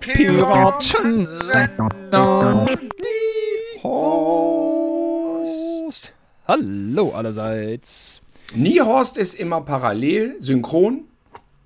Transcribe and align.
Piratensender. 0.00 2.66
Horst. 3.82 6.12
Hallo 6.46 7.12
allerseits. 7.12 8.20
Niehorst 8.54 9.16
ist 9.16 9.32
immer 9.34 9.62
parallel, 9.62 10.36
synchron. 10.40 11.04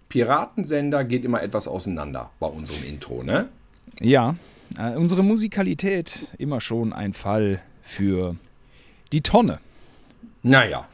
Piratensender 0.08 1.04
geht 1.04 1.24
immer 1.24 1.42
etwas 1.42 1.66
auseinander 1.66 2.30
bei 2.38 2.46
unserem 2.46 2.84
Intro, 2.84 3.24
ne? 3.24 3.48
Ja, 4.00 4.36
äh, 4.78 4.94
unsere 4.94 5.24
Musikalität 5.24 6.28
immer 6.38 6.60
schon 6.60 6.92
ein 6.92 7.12
Fall 7.12 7.60
für 7.82 8.36
die 9.10 9.22
Tonne. 9.22 9.58
Naja, 10.42 10.86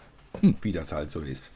wie 0.62 0.72
das 0.72 0.92
halt 0.92 1.10
so 1.10 1.20
ist. 1.20 1.52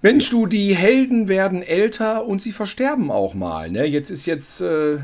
Mensch, 0.00 0.30
du, 0.30 0.46
die 0.46 0.76
Helden 0.76 1.26
werden 1.28 1.62
älter 1.62 2.24
und 2.24 2.40
sie 2.40 2.52
versterben 2.52 3.10
auch 3.10 3.34
mal. 3.34 3.68
Ne? 3.70 3.84
Jetzt 3.84 4.10
ist 4.10 4.26
jetzt 4.26 4.60
äh, 4.60 4.98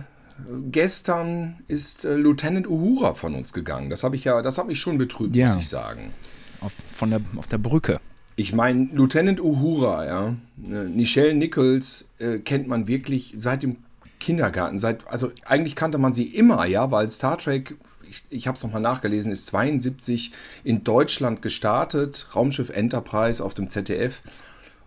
gestern 0.71 1.57
ist 1.69 2.05
äh, 2.05 2.15
Lieutenant 2.15 2.69
Uhura 2.69 3.15
von 3.15 3.35
uns 3.35 3.53
gegangen. 3.53 3.91
Das 3.91 4.05
habe 4.05 4.17
ich 4.17 4.25
ja, 4.25 4.41
das 4.43 4.59
hat 4.59 4.67
mich 4.67 4.81
schon 4.81 4.99
betrübt, 4.99 5.35
Ja. 5.37 5.49
muss 5.55 5.65
ich 5.65 5.69
sagen. 5.69 6.13
Auf, 6.61 6.73
von 6.97 7.11
der, 7.11 7.21
auf 7.37 7.49
der 7.49 7.59
Brücke. 7.59 8.01
Ich 8.37 8.53
meine, 8.53 8.89
Lieutenant 8.93 9.41
Uhura, 9.41 10.07
ja, 10.07 10.35
äh, 10.69 10.85
Nichelle 10.89 11.35
Nichols 11.35 12.07
äh, 12.19 12.39
kennt 12.39 12.67
man 12.67 12.89
wirklich 12.89 13.35
seit 13.39 13.63
dem 13.63 13.77
Kindergarten. 14.19 14.79
Seit, 14.79 15.07
also 15.07 15.31
eigentlich 15.45 15.77
kannte 15.77 15.99
man 15.99 16.13
sie 16.13 16.25
immer, 16.25 16.65
ja, 16.67 16.91
weil 16.91 17.11
Star 17.11 17.39
Trek, 17.39 17.77
ich, 18.15 18.25
ich 18.31 18.47
habe 18.47 18.57
es 18.57 18.63
nochmal 18.63 18.81
nachgelesen, 18.81 19.33
ist 19.33 19.47
72 19.47 20.33
in 20.63 20.85
Deutschland 20.85 21.43
gestartet, 21.43 22.29
Raumschiff 22.35 22.71
Enterprise 22.71 23.45
auf 23.45 23.55
dem 23.55 23.69
ZDF. 23.69 24.23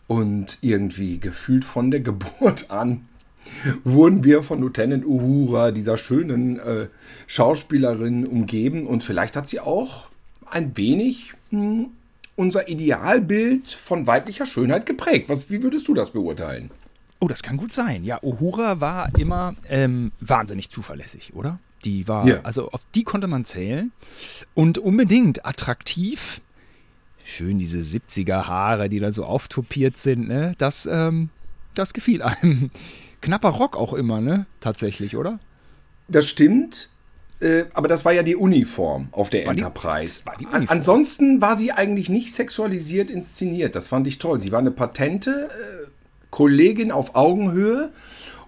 Und 0.08 0.58
irgendwie 0.62 1.20
gefühlt 1.20 1.66
von 1.66 1.92
der 1.92 2.00
Geburt 2.02 2.72
an 2.72 3.08
wurden 3.84 4.24
wir 4.24 4.44
von 4.44 4.60
Lieutenant 4.62 5.06
Uhura, 5.06 5.72
dieser 5.72 5.98
schönen 5.98 6.60
äh, 6.60 6.88
Schauspielerin, 7.28 8.26
umgeben. 8.26 8.86
Und 8.86 9.04
vielleicht 9.04 9.36
hat 9.36 9.48
sie 9.48 9.60
auch 9.60 10.10
ein 10.46 10.76
wenig 10.76 11.34
hm, 11.50 11.88
unser 12.36 12.68
Idealbild 12.68 13.72
von 13.72 14.06
weiblicher 14.06 14.46
Schönheit 14.46 14.86
geprägt. 14.86 15.30
Was, 15.30 15.50
wie 15.50 15.64
würdest 15.64 15.88
du 15.88 15.94
das 15.94 16.12
beurteilen? 16.12 16.72
Oh, 17.20 17.28
das 17.28 17.42
kann 17.42 17.58
gut 17.58 17.74
sein. 17.74 18.04
Ja, 18.04 18.22
Uhura 18.22 18.80
war 18.80 19.18
immer 19.18 19.56
ähm, 19.68 20.12
wahnsinnig 20.20 20.70
zuverlässig, 20.70 21.34
oder? 21.34 21.60
Die 21.88 22.06
war, 22.08 22.28
Ja. 22.28 22.42
also 22.44 22.70
auf 22.72 22.82
die 22.94 23.04
konnte 23.04 23.28
man 23.28 23.46
zählen. 23.46 23.94
Und 24.54 24.78
unbedingt 24.78 25.46
attraktiv. 25.46 26.42
Schön 27.24 27.60
diese 27.60 27.78
70er 27.80 28.46
Haare, 28.48 28.90
die 28.90 29.00
da 29.00 29.12
so 29.14 29.24
auftopiert 29.24 29.96
sind, 29.96 30.28
ne? 30.28 30.54
Das, 30.58 30.86
ähm, 30.92 31.30
das 31.76 31.94
gefiel 31.94 32.22
einem. 32.22 32.70
Knapper 33.22 33.50
Rock 33.50 33.78
auch 33.78 33.94
immer, 33.94 34.20
ne? 34.22 34.46
Tatsächlich, 34.60 35.16
oder? 35.16 35.40
Das 36.10 36.28
stimmt. 36.28 36.90
Äh, 37.40 37.66
aber 37.74 37.88
das 37.88 38.04
war 38.04 38.12
ja 38.14 38.24
die 38.24 38.36
Uniform 38.36 39.08
auf 39.12 39.30
der 39.30 39.46
War 39.46 39.52
Enterprise. 39.54 40.26
war 40.26 40.36
die 40.38 40.46
Uniform. 40.46 40.68
Ansonsten 40.70 41.40
war 41.40 41.56
sie 41.56 41.72
eigentlich 41.72 42.10
nicht 42.10 42.34
sexualisiert 42.34 43.10
inszeniert. 43.10 43.76
Das 43.76 43.88
fand 43.88 44.08
ich 44.08 44.18
toll. 44.20 44.40
Sie 44.42 44.52
war 44.52 44.60
eine 44.60 44.72
patente 44.72 45.50
äh, 45.52 45.88
Kollegin 46.32 46.92
auf 46.92 47.16
Augenhöhe 47.16 47.92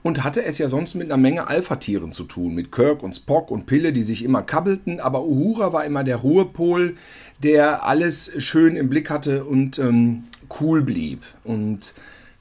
und 0.02 0.24
hatte 0.24 0.44
es 0.44 0.58
ja 0.58 0.68
sonst 0.68 0.96
mit 0.96 1.08
einer 1.08 1.18
Menge 1.18 1.48
Alpha-Tieren 1.48 2.12
zu 2.12 2.24
tun. 2.24 2.56
Mit 2.56 2.72
Kirk 2.72 3.04
und 3.04 3.16
Spock 3.16 3.52
und 3.52 3.66
Pille, 3.66 3.94
die 3.94 4.04
sich 4.04 4.24
immer 4.24 4.42
kabbelten. 4.42 5.00
Aber 5.00 5.26
Uhura 5.26 5.74
war 5.74 5.86
immer 5.86 6.04
der 6.04 6.18
Ruhepol, 6.18 6.96
der 7.44 7.86
alles 7.86 8.32
schön 8.38 8.76
im 8.76 8.90
Blick 8.90 9.10
hatte 9.10 9.44
und 9.44 9.80
ähm, 9.80 10.26
cool 10.60 10.82
blieb. 10.82 11.24
Und 11.44 11.94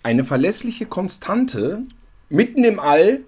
eine 0.02 0.24
verlässliche 0.24 0.86
Konstante 0.86 1.82
mitten 2.28 2.64
im 2.64 2.78
All 2.78 3.20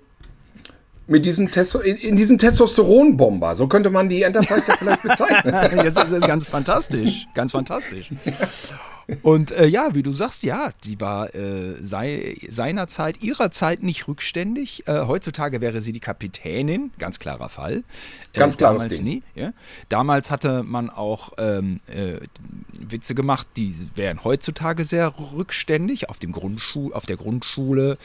mit 1.06 1.26
diesem 1.26 1.50
Testo 1.50 1.80
in, 1.80 1.96
in 1.96 2.16
diesem 2.16 2.38
Testosteronbomber. 2.38 3.56
So 3.56 3.66
könnte 3.66 3.90
man 3.90 4.08
die 4.08 4.22
Enterprise 4.22 4.70
ja 4.70 4.76
vielleicht 4.78 5.02
bezeichnen. 5.02 5.52
Das 5.70 5.86
ist, 5.86 5.96
das 5.96 6.12
ist 6.12 6.26
ganz 6.26 6.48
fantastisch. 6.48 7.26
Ganz 7.34 7.52
fantastisch. 7.52 8.10
Und 9.22 9.50
äh, 9.50 9.66
ja, 9.66 9.94
wie 9.94 10.02
du 10.02 10.12
sagst, 10.12 10.42
ja, 10.42 10.70
die 10.84 11.00
war 11.00 11.34
äh, 11.34 11.76
sei, 11.80 12.36
seinerzeit, 12.48 13.22
ihrer 13.22 13.50
Zeit 13.50 13.82
nicht 13.82 14.08
rückständig. 14.08 14.86
Äh, 14.86 15.06
heutzutage 15.06 15.60
wäre 15.60 15.80
sie 15.82 15.92
die 15.92 16.00
Kapitänin, 16.00 16.92
ganz 16.98 17.18
klarer 17.18 17.48
Fall. 17.48 17.82
Äh, 18.32 18.38
Ganz 18.38 18.56
klares 18.56 18.82
damals 18.82 18.96
Ding. 18.96 19.04
nie. 19.04 19.22
Ja. 19.34 19.52
Damals 19.88 20.30
hatte 20.30 20.62
man 20.62 20.90
auch 20.90 21.32
ähm, 21.38 21.80
äh, 21.88 22.18
Witze 22.78 23.14
gemacht, 23.14 23.46
die 23.56 23.74
wären 23.94 24.22
heutzutage 24.24 24.84
sehr 24.84 25.12
rückständig 25.34 26.08
auf, 26.08 26.18
dem 26.18 26.32
Grundschu 26.32 26.92
auf 26.92 27.06
der 27.06 27.16
Grundschule 27.16 27.98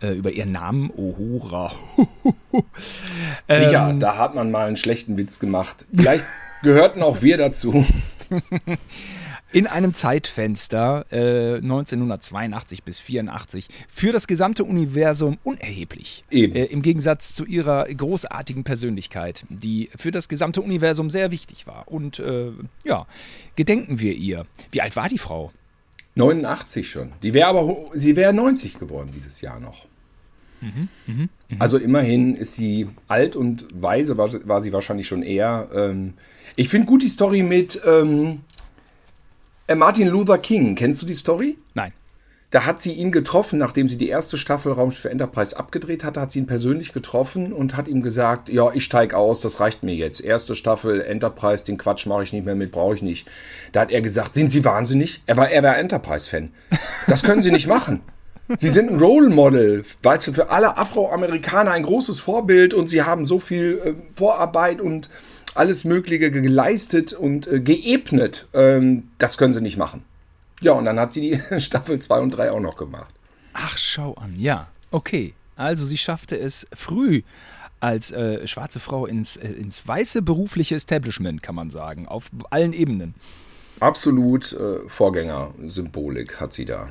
äh, 0.00 0.12
über 0.12 0.30
ihren 0.32 0.52
Namen 0.52 0.90
Ohura. 0.90 1.72
Sicher, 3.48 3.90
Ähm. 3.90 4.00
da 4.00 4.16
hat 4.16 4.34
man 4.34 4.50
mal 4.50 4.66
einen 4.66 4.76
schlechten 4.76 5.16
Witz 5.16 5.38
gemacht. 5.38 5.84
Vielleicht 5.92 6.24
gehörten 6.62 7.02
auch 7.02 7.22
wir 7.22 7.36
dazu. 7.36 7.84
in 9.52 9.66
einem 9.66 9.94
Zeitfenster 9.94 11.06
äh, 11.10 11.56
1982 11.56 12.82
bis 12.82 12.98
84 12.98 13.68
für 13.88 14.12
das 14.12 14.26
gesamte 14.26 14.64
Universum 14.64 15.38
unerheblich. 15.44 16.24
Eben. 16.30 16.56
Äh, 16.56 16.64
Im 16.64 16.82
Gegensatz 16.82 17.34
zu 17.34 17.44
ihrer 17.44 17.86
großartigen 17.86 18.64
Persönlichkeit, 18.64 19.44
die 19.48 19.90
für 19.96 20.10
das 20.10 20.28
gesamte 20.28 20.60
Universum 20.60 21.10
sehr 21.10 21.30
wichtig 21.30 21.66
war. 21.66 21.88
Und 21.88 22.18
äh, 22.18 22.50
ja, 22.84 23.06
gedenken 23.54 24.00
wir 24.00 24.14
ihr. 24.14 24.46
Wie 24.72 24.82
alt 24.82 24.96
war 24.96 25.08
die 25.08 25.18
Frau? 25.18 25.52
89 26.16 26.88
schon. 26.88 27.12
Die 27.22 27.34
wäre 27.34 27.48
aber, 27.48 27.76
sie 27.94 28.16
wäre 28.16 28.32
90 28.32 28.78
geworden 28.78 29.10
dieses 29.14 29.40
Jahr 29.40 29.60
noch. 29.60 29.86
Mhm, 30.60 31.28
Also 31.58 31.78
immerhin 31.78 32.34
ist 32.34 32.56
sie 32.56 32.88
alt 33.08 33.36
und 33.36 33.66
weise, 33.74 34.16
war, 34.16 34.30
war 34.48 34.62
sie 34.62 34.72
wahrscheinlich 34.72 35.06
schon 35.06 35.22
eher. 35.22 35.68
Ähm, 35.74 36.14
ich 36.56 36.70
finde 36.70 36.86
gut 36.86 37.02
die 37.02 37.08
Story 37.08 37.42
mit 37.42 37.78
ähm, 37.86 38.40
äh, 38.40 38.55
Martin 39.74 40.06
Luther 40.06 40.38
King. 40.38 40.76
Kennst 40.76 41.02
du 41.02 41.06
die 41.06 41.14
Story? 41.14 41.58
Nein. 41.74 41.92
Da 42.50 42.64
hat 42.64 42.80
sie 42.80 42.92
ihn 42.92 43.10
getroffen, 43.10 43.58
nachdem 43.58 43.88
sie 43.88 43.98
die 43.98 44.08
erste 44.08 44.36
Staffel 44.36 44.70
Raumschiff 44.70 45.06
Enterprise 45.06 45.56
abgedreht 45.58 46.04
hatte, 46.04 46.20
hat 46.20 46.30
sie 46.30 46.38
ihn 46.38 46.46
persönlich 46.46 46.92
getroffen 46.92 47.52
und 47.52 47.76
hat 47.76 47.88
ihm 47.88 48.02
gesagt, 48.02 48.48
ja, 48.48 48.70
ich 48.72 48.84
steige 48.84 49.16
aus, 49.16 49.40
das 49.40 49.58
reicht 49.58 49.82
mir 49.82 49.96
jetzt. 49.96 50.20
Erste 50.20 50.54
Staffel 50.54 51.00
Enterprise, 51.00 51.64
den 51.64 51.76
Quatsch 51.76 52.06
mache 52.06 52.22
ich 52.22 52.32
nicht 52.32 52.44
mehr 52.44 52.54
mit, 52.54 52.70
brauche 52.70 52.94
ich 52.94 53.02
nicht. 53.02 53.26
Da 53.72 53.80
hat 53.80 53.90
er 53.90 54.00
gesagt, 54.00 54.34
sind 54.34 54.52
Sie 54.52 54.64
wahnsinnig? 54.64 55.22
Er 55.26 55.36
war, 55.36 55.50
er 55.50 55.64
war 55.64 55.76
Enterprise-Fan. 55.76 56.52
Das 57.08 57.24
können 57.24 57.42
Sie 57.42 57.50
nicht 57.50 57.66
machen. 57.66 58.02
Sie 58.56 58.70
sind 58.70 58.92
ein 58.92 59.00
Role 59.00 59.28
Model, 59.28 59.82
du, 60.02 60.32
für 60.32 60.50
alle 60.50 60.76
Afroamerikaner 60.76 61.72
ein 61.72 61.82
großes 61.82 62.20
Vorbild 62.20 62.74
und 62.74 62.88
sie 62.88 63.02
haben 63.02 63.24
so 63.24 63.40
viel 63.40 63.80
äh, 63.84 63.94
Vorarbeit 64.14 64.80
und 64.80 65.10
alles 65.56 65.84
Mögliche 65.84 66.30
geleistet 66.30 67.12
und 67.12 67.46
äh, 67.46 67.60
geebnet. 67.60 68.46
Ähm, 68.54 69.08
das 69.18 69.38
können 69.38 69.52
sie 69.52 69.60
nicht 69.60 69.76
machen. 69.76 70.04
Ja, 70.60 70.72
und 70.72 70.84
dann 70.84 70.98
hat 70.98 71.12
sie 71.12 71.20
die 71.20 71.60
Staffel 71.60 71.98
2 71.98 72.20
und 72.20 72.30
3 72.30 72.52
auch 72.52 72.60
noch 72.60 72.76
gemacht. 72.76 73.14
Ach, 73.52 73.76
schau 73.78 74.14
an. 74.14 74.34
Ja, 74.38 74.68
okay. 74.90 75.34
Also 75.56 75.86
sie 75.86 75.96
schaffte 75.96 76.38
es 76.38 76.66
früh 76.74 77.22
als 77.80 78.10
äh, 78.10 78.46
schwarze 78.46 78.80
Frau 78.80 79.06
ins, 79.06 79.36
äh, 79.36 79.48
ins 79.48 79.86
weiße 79.86 80.22
berufliche 80.22 80.74
Establishment, 80.74 81.42
kann 81.42 81.54
man 81.54 81.70
sagen, 81.70 82.08
auf 82.08 82.30
allen 82.50 82.72
Ebenen. 82.72 83.14
Absolut 83.80 84.52
äh, 84.54 84.88
Vorgängersymbolik 84.88 86.40
hat 86.40 86.52
sie 86.54 86.64
da. 86.64 86.88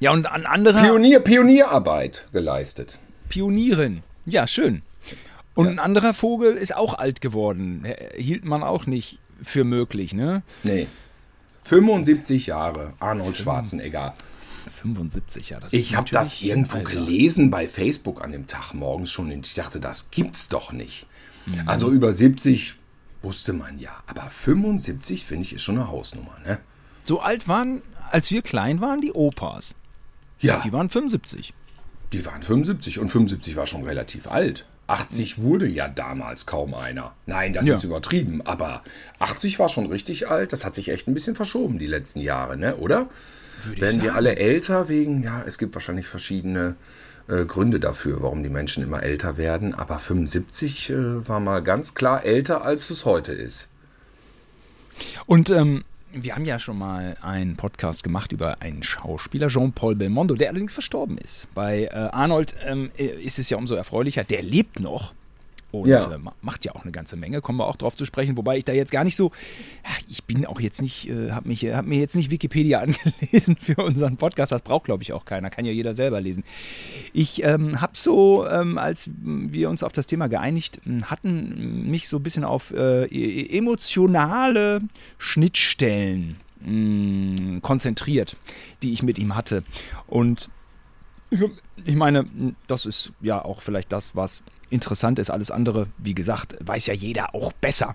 Ja, 0.00 0.12
und 0.12 0.26
an 0.26 0.46
anderer 0.46 0.82
Pionier, 0.82 1.20
Pionierarbeit 1.20 2.26
geleistet. 2.32 2.98
Pionierin. 3.28 4.02
Ja, 4.26 4.46
schön. 4.46 4.82
Und 5.58 5.68
ein 5.68 5.78
anderer 5.80 6.14
Vogel 6.14 6.54
ist 6.56 6.74
auch 6.76 6.94
alt 6.94 7.20
geworden. 7.20 7.84
Äh, 7.84 8.20
Hielt 8.22 8.44
man 8.44 8.62
auch 8.62 8.86
nicht 8.86 9.18
für 9.42 9.64
möglich, 9.64 10.12
ne? 10.14 10.42
Nee. 10.62 10.86
75 11.64 12.46
Jahre, 12.46 12.94
Arnold 13.00 13.36
Schwarzenegger. 13.36 14.14
75, 14.80 15.50
ja. 15.50 15.60
Das 15.60 15.72
Ich 15.72 15.96
habe 15.96 16.08
das 16.10 16.40
irgendwo 16.40 16.78
Alter. 16.78 16.90
gelesen 16.90 17.50
bei 17.50 17.66
Facebook 17.66 18.22
an 18.22 18.32
dem 18.32 18.46
Tag 18.46 18.72
morgens 18.74 19.10
schon 19.10 19.32
und 19.32 19.46
ich 19.46 19.54
dachte, 19.54 19.80
das 19.80 20.10
gibt's 20.10 20.48
doch 20.48 20.72
nicht. 20.72 21.06
Mhm. 21.46 21.62
Also 21.68 21.90
über 21.90 22.12
70 22.14 22.76
wusste 23.22 23.52
man 23.52 23.78
ja, 23.78 23.90
aber 24.06 24.22
75 24.22 25.24
finde 25.24 25.42
ich 25.42 25.54
ist 25.54 25.62
schon 25.62 25.76
eine 25.76 25.88
Hausnummer, 25.88 26.36
ne? 26.46 26.58
So 27.04 27.20
alt 27.20 27.48
waren, 27.48 27.82
als 28.10 28.30
wir 28.30 28.42
klein 28.42 28.80
waren, 28.80 29.00
die 29.00 29.12
Opas. 29.12 29.74
Ja, 30.40 30.60
Die 30.64 30.72
waren 30.72 30.88
75. 30.88 31.52
die 32.12 32.24
waren 32.24 32.42
75 32.42 33.00
und 33.00 33.08
75 33.08 33.56
war 33.56 33.66
schon 33.66 33.82
relativ 33.82 34.28
alt. 34.30 34.66
80 34.88 35.40
wurde 35.42 35.66
ja 35.68 35.86
damals 35.86 36.46
kaum 36.46 36.74
einer. 36.74 37.14
Nein, 37.26 37.52
das 37.52 37.66
Ja. 37.66 37.74
ist 37.74 37.84
übertrieben, 37.84 38.42
aber 38.44 38.82
80 39.18 39.58
war 39.58 39.68
schon 39.68 39.86
richtig 39.86 40.28
alt. 40.28 40.52
Das 40.52 40.64
hat 40.64 40.74
sich 40.74 40.88
echt 40.90 41.06
ein 41.08 41.14
bisschen 41.14 41.36
verschoben 41.36 41.78
die 41.78 41.86
letzten 41.86 42.20
Jahre, 42.20 42.56
ne? 42.56 42.76
Oder? 42.76 43.08
Würde 43.64 43.80
Werden 43.80 44.02
wir 44.02 44.14
alle 44.14 44.36
älter 44.36 44.88
wegen, 44.88 45.22
ja, 45.22 45.42
es 45.46 45.58
gibt 45.58 45.74
wahrscheinlich 45.74 46.06
verschiedene 46.06 46.76
äh, 47.28 47.44
Gründe 47.44 47.80
dafür, 47.80 48.22
warum 48.22 48.42
die 48.42 48.48
Menschen 48.48 48.82
immer 48.82 49.02
älter 49.02 49.36
werden. 49.36 49.74
Aber 49.74 49.98
75 49.98 50.90
äh, 50.90 51.28
war 51.28 51.40
mal 51.40 51.62
ganz 51.62 51.94
klar 51.94 52.24
älter, 52.24 52.62
als 52.62 52.88
es 52.90 53.04
heute 53.04 53.32
ist. 53.32 53.68
Und 55.26 55.50
ähm, 55.50 55.84
wir 56.12 56.34
haben 56.34 56.44
ja 56.44 56.58
schon 56.58 56.78
mal 56.78 57.16
einen 57.20 57.56
Podcast 57.56 58.02
gemacht 58.02 58.32
über 58.32 58.60
einen 58.62 58.82
Schauspieler, 58.82 59.48
Jean-Paul 59.48 59.94
Belmondo, 59.94 60.34
der 60.34 60.48
allerdings 60.48 60.72
verstorben 60.72 61.18
ist. 61.18 61.48
Bei 61.54 61.84
äh, 61.84 61.90
Arnold 61.90 62.54
ähm, 62.64 62.90
ist 62.96 63.38
es 63.38 63.50
ja 63.50 63.56
umso 63.56 63.74
erfreulicher, 63.74 64.24
der 64.24 64.42
lebt 64.42 64.80
noch 64.80 65.14
und 65.70 65.88
ja. 65.88 66.00
Äh, 66.00 66.18
macht 66.40 66.64
ja 66.64 66.74
auch 66.74 66.82
eine 66.82 66.92
ganze 66.92 67.16
Menge, 67.16 67.40
kommen 67.40 67.58
wir 67.58 67.66
auch 67.66 67.76
drauf 67.76 67.94
zu 67.94 68.06
sprechen, 68.06 68.36
wobei 68.36 68.56
ich 68.56 68.64
da 68.64 68.72
jetzt 68.72 68.90
gar 68.90 69.04
nicht 69.04 69.16
so, 69.16 69.32
ach, 69.84 70.00
ich 70.08 70.24
bin 70.24 70.46
auch 70.46 70.60
jetzt 70.60 70.80
nicht, 70.80 71.08
äh, 71.08 71.32
habe 71.32 71.52
hab 71.52 71.86
mir 71.86 71.98
jetzt 71.98 72.16
nicht 72.16 72.30
Wikipedia 72.30 72.80
angelesen 73.20 73.56
für 73.60 73.76
unseren 73.76 74.16
Podcast, 74.16 74.52
das 74.52 74.62
braucht 74.62 74.84
glaube 74.84 75.02
ich 75.02 75.12
auch 75.12 75.24
keiner, 75.24 75.50
kann 75.50 75.64
ja 75.64 75.72
jeder 75.72 75.94
selber 75.94 76.20
lesen. 76.20 76.44
Ich 77.12 77.42
ähm, 77.44 77.80
habe 77.80 77.92
so, 77.94 78.46
ähm, 78.46 78.78
als 78.78 79.10
wir 79.22 79.68
uns 79.68 79.82
auf 79.82 79.92
das 79.92 80.06
Thema 80.06 80.28
geeinigt 80.28 80.80
hatten, 81.04 81.90
mich 81.90 82.08
so 82.08 82.16
ein 82.16 82.22
bisschen 82.22 82.44
auf 82.44 82.70
äh, 82.70 83.04
e-, 83.04 83.58
emotionale 83.58 84.80
Schnittstellen 85.18 86.36
mh, 86.64 86.72
mm, 86.72 87.62
konzentriert, 87.62 88.36
die 88.82 88.92
ich 88.92 89.02
mit 89.02 89.18
ihm 89.18 89.36
hatte 89.36 89.64
und 90.06 90.48
ich 91.84 91.96
meine, 91.96 92.24
das 92.66 92.86
ist 92.86 93.12
ja 93.20 93.44
auch 93.44 93.62
vielleicht 93.62 93.92
das, 93.92 94.16
was 94.16 94.42
interessant 94.70 95.18
ist. 95.18 95.30
Alles 95.30 95.50
andere, 95.50 95.86
wie 95.98 96.14
gesagt, 96.14 96.56
weiß 96.60 96.86
ja 96.86 96.94
jeder 96.94 97.34
auch 97.34 97.52
besser. 97.52 97.94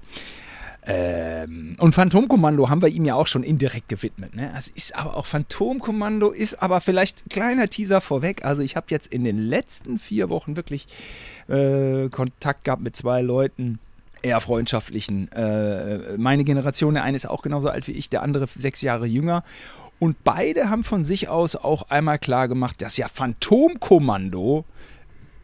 Ähm, 0.85 1.77
und 1.80 1.95
Phantomkommando 1.95 2.69
haben 2.69 2.81
wir 2.81 2.89
ihm 2.89 3.06
ja 3.06 3.15
auch 3.15 3.27
schon 3.27 3.44
indirekt 3.44 3.88
gewidmet. 3.88 4.35
Ne? 4.35 4.51
Es 4.57 4.68
ist 4.68 4.95
aber 4.95 5.15
auch 5.15 5.25
Phantomkommando, 5.25 6.31
ist 6.31 6.62
aber 6.62 6.81
vielleicht 6.81 7.25
ein 7.25 7.30
kleiner 7.30 7.69
Teaser 7.69 8.01
vorweg. 8.01 8.44
Also 8.44 8.63
ich 8.63 8.75
habe 8.75 8.88
jetzt 8.89 9.07
in 9.07 9.24
den 9.24 9.38
letzten 9.38 9.97
vier 9.97 10.29
Wochen 10.29 10.57
wirklich 10.57 10.88
äh, 11.47 12.09
Kontakt 12.09 12.65
gehabt 12.65 12.81
mit 12.81 12.97
zwei 12.97 13.21
Leuten, 13.21 13.79
eher 14.24 14.41
freundschaftlichen. 14.41 15.31
Äh, 15.31 16.18
meine 16.18 16.44
Generation, 16.44 16.95
der 16.95 17.03
eine 17.03 17.15
ist 17.15 17.29
auch 17.29 17.44
genauso 17.44 17.69
alt 17.69 17.88
wie 17.88 17.94
ich, 17.94 18.09
der 18.09 18.21
andere 18.21 18.47
sechs 18.47 18.81
Jahre 18.81 19.06
jünger. 19.06 19.44
Und 19.99 20.23
beide 20.23 20.69
haben 20.69 20.83
von 20.83 21.03
sich 21.03 21.29
aus 21.29 21.55
auch 21.55 21.89
einmal 21.89 22.19
klar 22.19 22.47
gemacht, 22.47 22.81
dass 22.81 22.97
ja 22.97 23.07
Phantomkommando 23.07 24.65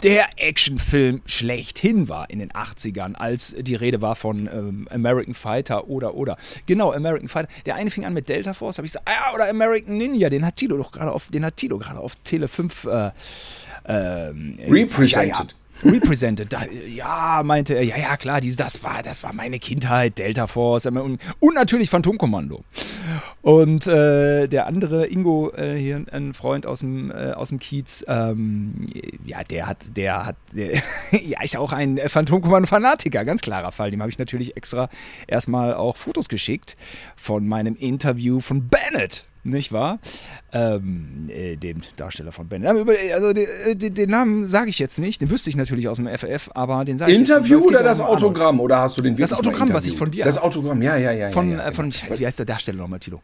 der 0.04 0.30
Actionfilm 0.38 1.22
schlechthin 1.26 2.08
war 2.08 2.30
in 2.30 2.40
den 2.40 2.52
80ern, 2.52 3.16
als 3.16 3.56
die 3.60 3.76
Rede 3.76 4.02
war 4.02 4.16
von 4.16 4.48
ähm, 4.48 4.88
American 4.92 5.34
Fighter 5.34 5.88
oder 5.88 6.16
oder. 6.16 6.38
Genau, 6.66 6.94
American 6.94 7.28
Fighter. 7.28 7.50
Der 7.66 7.76
eine 7.76 7.92
fing 7.92 8.06
an 8.06 8.14
mit 8.14 8.30
Delta 8.30 8.54
Force, 8.54 8.78
habe 8.78 8.86
ich 8.86 8.94
gesagt, 8.94 9.10
ah, 9.10 9.34
oder 9.34 9.50
American 9.50 9.98
Ninja, 9.98 10.30
den 10.30 10.46
hat 10.46 10.56
Tilo 10.56 10.78
doch 10.78 10.92
gerade 10.92 11.12
auf, 11.12 11.28
den 11.30 11.44
hat 11.44 11.58
Tilo 11.58 11.78
gerade 11.78 12.00
auf 12.00 12.16
Tele 12.24 12.48
5 12.48 12.86
äh, 12.86 13.12
ähm, 13.86 14.60
Represented. 14.68 15.56
Represented. 15.84 16.52
Da, 16.52 16.64
ja, 16.88 17.42
meinte 17.44 17.74
er, 17.74 17.84
ja, 17.84 17.98
ja, 17.98 18.18
klar, 18.18 18.42
dies, 18.42 18.56
das, 18.56 18.84
war, 18.84 19.04
das 19.04 19.24
war 19.24 19.34
meine 19.34 19.60
Kindheit, 19.60 20.18
Delta 20.18 20.48
Force 20.48 20.86
und, 20.86 21.20
und 21.40 21.56
natürlich 21.56 21.90
Phantomkommando. 21.90 22.64
Und 23.42 23.88
äh, 23.88 24.48
der 24.48 24.68
andere, 24.68 25.08
Ingo, 25.08 25.52
äh, 25.56 25.76
hier 25.78 26.04
ein 26.12 26.34
Freund 26.34 26.66
aus 26.66 26.80
dem, 26.80 27.12
äh, 27.12 27.32
aus 27.32 27.50
dem 27.50 27.60
Kiez, 27.60 28.04
ähm, 28.08 28.88
ja, 29.26 29.44
der 29.44 29.68
hat, 29.68 29.98
der 29.98 30.26
hat, 30.26 30.36
der, 30.54 30.82
ja, 31.12 31.42
ist 31.42 31.58
auch 31.58 31.72
ein 31.72 31.98
Phantomkommando-Fanatiker, 31.98 33.24
ganz 33.26 33.42
klarer 33.42 33.72
Fall. 33.72 33.92
Dem 33.92 34.02
habe 34.02 34.12
ich 34.12 34.20
natürlich 34.20 34.58
extra 34.58 34.90
erstmal 35.28 35.74
auch 35.74 35.98
Fotos 35.98 36.28
geschickt 36.28 36.76
von 37.16 37.48
meinem 37.48 37.76
Interview 37.76 38.40
von 38.40 38.68
Bennett 38.68 39.26
nicht 39.44 39.72
wahr? 39.72 40.00
Ähm, 40.52 41.30
äh, 41.30 41.56
dem 41.56 41.82
Darsteller 41.96 42.32
von 42.32 42.48
Ben. 42.48 42.66
Also 42.66 43.34
den, 43.34 43.48
äh, 43.66 43.76
den, 43.76 44.10
Namen 44.10 44.48
sage 44.48 44.70
ich 44.70 44.80
jetzt 44.80 45.00
nicht, 45.00 45.22
den 45.22 45.30
wüsste 45.30 45.50
ich 45.50 45.56
natürlich 45.56 45.88
aus 45.88 45.98
dem 45.98 46.08
FF, 46.08 46.50
aber 46.54 46.86
den 46.86 46.98
sage 46.98 47.12
ich 47.12 47.18
Interview 47.18 47.60
oder 47.60 47.84
das 47.84 48.02
Autogramm? 48.02 48.48
Arnold. 48.48 48.66
Oder 48.66 48.80
hast 48.80 48.98
du 48.98 49.02
den 49.02 49.16
Das 49.16 49.34
Autogramm, 49.34 49.74
was 49.74 49.86
ich 49.86 49.98
von 49.98 50.12
dir 50.12 50.26
Das 50.26 50.38
Autogramm, 50.38 50.82
ja, 50.82 50.98
ja, 50.98 51.12
ja. 51.12 51.32
Von, 51.32 51.52
ja, 51.52 51.58
ja, 51.58 51.68
äh, 51.68 51.74
von 51.74 51.92
Scheiße, 51.92 52.20
wie 52.20 52.26
heißt 52.26 52.40
der 52.40 52.46
Darsteller 52.46 52.78
nochmal, 52.78 53.00
Tilo? 53.00 53.22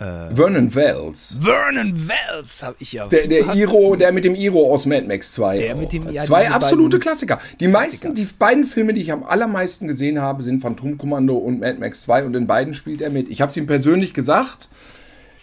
Äh, 0.00 0.32
Vernon 0.32 0.72
Wells. 0.72 1.40
Vernon 1.42 2.08
Wells 2.08 2.62
habe 2.62 2.76
ich 2.78 2.92
ja. 2.92 3.08
Der, 3.08 3.26
der 3.26 3.52
Iro, 3.54 3.96
der 3.96 4.12
mit 4.12 4.24
dem 4.24 4.36
Iro 4.36 4.72
aus 4.72 4.86
Mad 4.86 5.08
Max 5.08 5.32
2. 5.32 5.58
Der 5.58 5.74
mit 5.74 5.92
dem, 5.92 6.08
ja, 6.12 6.22
Zwei 6.22 6.48
absolute 6.48 7.00
Klassiker. 7.00 7.40
Die 7.58 7.66
meisten, 7.66 8.12
Klassiker. 8.12 8.28
die 8.28 8.34
beiden 8.38 8.64
Filme, 8.64 8.94
die 8.94 9.00
ich 9.00 9.10
am 9.10 9.24
allermeisten 9.24 9.88
gesehen 9.88 10.20
habe, 10.20 10.44
sind 10.44 10.60
Phantomkommando 10.60 11.36
und 11.36 11.58
Mad 11.58 11.80
Max 11.80 12.02
2 12.02 12.26
und 12.26 12.36
in 12.36 12.46
beiden 12.46 12.74
spielt 12.74 13.00
er 13.00 13.10
mit. 13.10 13.28
Ich 13.28 13.40
habe 13.40 13.50
es 13.50 13.56
ihm 13.56 13.66
persönlich 13.66 14.14
gesagt. 14.14 14.68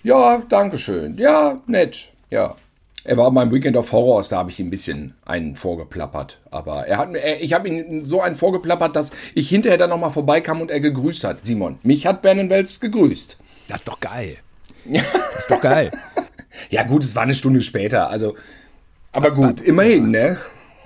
Ja, 0.05 0.43
danke 0.49 0.77
schön. 0.77 1.17
Ja, 1.17 1.59
nett. 1.65 2.09
Ja. 2.29 2.55
Er 3.05 3.17
war 3.17 3.31
beim 3.31 3.51
Weekend 3.51 3.75
of 3.75 3.91
Horrors, 3.91 4.29
da 4.29 4.37
habe 4.37 4.51
ich 4.51 4.59
ihm 4.59 4.67
ein 4.67 4.69
bisschen 4.69 5.15
einen 5.25 5.55
vorgeplappert. 5.55 6.39
Aber 6.51 6.85
er 6.85 6.99
hat 6.99 7.09
mir, 7.09 7.41
ich 7.41 7.53
habe 7.53 7.67
ihm 7.67 8.05
so 8.05 8.21
einen 8.21 8.35
vorgeplappert, 8.35 8.95
dass 8.95 9.09
ich 9.33 9.49
hinterher 9.49 9.79
dann 9.79 9.89
nochmal 9.89 10.11
vorbeikam 10.11 10.61
und 10.61 10.69
er 10.69 10.79
gegrüßt 10.79 11.23
hat. 11.23 11.43
Simon, 11.43 11.79
mich 11.81 12.05
hat 12.05 12.21
Vernon 12.21 12.51
Wells 12.51 12.79
gegrüßt. 12.79 13.37
Das 13.67 13.77
ist 13.77 13.87
doch 13.87 13.99
geil. 13.99 14.37
Das 14.85 15.39
ist 15.39 15.49
doch 15.49 15.61
geil. 15.61 15.89
ja, 16.69 16.83
gut, 16.83 17.03
es 17.03 17.15
war 17.15 17.23
eine 17.23 17.33
Stunde 17.33 17.61
später. 17.61 18.07
Also, 18.11 18.35
aber 19.11 19.31
gut, 19.31 19.59
immerhin, 19.61 20.11
ne? 20.11 20.37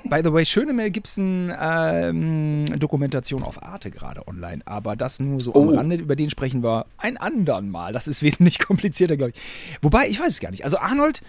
By 0.06 0.22
the 0.24 0.32
way, 0.34 0.90
gibt 0.90 1.08
es 1.08 1.18
eine 1.18 1.58
ähm, 1.60 2.66
Dokumentation 2.80 3.44
auf 3.44 3.62
Arte 3.62 3.92
gerade 3.92 4.28
online, 4.28 4.62
aber 4.66 4.96
das 4.96 5.20
nur 5.20 5.40
so 5.40 5.54
oh. 5.54 5.62
am 5.62 5.70
Rande, 5.70 5.96
über 5.96 6.16
den 6.16 6.30
sprechen 6.30 6.64
wir 6.64 6.86
ein 6.98 7.18
andern 7.18 7.70
Mal. 7.70 7.94
Das 7.94 8.08
ist 8.08 8.22
wesentlich 8.22 8.60
komplizierter, 8.66 9.18
glaube 9.18 9.34
ich. 9.36 9.42
Wobei, 9.82 10.08
ich 10.08 10.20
weiß 10.20 10.30
es 10.30 10.40
gar 10.40 10.52
nicht. 10.52 10.64
Also 10.64 10.78
Arnold, 10.78 11.22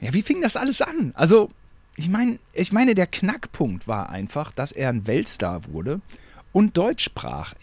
ja, 0.00 0.12
wie 0.12 0.22
fing 0.22 0.40
das 0.40 0.56
alles 0.56 0.82
an? 0.82 1.12
Also, 1.14 1.48
ich 1.96 2.08
meine, 2.08 2.38
ich 2.52 2.72
meine, 2.72 2.94
der 2.94 3.06
Knackpunkt 3.06 3.86
war 3.86 4.10
einfach, 4.10 4.52
dass 4.52 4.72
er 4.72 4.88
ein 4.88 5.06
Weltstar 5.06 5.62
wurde 5.72 6.00
und 6.52 6.76
Deutsch 6.76 7.04
sprach. 7.04 7.54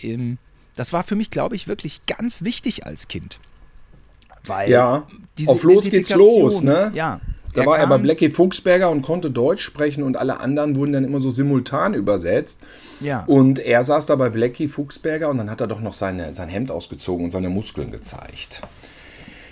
Das 0.76 0.94
war 0.94 1.04
für 1.04 1.16
mich, 1.16 1.32
glaube 1.32 1.56
ich, 1.56 1.68
wirklich 1.68 2.06
ganz 2.06 2.44
wichtig 2.44 2.86
als 2.86 3.08
Kind. 3.08 3.40
Weil 4.46 4.72
ja, 4.72 5.08
auf 5.48 5.64
los 5.64 5.90
geht's 5.90 6.14
los, 6.16 6.64
ne? 6.64 6.92
Ja, 6.94 7.20
da 7.54 7.66
war 7.66 7.78
er 7.80 7.88
bei 7.88 7.98
Blackie 7.98 8.30
Fuchsberger 8.30 8.90
und 8.90 9.02
konnte 9.02 9.32
Deutsch 9.32 9.64
sprechen 9.64 10.04
und 10.04 10.18
alle 10.18 10.40
anderen 10.40 10.76
wurden 10.76 10.94
dann 10.94 11.04
immer 11.04 11.20
so 11.20 11.30
simultan 11.30 11.94
übersetzt. 11.94 12.60
Ja. 13.00 13.24
Und 13.26 13.60
er 13.60 13.84
saß 13.84 14.06
da 14.06 14.16
bei 14.16 14.30
Blackie 14.30 14.68
Fuchsberger 14.68 15.30
und 15.30 15.38
dann 15.38 15.50
hat 15.50 15.62
er 15.62 15.68
doch 15.68 15.82
noch 15.82 15.94
seine, 15.94 16.34
sein 16.34 16.50
Hemd 16.50 16.72
ausgezogen 16.72 17.26
und 17.26 17.32
seine 17.32 17.50
Muskeln 17.50 17.92
gezeigt. 17.92 18.62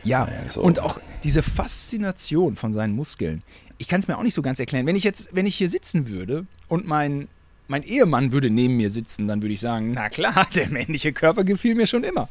Ja, 0.03 0.27
also. 0.43 0.61
und 0.61 0.79
auch 0.79 0.99
diese 1.23 1.43
Faszination 1.43 2.55
von 2.55 2.73
seinen 2.73 2.95
Muskeln. 2.95 3.43
Ich 3.77 3.87
kann 3.87 3.99
es 3.99 4.07
mir 4.07 4.17
auch 4.17 4.23
nicht 4.23 4.33
so 4.33 4.41
ganz 4.41 4.59
erklären. 4.59 4.85
Wenn 4.85 4.95
ich 4.95 5.03
jetzt, 5.03 5.29
wenn 5.33 5.45
ich 5.45 5.55
hier 5.55 5.69
sitzen 5.69 6.09
würde 6.09 6.45
und 6.67 6.87
mein, 6.87 7.27
mein 7.67 7.83
Ehemann 7.83 8.31
würde 8.31 8.49
neben 8.49 8.77
mir 8.77 8.89
sitzen, 8.89 9.27
dann 9.27 9.41
würde 9.41 9.53
ich 9.53 9.59
sagen, 9.59 9.91
na 9.93 10.09
klar, 10.09 10.47
der 10.55 10.69
männliche 10.69 11.13
Körper 11.13 11.43
gefiel 11.43 11.75
mir 11.75 11.87
schon 11.87 12.03
immer. 12.03 12.29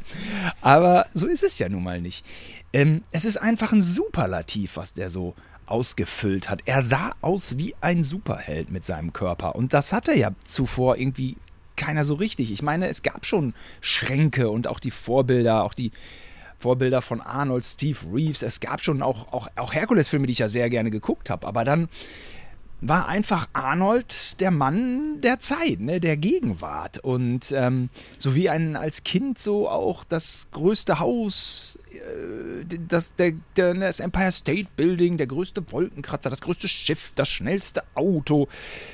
Aber 0.60 1.06
so 1.14 1.26
ist 1.26 1.42
es 1.42 1.58
ja 1.58 1.68
nun 1.68 1.82
mal 1.82 2.00
nicht. 2.00 2.24
Ähm, 2.72 3.02
es 3.12 3.24
ist 3.24 3.36
einfach 3.36 3.72
ein 3.72 3.82
Superlativ, 3.82 4.76
was 4.76 4.94
der 4.94 5.10
so 5.10 5.34
ausgefüllt 5.66 6.48
hat. 6.48 6.62
Er 6.64 6.82
sah 6.82 7.12
aus 7.20 7.58
wie 7.58 7.74
ein 7.80 8.02
Superheld 8.02 8.70
mit 8.70 8.84
seinem 8.84 9.12
Körper. 9.12 9.56
Und 9.56 9.74
das 9.74 9.92
hatte 9.92 10.16
ja 10.16 10.30
zuvor 10.44 10.96
irgendwie 10.96 11.36
keiner 11.76 12.04
so 12.04 12.14
richtig. 12.14 12.50
Ich 12.50 12.62
meine, 12.62 12.88
es 12.88 13.02
gab 13.02 13.26
schon 13.26 13.54
Schränke 13.80 14.50
und 14.50 14.66
auch 14.66 14.80
die 14.80 14.90
Vorbilder, 14.90 15.64
auch 15.64 15.74
die 15.74 15.92
Vorbilder 16.58 17.02
von 17.02 17.20
Arnold, 17.20 17.64
Steve 17.64 17.98
Reeves. 18.12 18.42
Es 18.42 18.60
gab 18.60 18.82
schon 18.82 19.02
auch, 19.02 19.32
auch, 19.32 19.48
auch 19.56 19.74
Herkules-Filme, 19.74 20.26
die 20.26 20.32
ich 20.32 20.38
ja 20.38 20.48
sehr 20.48 20.70
gerne 20.70 20.90
geguckt 20.90 21.28
habe. 21.28 21.46
Aber 21.46 21.64
dann 21.64 21.88
war 22.80 23.08
einfach 23.08 23.48
Arnold 23.52 24.40
der 24.40 24.50
Mann 24.50 25.20
der 25.22 25.40
Zeit, 25.40 25.80
ne, 25.80 26.00
der 26.00 26.16
Gegenwart. 26.16 26.98
Und 26.98 27.52
ähm, 27.52 27.88
so 28.18 28.34
wie 28.34 28.50
ein 28.50 28.76
als 28.76 29.02
Kind 29.04 29.38
so 29.38 29.68
auch 29.68 30.04
das 30.04 30.48
größte 30.50 30.98
Haus 30.98 31.78
das, 32.88 33.14
der, 33.14 33.32
der, 33.56 33.74
das 33.74 34.00
Empire 34.00 34.32
State 34.32 34.68
Building, 34.76 35.16
der 35.16 35.26
größte 35.26 35.70
Wolkenkratzer, 35.70 36.30
das 36.30 36.40
größte 36.40 36.68
Schiff, 36.68 37.12
das 37.14 37.28
schnellste 37.28 37.82
Auto. 37.94 38.48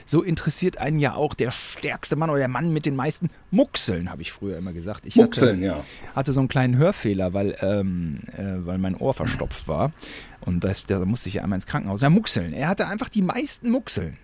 So 0.05 0.23
interessiert 0.23 0.79
einen 0.79 0.99
ja 0.99 1.15
auch 1.15 1.35
der 1.35 1.51
stärkste 1.51 2.17
Mann 2.17 2.31
oder 2.31 2.39
der 2.41 2.49
Mann 2.49 2.73
mit 2.73 2.87
den 2.87 2.97
meisten 2.97 3.31
Muxeln, 3.51 4.11
habe 4.11 4.23
ich 4.23 4.33
früher 4.33 4.57
immer 4.57 4.73
gesagt. 4.73 5.07
Ich 5.07 5.17
Muxeln, 5.17 5.59
hatte, 5.59 5.67
ja. 5.67 5.85
Hatte 6.15 6.33
so 6.33 6.41
einen 6.41 6.49
kleinen 6.49 6.77
Hörfehler, 6.77 7.33
weil, 7.33 7.57
ähm, 7.61 8.21
äh, 8.37 8.67
weil 8.67 8.79
mein 8.79 8.97
Ohr 8.97 9.15
verstopft 9.15 9.69
war. 9.69 9.93
Und 10.41 10.65
das, 10.65 10.87
da 10.87 11.05
musste 11.05 11.29
ich 11.29 11.37
ja 11.37 11.43
einmal 11.43 11.57
ins 11.57 11.67
Krankenhaus. 11.67 12.01
Ja, 12.01 12.11
Muxeln. 12.11 12.53
Er 12.53 12.69
hatte 12.69 12.89
einfach 12.89 13.09
die 13.09 13.23
meisten 13.23 13.71
Muxeln. 13.71 14.17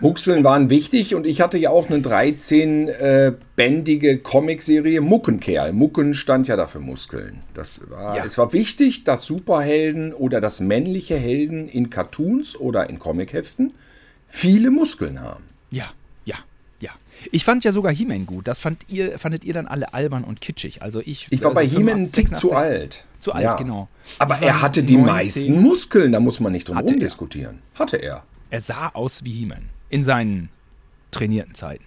Muxeln 0.00 0.44
waren 0.44 0.70
wichtig 0.70 1.14
und 1.14 1.26
ich 1.26 1.42
hatte 1.42 1.58
ja 1.58 1.68
auch 1.70 1.90
eine 1.90 1.98
13-bändige 1.98 4.10
äh, 4.10 4.16
Comicserie 4.16 5.02
Muckenkerl. 5.02 5.74
Mucken 5.74 6.14
stand 6.14 6.48
ja 6.48 6.56
dafür 6.56 6.80
Muskeln. 6.80 7.40
Das 7.52 7.82
war, 7.90 8.16
ja. 8.16 8.24
Es 8.24 8.38
war 8.38 8.54
wichtig, 8.54 9.04
dass 9.04 9.26
Superhelden 9.26 10.14
oder 10.14 10.40
dass 10.40 10.60
männliche 10.60 11.16
Helden 11.16 11.68
in 11.68 11.90
Cartoons 11.90 12.58
oder 12.58 12.88
in 12.88 12.98
Comicheften 12.98 13.74
viele 14.26 14.70
Muskeln 14.70 15.20
haben. 15.20 15.44
Ja, 15.70 15.90
ja, 16.24 16.36
ja. 16.80 16.92
Ich 17.30 17.44
fand 17.44 17.64
ja 17.64 17.72
sogar 17.72 17.92
He-Man 17.92 18.24
gut. 18.24 18.48
Das 18.48 18.58
fand 18.58 18.86
ihr, 18.88 19.18
fandet 19.18 19.44
ihr 19.44 19.52
dann 19.52 19.66
alle 19.66 19.92
albern 19.92 20.24
und 20.24 20.40
kitschig. 20.40 20.80
Also 20.80 21.00
ich, 21.00 21.26
ich 21.28 21.42
war 21.42 21.50
also 21.50 21.56
bei 21.56 21.66
He-Man 21.66 22.02
ein 22.02 22.12
Tick 22.12 22.34
zu 22.34 22.52
alt. 22.52 23.04
Zu 23.18 23.32
alt, 23.32 23.44
ja. 23.44 23.54
genau. 23.54 23.88
Aber 24.18 24.38
er 24.38 24.62
hatte 24.62 24.82
die 24.82 24.96
19, 24.96 25.14
meisten 25.14 25.60
Muskeln, 25.60 26.12
da 26.12 26.20
muss 26.20 26.40
man 26.40 26.52
nicht 26.52 26.68
drum 26.68 26.78
herum 26.78 26.98
diskutieren. 26.98 27.60
Hatte 27.74 27.98
er. 27.98 28.22
Er 28.48 28.60
sah 28.60 28.88
aus 28.94 29.24
wie 29.24 29.32
He-Man 29.32 29.68
in 29.90 30.02
seinen 30.02 30.48
trainierten 31.10 31.54
Zeiten. 31.54 31.84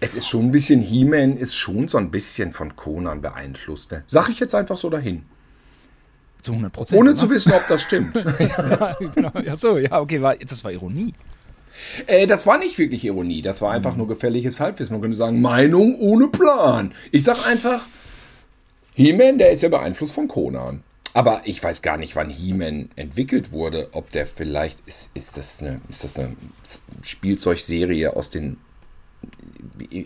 Es 0.00 0.16
ist 0.16 0.28
schon 0.28 0.46
ein 0.46 0.50
bisschen, 0.52 0.80
He-Man 0.80 1.36
ist 1.36 1.54
schon 1.54 1.86
so 1.86 1.98
ein 1.98 2.10
bisschen 2.10 2.52
von 2.52 2.74
Conan 2.74 3.20
beeinflusst. 3.20 3.92
Ne? 3.92 4.04
Sag 4.06 4.28
ich 4.30 4.40
jetzt 4.40 4.54
einfach 4.54 4.76
so 4.76 4.90
dahin. 4.90 5.24
Zu 6.40 6.52
100 6.52 6.72
Prozent. 6.72 7.00
Ohne 7.00 7.14
zu 7.14 7.30
wissen, 7.30 7.52
ob 7.52 7.64
das 7.68 7.82
stimmt. 7.82 8.16
ja, 8.38 8.96
genau. 9.14 9.32
ja, 9.44 9.56
so, 9.56 9.78
ja, 9.78 10.00
okay, 10.00 10.20
war, 10.20 10.34
das 10.36 10.64
war 10.64 10.72
Ironie. 10.72 11.14
Äh, 12.06 12.26
das 12.26 12.46
war 12.46 12.58
nicht 12.58 12.78
wirklich 12.78 13.04
Ironie, 13.04 13.42
das 13.42 13.62
war 13.62 13.72
einfach 13.72 13.92
mhm. 13.92 13.98
nur 13.98 14.08
gefährliches 14.08 14.58
Halbwissen. 14.58 14.94
Man 14.94 15.02
könnte 15.02 15.16
sagen, 15.16 15.40
Meinung 15.40 15.96
ohne 16.00 16.28
Plan. 16.28 16.92
Ich 17.12 17.22
sag 17.22 17.46
einfach, 17.46 17.86
He-Man, 18.94 19.38
der 19.38 19.52
ist 19.52 19.62
ja 19.62 19.68
beeinflusst 19.68 20.14
von 20.14 20.26
Conan. 20.26 20.82
Aber 21.14 21.42
ich 21.44 21.62
weiß 21.62 21.82
gar 21.82 21.98
nicht, 21.98 22.16
wann 22.16 22.30
He-Man 22.30 22.90
entwickelt 22.96 23.52
wurde. 23.52 23.88
Ob 23.92 24.08
der 24.10 24.26
vielleicht 24.26 24.78
ist, 24.86 25.10
ist 25.14 25.36
das 25.36 25.60
eine, 25.60 25.80
ist 25.88 26.04
das 26.04 26.18
eine 26.18 26.36
Spielzeugserie 27.02 28.16
aus 28.16 28.30
den. 28.30 28.58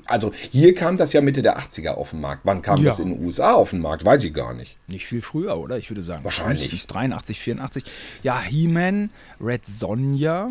Also 0.06 0.32
hier 0.50 0.74
kam 0.74 0.96
das 0.96 1.12
ja 1.12 1.20
Mitte 1.20 1.42
der 1.42 1.58
80er 1.58 1.90
auf 1.90 2.10
den 2.10 2.20
Markt. 2.20 2.42
Wann 2.44 2.60
kam 2.60 2.78
ja. 2.78 2.86
das 2.86 2.98
in 2.98 3.10
den 3.10 3.24
USA 3.24 3.52
auf 3.52 3.70
den 3.70 3.80
Markt? 3.80 4.04
Weiß 4.04 4.24
ich 4.24 4.34
gar 4.34 4.52
nicht. 4.52 4.76
Nicht 4.88 5.06
viel 5.06 5.22
früher, 5.22 5.56
oder? 5.56 5.78
Ich 5.78 5.90
würde 5.90 6.02
sagen. 6.02 6.24
Wahrscheinlich. 6.24 6.72
Ist 6.72 6.88
83, 6.88 7.40
84. 7.40 7.84
Ja, 8.22 8.40
He-Man, 8.40 9.10
Red 9.40 9.64
Sonja, 9.64 10.50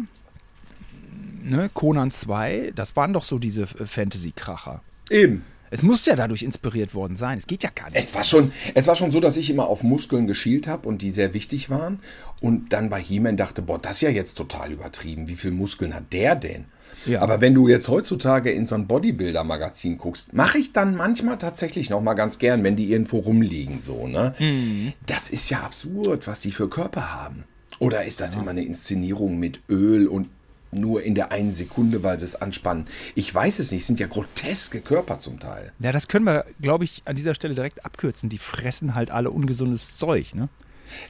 ne, 1.46 1.70
Conan 1.74 2.12
2, 2.12 2.72
das 2.76 2.96
waren 2.96 3.14
doch 3.14 3.24
so 3.24 3.40
diese 3.40 3.68
Fantasy-Kracher. 3.68 4.82
Eben. 5.10 5.44
Es 5.76 5.84
muss 5.84 6.06
ja 6.06 6.16
dadurch 6.16 6.42
inspiriert 6.42 6.96
worden 6.96 7.18
sein. 7.18 7.38
Es 7.38 7.48
geht 7.48 7.64
ja 7.64 7.70
gar 7.76 7.90
nicht. 7.90 8.02
Es 8.02 8.16
war 8.16 8.24
schon, 8.24 8.50
es 8.74 8.88
war 8.88 8.96
schon 8.96 9.12
so, 9.12 9.20
dass 9.20 9.36
ich 9.36 9.50
immer 9.50 9.68
auf 9.68 9.84
Muskeln 9.84 10.26
geschielt 10.26 10.68
habe 10.68 10.88
und 10.88 11.02
die 11.02 11.12
sehr 11.12 11.34
wichtig 11.34 11.70
waren. 11.70 12.00
Und 12.40 12.72
dann 12.72 12.88
bei 12.90 13.02
He-Man 13.02 13.36
dachte, 13.36 13.62
boah, 13.62 13.78
das 13.78 13.98
ist 13.98 14.02
ja 14.02 14.10
jetzt 14.10 14.36
total 14.36 14.72
übertrieben. 14.72 15.28
Wie 15.28 15.36
viele 15.36 15.54
Muskeln 15.54 15.94
hat 15.94 16.14
der 16.14 16.36
denn? 16.36 16.66
Ja. 17.06 17.22
Aber 17.22 17.42
wenn 17.42 17.54
du 17.54 17.68
jetzt 17.68 17.90
heutzutage 17.90 18.52
in 18.52 18.66
so 18.66 18.76
ein 18.76 18.88
Bodybuilder-Magazin 18.88 19.98
guckst, 19.98 20.34
mache 20.34 20.60
ich 20.60 20.72
dann 20.72 20.96
manchmal 20.96 21.38
tatsächlich 21.38 21.90
noch 21.90 22.02
mal 22.02 22.14
ganz 22.14 22.40
gern, 22.40 22.64
wenn 22.64 22.78
die 22.78 22.90
irgendwo 22.90 23.20
rumliegen, 23.20 23.82
so, 23.82 24.08
ne? 24.08 24.34
Mhm. 24.40 24.94
Das 25.06 25.30
ist 25.30 25.50
ja 25.50 25.60
absurd, 25.60 26.26
was 26.26 26.40
die 26.40 26.54
für 26.54 26.70
Körper 26.70 27.14
haben. 27.14 27.44
Oder 27.80 28.06
ist 28.06 28.22
das 28.22 28.36
ja. 28.36 28.42
immer 28.42 28.52
eine 28.52 28.64
Inszenierung 28.64 29.38
mit 29.38 29.60
Öl 29.70 30.08
und 30.08 30.30
nur 30.76 31.04
in 31.04 31.16
der 31.16 31.32
einen 31.32 31.54
Sekunde, 31.54 32.04
weil 32.04 32.20
sie 32.20 32.26
es 32.26 32.36
anspannen. 32.36 32.88
Ich 33.16 33.34
weiß 33.34 33.60
es 33.60 33.72
nicht, 33.72 33.82
es 33.82 33.88
sind 33.88 34.00
ja 34.00 34.08
groteske 34.08 34.82
Körper 34.82 35.20
zum 35.20 35.40
Teil. 35.40 35.72
Ja, 35.80 35.92
das 35.92 36.08
können 36.08 36.26
wir, 36.26 36.46
glaube 36.62 36.84
ich, 36.84 37.02
an 37.06 37.16
dieser 37.16 37.36
Stelle 37.36 37.56
direkt 37.56 37.86
abkürzen. 37.86 38.30
Die 38.30 38.38
fressen 38.38 38.96
halt 38.96 39.12
alle 39.12 39.32
ungesundes 39.32 39.98
Zeug, 39.98 40.36
ne? 40.36 40.50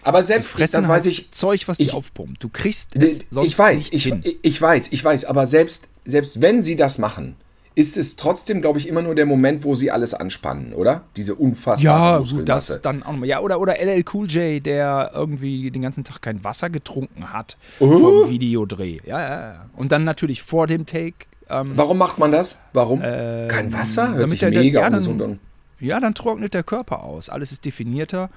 Aber 0.03 0.23
selbst, 0.23 0.49
die 0.49 0.57
fressen 0.57 0.77
das 0.77 0.87
halt 0.87 1.01
weiß 1.01 1.05
ich, 1.07 1.31
Zeug, 1.31 1.67
was 1.67 1.77
die 1.77 1.91
aufpumpt. 1.91 2.43
Du 2.43 2.49
kriegst 2.49 2.95
es 2.95 3.21
sonst 3.29 3.47
Ich 3.47 3.59
weiß, 3.59 3.89
ich, 3.91 4.13
ich 4.41 4.61
weiß, 4.61 4.87
ich 4.91 5.03
weiß, 5.03 5.25
aber 5.25 5.47
selbst, 5.47 5.89
selbst 6.05 6.41
wenn 6.41 6.61
sie 6.61 6.75
das 6.75 6.97
machen, 6.97 7.35
ist 7.75 7.97
es 7.97 8.15
trotzdem, 8.15 8.61
glaube 8.61 8.79
ich, 8.79 8.87
immer 8.87 9.01
nur 9.01 9.15
der 9.15 9.25
Moment, 9.25 9.65
wo 9.65 9.75
sie 9.75 9.91
alles 9.91 10.13
anspannen, 10.13 10.73
oder? 10.73 11.03
Diese 11.17 11.35
unfassbare 11.35 12.23
Ja, 12.23 12.37
gut, 12.37 12.47
das 12.47 12.79
dann 12.81 13.03
auch 13.03 13.11
nochmal. 13.11 13.27
Ja, 13.27 13.41
oder, 13.41 13.59
oder 13.59 13.79
LL 13.79 14.05
Cool 14.13 14.27
J, 14.27 14.65
der 14.65 15.11
irgendwie 15.13 15.69
den 15.69 15.81
ganzen 15.81 16.05
Tag 16.05 16.21
kein 16.21 16.43
Wasser 16.45 16.69
getrunken 16.69 17.33
hat 17.33 17.57
uh. 17.81 17.97
vom 17.97 18.29
Videodreh. 18.29 18.99
Ja, 19.05 19.19
ja, 19.19 19.29
ja. 19.29 19.65
Und 19.75 19.91
dann 19.91 20.05
natürlich 20.05 20.41
vor 20.41 20.67
dem 20.67 20.85
Take. 20.85 21.27
Ähm, 21.49 21.73
Warum 21.75 21.97
macht 21.97 22.17
man 22.17 22.31
das? 22.31 22.57
Warum? 22.71 23.01
Ähm, 23.03 23.49
kein 23.49 23.73
Wasser? 23.73 24.13
Hört 24.15 24.29
sich 24.29 24.39
der, 24.39 24.51
mega 24.51 24.79
ja, 24.79 24.87
ungesund 24.87 25.21
an. 25.21 25.39
Ja, 25.81 25.99
dann 25.99 26.15
trocknet 26.15 26.53
der 26.53 26.63
Körper 26.63 27.03
aus. 27.03 27.27
Alles 27.27 27.51
ist 27.51 27.65
definierter. 27.65 28.29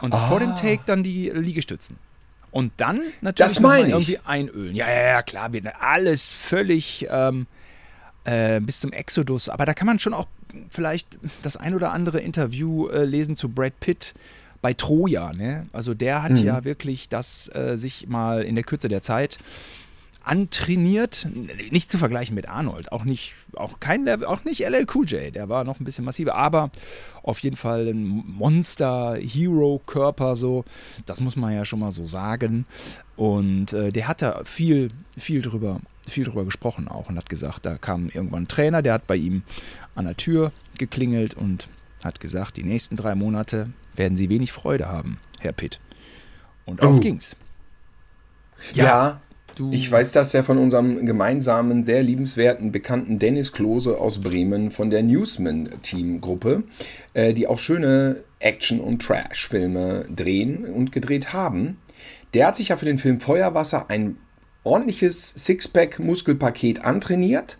Und 0.00 0.14
ah. 0.14 0.28
vor 0.28 0.40
dem 0.40 0.56
Take 0.56 0.82
dann 0.86 1.02
die 1.02 1.28
Liegestützen. 1.28 1.98
Und 2.50 2.72
dann 2.78 3.00
natürlich 3.20 3.60
irgendwie 3.60 4.18
einölen. 4.24 4.74
Ja, 4.74 4.88
ja, 4.90 5.02
ja, 5.02 5.22
klar, 5.22 5.52
wird 5.52 5.66
alles 5.80 6.32
völlig 6.32 7.06
ähm, 7.10 7.46
äh, 8.24 8.60
bis 8.60 8.80
zum 8.80 8.92
Exodus. 8.92 9.48
Aber 9.48 9.66
da 9.66 9.74
kann 9.74 9.86
man 9.86 9.98
schon 9.98 10.14
auch 10.14 10.26
vielleicht 10.70 11.18
das 11.42 11.56
ein 11.56 11.74
oder 11.74 11.92
andere 11.92 12.20
Interview 12.20 12.88
äh, 12.88 13.04
lesen 13.04 13.36
zu 13.36 13.48
Brad 13.48 13.78
Pitt 13.80 14.14
bei 14.60 14.74
Troja. 14.74 15.32
Ne? 15.32 15.66
Also 15.72 15.94
der 15.94 16.22
hat 16.22 16.32
mhm. 16.32 16.44
ja 16.44 16.64
wirklich 16.64 17.08
das 17.08 17.50
äh, 17.54 17.76
sich 17.76 18.08
mal 18.08 18.42
in 18.42 18.54
der 18.54 18.64
Kürze 18.64 18.88
der 18.88 19.02
Zeit 19.02 19.38
antrainiert, 20.24 21.26
nicht 21.70 21.90
zu 21.90 21.98
vergleichen 21.98 22.36
mit 22.36 22.48
Arnold, 22.48 22.92
auch 22.92 23.04
nicht, 23.04 23.34
auch 23.54 23.80
kein 23.80 24.04
Level, 24.04 24.26
auch 24.26 24.44
nicht 24.44 24.60
LL 24.60 24.86
Cool 24.94 25.04
J, 25.06 25.34
der 25.34 25.48
war 25.48 25.64
noch 25.64 25.80
ein 25.80 25.84
bisschen 25.84 26.04
massiver, 26.04 26.36
aber 26.36 26.70
auf 27.22 27.40
jeden 27.40 27.56
Fall 27.56 27.88
ein 27.88 28.04
Monster-Hero-Körper, 28.04 30.36
so, 30.36 30.64
das 31.06 31.20
muss 31.20 31.34
man 31.36 31.52
ja 31.52 31.64
schon 31.64 31.80
mal 31.80 31.90
so 31.90 32.04
sagen. 32.04 32.66
Und 33.16 33.72
äh, 33.72 33.90
der 33.90 34.06
hat 34.08 34.20
da 34.22 34.42
viel, 34.44 34.90
viel 35.16 35.42
drüber, 35.42 35.80
viel 36.08 36.24
drüber 36.24 36.44
gesprochen 36.44 36.88
auch 36.88 37.08
und 37.08 37.16
hat 37.16 37.28
gesagt, 37.28 37.64
da 37.66 37.78
kam 37.78 38.08
irgendwann 38.08 38.44
ein 38.44 38.48
Trainer, 38.48 38.82
der 38.82 38.94
hat 38.94 39.06
bei 39.06 39.16
ihm 39.16 39.42
an 39.94 40.04
der 40.04 40.16
Tür 40.16 40.52
geklingelt 40.78 41.34
und 41.34 41.68
hat 42.02 42.20
gesagt, 42.20 42.56
die 42.56 42.64
nächsten 42.64 42.96
drei 42.96 43.14
Monate 43.14 43.70
werden 43.94 44.16
Sie 44.16 44.30
wenig 44.30 44.52
Freude 44.52 44.88
haben, 44.88 45.18
Herr 45.40 45.52
Pitt. 45.52 45.78
Und 46.64 46.82
auf 46.82 46.96
oh. 46.96 47.00
ging's. 47.00 47.36
Ja, 48.74 48.84
ja, 48.84 49.20
Du 49.56 49.70
ich 49.70 49.90
weiß 49.90 50.12
das 50.12 50.32
ja 50.32 50.42
von 50.42 50.58
unserem 50.58 51.04
gemeinsamen, 51.04 51.84
sehr 51.84 52.02
liebenswerten, 52.02 52.72
bekannten 52.72 53.18
Dennis 53.18 53.52
Klose 53.52 53.98
aus 53.98 54.20
Bremen 54.20 54.70
von 54.70 54.90
der 54.90 55.02
Newsman-Team-Gruppe, 55.02 56.64
äh, 57.12 57.34
die 57.34 57.46
auch 57.46 57.58
schöne 57.58 58.24
Action- 58.38 58.80
und 58.80 59.02
Trash-Filme 59.02 60.06
drehen 60.14 60.64
und 60.64 60.92
gedreht 60.92 61.32
haben. 61.32 61.78
Der 62.34 62.46
hat 62.46 62.56
sich 62.56 62.68
ja 62.68 62.76
für 62.76 62.86
den 62.86 62.98
Film 62.98 63.20
Feuerwasser 63.20 63.90
ein 63.90 64.16
ordentliches 64.64 65.32
Sixpack-Muskelpaket 65.36 66.84
antrainiert 66.84 67.58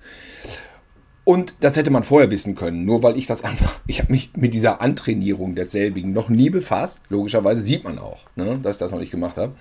und 1.25 1.55
das 1.61 1.77
hätte 1.77 1.91
man 1.91 2.03
vorher 2.03 2.33
wissen 2.33 2.57
können, 2.57 2.85
nur 2.85 3.05
weil 3.05 3.17
ich 3.17 3.29
das 3.29 3.45
einfach, 3.45 3.79
ich 3.87 4.01
habe 4.01 4.11
mich 4.11 4.31
mit 4.37 4.55
dieser 4.55 4.81
Antrainierung 4.81 5.55
desselbigen 5.55 6.13
noch 6.13 6.29
nie 6.29 6.51
befasst. 6.51 7.03
Logischerweise 7.11 7.61
sieht 7.61 7.85
man 7.85 7.99
auch, 8.01 8.27
ne, 8.35 8.59
dass 8.61 8.77
ich 8.77 8.81
das 8.81 8.91
noch 8.91 8.99
nicht 8.99 9.13
gemacht 9.13 9.37
habe. 9.37 9.53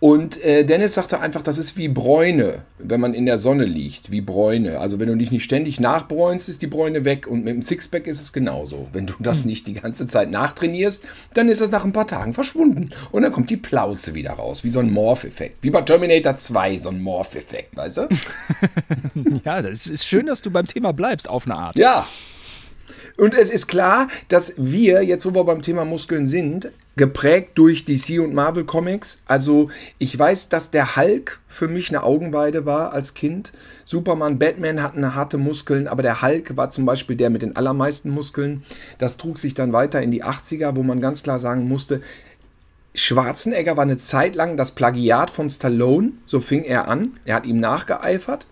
Und 0.00 0.44
äh, 0.44 0.64
Dennis 0.64 0.94
sagte 0.94 1.20
einfach, 1.20 1.42
das 1.42 1.58
ist 1.58 1.76
wie 1.76 1.88
Bräune, 1.88 2.62
wenn 2.78 3.00
man 3.00 3.14
in 3.14 3.26
der 3.26 3.38
Sonne 3.38 3.64
liegt, 3.64 4.10
wie 4.10 4.20
Bräune. 4.20 4.78
Also 4.80 4.98
wenn 4.98 5.08
du 5.08 5.16
dich 5.16 5.32
nicht 5.32 5.44
ständig 5.44 5.78
nachbräunst, 5.78 6.48
ist 6.48 6.62
die 6.62 6.68
Bräune 6.68 7.04
weg. 7.04 7.26
Und 7.26 7.44
mit 7.44 7.54
dem 7.54 7.62
Sixpack 7.62 8.06
ist 8.06 8.20
es 8.20 8.32
genauso. 8.32 8.86
Wenn 8.92 9.06
du 9.06 9.14
das 9.18 9.42
hm. 9.42 9.50
nicht 9.50 9.66
die 9.66 9.74
ganze 9.74 10.06
Zeit 10.06 10.30
nachtrainierst, 10.30 11.04
dann 11.34 11.48
ist 11.48 11.60
es 11.60 11.70
nach 11.70 11.84
ein 11.84 11.92
paar 11.92 12.06
Tagen 12.06 12.34
verschwunden. 12.34 12.90
Und 13.10 13.22
dann 13.22 13.32
kommt 13.32 13.50
die 13.50 13.56
Plauze 13.56 14.14
wieder 14.14 14.32
raus, 14.32 14.62
wie 14.62 14.68
so 14.68 14.78
ein 14.78 14.92
Morph-Effekt. 14.92 15.58
Wie 15.62 15.70
bei 15.70 15.82
Terminator 15.82 16.36
2, 16.36 16.78
so 16.78 16.90
ein 16.90 17.00
Morph-Effekt, 17.00 17.76
weißt 17.76 17.98
du? 17.98 18.08
ja, 19.44 19.62
das 19.62 19.88
ist 19.88 20.06
schön, 20.06 20.26
dass 20.26 20.42
du 20.42 20.50
beim 20.50 20.66
Thema 20.66 20.87
bleibst, 20.92 21.28
auf 21.28 21.46
eine 21.46 21.56
Art. 21.56 21.78
Ja, 21.78 22.06
und 23.18 23.34
es 23.34 23.50
ist 23.50 23.66
klar, 23.66 24.06
dass 24.28 24.54
wir, 24.56 25.02
jetzt 25.02 25.26
wo 25.26 25.34
wir 25.34 25.42
beim 25.42 25.60
Thema 25.60 25.84
Muskeln 25.84 26.28
sind, 26.28 26.70
geprägt 26.96 27.50
durch 27.56 27.84
DC 27.84 28.20
und 28.20 28.32
Marvel 28.32 28.64
Comics. 28.64 29.22
Also 29.26 29.70
ich 29.98 30.16
weiß, 30.16 30.50
dass 30.50 30.70
der 30.70 30.96
Hulk 30.96 31.40
für 31.48 31.66
mich 31.66 31.88
eine 31.88 32.04
Augenweide 32.04 32.64
war 32.64 32.92
als 32.92 33.14
Kind. 33.14 33.52
Superman, 33.84 34.38
Batman 34.38 34.82
hatten 34.82 35.16
harte 35.16 35.36
Muskeln, 35.36 35.88
aber 35.88 36.02
der 36.02 36.22
Hulk 36.22 36.56
war 36.56 36.70
zum 36.70 36.86
Beispiel 36.86 37.16
der 37.16 37.30
mit 37.30 37.42
den 37.42 37.56
allermeisten 37.56 38.10
Muskeln. 38.10 38.62
Das 38.98 39.16
trug 39.16 39.38
sich 39.38 39.54
dann 39.54 39.72
weiter 39.72 40.00
in 40.00 40.12
die 40.12 40.24
80er, 40.24 40.76
wo 40.76 40.84
man 40.84 41.00
ganz 41.00 41.24
klar 41.24 41.40
sagen 41.40 41.66
musste, 41.66 42.00
Schwarzenegger 42.94 43.76
war 43.76 43.84
eine 43.84 43.96
Zeit 43.96 44.36
lang 44.36 44.56
das 44.56 44.72
Plagiat 44.72 45.30
von 45.30 45.50
Stallone, 45.50 46.12
so 46.24 46.38
fing 46.38 46.62
er 46.62 46.88
an. 46.88 47.18
Er 47.24 47.36
hat 47.36 47.46
ihm 47.46 47.58
nachgeeifert. 47.58 48.46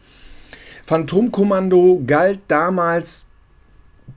Phantomkommando 0.86 2.02
galt 2.06 2.40
damals 2.48 3.28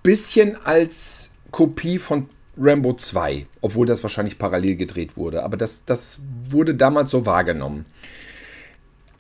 bisschen 0.04 0.56
als 0.64 1.32
Kopie 1.52 1.98
von 1.98 2.30
Rambo 2.58 2.94
2, 2.94 3.48
obwohl 3.62 3.88
das 3.88 4.04
wahrscheinlich 4.04 4.38
parallel 4.38 4.76
gedreht 4.76 5.18
wurde. 5.18 5.44
Aber 5.44 5.58
das, 5.58 5.84
das 5.86 6.20
wurde 6.50 6.76
damals 6.76 7.10
so 7.10 7.26
wahrgenommen. 7.26 7.86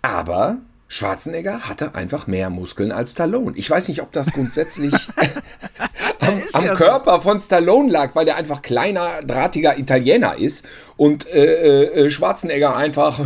Aber 0.01 0.57
Schwarzenegger 0.87 1.61
hatte 1.61 1.95
einfach 1.95 2.27
mehr 2.27 2.49
Muskeln 2.49 2.91
als 2.91 3.13
Stallone. 3.13 3.53
Ich 3.55 3.69
weiß 3.69 3.87
nicht, 3.87 4.01
ob 4.01 4.11
das 4.11 4.27
grundsätzlich 4.31 4.93
am, 6.19 6.41
am 6.53 6.65
ja 6.65 6.75
Körper 6.75 7.15
so. 7.15 7.21
von 7.21 7.41
Stallone 7.41 7.91
lag, 7.91 8.15
weil 8.15 8.25
der 8.25 8.35
einfach 8.35 8.61
kleiner, 8.61 9.21
drahtiger 9.23 9.77
Italiener 9.77 10.37
ist 10.37 10.65
und 10.97 11.27
äh, 11.27 12.05
äh, 12.05 12.09
Schwarzenegger 12.09 12.75
einfach 12.75 13.19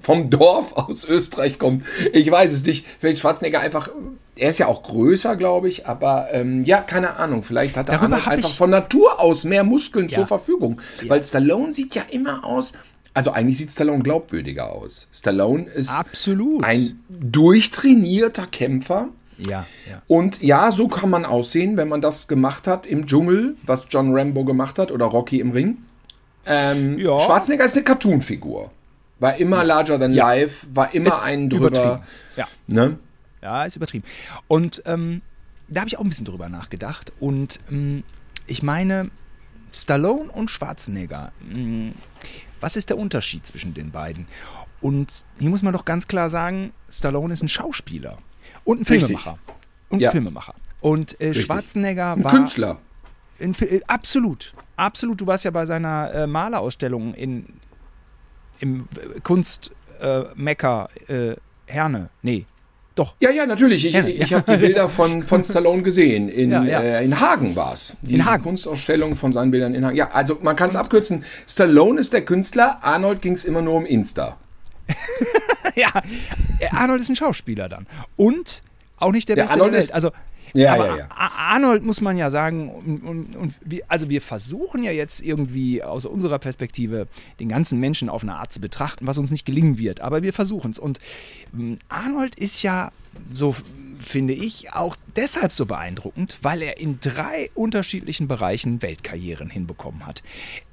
vom 0.00 0.30
Dorf 0.30 0.72
aus 0.74 1.04
Österreich 1.04 1.58
kommt. 1.58 1.84
Ich 2.12 2.30
weiß 2.30 2.52
es 2.52 2.64
nicht. 2.64 2.86
Vielleicht 2.98 3.18
Schwarzenegger 3.18 3.60
einfach 3.60 3.90
er 4.36 4.50
ist 4.50 4.58
ja 4.58 4.66
auch 4.66 4.82
größer, 4.82 5.34
glaube 5.36 5.68
ich, 5.68 5.86
aber 5.86 6.28
ähm, 6.30 6.62
ja, 6.64 6.80
keine 6.80 7.16
Ahnung. 7.16 7.42
Vielleicht 7.42 7.76
hat 7.76 7.88
er 7.88 8.02
einfach 8.02 8.54
von 8.54 8.70
Natur 8.70 9.18
aus 9.18 9.44
mehr 9.44 9.64
Muskeln 9.64 10.08
ja. 10.08 10.16
zur 10.16 10.26
Verfügung. 10.26 10.80
Ja. 11.02 11.10
Weil 11.10 11.22
Stallone 11.22 11.72
sieht 11.72 11.94
ja 11.94 12.02
immer 12.10 12.44
aus. 12.44 12.74
Also 13.14 13.30
eigentlich 13.30 13.56
sieht 13.56 13.72
Stallone 13.72 14.02
glaubwürdiger 14.02 14.70
aus. 14.70 15.08
Stallone 15.10 15.64
ist 15.64 15.90
Absolut. 15.90 16.62
ein 16.64 17.00
durchtrainierter 17.08 18.46
Kämpfer. 18.46 19.08
Ja, 19.38 19.66
ja. 19.90 20.02
Und 20.06 20.42
ja, 20.42 20.70
so 20.70 20.88
kann 20.88 21.08
man 21.08 21.24
aussehen, 21.24 21.78
wenn 21.78 21.88
man 21.88 22.02
das 22.02 22.28
gemacht 22.28 22.66
hat 22.66 22.86
im 22.86 23.06
Dschungel, 23.06 23.56
was 23.64 23.86
John 23.88 24.14
Rambo 24.14 24.44
gemacht 24.44 24.78
hat 24.78 24.92
oder 24.92 25.06
Rocky 25.06 25.40
im 25.40 25.52
Ring. 25.52 25.78
Ähm, 26.44 26.98
ja. 26.98 27.18
Schwarzenegger 27.18 27.64
ist 27.64 27.76
eine 27.76 27.84
Cartoon-Figur. 27.84 28.70
War 29.18 29.36
immer 29.36 29.64
larger 29.64 29.98
than 29.98 30.12
life, 30.12 30.66
war 30.76 30.92
immer 30.94 31.08
ist 31.08 31.22
ein 31.22 31.48
drüber. 31.48 32.02
Ja. 32.36 32.46
Ne? 32.66 32.98
Ja, 33.42 33.64
ist 33.64 33.76
übertrieben. 33.76 34.04
Und 34.48 34.82
ähm, 34.84 35.22
da 35.68 35.80
habe 35.80 35.88
ich 35.88 35.98
auch 35.98 36.02
ein 36.02 36.08
bisschen 36.08 36.26
drüber 36.26 36.48
nachgedacht. 36.48 37.12
Und 37.18 37.60
ähm, 37.70 38.02
ich 38.46 38.62
meine, 38.62 39.10
Stallone 39.72 40.30
und 40.30 40.50
Schwarzenegger, 40.50 41.32
mh, 41.48 41.92
was 42.60 42.76
ist 42.76 42.90
der 42.90 42.98
Unterschied 42.98 43.46
zwischen 43.46 43.74
den 43.74 43.90
beiden? 43.90 44.26
Und 44.80 45.24
hier 45.38 45.50
muss 45.50 45.62
man 45.62 45.72
doch 45.72 45.84
ganz 45.84 46.06
klar 46.06 46.30
sagen, 46.30 46.72
Stallone 46.90 47.32
ist 47.32 47.42
ein 47.42 47.48
Schauspieler 47.48 48.18
und 48.64 48.80
ein 48.80 48.84
Filmemacher. 48.84 49.32
Richtig. 49.32 49.54
Und 49.88 50.00
ja. 50.00 50.10
Filmemacher. 50.10 50.54
Und 50.80 51.20
äh, 51.20 51.34
Schwarzenegger 51.34 52.12
ein 52.12 52.24
war. 52.24 52.32
Künstler. 52.32 52.78
In, 53.38 53.54
äh, 53.60 53.80
absolut. 53.86 54.54
Absolut. 54.76 55.20
Du 55.20 55.26
warst 55.26 55.44
ja 55.44 55.50
bei 55.50 55.66
seiner 55.66 56.12
äh, 56.12 56.26
Malerausstellung 56.26 57.14
in, 57.14 57.46
im 58.60 58.88
äh, 58.96 59.20
Kunstmecker 59.20 60.88
äh, 61.08 61.36
Herne. 61.66 62.10
Nee, 62.22 62.46
doch. 62.96 63.14
Ja, 63.20 63.30
ja, 63.30 63.44
natürlich. 63.44 63.84
Ich, 63.84 63.92
ja, 63.92 64.06
ich 64.06 64.30
ja. 64.30 64.38
habe 64.38 64.52
die 64.52 64.58
Bilder 64.58 64.88
von, 64.88 65.22
von 65.22 65.44
Stallone 65.44 65.82
gesehen. 65.82 66.30
In, 66.30 66.50
ja, 66.50 66.80
äh, 66.80 67.04
in 67.04 67.20
Hagen 67.20 67.54
war 67.54 67.74
es. 67.74 67.98
Die 68.00 68.14
in 68.14 68.24
Hagen. 68.24 68.42
Kunstausstellung 68.42 69.16
von 69.16 69.32
seinen 69.32 69.50
Bildern 69.50 69.74
in 69.74 69.84
Hagen. 69.84 69.96
Ja, 69.96 70.10
also 70.12 70.38
man 70.40 70.56
kann 70.56 70.70
es 70.70 70.76
abkürzen. 70.76 71.22
Stallone 71.46 72.00
ist 72.00 72.14
der 72.14 72.24
Künstler, 72.24 72.78
Arnold 72.82 73.20
ging 73.20 73.34
es 73.34 73.44
immer 73.44 73.60
nur 73.60 73.74
um 73.74 73.84
Insta. 73.84 74.38
ja, 75.74 75.88
Arnold 76.70 77.02
ist 77.02 77.10
ein 77.10 77.16
Schauspieler 77.16 77.68
dann. 77.68 77.86
Und 78.16 78.62
auch 78.96 79.12
nicht 79.12 79.28
der, 79.28 79.36
der 79.36 79.42
beste 79.42 79.54
Arnold 79.54 79.74
der 79.74 79.80
Welt. 79.82 79.92
Also 79.92 80.10
ja, 80.56 80.74
aber 80.74 80.88
ja, 80.88 80.96
ja. 80.96 81.08
Arnold 81.10 81.82
muss 81.82 82.00
man 82.00 82.16
ja 82.16 82.30
sagen, 82.30 82.70
und, 82.70 83.02
und, 83.02 83.36
und 83.36 83.54
wir, 83.64 83.82
also 83.88 84.08
wir 84.08 84.22
versuchen 84.22 84.82
ja 84.82 84.92
jetzt 84.92 85.22
irgendwie 85.22 85.82
aus 85.82 86.06
unserer 86.06 86.38
Perspektive 86.38 87.06
den 87.40 87.48
ganzen 87.48 87.78
Menschen 87.80 88.08
auf 88.08 88.22
eine 88.22 88.36
Art 88.36 88.52
zu 88.52 88.60
betrachten, 88.60 89.06
was 89.06 89.18
uns 89.18 89.30
nicht 89.30 89.46
gelingen 89.46 89.78
wird, 89.78 90.00
aber 90.00 90.22
wir 90.22 90.32
versuchen 90.32 90.70
es. 90.70 90.78
Und 90.78 90.98
ähm, 91.54 91.76
Arnold 91.88 92.34
ist 92.36 92.62
ja, 92.62 92.92
so 93.32 93.54
finde 93.98 94.34
ich, 94.34 94.72
auch 94.72 94.96
deshalb 95.16 95.52
so 95.52 95.66
beeindruckend, 95.66 96.38
weil 96.42 96.62
er 96.62 96.78
in 96.78 97.00
drei 97.00 97.50
unterschiedlichen 97.54 98.28
Bereichen 98.28 98.82
Weltkarrieren 98.82 99.50
hinbekommen 99.50 100.06
hat. 100.06 100.22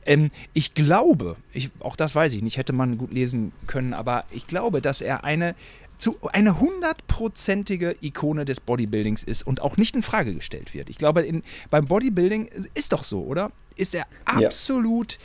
Ähm, 0.06 0.32
ich 0.54 0.74
glaube, 0.74 1.38
ich, 1.52 1.70
auch 1.80 1.96
das 1.96 2.16
weiß 2.16 2.34
ich 2.34 2.42
nicht, 2.42 2.58
hätte 2.58 2.74
man 2.74 2.98
gut 2.98 3.12
lesen 3.12 3.52
können, 3.68 3.94
aber 3.94 4.26
ich 4.32 4.48
glaube, 4.48 4.82
dass 4.82 5.02
er 5.02 5.24
eine 5.24 5.56
zu 6.04 6.18
eine 6.34 6.60
hundertprozentige 6.60 7.96
Ikone 8.02 8.44
des 8.44 8.60
Bodybuildings 8.60 9.24
ist 9.24 9.48
und 9.48 9.62
auch 9.62 9.78
nicht 9.78 9.96
in 9.96 10.04
Frage 10.04 10.36
gestellt 10.36 10.74
wird. 10.74 10.90
Ich 10.90 10.98
glaube, 10.98 11.22
in, 11.22 11.44
beim 11.70 11.86
Bodybuilding 11.86 12.50
ist 12.74 12.92
doch 12.92 13.06
so, 13.06 13.24
oder? 13.24 13.54
Ist 13.76 13.96
er 13.96 14.06
absolut 14.26 15.14
ja 15.14 15.18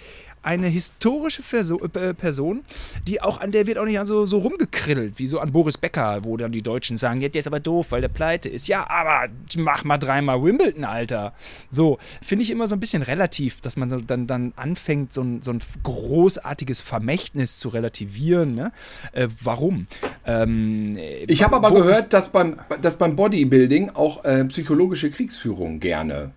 eine 0.42 0.68
historische 0.68 1.42
äh, 1.42 2.14
Person, 2.14 2.64
die 3.06 3.20
auch 3.20 3.40
an 3.40 3.52
der 3.52 3.66
wird 3.66 3.76
auch 3.76 3.84
nicht 3.84 4.00
so, 4.06 4.24
so 4.24 4.38
rumgekriddelt, 4.38 5.18
wie 5.18 5.28
so 5.28 5.40
an 5.40 5.52
Boris 5.52 5.76
Becker, 5.76 6.24
wo 6.24 6.36
dann 6.36 6.52
die 6.52 6.62
Deutschen 6.62 6.96
sagen, 6.96 7.20
jetzt 7.20 7.36
ist 7.36 7.46
aber 7.46 7.60
doof, 7.60 7.88
weil 7.90 8.00
der 8.00 8.08
pleite 8.08 8.48
ist. 8.48 8.68
Ja, 8.68 8.88
aber 8.88 9.30
mach 9.56 9.84
mal 9.84 9.98
dreimal 9.98 10.42
Wimbledon, 10.42 10.84
Alter. 10.84 11.34
So, 11.70 11.98
finde 12.22 12.44
ich 12.44 12.50
immer 12.50 12.68
so 12.68 12.76
ein 12.76 12.80
bisschen 12.80 13.02
relativ, 13.02 13.60
dass 13.60 13.76
man 13.76 13.90
so 13.90 14.00
dann, 14.00 14.26
dann 14.26 14.52
anfängt, 14.56 15.12
so 15.12 15.22
ein, 15.22 15.42
so 15.42 15.50
ein 15.50 15.60
großartiges 15.82 16.80
Vermächtnis 16.80 17.58
zu 17.58 17.68
relativieren. 17.68 18.54
Ne? 18.54 18.72
Äh, 19.12 19.28
warum? 19.42 19.86
Ähm, 20.24 20.96
ich 21.26 21.42
habe 21.42 21.56
aber 21.56 21.72
gehört, 21.72 22.12
dass 22.12 22.30
beim, 22.30 22.58
dass 22.80 22.96
beim 22.96 23.16
Bodybuilding 23.16 23.90
auch 23.90 24.24
äh, 24.24 24.44
psychologische 24.46 25.10
Kriegsführung 25.10 25.80
gerne 25.80 26.30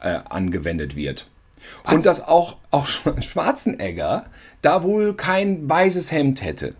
äh, 0.00 0.18
angewendet 0.28 0.94
wird. 0.94 1.26
Was? 1.84 1.94
Und 1.94 2.06
dass 2.06 2.20
auch, 2.26 2.56
auch 2.70 2.86
Schwarzenegger 2.86 4.24
da 4.62 4.82
wohl 4.82 5.14
kein 5.14 5.68
weißes 5.68 6.12
Hemd 6.12 6.42
hätte. 6.42 6.74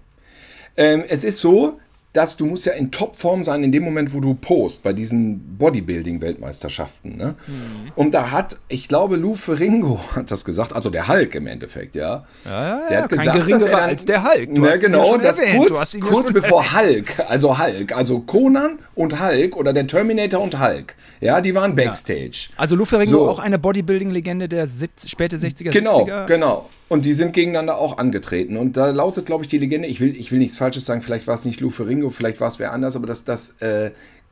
Ähm, 0.76 1.04
es 1.08 1.24
ist 1.24 1.38
so, 1.38 1.78
dass 2.16 2.38
du 2.38 2.46
musst 2.46 2.64
ja 2.64 2.72
in 2.72 2.90
Topform 2.90 3.44
sein 3.44 3.62
in 3.62 3.72
dem 3.72 3.82
Moment, 3.82 4.14
wo 4.14 4.20
du 4.20 4.32
post 4.32 4.82
bei 4.82 4.94
diesen 4.94 5.58
Bodybuilding-Weltmeisterschaften. 5.58 7.16
Ne? 7.16 7.34
Mhm. 7.46 7.92
Und 7.94 8.14
da 8.14 8.30
hat, 8.30 8.56
ich 8.68 8.88
glaube, 8.88 9.16
Lou 9.16 9.34
Ferringo 9.34 10.00
hat 10.14 10.30
das 10.30 10.46
gesagt, 10.46 10.74
also 10.74 10.88
der 10.88 11.08
Hulk 11.08 11.34
im 11.34 11.46
Endeffekt, 11.46 11.94
ja. 11.94 12.24
Ja, 12.46 12.50
ja, 12.50 12.88
der 12.88 13.02
hat 13.02 13.08
gesagt, 13.10 13.50
dass 13.50 13.64
er 13.66 13.70
dann, 13.70 13.80
als 13.90 14.06
der 14.06 14.24
Hulk. 14.24 14.54
Du 14.54 14.62
ne, 14.62 14.78
genau, 14.78 15.18
das 15.18 15.40
kurz, 15.40 15.98
kurz 16.00 16.32
bevor 16.32 16.74
Hulk, 16.74 17.06
also 17.28 17.58
Hulk, 17.58 17.94
also 17.94 18.20
Conan 18.20 18.78
und 18.94 19.22
Hulk 19.22 19.54
oder 19.54 19.74
der 19.74 19.86
Terminator 19.86 20.42
und 20.42 20.58
Hulk, 20.58 20.94
ja, 21.20 21.42
die 21.42 21.54
waren 21.54 21.74
Backstage. 21.74 22.48
Ja. 22.50 22.54
Also 22.56 22.76
Lou 22.76 22.86
Ferringo 22.86 23.12
so. 23.12 23.28
auch 23.28 23.40
eine 23.40 23.58
Bodybuilding-Legende 23.58 24.48
der 24.48 24.66
70, 24.66 25.10
späte 25.10 25.36
60er, 25.36 25.70
genau, 25.70 26.00
70er. 26.00 26.04
Genau, 26.04 26.26
genau. 26.26 26.70
Und 26.88 27.04
die 27.04 27.14
sind 27.14 27.32
gegeneinander 27.32 27.78
auch 27.78 27.98
angetreten. 27.98 28.56
Und 28.56 28.76
da 28.76 28.90
lautet, 28.90 29.26
glaube 29.26 29.42
ich, 29.42 29.48
die 29.48 29.58
Legende, 29.58 29.88
ich 29.88 30.00
will, 30.00 30.14
ich 30.16 30.30
will 30.30 30.38
nichts 30.38 30.56
Falsches 30.56 30.84
sagen, 30.84 31.02
vielleicht 31.02 31.26
war 31.26 31.34
es 31.34 31.44
nicht 31.44 31.60
Lou 31.60 31.70
Ferringo, 31.70 32.10
vielleicht 32.10 32.40
war 32.40 32.46
es 32.46 32.60
wer 32.60 32.72
anders, 32.72 32.94
aber 32.94 33.08
dass 33.08 33.24
das 33.24 33.60
äh, 33.60 33.90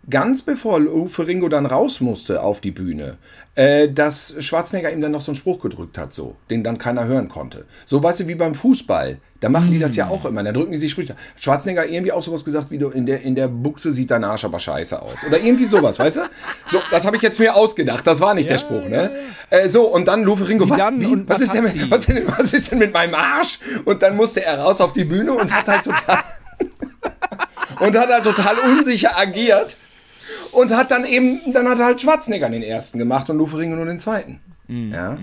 ganz 0.08 0.42
bevor 0.42 0.80
Lou 0.80 1.06
Ferringo 1.06 1.48
dann 1.48 1.66
raus 1.66 2.00
musste 2.00 2.42
auf 2.42 2.60
die 2.60 2.70
Bühne, 2.70 3.16
äh, 3.54 3.88
dass 3.88 4.34
Schwarzenegger 4.38 4.92
ihm 4.92 5.00
dann 5.00 5.12
noch 5.12 5.22
so 5.22 5.30
einen 5.30 5.36
Spruch 5.36 5.60
gedrückt 5.60 5.98
hat, 5.98 6.12
so, 6.12 6.36
den 6.50 6.64
dann 6.64 6.78
keiner 6.78 7.06
hören 7.06 7.28
konnte. 7.28 7.64
So, 7.86 8.02
weißt 8.02 8.20
du, 8.20 8.28
wie 8.28 8.34
beim 8.34 8.54
Fußball. 8.54 9.18
Da 9.40 9.50
machen 9.50 9.68
mm. 9.68 9.72
die 9.72 9.78
das 9.78 9.94
ja 9.94 10.06
mm. 10.06 10.10
auch 10.10 10.24
immer. 10.24 10.42
Da 10.42 10.52
drücken 10.52 10.72
die 10.72 10.78
sich 10.78 10.90
Sprüche. 10.90 11.16
Schwarzenegger 11.38 11.86
irgendwie 11.86 12.12
auch 12.12 12.22
sowas 12.22 12.44
gesagt, 12.44 12.70
wie 12.70 12.78
du 12.78 12.88
in 12.88 13.04
der, 13.04 13.20
in 13.22 13.34
der 13.34 13.48
Buchse 13.48 13.92
sieht 13.92 14.10
dein 14.10 14.24
Arsch 14.24 14.44
aber 14.44 14.58
scheiße 14.58 15.00
aus. 15.00 15.24
Oder 15.26 15.38
irgendwie 15.38 15.66
sowas, 15.66 15.98
weißt 15.98 16.16
du? 16.16 16.20
So, 16.70 16.80
das 16.90 17.04
habe 17.04 17.16
ich 17.16 17.22
jetzt 17.22 17.38
mir 17.38 17.54
ausgedacht. 17.54 18.06
Das 18.06 18.20
war 18.20 18.34
nicht 18.34 18.46
ja, 18.46 18.52
der 18.52 18.58
Spruch, 18.58 18.88
ne? 18.88 19.12
Ja, 19.50 19.58
ja. 19.58 19.64
Äh, 19.64 19.68
so, 19.68 19.84
und 19.84 20.08
dann 20.08 20.22
Lou 20.22 20.36
Ferringo, 20.36 20.68
was, 20.68 20.78
wie, 20.78 21.28
was, 21.28 21.40
ist 21.40 21.52
denn, 21.52 21.90
was, 21.90 22.08
was 22.08 22.52
ist 22.52 22.70
denn 22.70 22.78
mit 22.78 22.92
meinem 22.92 23.14
Arsch? 23.14 23.58
Und 23.84 24.02
dann 24.02 24.16
musste 24.16 24.42
er 24.42 24.58
raus 24.58 24.80
auf 24.80 24.92
die 24.92 25.04
Bühne 25.04 25.32
und 25.32 25.52
hat 25.54 25.68
halt 25.68 25.84
total. 25.84 26.24
und 27.80 27.96
hat 27.96 28.08
halt 28.08 28.24
total 28.24 28.56
unsicher 28.58 29.18
agiert 29.18 29.76
und 30.54 30.74
hat 30.74 30.90
dann 30.90 31.04
eben, 31.04 31.40
dann 31.52 31.68
hat 31.68 31.78
halt 31.78 32.00
Schwarzenegger 32.00 32.48
den 32.48 32.62
ersten 32.62 32.98
gemacht 32.98 33.28
und 33.30 33.38
Luferinge 33.38 33.76
nur 33.76 33.86
den 33.86 33.98
zweiten. 33.98 34.40
Mhm. 34.68 34.92
Ja. 34.92 35.18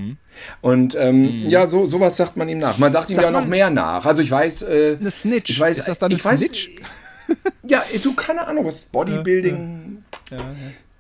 Und 0.62 0.96
ähm, 0.96 1.44
mhm. 1.44 1.48
ja, 1.48 1.65
so 1.67 1.86
sowas 1.86 2.17
sagt 2.17 2.38
man 2.38 2.48
ihm 2.48 2.60
nach. 2.60 2.78
Man 2.78 2.91
sagt 2.91 3.10
ihm 3.10 3.15
sagt 3.15 3.26
ja 3.26 3.32
noch 3.32 3.48
mehr 3.48 3.70
nach. 3.70 4.06
Also 4.06 4.22
ich 4.22 4.30
weiß. 4.30 4.63
Äh, 4.63 4.98
eine 5.00 5.12
Snitch. 5.12 5.50
Ich 5.50 5.60
weiß, 5.60 5.80
ist 5.80 5.88
das 5.88 6.00
dann 6.00 6.12
eine 6.12 6.20
Snitch? 6.20 6.70
Weiß, 6.78 7.38
ja, 7.63 7.84
du 8.04 8.13
keine 8.13 8.46
Ahnung, 8.46 8.65
was 8.65 8.86
Bodybuilding. 8.86 10.04
Ja, 10.30 10.38
ja. 10.38 10.44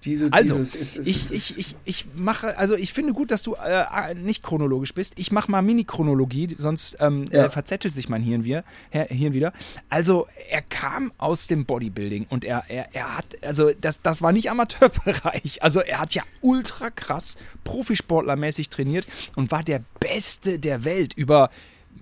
Diese, 0.03 0.29
also, 0.31 0.57
dieses, 0.57 0.75
ist, 0.75 0.95
ist, 0.97 1.07
ich, 1.07 1.17
ist, 1.17 1.31
ich, 1.31 1.57
ich, 1.57 1.75
ich 1.85 2.05
mache, 2.15 2.57
also 2.57 2.75
ich 2.75 2.91
finde 2.91 3.13
gut, 3.13 3.29
dass 3.29 3.43
du 3.43 3.53
äh, 3.53 4.15
nicht 4.15 4.41
chronologisch 4.41 4.93
bist. 4.93 5.13
Ich 5.17 5.31
mache 5.31 5.51
mal 5.51 5.61
Mini-Chronologie, 5.61 6.55
sonst 6.57 6.97
ähm, 6.99 7.27
ja. 7.31 7.45
äh, 7.45 7.49
verzettelt 7.51 7.93
sich 7.93 8.09
mein 8.09 8.23
Hirn, 8.23 8.43
wir, 8.43 8.63
Hirn 8.89 9.33
wieder. 9.33 9.53
Also 9.89 10.27
er 10.49 10.63
kam 10.63 11.11
aus 11.17 11.45
dem 11.45 11.65
Bodybuilding 11.65 12.25
und 12.29 12.45
er, 12.45 12.63
er, 12.67 12.93
er 12.93 13.17
hat, 13.17 13.25
also 13.43 13.71
das, 13.79 14.01
das 14.01 14.21
war 14.21 14.31
nicht 14.31 14.49
Amateurbereich. 14.49 15.61
Also 15.61 15.81
er 15.81 15.99
hat 15.99 16.13
ja 16.13 16.23
ultra 16.41 16.89
krass 16.89 17.35
Profisportlermäßig 17.63 18.69
trainiert 18.69 19.05
und 19.35 19.51
war 19.51 19.63
der 19.63 19.83
Beste 19.99 20.57
der 20.57 20.83
Welt 20.83 21.13
über 21.13 21.51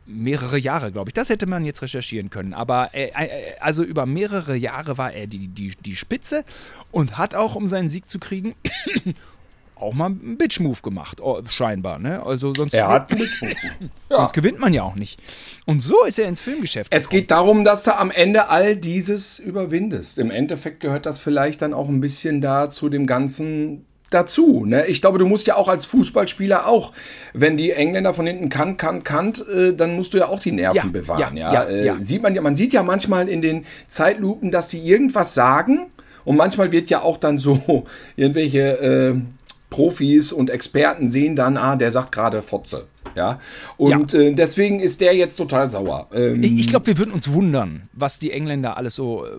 mehrere 0.10 0.58
Jahre, 0.58 0.92
glaube 0.92 1.10
ich. 1.10 1.14
Das 1.14 1.30
hätte 1.30 1.46
man 1.46 1.64
jetzt 1.66 1.82
recherchieren 1.82 2.30
können. 2.30 2.54
Aber 2.54 2.90
äh, 2.94 3.10
äh, 3.10 3.56
also 3.60 3.84
über 3.84 4.06
mehrere 4.06 4.56
Jahre 4.56 4.98
war 4.98 5.14
er 5.14 5.28
die, 5.28 5.48
die, 5.48 5.74
die 5.86 5.96
Spitze 5.96 6.44
und 6.92 7.18
hat 7.18 7.36
auch, 7.36 7.56
um 7.56 7.68
seinen 7.68 7.90
Sieg 7.90 8.10
zu 8.10 8.20
kriegen, 8.20 8.56
auch 9.76 9.94
mal 9.94 10.08
einen 10.08 10.38
Bitch-Move 10.38 10.82
gemacht, 10.82 11.22
oh, 11.22 11.42
scheinbar. 11.50 12.00
Ne? 12.00 12.22
Also 12.26 12.54
sonst, 12.54 12.74
er 12.74 12.88
hat 12.88 13.12
einen 13.12 13.22
Bitch-Move. 13.22 13.54
ja. 14.10 14.16
Sonst 14.16 14.34
gewinnt 14.34 14.60
man 14.60 14.74
ja 14.74 14.84
auch 14.84 14.96
nicht. 14.96 15.22
Und 15.66 15.82
so 15.82 16.04
ist 16.04 16.20
er 16.20 16.28
ins 16.28 16.42
Filmgeschäft 16.42 16.94
Es 16.94 17.10
geht 17.10 17.32
darum, 17.32 17.64
dass 17.64 17.84
du 17.84 17.96
am 17.96 18.12
Ende 18.12 18.50
all 18.50 18.76
dieses 18.76 19.40
überwindest. 19.40 20.18
Im 20.18 20.32
Endeffekt 20.32 20.80
gehört 20.82 21.06
das 21.06 21.20
vielleicht 21.20 21.62
dann 21.62 21.74
auch 21.74 21.88
ein 21.88 22.02
bisschen 22.02 22.42
da 22.42 22.70
zu 22.70 22.90
dem 22.90 23.06
ganzen 23.06 23.86
dazu. 24.10 24.66
Ne? 24.66 24.86
Ich 24.88 25.02
glaube, 25.02 25.18
du 25.18 25.26
musst 25.26 25.48
ja 25.48 25.56
auch 25.56 25.68
als 25.68 25.86
Fußballspieler 25.86 26.68
auch, 26.68 26.94
wenn 27.34 27.58
die 27.58 27.72
Engländer 27.72 28.14
von 28.14 28.26
hinten 28.26 28.50
kann, 28.50 28.78
kann, 28.78 29.04
kann, 29.04 29.34
äh, 29.54 29.74
dann 29.74 29.96
musst 29.96 30.14
du 30.14 30.18
ja 30.18 30.28
auch 30.28 30.40
die 30.40 30.52
Nerven 30.52 30.76
ja, 30.76 30.86
bewahren. 30.86 31.38
Ja, 31.38 31.54
ja, 31.54 31.64
äh, 31.64 31.86
ja, 31.86 31.98
Sieht 32.00 32.22
man 32.22 32.36
ja, 32.36 32.42
man 32.42 32.56
sieht 32.56 32.74
ja 32.74 32.84
manchmal 32.84 33.30
in 33.30 33.42
den 33.42 33.66
Zeitlupen, 33.88 34.52
dass 34.52 34.68
die 34.70 34.80
irgendwas 34.80 35.34
sagen 35.34 35.88
und 36.26 36.36
manchmal 36.36 36.72
wird 36.72 36.90
ja 36.90 37.02
auch 37.02 37.18
dann 37.18 37.38
so 37.38 37.86
irgendwelche 38.16 38.60
äh, 38.80 39.16
Profis 39.70 40.32
und 40.34 40.50
Experten 40.50 41.08
sehen 41.08 41.36
dann, 41.36 41.58
ah, 41.58 41.76
der 41.76 41.92
sagt 41.92 42.12
gerade 42.12 42.42
Fotze. 42.42 42.88
Ja, 43.16 43.40
und 43.78 44.14
ja. 44.14 44.20
Äh, 44.20 44.34
deswegen 44.34 44.80
ist 44.80 45.02
der 45.02 45.16
jetzt 45.16 45.36
total 45.36 45.70
sauer. 45.72 46.08
Ähm 46.14 46.44
ich, 46.44 46.60
ich 46.60 46.68
glaube, 46.68 46.88
wir 46.88 46.98
würden 46.98 47.12
uns 47.12 47.32
wundern, 47.32 47.90
was 47.94 48.20
die 48.20 48.32
Engländer 48.32 48.78
alles 48.78 48.96
so, 48.96 49.26
äh, 49.26 49.30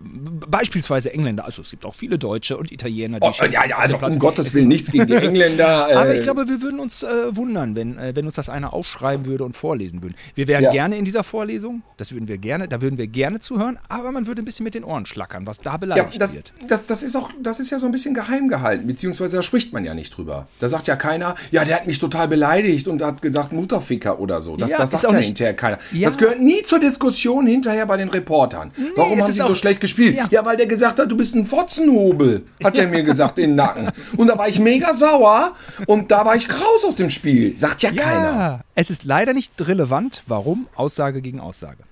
beispielsweise 0.48 1.12
Engländer, 1.12 1.44
also 1.44 1.62
es 1.62 1.70
gibt 1.70 1.84
auch 1.84 1.94
viele 1.94 2.18
Deutsche 2.18 2.56
und 2.56 2.72
Italiener, 2.72 3.20
die 3.20 3.28
oh, 3.28 3.44
Ja, 3.50 3.64
ja, 3.66 3.76
also 3.76 3.98
um 3.98 4.18
Gottes 4.18 4.54
Willen 4.54 4.68
nichts 4.68 4.90
gegen 4.90 5.06
die 5.06 5.14
Engländer. 5.14 5.88
Äh 5.88 5.94
Aber 6.00 6.14
ich 6.14 6.22
glaube, 6.22 6.48
wir 6.48 6.62
würden 6.62 6.80
uns 6.80 7.02
äh, 7.02 7.36
wundern, 7.36 7.76
wenn, 7.76 7.98
äh, 7.98 8.14
wenn 8.14 8.26
uns 8.26 8.36
das 8.36 8.48
einer 8.48 8.74
aufschreiben 8.74 9.26
würde 9.26 9.44
und 9.44 9.56
vorlesen 9.56 10.02
würde. 10.02 10.14
Wir 10.34 10.48
wären 10.48 10.64
ja. 10.64 10.70
gerne 10.70 10.96
in 10.96 11.04
dieser 11.04 11.24
Vorlesung, 11.24 11.82
das 11.96 12.12
würden 12.12 12.28
wir 12.28 12.38
gerne, 12.38 12.68
da 12.68 12.80
würden 12.80 12.98
wir 12.98 13.06
gerne 13.06 13.40
zuhören, 13.40 13.78
aber 13.88 14.12
man 14.12 14.26
würde 14.26 14.42
ein 14.42 14.44
bisschen 14.44 14.64
mit 14.64 14.74
den 14.74 14.84
Ohren 14.84 15.06
schlackern, 15.06 15.46
was 15.46 15.58
da 15.58 15.76
beleidigt 15.76 16.14
ja, 16.14 16.18
das, 16.18 16.34
wird. 16.34 16.52
Das, 16.68 16.86
das, 16.86 17.02
ist 17.02 17.16
auch, 17.16 17.30
das 17.40 17.60
ist 17.60 17.70
ja 17.70 17.78
so 17.78 17.86
ein 17.86 17.92
bisschen 17.92 18.14
geheim 18.14 18.48
gehalten, 18.48 18.86
beziehungsweise 18.86 19.36
da 19.36 19.42
spricht 19.42 19.72
man 19.72 19.84
ja 19.84 19.94
nicht 19.94 20.16
drüber. 20.16 20.48
Da 20.58 20.68
sagt 20.68 20.86
ja 20.86 20.96
keiner, 20.96 21.34
ja, 21.50 21.64
der 21.64 21.76
hat 21.76 21.86
mich 21.86 21.98
total 21.98 22.28
beleidigt 22.28 22.88
und 22.88 23.02
hat 23.02 23.22
gesagt, 23.22 23.49
Mutterficker 23.52 24.18
oder 24.18 24.40
so. 24.42 24.56
Das, 24.56 24.70
Ja, 24.70 24.78
das 24.78 24.90
sagt 24.92 25.04
ja 25.04 25.12
nicht- 25.12 25.26
hinterher 25.26 25.54
keiner. 25.54 25.78
Ja. 25.92 26.08
Das 26.08 26.18
gehört 26.18 26.40
nie 26.40 26.62
zur 26.62 26.78
Diskussion 26.78 27.46
hinterher 27.46 27.86
bei 27.86 27.96
den 27.96 28.08
Reportern. 28.08 28.70
Warum 28.96 29.18
es 29.18 29.24
haben 29.24 29.32
sie 29.32 29.42
so 29.42 29.54
schlecht 29.54 29.80
gespielt? 29.80 30.16
Ja. 30.16 30.26
Ja. 30.30 30.44
weil 30.44 30.56
der 30.56 30.66
gesagt 30.66 30.98
hat, 30.98 31.10
du 31.10 31.16
bist 31.16 31.34
ein 31.34 31.44
Fotzenhobel, 31.44 32.44
hat 32.64 32.76
er 32.76 32.88
mir 32.88 33.02
gesagt 33.02 33.38
in 33.38 33.50
den 33.50 33.56
Nacken. 33.56 33.90
Und 34.16 34.26
da 34.28 34.36
war 34.38 34.48
ich 34.48 34.58
mega 34.58 34.92
sauer 34.94 35.54
und 35.86 36.10
da 36.10 36.24
war 36.24 36.36
ich 36.36 36.48
raus 36.50 36.84
aus 36.86 36.96
dem 36.96 37.10
Spiel. 37.10 37.56
Sagt 37.56 37.82
ja, 37.82 37.90
keiner. 37.92 38.24
Ja, 38.38 38.60
es 38.74 38.90
ist 38.90 39.04
leider 39.04 39.32
nicht 39.32 39.52
relevant. 39.60 40.22
Warum? 40.26 40.66
Aussage 40.74 41.20
gegen 41.22 41.40
Aussage. 41.40 41.82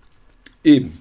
Eben. 0.65 1.01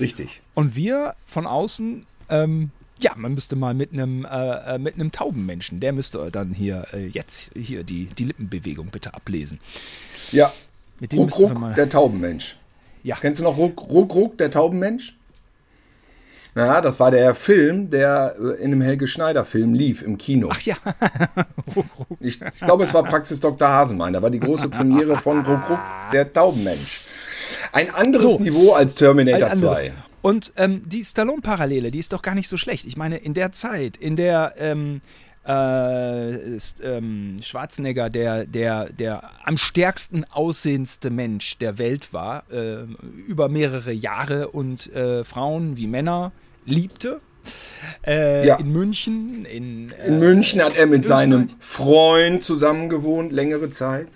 Richtig. 0.00 0.40
Und 0.54 0.76
wir 0.76 1.14
von 1.26 1.46
außen, 1.46 2.04
ähm, 2.28 2.70
ja, 2.98 3.12
man 3.16 3.34
müsste 3.34 3.56
mal 3.56 3.74
mit 3.74 3.92
einem 3.92 4.24
äh, 4.24 4.74
äh, 4.74 4.78
mit 4.78 4.94
einem 4.94 5.12
Taubenmenschen, 5.12 5.80
der 5.80 5.92
müsste 5.92 6.30
dann 6.30 6.54
hier 6.54 6.86
äh, 6.92 7.06
jetzt 7.06 7.50
hier 7.54 7.84
die, 7.84 8.06
die 8.06 8.24
Lippenbewegung 8.24 8.88
bitte 8.88 9.14
ablesen. 9.14 9.60
Ja. 10.32 10.52
Mit 10.98 11.12
dem 11.12 11.20
Ruck, 11.20 11.38
Ruck, 11.38 11.74
der 11.74 11.88
Taubenmensch. 11.88 12.56
Ja. 13.02 13.16
Kennst 13.20 13.40
du 13.40 13.44
noch 13.44 13.58
Ruck, 13.58 13.82
Ruck, 13.90 14.14
Ruck, 14.14 14.38
der 14.38 14.50
Taubenmensch? 14.50 15.16
Ja, 16.54 16.80
das 16.80 16.98
war 16.98 17.10
der 17.10 17.34
Film, 17.34 17.90
der 17.90 18.34
äh, 18.40 18.62
in 18.62 18.72
einem 18.72 18.80
Helge 18.80 19.06
Schneider-Film 19.06 19.74
lief 19.74 20.00
im 20.00 20.16
Kino. 20.16 20.48
Ach 20.50 20.60
ja, 20.62 20.76
Ich, 22.20 22.40
ich 22.40 22.60
glaube, 22.60 22.84
es 22.84 22.94
war 22.94 23.02
Praxis 23.02 23.40
Dr. 23.40 23.68
Hasenmein. 23.68 24.14
Da 24.14 24.22
war 24.22 24.30
die 24.30 24.40
große 24.40 24.70
Premiere 24.70 25.18
von 25.18 25.44
Ruck, 25.44 25.68
Ruck, 25.68 25.78
der 26.12 26.32
Taubenmensch. 26.32 27.02
Ein 27.72 27.94
anderes 27.94 28.34
So. 28.34 28.40
Niveau 28.40 28.72
als 28.72 28.94
Terminator 28.94 29.48
ein 29.48 29.52
anderes. 29.52 29.80
2. 29.80 29.92
Und 30.26 30.52
ähm, 30.56 30.82
die 30.84 31.04
Stallone-Parallele, 31.04 31.92
die 31.92 32.00
ist 32.00 32.12
doch 32.12 32.20
gar 32.20 32.34
nicht 32.34 32.48
so 32.48 32.56
schlecht. 32.56 32.84
Ich 32.84 32.96
meine, 32.96 33.16
in 33.16 33.32
der 33.32 33.52
Zeit, 33.52 33.96
in 33.96 34.16
der 34.16 34.54
ähm, 34.58 35.00
äh, 35.46 36.56
ist, 36.56 36.80
ähm, 36.82 37.38
Schwarzenegger 37.42 38.10
der, 38.10 38.44
der, 38.44 38.92
der 38.92 39.30
am 39.44 39.56
stärksten 39.56 40.24
aussehendste 40.24 41.10
Mensch 41.10 41.58
der 41.58 41.78
Welt 41.78 42.12
war, 42.12 42.42
äh, 42.50 42.86
über 43.28 43.48
mehrere 43.48 43.92
Jahre 43.92 44.48
und 44.48 44.92
äh, 44.92 45.22
Frauen 45.22 45.76
wie 45.76 45.86
Männer 45.86 46.32
liebte. 46.64 47.20
Äh, 48.04 48.48
Ja. 48.48 48.56
In 48.56 48.72
München, 48.72 49.44
in, 49.44 49.92
äh, 49.92 50.08
In 50.08 50.18
München 50.18 50.60
hat 50.60 50.74
er 50.74 50.86
mit 50.86 51.02
Österreich. 51.02 51.20
seinem 51.20 51.50
Freund 51.60 52.42
zusammen 52.42 52.88
gewohnt, 52.88 53.30
längere 53.30 53.68
Zeit. 53.68 54.08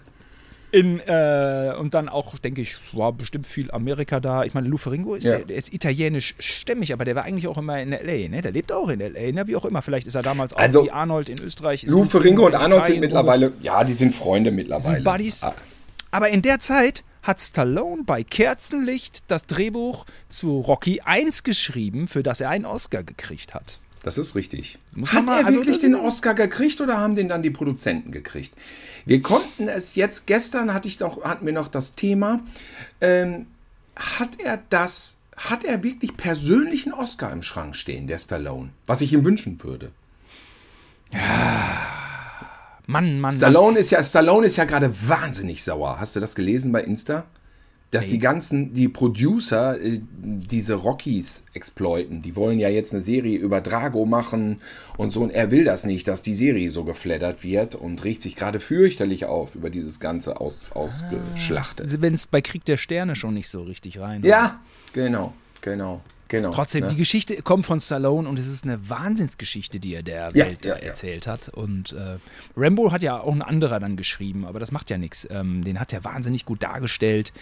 In, 0.72 1.00
äh, 1.00 1.74
und 1.78 1.94
dann 1.94 2.08
auch, 2.08 2.38
denke 2.38 2.60
ich, 2.62 2.76
war 2.92 3.12
bestimmt 3.12 3.46
viel 3.46 3.70
Amerika 3.72 4.20
da. 4.20 4.44
Ich 4.44 4.54
meine, 4.54 4.68
Lou 4.68 4.76
Ferrigno 4.76 5.14
ist, 5.14 5.24
Ja. 5.24 5.38
der, 5.38 5.46
der 5.46 5.56
ist 5.56 5.72
italienisch 5.72 6.34
stämmig, 6.38 6.92
aber 6.92 7.04
der 7.04 7.16
war 7.16 7.24
eigentlich 7.24 7.48
auch 7.48 7.58
immer 7.58 7.80
in 7.82 7.92
L.A., 7.92 8.28
ne? 8.28 8.40
Der 8.40 8.52
lebt 8.52 8.70
auch 8.70 8.88
in 8.88 9.00
L.A., 9.00 9.32
ne? 9.32 9.46
Wie 9.48 9.56
auch 9.56 9.64
immer. 9.64 9.82
Vielleicht 9.82 10.06
ist 10.06 10.14
er 10.14 10.22
damals 10.22 10.52
auch 10.52 10.58
Also, 10.58 10.84
wie 10.84 10.90
Arnold 10.92 11.28
in 11.28 11.40
Österreich. 11.40 11.86
Ferringo 12.08 12.46
und 12.46 12.54
Arnold 12.54 12.86
sind 12.86 13.00
mittlerweile, 13.00 13.52
ja, 13.62 13.82
die 13.82 13.94
sind 13.94 14.14
Freunde 14.14 14.50
Sind 14.50 14.56
mittlerweile. 14.56 15.02
Buddies. 15.02 15.42
Ah, 15.42 15.54
Aber 16.12 16.28
in 16.28 16.42
der 16.42 16.60
Zeit 16.60 17.02
hat 17.22 17.40
Stallone 17.40 18.02
bei 18.04 18.22
Kerzenlicht 18.22 19.24
das 19.26 19.46
Drehbuch 19.46 20.06
zu 20.28 20.60
Rocky 20.60 21.00
1 21.00 21.42
geschrieben, 21.42 22.06
für 22.08 22.22
das 22.22 22.40
er 22.40 22.50
einen 22.50 22.64
Oscar 22.64 23.02
gekriegt 23.02 23.54
hat. 23.54 23.80
Das 24.02 24.16
ist 24.16 24.34
richtig. 24.34 24.78
Muss 24.96 25.12
Hat 25.12 25.26
mal- 25.26 25.40
er 25.40 25.46
also 25.46 25.58
wirklich 25.58 25.78
den 25.78 25.94
Oscar 25.94 26.32
gekriegt 26.34 26.80
oder 26.80 26.96
haben 26.98 27.16
den 27.16 27.28
dann 27.28 27.42
die 27.42 27.50
Produzenten 27.50 28.12
gekriegt? 28.12 28.54
Wir 29.06 29.22
konnten 29.22 29.68
es 29.68 29.94
jetzt, 29.94 30.26
gestern 30.26 30.72
hatte 30.72 30.88
ich 30.88 31.00
noch, 31.00 31.24
hatten 31.24 31.46
wir 31.46 31.52
noch 31.52 31.68
das 31.68 31.94
Thema, 31.94 32.40
ähm, 33.00 33.46
hat 33.96 34.40
er 34.40 34.62
das, 34.70 35.16
hat 35.36 35.64
er 35.64 35.82
wirklich 35.82 36.16
persönlichen 36.16 36.92
Oscar 36.92 37.32
im 37.32 37.42
Schrank 37.42 37.76
stehen, 37.76 38.06
der 38.06 38.18
Stallone? 38.18 38.70
Was 38.86 39.00
ich 39.00 39.12
ihm 39.12 39.24
wünschen 39.24 39.62
würde. 39.62 39.92
Mann, 41.12 41.90
Mann, 42.86 43.20
Mann. 43.20 43.32
Stallone 43.32 43.78
ist 43.78 43.90
ja, 43.90 44.02
Stallone 44.02 44.46
ist 44.46 44.56
ja 44.56 44.64
gerade 44.64 44.92
wahnsinnig 45.08 45.62
sauer. 45.62 45.98
Hast 46.00 46.16
du 46.16 46.20
das 46.20 46.34
gelesen 46.34 46.72
bei 46.72 46.82
Insta? 46.82 47.24
Dass 47.90 48.08
die 48.08 48.20
ganzen, 48.20 48.72
die 48.72 48.88
Producer 48.88 49.80
äh, 49.80 50.00
diese 50.22 50.74
Rockies 50.74 51.42
exploiten. 51.54 52.22
Die 52.22 52.36
wollen 52.36 52.60
ja 52.60 52.68
jetzt 52.68 52.92
eine 52.92 53.00
Serie 53.00 53.36
über 53.36 53.60
Drago 53.60 54.06
machen 54.06 54.58
und 54.96 55.10
so. 55.10 55.22
Und 55.22 55.30
er 55.30 55.50
will 55.50 55.64
das 55.64 55.84
nicht, 55.84 56.06
dass 56.06 56.22
die 56.22 56.34
Serie 56.34 56.70
so 56.70 56.84
geflattert 56.84 57.42
wird 57.42 57.74
und 57.74 58.04
regt 58.04 58.22
sich 58.22 58.36
gerade 58.36 58.60
fürchterlich 58.60 59.24
auf 59.24 59.56
über 59.56 59.70
dieses 59.70 59.98
ganze 59.98 60.40
Aus, 60.40 60.70
Ausgeschlachte. 60.72 61.82
Also 61.82 62.00
Wenn 62.00 62.14
es 62.14 62.28
bei 62.28 62.40
Krieg 62.40 62.64
der 62.64 62.76
Sterne 62.76 63.16
schon 63.16 63.34
nicht 63.34 63.48
so 63.48 63.62
richtig 63.62 63.98
rein 63.98 64.22
Ja, 64.22 64.60
genau, 64.92 65.32
genau, 65.60 66.00
genau. 66.28 66.50
Trotzdem, 66.50 66.84
ne? 66.84 66.90
die 66.90 66.96
Geschichte 66.96 67.42
kommt 67.42 67.66
von 67.66 67.80
Stallone 67.80 68.28
und 68.28 68.38
es 68.38 68.46
ist 68.46 68.62
eine 68.62 68.88
Wahnsinnsgeschichte, 68.88 69.80
die 69.80 69.94
er 69.94 70.04
der 70.04 70.30
Ja, 70.34 70.46
Welt 70.46 70.64
ja, 70.64 70.74
da 70.74 70.80
ja. 70.80 70.86
erzählt 70.86 71.26
hat. 71.26 71.48
Und 71.48 71.92
äh, 71.92 72.18
Rambo 72.56 72.92
hat 72.92 73.02
ja 73.02 73.20
auch 73.20 73.32
ein 73.32 73.42
anderer 73.42 73.80
dann 73.80 73.96
geschrieben, 73.96 74.44
aber 74.44 74.60
das 74.60 74.70
macht 74.70 74.90
ja 74.90 74.98
nichts. 74.98 75.26
Ähm, 75.28 75.64
den 75.64 75.80
hat 75.80 75.92
er 75.92 76.04
wahnsinnig 76.04 76.44
gut 76.44 76.62
dargestellt. 76.62 77.32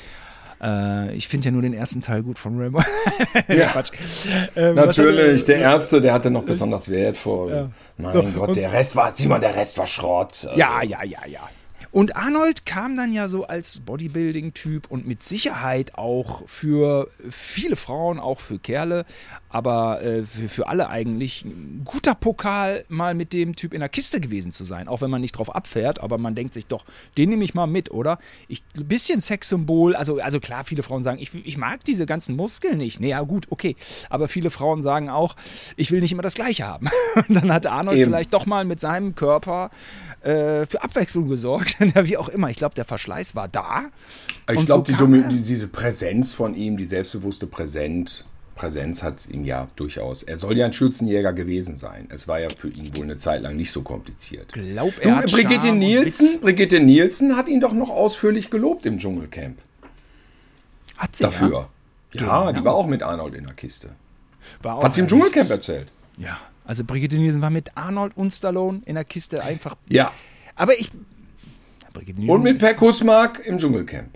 Äh, 0.61 1.15
ich 1.15 1.29
finde 1.29 1.47
ja 1.47 1.51
nur 1.53 1.63
den 1.63 1.75
ersten 1.75 2.03
Teil 2.03 2.23
gut 2.23 2.39
von 2.39 2.61
Rambo. 2.61 2.83
Ja. 3.49 3.69
Quatsch. 3.69 3.91
Ähm, 4.57 4.75
Natürlich, 4.75 5.45
der 5.45 5.59
erste, 5.59 6.01
der 6.01 6.13
hatte 6.13 6.31
noch 6.31 6.43
besonders 6.43 6.91
wertvoll. 6.91 7.71
Mein 7.97 8.35
Gott, 8.35 8.57
der 8.57 8.73
Rest 8.73 8.97
war, 8.97 9.13
Simon, 9.15 9.41
der 9.41 9.55
Rest 9.55 9.79
war 9.79 9.87
Schrott. 9.87 10.49
Ja, 10.57 10.83
ja, 10.83 11.03
ja, 11.05 11.21
ja. 11.27 11.41
Und 11.99 12.15
Arnold 12.15 12.65
kam 12.65 12.97
dann 12.97 13.13
ja 13.13 13.27
so 13.27 13.49
als 13.49 13.81
Bodybuilding-Typ 13.81 14.89
und 14.89 15.09
mit 15.09 15.25
Sicherheit 15.25 15.97
auch 15.97 16.47
für 16.47 17.11
viele 17.29 17.75
Frauen, 17.75 18.21
auch 18.21 18.39
für 18.39 18.61
Kerle, 18.61 19.05
aber 19.49 20.01
äh, 20.01 20.25
für, 20.25 20.49
für 20.49 20.69
alle 20.69 20.91
eigentlich 20.91 21.45
ein 21.45 21.83
guter 21.85 22.15
Pokal, 22.15 22.85
mal 22.89 23.17
mit 23.17 23.33
dem 23.33 23.57
Typ 23.57 23.75
in 23.75 23.81
der 23.81 23.89
Kiste 23.89 24.21
gewesen 24.21 24.53
zu 24.53 24.63
sein. 24.63 24.87
Auch 24.87 25.01
wenn 25.01 25.11
man 25.11 25.21
nicht 25.21 25.33
drauf 25.33 25.53
abfährt, 25.53 26.01
aber 26.01 26.19
man 26.19 26.37
denkt 26.37 26.55
sich 26.55 26.67
doch, 26.67 26.85
den 27.17 27.31
nehme 27.31 27.43
ich 27.43 27.55
mal 27.55 27.67
mit, 27.67 27.91
oder? 27.91 28.19
Ich, 28.47 28.63
ein 28.77 28.87
bisschen 28.87 29.21
Sexsymbol, 29.21 29.97
also, 29.97 30.21
also 30.21 30.39
klar, 30.39 30.63
viele 30.63 30.85
Frauen 30.85 31.03
sagen, 31.03 31.19
ich, 31.19 31.35
ich 31.45 31.57
mag 31.57 31.85
diese 31.85 32.07
ganzen 32.07 32.37
Muskeln 32.37 32.79
nicht. 32.79 33.01
Nee, 33.01 33.09
ja 33.09 33.23
gut, 33.23 33.49
okay. 33.51 33.75
Aber 34.09 34.29
viele 34.29 34.53
Frauen 34.53 34.83
sagen 34.83 35.11
auch, 35.11 35.35
ich 35.75 35.91
will 35.91 36.01
nicht 36.01 36.13
immer 36.13 36.23
das 36.23 36.35
Gleiche 36.35 36.65
haben. 36.65 36.89
Und 37.29 37.35
dann 37.35 37.53
hat 37.53 37.67
Arnold 37.67 37.99
Eben. 37.99 38.13
vielleicht 38.13 38.33
doch 38.35 38.47
mal 38.47 38.65
mit 38.65 38.79
seinem 38.79 39.17
Körper 39.17 39.71
äh, 40.23 40.67
für 40.67 40.83
Abwechslung 40.83 41.29
gesorgt. 41.29 41.77
Ja, 41.95 42.05
Wie 42.05 42.17
auch 42.17 42.29
immer. 42.29 42.51
Ich 42.51 42.57
glaube, 42.57 42.75
der 42.75 42.85
Verschleiß 42.85 43.35
war 43.35 43.49
da. 43.49 43.85
Ich 44.51 44.67
glaube, 44.67 44.91
so 44.91 45.07
die, 45.07 45.23
die, 45.29 45.37
diese 45.37 45.69
Präsenz 45.69 46.35
von 46.35 46.55
ihm, 46.55 46.77
die 46.77 46.87
selbstbewusste 46.87 47.47
Präsenz, 47.47 48.25
Präsenz 48.55 49.03
hat 49.03 49.27
ihm 49.31 49.45
ja 49.45 49.69
durchaus. 49.77 50.25
Er 50.25 50.37
soll 50.37 50.57
ja 50.57 50.67
ein 50.67 50.73
Schürzenjäger 50.73 51.33
gewesen 51.33 51.77
sein. 51.77 52.09
Es 52.11 52.27
war 52.27 52.41
ja 52.41 52.49
für 52.51 52.69
ihn 52.69 52.97
wohl 52.97 53.05
eine 53.05 53.17
Zeit 53.17 53.43
lang 53.43 53.57
nicht 53.57 53.71
so 53.71 53.83
kompliziert. 53.83 54.53
Glaub, 54.53 54.93
er 55.01 55.17
hat 55.17 55.31
Brigitte 55.31 55.73
Nielsen. 55.73 56.41
Brigitte 56.41 56.81
Nielsen 56.81 57.37
hat 57.37 57.49
ihn 57.49 57.61
doch 57.61 57.73
noch 57.73 57.91
ausführlich 57.91 58.51
gelobt 58.51 58.85
im 58.85 58.99
Dschungelcamp. 58.99 59.59
Hat 60.97 61.15
sie, 61.17 61.23
Dafür. 61.23 61.69
Ja, 62.13 62.49
Genau. 62.51 62.53
die 62.53 62.65
war 62.65 62.75
auch 62.75 62.87
mit 62.87 63.03
Arnold 63.03 63.35
in 63.35 63.45
der 63.45 63.55
Kiste. 63.55 63.89
Ja? 63.89 63.95
War 64.65 64.77
auch 64.77 64.83
Hat 64.85 64.95
sie 64.95 65.03
im 65.03 65.09
Dschungelcamp 65.09 65.51
erzählt. 65.51 65.89
Ja. 66.17 66.39
Also 66.69 66.85
Brigitte 66.85 67.17
Nielsen 67.17 67.41
war 67.41 67.49
mit 67.49 67.71
Arnold 67.77 68.15
und 68.15 68.31
Stallone 68.31 68.83
in 68.85 68.95
der 68.95 69.05
Kiste 69.05 69.43
einfach. 69.43 69.77
Ja. 69.89 70.13
Aber 70.55 70.79
ich. 70.79 70.91
Und 72.29 72.43
mit 72.43 72.59
Per 72.59 72.75
Kussmark 72.75 73.41
im 73.47 73.57
Dschungelcamp. 73.57 74.11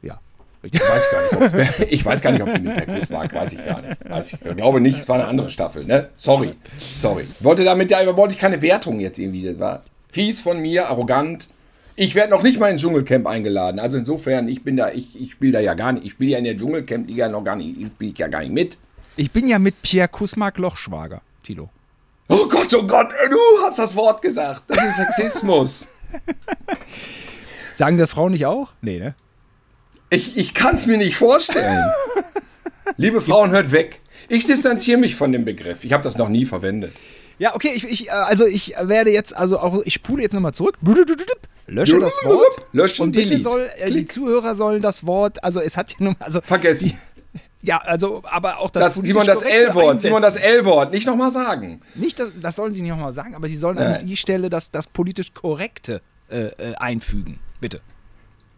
Ja. 0.00 0.18
Ich 0.62 0.72
weiß 0.72 1.06
gar 1.10 1.50
nicht, 1.50 1.80
ich 1.92 2.04
weiß 2.04 2.22
gar 2.22 2.32
nicht, 2.32 2.42
ob 2.42 2.50
sie 2.50 2.60
mit 2.60 2.74
Per 2.74 2.86
Kussmark, 2.86 3.34
weiß 3.34 3.52
ich 3.52 3.64
gar 3.64 3.82
nicht. 3.82 4.08
Weiß 4.08 4.32
ich, 4.32 4.38
ich 4.42 4.56
glaube 4.56 4.80
nicht, 4.80 4.98
es 4.98 5.10
war 5.10 5.16
eine 5.16 5.26
andere 5.26 5.50
Staffel, 5.50 5.84
ne? 5.84 6.08
Sorry, 6.16 6.54
sorry. 6.94 7.26
Wollte 7.40 7.64
damit, 7.64 7.90
ja, 7.90 8.16
wollte 8.16 8.34
ich 8.34 8.40
keine 8.40 8.62
Wertung 8.62 8.98
jetzt 8.98 9.18
irgendwie, 9.18 9.44
das 9.44 9.58
war 9.58 9.82
fies 10.08 10.40
von 10.40 10.58
mir, 10.58 10.88
arrogant. 10.88 11.48
Ich 11.96 12.14
werde 12.14 12.30
noch 12.30 12.42
nicht 12.42 12.58
mal 12.58 12.70
ins 12.70 12.80
Dschungelcamp 12.80 13.26
eingeladen. 13.26 13.78
Also 13.78 13.98
insofern, 13.98 14.48
ich 14.48 14.64
bin 14.64 14.78
da, 14.78 14.90
ich, 14.90 15.20
ich 15.20 15.32
spiele 15.32 15.52
da 15.52 15.60
ja 15.60 15.74
gar 15.74 15.92
nicht, 15.92 16.06
ich 16.06 16.12
spiele 16.12 16.30
ja 16.30 16.38
in 16.38 16.44
der 16.44 16.56
Dschungelcamp-Liga 16.56 17.28
noch 17.28 17.44
gar 17.44 17.56
nicht, 17.56 17.78
ich 17.78 17.88
spiele 17.88 18.14
ja 18.16 18.28
gar 18.28 18.40
nicht 18.40 18.52
mit. 18.52 18.78
Ich 19.18 19.30
bin 19.30 19.48
ja 19.48 19.58
mit 19.58 19.80
Pierre 19.82 20.08
Kusmark 20.08 20.58
Lochschwager, 20.58 21.22
Tilo. 21.46 21.70
Oh 22.28 22.48
Gott, 22.48 22.74
oh 22.74 22.82
Gott, 22.82 23.12
ey, 23.22 23.30
du 23.30 23.38
hast 23.62 23.78
das 23.78 23.94
Wort 23.94 24.20
gesagt. 24.20 24.64
Das 24.66 24.82
ist 24.84 24.96
Sexismus. 24.96 25.86
Sagen 27.74 27.98
das 27.98 28.10
Frauen 28.10 28.32
nicht 28.32 28.46
auch? 28.46 28.72
Nee, 28.80 28.98
ne? 28.98 29.14
Ich, 30.10 30.36
ich 30.36 30.54
kann 30.54 30.74
es 30.74 30.86
mir 30.86 30.98
nicht 30.98 31.16
vorstellen. 31.16 31.84
Liebe 32.96 33.20
Frauen, 33.20 33.52
hört 33.52 33.70
weg. 33.70 34.00
Ich 34.28 34.44
distanziere 34.44 34.98
mich 34.98 35.14
von 35.14 35.30
dem 35.30 35.44
Begriff. 35.44 35.84
Ich 35.84 35.92
habe 35.92 36.02
das 36.02 36.18
noch 36.18 36.28
nie 36.28 36.44
verwendet. 36.44 36.92
Ja, 37.38 37.54
okay, 37.54 37.70
ich, 37.74 37.84
ich, 37.84 38.08
äh, 38.08 38.10
also 38.10 38.44
ich 38.44 38.74
werde 38.80 39.12
jetzt, 39.12 39.36
also 39.36 39.60
auch, 39.60 39.82
ich 39.84 39.94
spule 39.94 40.22
jetzt 40.22 40.32
nochmal 40.32 40.54
zurück, 40.54 40.78
lösche 41.66 42.00
das 42.00 42.14
Wort 42.24 42.66
Löschen, 42.72 43.02
und 43.02 43.12
bitte 43.12 43.40
soll, 43.40 43.68
äh, 43.76 43.90
die. 43.90 44.06
Zuhörer 44.06 44.56
sollen 44.56 44.82
das 44.82 45.06
Wort, 45.06 45.44
also 45.44 45.60
es 45.60 45.76
hat 45.76 45.92
ja 45.92 45.98
nun, 46.00 46.16
also 46.18 46.40
Vergessen. 46.40 46.98
Ja, 47.66 47.78
also, 47.78 48.22
aber 48.24 48.58
auch 48.58 48.70
das, 48.70 48.94
Das, 48.96 49.06
Simon, 49.06 49.26
das 49.26 49.42
L-Wort. 49.42 50.00
Simon, 50.00 50.22
das. 50.22 50.36
L-Wort. 50.36 50.92
Nicht 50.92 51.06
nochmal 51.06 51.30
sagen. 51.30 51.80
Nicht, 51.94 52.18
das, 52.18 52.30
das 52.40 52.56
sollen 52.56 52.72
sie 52.72 52.82
nicht 52.82 52.90
nochmal 52.92 53.12
sagen, 53.12 53.34
aber 53.34 53.48
sie 53.48 53.56
sollen 53.56 53.76
Nein. 53.76 54.00
an 54.00 54.06
die 54.06 54.16
Stelle 54.16 54.48
das, 54.50 54.70
das 54.70 54.86
politisch 54.86 55.34
Korrekte 55.34 56.00
äh, 56.30 56.46
äh, 56.46 56.74
einfügen, 56.76 57.38
bitte. 57.60 57.80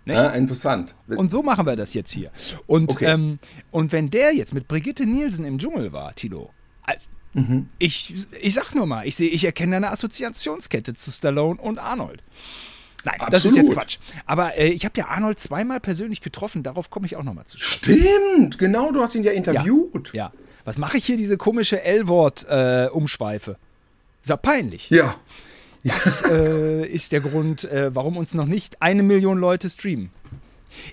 Ja, 0.04 0.30
interessant. 0.30 0.94
Und 1.06 1.30
so 1.30 1.42
machen 1.42 1.66
wir 1.66 1.76
das 1.76 1.92
jetzt 1.92 2.10
hier. 2.10 2.30
Und, 2.66 2.88
Okay. 2.90 3.04
ähm, 3.12 3.38
und 3.70 3.92
wenn 3.92 4.08
der 4.08 4.34
jetzt 4.34 4.54
mit 4.54 4.66
Brigitte 4.66 5.04
Nielsen 5.04 5.44
im 5.44 5.58
Dschungel 5.58 5.92
war, 5.92 6.14
Tilo, 6.14 6.50
äh, 6.86 6.94
ich, 7.78 8.14
ich 8.40 8.54
sag 8.54 8.74
nur 8.74 8.86
mal, 8.86 9.06
ich 9.06 9.16
sehe, 9.16 9.28
ich 9.28 9.44
erkenne 9.44 9.76
eine 9.76 9.90
Assoziationskette 9.90 10.94
zu 10.94 11.10
Stallone 11.10 11.60
und 11.60 11.78
Arnold. 11.78 12.22
Nein, 13.04 13.14
Absolut. 13.14 13.32
das 13.32 13.44
ist 13.44 13.56
jetzt 13.56 13.72
Quatsch. 13.72 13.98
Aber 14.26 14.56
äh, 14.56 14.68
ich 14.68 14.84
habe 14.84 14.98
ja 14.98 15.08
Arnold 15.08 15.38
zweimal 15.38 15.80
persönlich 15.80 16.20
getroffen, 16.20 16.62
darauf 16.62 16.90
komme 16.90 17.06
ich 17.06 17.16
auch 17.16 17.22
nochmal 17.22 17.46
zu 17.46 17.58
sprechen. 17.58 18.00
Stimmt, 18.00 18.58
genau, 18.58 18.90
du 18.92 19.00
hast 19.00 19.14
ihn 19.14 19.22
ja 19.22 19.32
interviewt. 19.32 20.12
Ja. 20.12 20.26
ja. 20.26 20.32
Was 20.64 20.76
mache 20.78 20.98
ich 20.98 21.06
hier, 21.06 21.16
diese 21.16 21.36
komische 21.36 21.82
L-Wort-Umschweife? 21.82 23.52
Äh, 23.52 24.22
ist 24.22 24.28
ja 24.28 24.36
peinlich. 24.36 24.90
Ja. 24.90 25.14
Das 25.84 26.22
äh, 26.30 26.86
ist 26.86 27.12
der 27.12 27.20
Grund, 27.20 27.64
äh, 27.64 27.94
warum 27.94 28.16
uns 28.16 28.34
noch 28.34 28.46
nicht 28.46 28.82
eine 28.82 29.02
Million 29.02 29.38
Leute 29.38 29.70
streamen. 29.70 30.10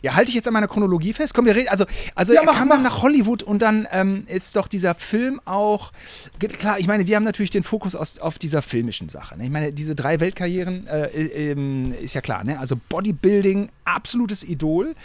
Ja, 0.02 0.15
halte 0.15 0.30
ich 0.30 0.36
jetzt 0.36 0.48
an 0.48 0.54
meiner 0.54 0.67
Chronologie 0.67 1.13
fest. 1.13 1.34
Komm, 1.34 1.45
wir 1.45 1.56
reden. 1.56 1.69
Also, 1.69 1.86
also 2.15 2.34
ja, 2.34 2.41
er 2.41 2.45
mach, 2.45 2.58
kam 2.58 2.67
mach. 2.67 2.82
nach 2.82 3.02
Hollywood 3.02 3.43
und 3.43 3.62
dann 3.62 3.88
ähm, 3.91 4.26
ist 4.28 4.56
doch 4.56 4.67
dieser 4.67 4.95
Film 4.95 5.41
auch. 5.45 5.91
Klar, 6.39 6.80
ich 6.80 6.88
meine, 6.88 7.08
wir 7.08 7.15
haben 7.15 7.24
natürlich 7.24 7.52
den 7.52 7.63
Fokus 7.63 7.95
aus, 7.95 8.19
auf 8.19 8.39
dieser 8.39 8.62
filmischen 8.62 9.10
Sache. 9.10 9.38
Ne? 9.38 9.45
Ich 9.45 9.52
meine, 9.52 9.74
diese 9.74 9.95
drei 9.95 10.19
Weltkarrieren 10.19 10.88
äh, 10.88 11.08
äh, 11.08 12.04
ist 12.04 12.13
ja 12.13 12.21
klar. 12.21 12.43
Ne? 12.43 12.60
Also 12.60 12.76
Bodybuilding, 12.89 13.69
absolutes 13.84 14.43
Idol. 14.43 14.95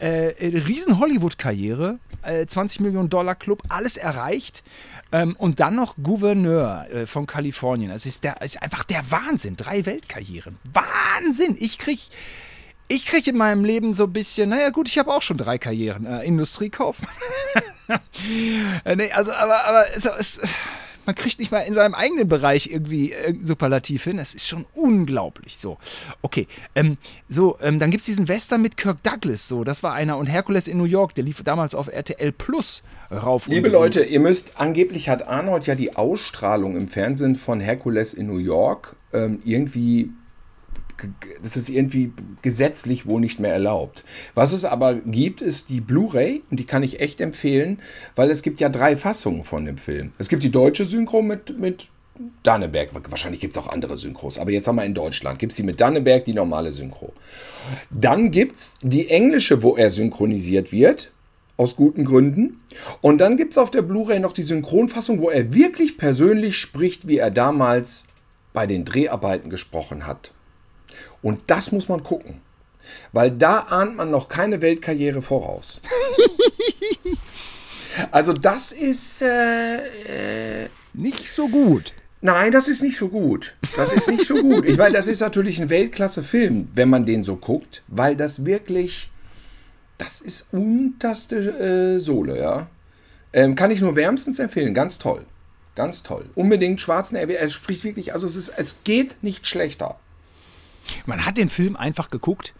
Äh, 0.00 0.30
äh 0.30 0.58
riesen 0.58 0.98
Hollywood-Karriere, 1.00 1.98
20 2.46 2.80
äh, 2.80 2.82
Millionen 2.84 3.10
Dollar 3.10 3.34
Club, 3.34 3.62
alles 3.68 3.96
erreicht. 3.96 4.62
Ähm, 5.10 5.36
und 5.38 5.58
dann 5.60 5.74
noch 5.74 5.96
Gouverneur 6.02 6.86
äh, 6.90 7.06
von 7.06 7.26
Kalifornien. 7.26 7.90
Das 7.90 8.04
ist, 8.04 8.24
der, 8.24 8.42
ist 8.42 8.62
einfach 8.62 8.84
der 8.84 9.10
Wahnsinn. 9.10 9.56
Drei 9.56 9.86
Weltkarrieren. 9.86 10.58
Wahnsinn! 10.72 11.56
Ich 11.58 11.78
kriege 11.78 12.02
ich 12.88 13.06
kriege 13.06 13.30
in 13.30 13.36
meinem 13.36 13.64
Leben 13.64 13.92
so 13.92 14.04
ein 14.04 14.12
bisschen, 14.12 14.48
naja 14.48 14.70
gut, 14.70 14.88
ich 14.88 14.98
habe 14.98 15.12
auch 15.12 15.22
schon 15.22 15.36
drei 15.36 15.58
Karrieren. 15.58 16.06
Äh, 16.06 16.24
Industriekaufmann. 16.24 17.12
äh, 18.84 18.96
nee, 18.96 19.12
also, 19.12 19.32
aber, 19.32 19.64
aber 19.66 19.84
es, 19.94 20.06
es, 20.06 20.40
man 21.08 21.14
kriegt 21.14 21.38
nicht 21.38 21.50
mal 21.50 21.60
in 21.60 21.74
seinem 21.74 21.94
eigenen 21.94 22.28
Bereich 22.28 22.70
irgendwie 22.70 23.12
irgendein 23.12 23.46
Superlativ 23.46 24.04
hin. 24.04 24.16
Das 24.16 24.34
ist 24.34 24.46
schon 24.46 24.66
unglaublich. 24.74 25.58
So, 25.58 25.78
okay. 26.22 26.46
Ähm, 26.74 26.98
so, 27.28 27.58
ähm, 27.62 27.78
dann 27.78 27.90
gibt 27.90 28.00
es 28.00 28.06
diesen 28.06 28.28
Western 28.28 28.62
mit 28.62 28.76
Kirk 28.76 29.02
Douglas. 29.02 29.48
So, 29.48 29.64
das 29.64 29.82
war 29.82 29.94
einer. 29.94 30.18
Und 30.18 30.26
Hercules 30.26 30.68
in 30.68 30.78
New 30.78 30.84
York, 30.84 31.14
der 31.14 31.24
lief 31.24 31.42
damals 31.42 31.74
auf 31.74 31.88
RTL 31.88 32.32
Plus 32.32 32.82
rauf. 33.10 33.46
Liebe 33.46 33.68
Leute, 33.68 34.02
ihr 34.02 34.20
müsst, 34.20 34.52
angeblich 34.56 35.08
hat 35.08 35.26
Arnold 35.26 35.66
ja 35.66 35.74
die 35.74 35.96
Ausstrahlung 35.96 36.76
im 36.76 36.88
Fernsehen 36.88 37.36
von 37.36 37.60
Hercules 37.60 38.12
in 38.12 38.26
New 38.26 38.38
York 38.38 38.96
ähm, 39.12 39.40
irgendwie 39.44 40.10
das 41.42 41.56
ist 41.56 41.68
irgendwie 41.68 42.12
gesetzlich 42.42 43.06
wohl 43.06 43.20
nicht 43.20 43.40
mehr 43.40 43.52
erlaubt. 43.52 44.04
Was 44.34 44.52
es 44.52 44.64
aber 44.64 44.94
gibt, 44.94 45.40
ist 45.40 45.68
die 45.68 45.80
Blu-ray 45.80 46.42
und 46.50 46.60
die 46.60 46.66
kann 46.66 46.82
ich 46.82 47.00
echt 47.00 47.20
empfehlen, 47.20 47.80
weil 48.16 48.30
es 48.30 48.42
gibt 48.42 48.60
ja 48.60 48.68
drei 48.68 48.96
Fassungen 48.96 49.44
von 49.44 49.64
dem 49.64 49.78
Film. 49.78 50.12
Es 50.18 50.28
gibt 50.28 50.42
die 50.42 50.50
deutsche 50.50 50.84
Synchro 50.84 51.22
mit, 51.22 51.58
mit 51.58 51.88
Danneberg, 52.42 52.90
wahrscheinlich 53.10 53.40
gibt 53.40 53.56
es 53.56 53.62
auch 53.62 53.68
andere 53.68 53.96
Synchros, 53.96 54.38
aber 54.38 54.50
jetzt 54.50 54.66
haben 54.66 54.76
wir 54.76 54.84
in 54.84 54.94
Deutschland, 54.94 55.38
gibt 55.38 55.52
es 55.52 55.56
die 55.56 55.62
mit 55.62 55.80
Danneberg, 55.80 56.24
die 56.24 56.34
normale 56.34 56.72
Synchro. 56.72 57.12
Dann 57.90 58.30
gibt 58.30 58.56
es 58.56 58.76
die 58.82 59.08
englische, 59.08 59.62
wo 59.62 59.76
er 59.76 59.90
synchronisiert 59.90 60.72
wird, 60.72 61.12
aus 61.56 61.76
guten 61.76 62.04
Gründen. 62.04 62.60
Und 63.00 63.18
dann 63.18 63.36
gibt 63.36 63.52
es 63.52 63.58
auf 63.58 63.70
der 63.70 63.82
Blu-ray 63.82 64.20
noch 64.20 64.32
die 64.32 64.42
Synchronfassung, 64.42 65.20
wo 65.20 65.28
er 65.28 65.52
wirklich 65.52 65.98
persönlich 65.98 66.56
spricht, 66.56 67.08
wie 67.08 67.18
er 67.18 67.30
damals 67.30 68.06
bei 68.52 68.66
den 68.66 68.84
Dreharbeiten 68.84 69.50
gesprochen 69.50 70.06
hat. 70.06 70.32
Und 71.22 71.42
das 71.46 71.72
muss 71.72 71.88
man 71.88 72.02
gucken. 72.02 72.40
Weil 73.12 73.30
da 73.30 73.60
ahnt 73.70 73.96
man 73.96 74.10
noch 74.10 74.28
keine 74.28 74.62
Weltkarriere 74.62 75.22
voraus. 75.22 75.80
also 78.10 78.32
das 78.32 78.72
ist 78.72 79.22
äh, 79.22 80.64
äh, 80.64 80.68
nicht 80.94 81.30
so 81.30 81.48
gut. 81.48 81.94
Nein, 82.20 82.50
das 82.50 82.66
ist 82.66 82.82
nicht 82.82 82.96
so 82.96 83.08
gut. 83.08 83.54
Das 83.76 83.92
ist 83.92 84.08
nicht 84.08 84.24
so 84.24 84.34
gut. 84.42 84.64
Ich 84.64 84.76
meine, 84.76 84.94
das 84.94 85.06
ist 85.06 85.20
natürlich 85.20 85.60
ein 85.62 85.70
Weltklasse-Film, 85.70 86.68
wenn 86.74 86.88
man 86.88 87.06
den 87.06 87.22
so 87.22 87.36
guckt, 87.36 87.82
weil 87.86 88.16
das 88.16 88.44
wirklich, 88.44 89.08
das 89.98 90.20
ist 90.20 90.48
unterste 90.52 91.36
äh, 91.36 91.98
Sohle, 91.98 92.40
ja. 92.40 92.68
Ähm, 93.32 93.54
kann 93.54 93.70
ich 93.70 93.80
nur 93.80 93.94
wärmstens 93.94 94.38
empfehlen. 94.40 94.74
Ganz 94.74 94.98
toll. 94.98 95.24
Ganz 95.76 96.02
toll. 96.02 96.24
Unbedingt 96.34 96.80
Schwarzenegger. 96.80 97.38
Er 97.38 97.50
spricht 97.50 97.84
wirklich, 97.84 98.12
also 98.12 98.26
es, 98.26 98.34
ist, 98.34 98.48
es 98.56 98.82
geht 98.82 99.22
nicht 99.22 99.46
schlechter. 99.46 99.96
Man 101.06 101.24
hat 101.24 101.36
den 101.36 101.50
Film 101.50 101.76
einfach 101.76 102.10
geguckt, 102.10 102.54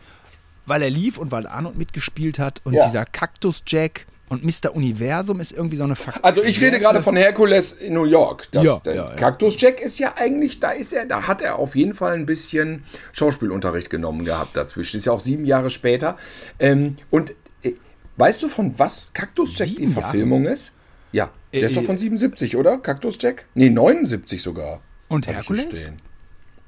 weil 0.67 0.83
er 0.83 0.91
lief 0.91 1.19
und 1.19 1.33
weil 1.33 1.47
Arnold 1.47 1.77
mitgespielt 1.77 2.39
hat 2.39 2.61
und 2.65 2.75
ja. 2.75 2.87
dieser 2.87 3.05
Cactus 3.05 3.63
Jack 3.67 4.07
und 4.29 4.45
Mr. 4.45 4.75
Universum 4.75 5.41
ist 5.41 5.53
irgendwie 5.53 5.77
so 5.77 5.85
eine 5.85 5.97
Faktor. 5.97 6.25
Also 6.25 6.43
ich 6.43 6.61
rede 6.61 6.79
gerade 6.79 7.01
von 7.01 7.17
Herkules 7.17 7.73
in 7.73 7.95
New 7.95 8.05
York. 8.05 8.51
Das, 8.53 8.65
ja, 8.65 8.81
ja, 8.85 9.15
Cactus 9.15 9.59
Jack 9.59 9.81
ist 9.81 9.99
ja 9.99 10.15
eigentlich, 10.17 10.61
da 10.61 10.71
ist 10.71 10.93
er, 10.93 11.07
da 11.07 11.27
hat 11.27 11.41
er 11.41 11.59
auf 11.59 11.75
jeden 11.75 11.95
Fall 11.95 12.13
ein 12.13 12.27
bisschen 12.27 12.85
Schauspielunterricht 13.13 13.89
genommen 13.89 14.25
gehabt 14.25 14.57
dazwischen. 14.57 14.99
Ist 14.99 15.07
ja 15.07 15.13
auch 15.13 15.21
sieben 15.21 15.47
Jahre 15.47 15.71
später. 15.71 16.17
Ähm, 16.59 16.97
und 17.11 17.33
äh, 17.63 17.73
weißt 18.17 18.43
du 18.43 18.49
von 18.49 18.79
was 18.79 19.11
Cactus 19.15 19.59
Jack 19.59 19.69
sieben 19.69 19.87
die 19.87 19.93
Verfilmung 19.93 20.45
Jahre? 20.45 20.55
ist? 20.55 20.75
Ja, 21.13 21.31
der 21.53 21.63
äh, 21.63 21.67
ist 21.67 21.77
doch 21.77 21.85
von 21.85 21.97
77, 21.97 22.57
oder? 22.57 22.79
Cactus 22.79 23.17
Jack? 23.21 23.47
Nee, 23.55 23.71
79 23.71 24.43
sogar. 24.43 24.83
Und 25.09 25.27
Herkules? 25.27 25.91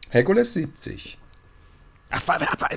Herkules 0.09 0.55
70. 0.55 1.19
Ach, 2.11 2.23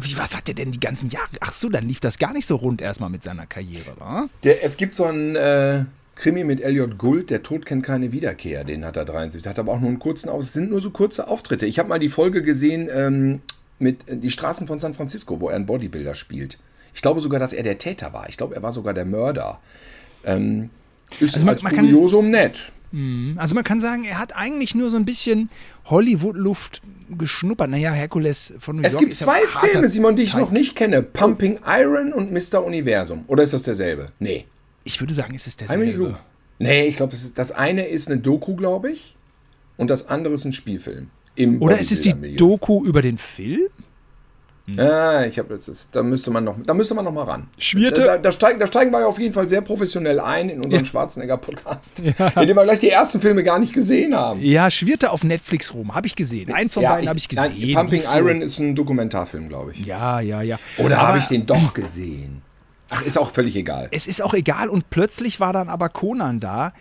wie, 0.01 0.17
was 0.17 0.35
hat 0.35 0.47
der 0.47 0.55
denn 0.55 0.71
die 0.71 0.79
ganzen 0.79 1.09
Jahre? 1.09 1.27
Ach 1.39 1.51
so, 1.51 1.69
dann 1.69 1.87
lief 1.87 1.99
das 1.99 2.19
gar 2.19 2.33
nicht 2.33 2.45
so 2.45 2.55
rund 2.55 2.81
erstmal 2.81 3.09
mit 3.09 3.23
seiner 3.23 3.47
Karriere, 3.47 3.95
wa? 3.97 4.29
Der, 4.43 4.63
es 4.63 4.77
gibt 4.77 4.93
so 4.93 5.05
einen 5.05 5.35
äh, 5.35 5.85
Krimi 6.15 6.43
mit 6.43 6.61
Elliot 6.61 6.97
Gould, 6.97 7.29
Der 7.29 7.41
Tod 7.41 7.65
kennt 7.65 7.83
keine 7.83 8.11
Wiederkehr, 8.11 8.63
den 8.63 8.85
hat 8.85 8.95
er 8.95 9.05
73. 9.05 9.47
Hat 9.47 9.57
aber 9.57 9.71
auch 9.71 9.79
nur 9.79 9.89
einen 9.89 9.99
kurzen 9.99 10.29
Auf. 10.29 10.41
Es 10.41 10.53
sind 10.53 10.69
nur 10.69 10.81
so 10.81 10.91
kurze 10.91 11.27
Auftritte. 11.27 11.65
Ich 11.65 11.79
habe 11.79 11.89
mal 11.89 11.99
die 11.99 12.09
Folge 12.09 12.43
gesehen 12.43 12.89
ähm, 12.93 13.41
mit 13.79 14.07
äh, 14.07 14.17
Die 14.17 14.29
Straßen 14.29 14.67
von 14.67 14.77
San 14.77 14.93
Francisco, 14.93 15.39
wo 15.39 15.49
er 15.49 15.55
einen 15.55 15.65
Bodybuilder 15.65 16.13
spielt. 16.13 16.59
Ich 16.93 17.01
glaube 17.01 17.21
sogar, 17.21 17.39
dass 17.39 17.53
er 17.53 17.63
der 17.63 17.79
Täter 17.79 18.13
war. 18.13 18.29
Ich 18.29 18.37
glaube, 18.37 18.55
er 18.55 18.61
war 18.61 18.71
sogar 18.71 18.93
der 18.93 19.05
Mörder. 19.05 19.59
Ähm, 20.23 20.69
ist 21.19 21.33
also 21.33 21.45
man, 21.45 21.55
als 21.55 21.63
man 21.63 21.73
Kuriosum 21.75 22.25
kann, 22.25 22.31
nett. 22.31 22.71
Mhm. 22.91 23.33
Also 23.37 23.55
man 23.55 23.63
kann 23.63 23.79
sagen, 23.79 24.03
er 24.03 24.19
hat 24.19 24.35
eigentlich 24.35 24.75
nur 24.75 24.91
so 24.91 24.97
ein 24.97 25.05
bisschen 25.05 25.49
Hollywood-Luft 25.85 26.81
geschnuppert. 27.17 27.69
Naja, 27.69 27.91
Herkules 27.91 28.53
von 28.59 28.77
New 28.77 28.81
York. 28.81 28.93
Es 28.93 28.99
gibt 28.99 29.15
zwei 29.15 29.39
Filme, 29.47 29.89
Simon, 29.89 30.15
die 30.15 30.23
ich 30.23 30.31
Teig. 30.31 30.41
noch 30.41 30.51
nicht 30.51 30.75
kenne: 30.75 31.01
Pumping 31.01 31.59
Iron 31.65 32.13
und 32.13 32.31
Mr. 32.31 32.63
Universum. 32.63 33.25
Oder 33.27 33.43
ist 33.43 33.53
das 33.53 33.63
derselbe? 33.63 34.11
Nee. 34.19 34.45
Ich 34.83 34.99
würde 34.99 35.13
sagen, 35.13 35.33
es 35.35 35.47
ist 35.47 35.61
derselbe. 35.61 36.17
Nee, 36.59 36.85
ich 36.85 36.97
glaube, 36.97 37.11
das, 37.13 37.33
das 37.33 37.51
eine 37.51 37.87
ist 37.87 38.09
eine 38.09 38.19
Doku, 38.19 38.55
glaube 38.55 38.91
ich. 38.91 39.15
Und 39.77 39.89
das 39.89 40.07
andere 40.07 40.33
ist 40.33 40.45
ein 40.45 40.53
Spielfilm. 40.53 41.09
Oder 41.59 41.79
ist 41.79 41.91
es 41.91 42.01
die 42.01 42.35
Doku 42.35 42.85
über 42.85 43.01
den 43.01 43.17
Film? 43.17 43.69
Mhm. 44.65 44.79
Ah, 44.79 45.25
ich 45.25 45.37
habe 45.39 45.53
jetzt, 45.53 45.93
da 45.93 46.01
müsste 46.03 46.31
man 46.31 46.45
noch, 46.45 46.55
da 46.65 46.73
müsste 46.73 46.93
man 46.93 47.03
noch 47.03 47.11
mal 47.11 47.25
ran. 47.25 47.47
Schwirte. 47.57 48.03
Da, 48.03 48.17
da, 48.17 48.31
steigen, 48.31 48.59
da 48.61 48.67
steigen 48.67 48.91
wir 48.91 49.05
auf 49.05 49.19
jeden 49.19 49.33
Fall 49.33 49.49
sehr 49.49 49.61
professionell 49.61 50.21
ein 50.21 50.49
in 50.49 50.61
unseren 50.61 50.81
ja. 50.81 50.85
Schwarzenegger-Podcast, 50.85 52.01
ja. 52.17 52.27
in 52.41 52.47
dem 52.47 52.55
wir 52.55 52.63
gleich 52.63 52.79
die 52.79 52.89
ersten 52.89 53.19
Filme 53.19 53.43
gar 53.43 53.59
nicht 53.59 53.73
gesehen 53.73 54.15
haben. 54.15 54.39
Ja, 54.41 54.71
Schwirte 54.71 55.11
auf 55.11 55.25
Netflix 55.25 55.73
rum, 55.73 55.93
habe 55.93 56.07
ich 56.07 56.15
gesehen. 56.15 56.53
Einen 56.53 56.69
von 56.69 56.83
ja, 56.83 56.93
beiden 56.93 57.09
habe 57.09 57.19
ich 57.19 57.27
gesehen. 57.27 57.53
Nein, 57.59 57.75
Pumping 57.75 58.03
so. 58.03 58.17
Iron 58.17 58.41
ist 58.41 58.59
ein 58.59 58.73
Dokumentarfilm, 58.73 59.49
glaube 59.49 59.71
ich. 59.71 59.85
Ja, 59.85 60.21
ja, 60.21 60.41
ja. 60.41 60.57
Oder 60.77 61.01
habe 61.01 61.17
ich 61.17 61.27
den 61.27 61.45
doch 61.45 61.73
gesehen? 61.73 62.41
Ach, 62.89 63.01
ist 63.01 63.17
auch 63.17 63.31
völlig 63.31 63.57
egal. 63.57 63.89
Es 63.91 64.07
ist 64.07 64.21
auch 64.21 64.33
egal 64.33 64.69
und 64.69 64.89
plötzlich 64.89 65.41
war 65.41 65.51
dann 65.51 65.67
aber 65.67 65.89
Conan 65.89 66.39
da 66.39 66.73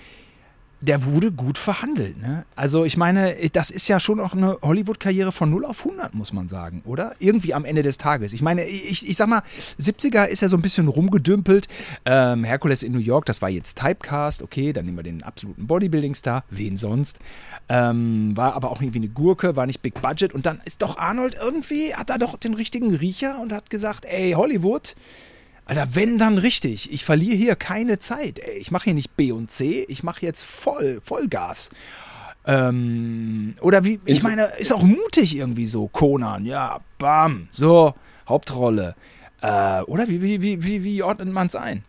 der 0.83 1.05
wurde 1.05 1.31
gut 1.31 1.59
verhandelt. 1.59 2.21
Ne? 2.21 2.45
Also 2.57 2.85
ich 2.85 2.97
meine, 2.97 3.37
das 3.53 3.71
ist 3.71 3.87
ja 3.87 4.01
schon 4.01 4.19
auch 4.19 4.35
eine 4.35 4.59
Hollywood-Karriere 4.63 5.31
von 5.31 5.49
0 5.49 5.65
auf 5.65 5.87
100, 5.87 6.13
muss 6.15 6.33
man 6.33 6.49
sagen, 6.49 6.83
oder? 6.85 7.15
Irgendwie 7.21 7.55
am 7.55 7.65
Ende 7.65 7.83
des 7.83 7.99
Tages. 7.99 8.33
Ich 8.33 8.43
meine, 8.43 8.65
ich, 8.65 9.09
ich 9.09 9.17
sag 9.17 9.29
mal, 9.29 9.43
70er 9.81 10.27
ist 10.27 10.43
ja 10.43 10.49
so 10.49 10.57
ein 10.57 10.63
bisschen 10.63 10.89
rumgedümpelt. 10.89 11.69
Ähm, 12.05 12.43
Hercules 12.43 12.83
in 12.83 12.93
New 12.93 12.99
York, 12.99 13.27
das 13.27 13.41
war 13.41 13.49
jetzt 13.49 13.79
Typecast, 13.79 14.43
okay, 14.43 14.73
dann 14.73 14.85
nehmen 14.87 14.99
wir 14.99 15.05
den 15.05 15.23
absoluten 15.23 15.69
Bodybuilding-Star, 15.69 16.45
wen 16.51 16.77
sonst. 16.77 17.21
Ähm, 17.69 18.37
war 18.37 18.55
aber 18.55 18.73
auch 18.73 18.83
irgendwie 18.83 18.99
eine 18.99 19.09
Gurke, 19.09 19.55
war 19.55 19.67
nicht 19.67 19.83
Big 19.83 20.03
Budget. 20.03 20.33
Und 20.33 20.47
dann 20.47 20.61
ist 20.65 20.83
doch 20.83 20.99
Arnold 20.99 21.37
irgendwie, 21.41 21.95
hat 21.95 22.11
er 22.11 22.19
doch 22.19 22.37
den 22.37 22.55
richtigen 22.55 22.97
Riecher 22.97 23.39
und 23.41 23.53
hat 23.53 23.71
gesagt, 23.71 24.05
ey, 24.05 24.33
Hollywood, 24.33 24.97
Alter, 25.65 25.95
wenn 25.95 26.19
dann 26.19 26.39
richtig. 26.39 26.93
Ich 26.93 27.05
verliere 27.05 27.37
hier 27.37 27.57
keine 27.57 27.99
Zeit. 27.99 28.39
Ey. 28.39 28.59
Ich 28.59 28.71
mache 28.71 28.85
hier 28.85 28.95
nicht 28.95 29.17
B 29.17 29.33
und 29.33 29.51
C, 29.51 29.85
ich 29.89 30.03
mache 30.03 30.25
jetzt 30.25 30.43
voll, 30.43 31.01
Vollgas. 31.05 31.71
Ähm, 32.45 33.55
oder 33.61 33.85
wie, 33.85 34.01
ich 34.05 34.23
meine, 34.23 34.47
ist 34.59 34.73
auch 34.73 34.83
mutig 34.83 35.37
irgendwie 35.37 35.67
so, 35.67 35.87
Conan, 35.89 36.45
ja, 36.45 36.81
bam, 36.99 37.47
so, 37.51 37.95
Hauptrolle. 38.29 38.97
Äh, 39.41 39.83
oder 39.83 40.09
wie, 40.09 40.21
wie, 40.23 40.43
wie, 40.43 40.65
wie, 40.65 40.83
wie 40.83 41.03
ordnet 41.03 41.33
man 41.33 41.47
es 41.47 41.55
ein? 41.55 41.85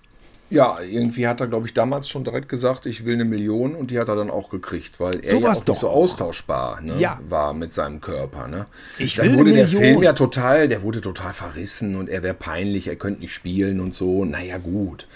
Ja, 0.53 0.77
irgendwie 0.81 1.27
hat 1.27 1.41
er, 1.41 1.47
glaube 1.47 1.65
ich, 1.65 1.73
damals 1.73 2.07
schon 2.07 2.23
direkt 2.23 2.47
gesagt, 2.47 2.85
ich 2.85 3.05
will 3.05 3.15
eine 3.15 3.25
Million 3.25 3.73
und 3.73 3.89
die 3.89 3.97
hat 3.97 4.07
er 4.07 4.15
dann 4.15 4.29
auch 4.29 4.49
gekriegt, 4.49 4.99
weil 4.99 5.19
er 5.21 5.31
so 5.31 5.39
ja 5.39 5.51
auch 5.51 5.61
doch. 5.63 5.75
so 5.75 5.89
austauschbar 5.89 6.79
ne, 6.81 6.95
ja. 6.97 7.19
war 7.27 7.53
mit 7.53 7.73
seinem 7.73 8.01
Körper. 8.01 8.47
Ne? 8.47 8.67
Ich 8.99 9.15
dann 9.15 9.31
will 9.31 9.37
wurde 9.39 9.53
der. 9.53 9.67
Film 9.67 10.03
ja 10.03 10.13
total, 10.13 10.67
der 10.67 10.83
wurde 10.83 11.01
total 11.01 11.33
verrissen 11.33 11.95
und 11.95 12.07
er 12.07 12.21
wäre 12.21 12.35
peinlich, 12.35 12.87
er 12.87 12.95
könnte 12.95 13.21
nicht 13.21 13.33
spielen 13.33 13.79
und 13.79 13.95
so. 13.95 14.25
Naja, 14.25 14.59
gut. 14.59 15.07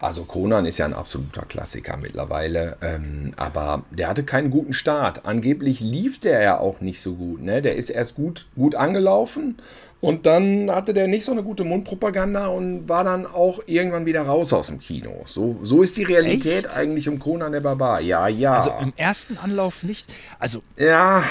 Also 0.00 0.24
Conan 0.24 0.64
ist 0.64 0.78
ja 0.78 0.86
ein 0.86 0.94
absoluter 0.94 1.42
Klassiker 1.42 1.96
mittlerweile, 1.98 2.78
ähm, 2.80 3.32
aber 3.36 3.84
der 3.90 4.08
hatte 4.08 4.24
keinen 4.24 4.50
guten 4.50 4.72
Start. 4.72 5.26
Angeblich 5.26 5.80
lief 5.80 6.18
der 6.18 6.42
ja 6.42 6.58
auch 6.58 6.80
nicht 6.80 7.00
so 7.02 7.14
gut. 7.14 7.42
Ne? 7.42 7.60
Der 7.60 7.76
ist 7.76 7.90
erst 7.90 8.14
gut, 8.14 8.46
gut 8.56 8.74
angelaufen 8.74 9.56
und 10.00 10.24
dann 10.24 10.70
hatte 10.70 10.94
der 10.94 11.08
nicht 11.08 11.24
so 11.26 11.32
eine 11.32 11.42
gute 11.42 11.64
Mundpropaganda 11.64 12.46
und 12.46 12.88
war 12.88 13.04
dann 13.04 13.26
auch 13.26 13.60
irgendwann 13.66 14.06
wieder 14.06 14.22
raus 14.22 14.52
aus 14.54 14.68
dem 14.68 14.80
Kino. 14.80 15.22
So, 15.26 15.60
so 15.62 15.82
ist 15.82 15.98
die 15.98 16.04
Realität 16.04 16.64
Echt? 16.64 16.76
eigentlich 16.76 17.06
um 17.06 17.18
Conan 17.18 17.52
der 17.52 17.60
Barbar. 17.60 18.00
Ja, 18.00 18.26
ja. 18.26 18.54
Also 18.54 18.72
im 18.80 18.94
ersten 18.96 19.36
Anlauf 19.36 19.82
nicht. 19.82 20.10
Also 20.38 20.62
ja, 20.78 21.22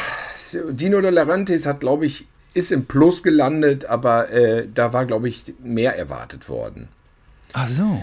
Dino 0.69 1.01
de 1.01 1.09
Laurentiis 1.09 1.65
hat, 1.65 1.79
glaube 1.79 2.05
ich, 2.05 2.27
ist 2.53 2.71
im 2.71 2.85
Plus 2.85 3.23
gelandet, 3.23 3.85
aber 3.85 4.29
äh, 4.31 4.67
da 4.71 4.93
war, 4.93 5.05
glaube 5.05 5.29
ich, 5.29 5.53
mehr 5.63 5.97
erwartet 5.97 6.47
worden. 6.47 6.89
Ach 7.53 7.67
so. 7.67 7.99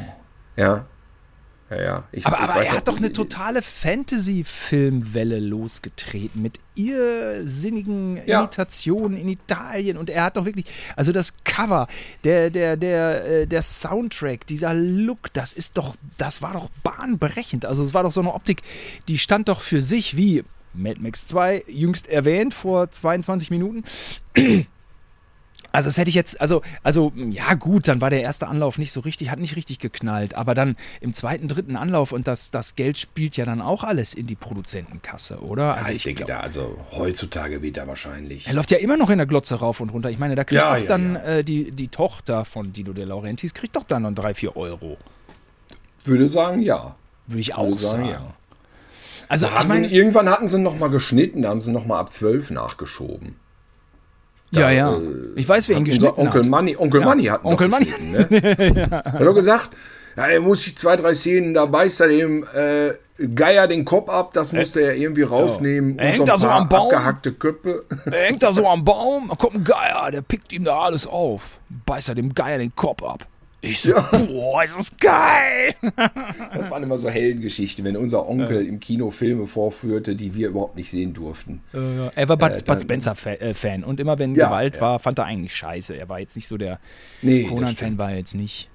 Ja. 0.57 0.87
Ja, 1.69 1.83
ja. 1.83 2.05
Ich, 2.13 2.25
aber, 2.27 2.37
ich 2.37 2.43
aber 2.43 2.65
er 2.65 2.73
hat 2.75 2.89
doch 2.89 2.97
eine 2.97 3.13
totale 3.13 3.61
Fantasy-Filmwelle 3.61 5.41
losgetreten 5.41 6.41
mit 6.41 6.61
irrsinnigen 6.77 8.21
ja. 8.25 8.39
Imitationen 8.39 9.17
in 9.17 9.29
Italien 9.29 9.97
und 9.97 10.09
er 10.09 10.25
hat 10.25 10.37
doch 10.37 10.45
wirklich, 10.45 10.67
also 10.95 11.11
das 11.11 11.35
Cover, 11.43 11.89
der, 12.23 12.51
der, 12.51 12.77
der, 12.77 13.27
äh, 13.27 13.47
der 13.49 13.63
Soundtrack, 13.63 14.47
dieser 14.47 14.75
Look, 14.75 15.33
das 15.33 15.53
ist 15.53 15.77
doch, 15.77 15.97
das 16.19 16.41
war 16.41 16.53
doch 16.53 16.71
bahnbrechend. 16.85 17.67
Also 17.67 17.83
es 17.83 17.95
war 17.95 18.05
doch 18.05 18.13
so 18.13 18.21
eine 18.21 18.33
Optik, 18.33 18.63
die 19.09 19.19
stand 19.19 19.49
doch 19.49 19.61
für 19.61 19.83
sich 19.83 20.17
wie 20.17 20.45
Mad 20.73 21.01
Max 21.01 21.27
2, 21.27 21.65
jüngst 21.67 22.07
erwähnt 22.07 22.55
vor 22.55 22.91
22 22.91 23.51
Minuten. 23.51 23.83
Also 25.77 25.89
das 25.89 25.99
hätte 25.99 26.09
ich 26.09 26.15
jetzt, 26.15 26.41
also, 26.41 26.63
also 26.83 27.13
ja 27.15 27.53
gut, 27.53 27.87
dann 27.87 28.01
war 28.01 28.09
der 28.09 28.23
erste 28.23 28.49
Anlauf 28.49 28.79
nicht 28.79 28.93
so 28.93 29.01
richtig, 29.01 29.29
hat 29.29 29.39
nicht 29.39 29.57
richtig 29.57 29.79
geknallt, 29.79 30.35
aber 30.35 30.55
dann 30.55 30.75
im 31.03 31.13
zweiten, 31.13 31.49
dritten 31.49 31.77
Anlauf 31.77 32.13
und 32.13 32.27
das, 32.27 32.51
das 32.51 32.77
Geld 32.77 32.97
spielt 32.97 33.37
ja 33.37 33.45
dann 33.45 33.61
auch 33.61 33.85
alles 33.85 34.15
in 34.15 34.27
die 34.27 34.37
Produzentenkasse, 34.37 35.41
oder? 35.41 35.75
Also, 35.75 35.79
also 35.81 35.91
ich, 35.93 35.99
ich, 35.99 36.05
denke 36.05 36.25
glaub, 36.25 36.41
da, 36.41 36.41
also 36.41 36.79
heutzutage 36.93 37.61
wird 37.61 37.77
er 37.77 37.87
wahrscheinlich. 37.87 38.47
Er 38.47 38.55
läuft 38.55 38.71
ja 38.71 38.79
immer 38.79 38.97
noch 38.97 39.11
in 39.11 39.19
der 39.19 39.27
Glotze 39.27 39.57
rauf 39.57 39.81
und 39.81 39.91
runter. 39.91 40.09
Ich 40.09 40.19
meine, 40.19 40.35
da 40.35 40.45
kriegt 40.45 40.63
ja, 40.63 40.73
doch 40.77 40.81
ja, 40.81 40.87
dann 40.87 41.15
ja. 41.15 41.21
Äh, 41.25 41.45
die, 41.45 41.71
die 41.73 41.89
Tochter 41.89 42.47
von 42.47 42.73
Dino 42.73 42.95
De 42.95 43.05
Laurentiis, 43.05 43.53
kriegt 43.53 43.77
doch 43.77 43.85
dann 43.85 44.01
noch 44.01 44.15
drei, 44.15 44.33
vier 44.33 44.57
Euro. 44.57 44.97
Würde 46.05 46.27
sagen, 46.27 46.63
ja. 46.63 46.97
Würde 47.27 47.41
ich 47.41 47.55
auch 47.55 47.67
Würde 47.67 47.77
sagen. 47.77 48.05
sagen. 48.07 48.09
Ja. 48.09 48.35
Also, 49.29 49.47
ich 49.47 49.69
meine, 49.69 49.89
irgendwann 49.89 50.31
hatten 50.31 50.49
sie 50.49 50.59
noch 50.59 50.79
mal 50.79 50.89
geschnitten, 50.89 51.43
da 51.43 51.51
haben 51.51 51.61
sie 51.61 51.71
noch 51.71 51.85
mal 51.85 52.01
ab 52.01 52.11
zwölf 52.11 52.51
nachgeschoben. 52.51 53.37
Da, 54.57 54.71
ja, 54.71 54.91
ja. 54.91 54.97
Äh, 54.97 55.01
ich 55.37 55.49
weiß, 55.49 55.69
wer 55.69 55.77
ihn 55.77 55.85
geschnitten 55.85 56.19
Onkel 56.19 56.43
hat. 56.43 56.51
Money, 56.51 56.77
Onkel 56.77 57.01
ja. 57.01 57.07
Money 57.07 57.25
hat 57.25 57.45
Onkel 57.45 57.69
Money. 57.69 57.93
Ne? 58.01 58.27
ja. 58.91 59.05
Hat 59.05 59.21
doch 59.21 59.35
gesagt, 59.35 59.71
ja, 60.17 60.27
er 60.29 60.41
muss 60.41 60.63
sich 60.63 60.77
zwei, 60.77 60.97
drei 60.97 61.15
Szenen, 61.15 61.55
da 61.55 61.67
beißt 61.67 62.01
er 62.01 62.09
dem 62.09 62.43
äh, 62.43 62.93
Geier 63.35 63.67
den 63.67 63.85
Kopf 63.85 64.09
ab, 64.11 64.33
das 64.35 64.53
musste 64.53 64.81
er 64.81 64.95
irgendwie 64.95 65.23
rausnehmen. 65.23 65.99
Er 65.99 66.13
hängt 66.13 66.29
da 66.29 66.37
so 66.37 66.49
am 66.49 66.69
Baum. 66.69 66.87
Abgehackte 66.87 67.33
Köpfe. 67.33 67.85
Er 68.07 68.27
hängt 68.27 68.43
da 68.43 68.53
so 68.53 68.69
am 68.69 68.85
Baum, 68.85 69.29
da 69.29 69.37
kommt 69.37 69.55
ein 69.55 69.65
Geier, 69.65 70.11
der 70.11 70.21
pickt 70.21 70.53
ihm 70.53 70.65
da 70.65 70.81
alles 70.81 71.07
auf. 71.07 71.59
Beißt 71.87 72.11
er 72.11 72.15
dem 72.15 72.35
Geier 72.35 72.59
den 72.59 72.75
Kopf 72.75 73.03
ab. 73.03 73.27
Ich 73.67 73.81
so, 73.81 73.91
ja. 73.91 74.01
boah, 74.01 74.63
ist 74.63 74.79
das 74.79 74.97
geil! 74.97 75.75
das 76.55 76.71
waren 76.71 76.83
immer 76.83 76.99
so 76.99 77.09
Heldengeschichten, 77.09 77.85
wenn 77.85 77.97
unser 77.97 78.29
Onkel 78.29 78.63
ja. 78.63 78.69
im 78.69 78.81
Kino 78.81 79.11
Filme 79.11 79.47
vorführte, 79.47 80.15
die 80.15 80.35
wir 80.35 80.49
überhaupt 80.49 80.77
nicht 80.77 80.91
sehen 80.91 81.13
durften. 81.13 81.63
Äh, 81.75 82.11
er 82.15 82.29
war 82.29 82.37
Bud, 82.37 82.51
äh, 82.51 82.63
Bud 82.65 82.81
Spencer-Fan 82.81 83.85
und 83.85 84.01
immer 84.01 84.19
wenn 84.19 84.35
ja, 84.35 84.47
Gewalt 84.47 84.81
war, 84.81 84.99
fand 84.99 85.19
er 85.19 85.25
eigentlich 85.25 85.55
scheiße. 85.55 85.97
Er 85.97 86.09
war 86.09 86.21
jetzt 86.21 86.37
nicht 86.37 86.47
so 86.47 86.57
der 86.57 86.79
nee, 87.23 87.45
Conan-Fan, 87.45 87.99
war 87.99 88.11
er 88.11 88.19
jetzt 88.19 88.35
nicht. 88.35 88.69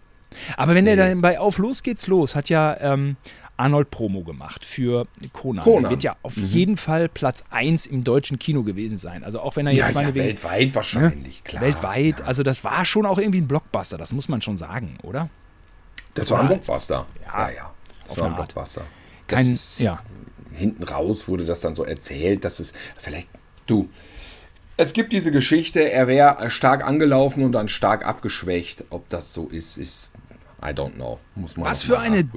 Aber 0.58 0.76
wenn 0.76 0.86
nee. 0.86 0.92
er 0.92 0.96
dann 0.96 1.22
bei 1.22 1.40
Auf 1.40 1.58
los 1.58 1.84
geht's 1.84 2.08
los, 2.08 2.36
hat 2.36 2.50
ja 2.50 2.78
ähm, 2.80 3.18
Arnold 3.62 3.92
Promo 3.92 4.24
gemacht 4.24 4.66
für 4.66 5.08
Conan. 5.34 5.64
Conan. 5.64 5.82
Der 5.84 5.90
wird 5.92 6.04
ja 6.04 6.16
auf 6.24 6.36
mhm. 6.36 6.44
jeden 6.46 6.78
Fall 6.78 7.08
Platz 7.10 7.44
1 7.52 7.86
im 7.86 8.04
deutschen 8.04 8.40
Kino 8.40 8.64
gewesen 8.64 8.98
sein. 8.98 9.24
Also 9.24 9.40
auch 9.40 9.56
wenn 9.56 9.68
er 9.68 9.74
jetzt 9.74 9.90
ja, 9.90 9.94
meine 9.94 10.10
ja, 10.10 10.16
weltweit 10.16 10.74
wahrscheinlich, 10.74 11.38
ne? 11.38 11.44
klar. 11.44 11.62
Weltweit, 11.62 12.20
ja. 12.20 12.26
also 12.26 12.42
das 12.42 12.64
war 12.64 12.86
schon 12.86 13.06
auch 13.06 13.20
irgendwie 13.20 13.40
ein 13.40 13.48
Blockbuster, 13.48 14.00
das 14.00 14.14
muss 14.14 14.28
man 14.30 14.42
schon 14.42 14.58
sagen, 14.58 14.98
oder? 15.04 15.30
Das, 16.16 16.28
das 16.28 16.32
war 16.32 16.40
ein 16.42 16.48
Blockbuster. 16.48 17.06
Ja, 17.24 17.50
ja. 17.50 17.72
Das 18.08 18.18
war 18.18 18.28
ein 18.28 18.36
Blockbuster. 18.36 18.82
Kein, 19.28 19.54
ist, 19.54 19.80
ja. 19.80 20.02
Hinten 20.54 20.84
raus 20.84 21.28
wurde 21.28 21.46
das 21.46 21.62
dann 21.62 21.76
so 21.76 21.86
erzählt, 21.86 22.44
dass 22.44 22.60
es 22.60 22.74
vielleicht 22.98 23.30
du 23.68 23.90
es 24.78 24.94
gibt 24.94 25.14
diese 25.14 25.32
Geschichte, 25.32 25.92
er 25.92 26.08
wäre 26.08 26.50
stark 26.50 26.84
angelaufen 26.84 27.44
und 27.44 27.52
dann 27.52 27.68
stark 27.68 28.04
abgeschwächt. 28.04 28.86
Ob 28.90 29.08
das 29.10 29.32
so 29.32 29.46
ist, 29.48 29.78
ist 29.78 30.10
I 30.64 30.70
don't 30.70 30.94
know. 30.94 31.20
Muss 31.36 31.58
man 31.58 31.68
Was 31.68 31.84
für 31.84 32.00
eine 32.00 32.28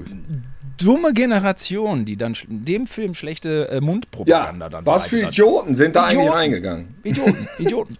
dumme 0.79 1.13
Generation, 1.13 2.05
die 2.05 2.17
dann 2.17 2.37
in 2.49 2.65
dem 2.65 2.87
Film 2.87 3.15
schlechte 3.15 3.69
äh, 3.69 3.81
Mundpropaganda 3.81 4.67
ja, 4.67 4.71
dann 4.71 4.87
Was 4.87 5.07
für 5.07 5.21
Idioten 5.21 5.71
hat. 5.71 5.77
sind 5.77 5.97
da 5.97 6.07
Idioten, 6.07 6.21
eigentlich 6.21 6.35
reingegangen? 6.35 6.95
Idioten, 7.03 7.49
Idioten. 7.59 7.99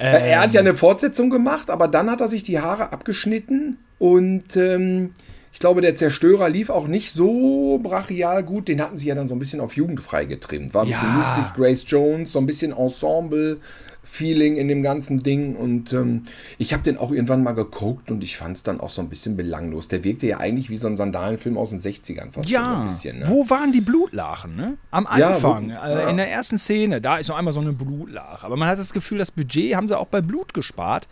ähm, 0.00 0.22
er 0.22 0.40
hat 0.40 0.54
ja 0.54 0.60
eine 0.60 0.74
Fortsetzung 0.74 1.30
gemacht, 1.30 1.70
aber 1.70 1.88
dann 1.88 2.10
hat 2.10 2.20
er 2.20 2.28
sich 2.28 2.42
die 2.42 2.60
Haare 2.60 2.92
abgeschnitten 2.92 3.78
und 3.98 4.56
ähm, 4.56 5.12
ich 5.52 5.58
glaube, 5.58 5.80
der 5.80 5.94
Zerstörer 5.94 6.48
lief 6.48 6.70
auch 6.70 6.86
nicht 6.86 7.12
so 7.12 7.80
brachial 7.82 8.44
gut. 8.44 8.68
Den 8.68 8.80
hatten 8.80 8.98
sie 8.98 9.08
ja 9.08 9.14
dann 9.14 9.26
so 9.26 9.34
ein 9.34 9.38
bisschen 9.38 9.60
auf 9.60 9.74
jugendfrei 9.74 10.24
getrimmt. 10.24 10.74
War 10.74 10.82
ein 10.82 10.88
ja. 10.88 10.92
bisschen 10.92 11.16
lustig. 11.16 11.44
Grace 11.54 11.84
Jones, 11.86 12.32
so 12.32 12.38
ein 12.38 12.46
bisschen 12.46 12.72
Ensemble. 12.72 13.58
Feeling 14.02 14.56
in 14.56 14.66
dem 14.68 14.82
ganzen 14.82 15.22
Ding. 15.22 15.54
Und 15.56 15.92
ähm, 15.92 16.22
ich 16.58 16.72
habe 16.72 16.82
den 16.82 16.96
auch 16.96 17.12
irgendwann 17.12 17.42
mal 17.42 17.52
geguckt 17.52 18.10
und 18.10 18.24
ich 18.24 18.36
fand 18.36 18.56
es 18.56 18.62
dann 18.62 18.80
auch 18.80 18.88
so 18.88 19.02
ein 19.02 19.08
bisschen 19.08 19.36
belanglos. 19.36 19.88
Der 19.88 20.02
wirkte 20.04 20.26
ja 20.26 20.38
eigentlich 20.38 20.70
wie 20.70 20.76
so 20.76 20.86
ein 20.86 20.96
Sandalenfilm 20.96 21.58
aus 21.58 21.70
den 21.70 21.78
60ern 21.78 22.32
fast 22.32 22.48
ja. 22.48 22.64
so 22.64 22.70
ein 22.70 22.86
bisschen. 22.86 23.18
Ne? 23.20 23.28
Wo 23.28 23.48
waren 23.50 23.72
die 23.72 23.80
Blutlachen? 23.80 24.56
Ne? 24.56 24.78
Am 24.90 25.06
Anfang, 25.06 25.68
ja, 25.68 25.82
wo, 25.82 25.98
äh, 25.98 26.10
in 26.10 26.16
der 26.16 26.30
ersten 26.30 26.58
Szene, 26.58 27.00
da 27.00 27.18
ist 27.18 27.28
noch 27.28 27.36
einmal 27.36 27.52
so 27.52 27.60
eine 27.60 27.72
Blutlache. 27.72 28.44
Aber 28.44 28.56
man 28.56 28.68
hat 28.68 28.78
das 28.78 28.92
Gefühl, 28.92 29.18
das 29.18 29.30
Budget 29.30 29.76
haben 29.76 29.86
sie 29.86 29.98
auch 29.98 30.08
bei 30.08 30.22
Blut 30.22 30.54
gespart. 30.54 31.06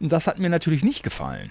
Und 0.00 0.10
das 0.10 0.26
hat 0.26 0.38
mir 0.38 0.48
natürlich 0.48 0.82
nicht 0.82 1.02
gefallen. 1.02 1.50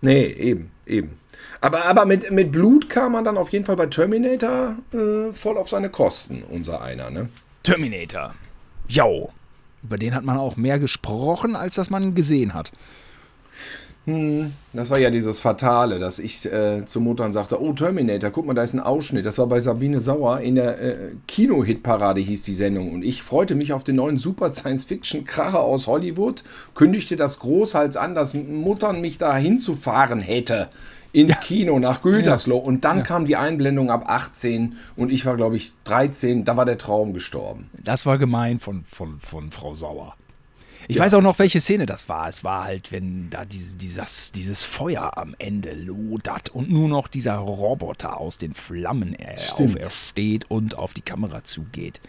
Nee, 0.00 0.26
eben, 0.26 0.70
eben. 0.88 1.18
Aber, 1.60 1.84
aber 1.84 2.04
mit, 2.04 2.30
mit 2.30 2.52
Blut 2.52 2.88
kam 2.88 3.12
man 3.12 3.24
dann 3.24 3.36
auf 3.36 3.50
jeden 3.50 3.64
Fall 3.64 3.76
bei 3.76 3.86
Terminator 3.86 4.76
äh, 4.92 5.32
voll 5.32 5.56
auf 5.56 5.68
seine 5.68 5.90
Kosten, 5.90 6.42
unser 6.48 6.82
einer, 6.82 7.10
ne? 7.10 7.28
Terminator. 7.62 8.34
Jo. 8.88 9.30
Über 9.82 9.96
den 9.96 10.14
hat 10.14 10.24
man 10.24 10.36
auch 10.36 10.56
mehr 10.56 10.78
gesprochen, 10.78 11.54
als 11.54 11.76
dass 11.76 11.90
man 11.90 12.14
gesehen 12.14 12.54
hat. 12.54 12.72
Hm, 14.08 14.54
das 14.72 14.88
war 14.88 14.98
ja 14.98 15.10
dieses 15.10 15.38
Fatale, 15.38 15.98
dass 15.98 16.18
ich 16.18 16.50
äh, 16.50 16.86
zum 16.86 17.04
Muttern 17.04 17.30
sagte, 17.30 17.60
oh 17.60 17.74
Terminator, 17.74 18.30
guck 18.30 18.46
mal, 18.46 18.54
da 18.54 18.62
ist 18.62 18.72
ein 18.72 18.80
Ausschnitt. 18.80 19.26
Das 19.26 19.36
war 19.36 19.46
bei 19.46 19.60
Sabine 19.60 20.00
Sauer 20.00 20.40
in 20.40 20.54
der 20.54 20.80
äh, 20.80 20.96
Kino-Hitparade 21.26 22.18
hieß 22.22 22.42
die 22.42 22.54
Sendung. 22.54 22.90
Und 22.90 23.04
ich 23.04 23.22
freute 23.22 23.54
mich 23.54 23.74
auf 23.74 23.84
den 23.84 23.96
neuen 23.96 24.16
Super-Science-Fiction-Kracher 24.16 25.60
aus 25.60 25.86
Hollywood, 25.86 26.42
kündigte 26.74 27.16
das 27.16 27.38
großhals 27.38 27.98
an, 27.98 28.14
dass 28.14 28.32
Muttern 28.32 29.02
mich 29.02 29.18
da 29.18 29.36
hinzufahren 29.36 30.20
hätte 30.20 30.70
ins 31.12 31.34
ja. 31.34 31.40
Kino 31.42 31.78
nach 31.78 32.00
Gütersloh. 32.00 32.56
Ja. 32.56 32.64
Und 32.64 32.84
dann 32.86 32.98
ja. 32.98 33.04
kam 33.04 33.26
die 33.26 33.36
Einblendung 33.36 33.90
ab 33.90 34.04
18 34.06 34.76
und 34.96 35.12
ich 35.12 35.26
war, 35.26 35.36
glaube 35.36 35.56
ich, 35.56 35.72
13. 35.84 36.46
Da 36.46 36.56
war 36.56 36.64
der 36.64 36.78
Traum 36.78 37.12
gestorben. 37.12 37.68
Das 37.84 38.06
war 38.06 38.16
gemein 38.16 38.58
von, 38.58 38.84
von, 38.90 39.20
von 39.20 39.50
Frau 39.50 39.74
Sauer. 39.74 40.16
Ich 40.88 40.96
ja. 40.96 41.02
weiß 41.02 41.14
auch 41.14 41.22
noch, 41.22 41.38
welche 41.38 41.60
Szene 41.60 41.84
das 41.84 42.08
war. 42.08 42.28
Es 42.28 42.44
war 42.44 42.64
halt, 42.64 42.92
wenn 42.92 43.28
da 43.28 43.44
diese, 43.44 43.76
dieses, 43.76 44.32
dieses 44.32 44.64
Feuer 44.64 45.18
am 45.18 45.36
Ende 45.38 45.74
lodert 45.74 46.48
und 46.48 46.70
nur 46.70 46.88
noch 46.88 47.08
dieser 47.08 47.36
Roboter 47.36 48.16
aus 48.16 48.38
den 48.38 48.54
Flammen 48.54 49.14
aufersteht 49.14 50.50
und 50.50 50.78
auf 50.78 50.94
die 50.94 51.02
Kamera 51.02 51.44
zugeht. 51.44 52.00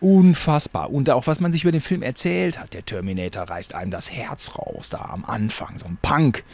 Unfassbar. 0.00 0.90
Und 0.90 1.08
auch 1.08 1.26
was 1.26 1.40
man 1.40 1.50
sich 1.50 1.62
über 1.64 1.72
den 1.72 1.80
Film 1.80 2.02
erzählt 2.02 2.60
hat. 2.60 2.74
Der 2.74 2.84
Terminator 2.84 3.44
reißt 3.44 3.74
einem 3.74 3.90
das 3.90 4.12
Herz 4.12 4.54
raus, 4.58 4.90
da 4.90 4.98
am 4.98 5.24
Anfang. 5.24 5.78
So 5.78 5.86
ein 5.86 5.96
Punk 6.02 6.44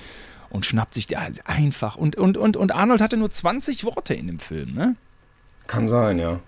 und 0.50 0.64
schnappt 0.64 0.94
sich 0.94 1.08
der 1.08 1.32
einfach. 1.46 1.96
Und, 1.96 2.14
und, 2.14 2.36
und, 2.36 2.56
und 2.56 2.72
Arnold 2.72 3.00
hatte 3.00 3.16
nur 3.16 3.30
20 3.30 3.84
Worte 3.84 4.14
in 4.14 4.28
dem 4.28 4.38
Film, 4.38 4.74
ne? 4.74 4.94
Kann 5.66 5.88
sein, 5.88 6.20
ja. 6.20 6.38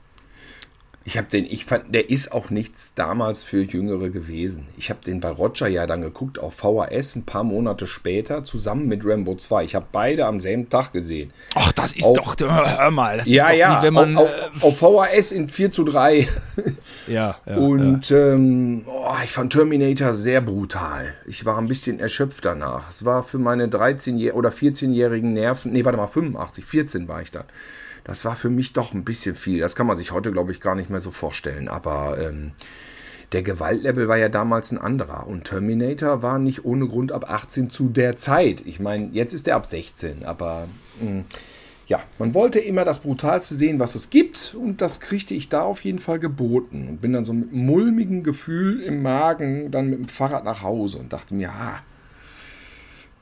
Ich 1.05 1.19
habe 1.19 1.27
den, 1.29 1.45
ich 1.45 1.65
fand, 1.65 1.93
der 1.95 2.11
ist 2.11 2.33
auch 2.33 2.51
nichts 2.51 2.95
damals 2.95 3.43
für 3.43 3.63
Jüngere 3.63 4.11
gewesen. 4.11 4.67
Ich 4.77 4.91
habe 4.91 5.01
den 5.05 5.21
bei 5.21 5.31
Roger 5.31 5.67
ja 5.67 5.87
dann 5.87 6.03
geguckt 6.03 6.39
auf 6.39 6.55
VHS 6.55 7.17
ein 7.17 7.25
paar 7.25 7.45
Monate 7.45 7.87
später 7.87 8.45
zusammen 8.45 8.87
mit 8.87 9.05
Rambo 9.05 9.35
2. 9.35 9.65
Ich 9.65 9.75
habe 9.75 9.87
beide 9.91 10.27
am 10.27 10.39
selben 10.39 10.69
Tag 10.69 10.93
gesehen. 10.93 11.33
Ach, 11.55 11.73
das 11.73 11.93
ist 11.93 12.05
auf, 12.05 12.17
doch, 12.17 12.37
hör 12.39 12.91
mal, 12.91 13.19
das 13.19 13.29
ja, 13.29 13.47
ist 13.47 13.51
doch 13.51 13.59
ja, 13.59 13.83
wenn 13.83 13.95
man. 13.95 14.17
Auf, 14.17 14.31
auf, 14.61 14.83
auf, 14.83 15.09
VHS 15.09 15.33
in 15.33 15.49
4 15.49 15.71
zu 15.73 15.85
3. 15.85 16.29
ja, 17.09 17.37
ja. 17.47 17.57
Und 17.57 18.11
ja. 18.11 18.35
Ähm, 18.35 18.85
oh, 18.87 19.15
ich 19.25 19.31
fand 19.31 19.53
Terminator 19.53 20.15
sehr 20.15 20.41
brutal. 20.41 21.15
Ich 21.27 21.45
war 21.45 21.59
ein 21.59 21.69
bisschen 21.69 21.99
erschöpft 21.99 22.45
danach. 22.45 22.89
Es 22.89 23.05
war 23.05 23.25
für 23.25 23.39
meine 23.39 23.67
13- 23.67 24.33
oder 24.33 24.51
14-jährigen 24.51 25.33
Nerven, 25.33 25.73
nee, 25.73 25.85
warte 25.85 25.99
mal, 25.99 26.07
85, 26.07 26.65
14 26.65 27.09
war 27.09 27.23
ich 27.23 27.31
dann 27.31 27.45
das 28.05 28.25
war 28.25 28.37
für 28.37 28.51
mich 28.51 28.73
doch 28.73 28.95
ein 28.95 29.05
bisschen 29.05 29.35
viel. 29.35 29.61
Das 29.61 29.77
kann 29.77 29.87
man 29.87 29.97
sich 29.97 30.13
heute, 30.13 30.33
glaube 30.33 30.53
ich, 30.53 30.61
gar 30.61 30.75
nicht 30.75 30.91
mehr 30.91 31.01
so 31.01 31.11
vorstellen. 31.11 31.69
Aber 31.69 32.19
ähm, 32.21 32.53
der 33.33 33.43
Gewaltlevel 33.43 34.09
war 34.09 34.17
ja 34.17 34.29
damals 34.29 34.73
ein 34.73 34.79
anderer. 34.79 35.27
Und 35.27 35.45
Terminator 35.45 36.23
war 36.23 36.39
nicht 36.39 36.65
ohne 36.65 36.87
Grund 36.87 37.13
ab 37.13 37.31
18 37.31 37.71
zu 37.71 37.89
der 37.89 38.17
Zeit. 38.17 38.63
Ich 38.67 38.81
meine, 38.81 39.11
jetzt 39.13 39.35
ist 39.35 39.49
er 39.49 39.57
ab 39.57 39.67
16, 39.67 40.25
aber 40.25 40.69
mh, 41.01 41.09
hm, 41.09 41.25
ja, 41.87 42.01
man 42.19 42.33
wollte 42.33 42.59
immer 42.59 42.85
das 42.85 43.01
Brutalste 43.01 43.55
sehen, 43.55 43.79
was 43.79 43.95
es 43.95 44.11
gibt. 44.11 44.55
Und 44.55 44.81
das 44.81 45.01
kriegte 45.01 45.35
ich 45.35 45.49
da 45.49 45.63
auf 45.63 45.83
jeden 45.85 45.99
Fall 45.99 46.19
geboten. 46.19 46.89
Und 46.89 47.01
bin 47.01 47.13
dann 47.13 47.25
so 47.25 47.33
mit 47.33 47.53
einem 47.53 47.67
mulmigen 47.67 48.23
Gefühl 48.23 48.83
im 48.83 49.03
Magen 49.03 49.71
dann 49.71 49.91
mit 49.91 49.99
dem 49.99 50.09
Fahrrad 50.09 50.45
nach 50.45 50.63
Hause 50.63 50.99
und 50.99 51.13
dachte 51.13 51.35
mir, 51.35 51.53
ha, 51.55 51.81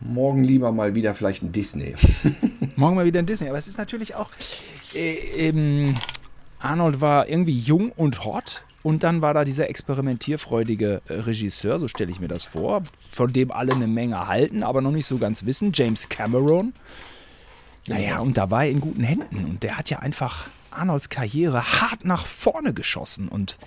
morgen 0.00 0.44
lieber 0.44 0.72
mal 0.72 0.94
wieder 0.94 1.14
vielleicht 1.14 1.42
ein 1.42 1.52
Disney. 1.52 1.94
morgen 2.76 2.96
mal 2.96 3.04
wieder 3.04 3.20
ein 3.20 3.26
Disney. 3.26 3.48
Aber 3.48 3.58
es 3.58 3.68
ist 3.68 3.78
natürlich 3.78 4.14
auch. 4.14 4.30
Äh, 4.94 5.48
ähm, 5.48 5.94
Arnold 6.58 7.00
war 7.00 7.28
irgendwie 7.28 7.58
jung 7.58 7.92
und 7.92 8.24
hot. 8.24 8.64
Und 8.82 9.02
dann 9.02 9.20
war 9.20 9.34
da 9.34 9.44
dieser 9.44 9.68
experimentierfreudige 9.68 11.02
äh, 11.06 11.12
Regisseur, 11.12 11.78
so 11.78 11.86
stelle 11.86 12.10
ich 12.10 12.20
mir 12.20 12.28
das 12.28 12.44
vor, 12.44 12.82
von 13.12 13.30
dem 13.30 13.50
alle 13.50 13.74
eine 13.74 13.86
Menge 13.86 14.26
halten, 14.26 14.62
aber 14.62 14.80
noch 14.80 14.90
nicht 14.90 15.06
so 15.06 15.18
ganz 15.18 15.44
wissen, 15.44 15.72
James 15.74 16.08
Cameron. 16.08 16.72
Naja, 17.86 18.20
und 18.20 18.38
da 18.38 18.50
war 18.50 18.64
er 18.64 18.70
in 18.70 18.80
guten 18.80 19.02
Händen. 19.02 19.44
Und 19.44 19.62
der 19.62 19.76
hat 19.76 19.90
ja 19.90 19.98
einfach 19.98 20.46
Arnolds 20.70 21.08
Karriere 21.10 21.80
hart 21.80 22.04
nach 22.04 22.24
vorne 22.24 22.72
geschossen. 22.72 23.28
Und 23.28 23.58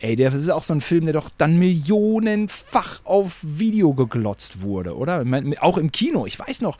ey, 0.00 0.16
der 0.16 0.32
ist 0.32 0.48
auch 0.50 0.62
so 0.62 0.74
ein 0.74 0.80
Film, 0.80 1.06
der 1.06 1.14
doch 1.14 1.30
dann 1.36 1.58
millionenfach 1.58 3.00
auf 3.04 3.38
Video 3.42 3.94
geglotzt 3.94 4.60
wurde, 4.60 4.96
oder? 4.96 5.24
Auch 5.60 5.78
im 5.78 5.92
Kino. 5.92 6.26
Ich 6.26 6.38
weiß 6.38 6.60
noch, 6.60 6.78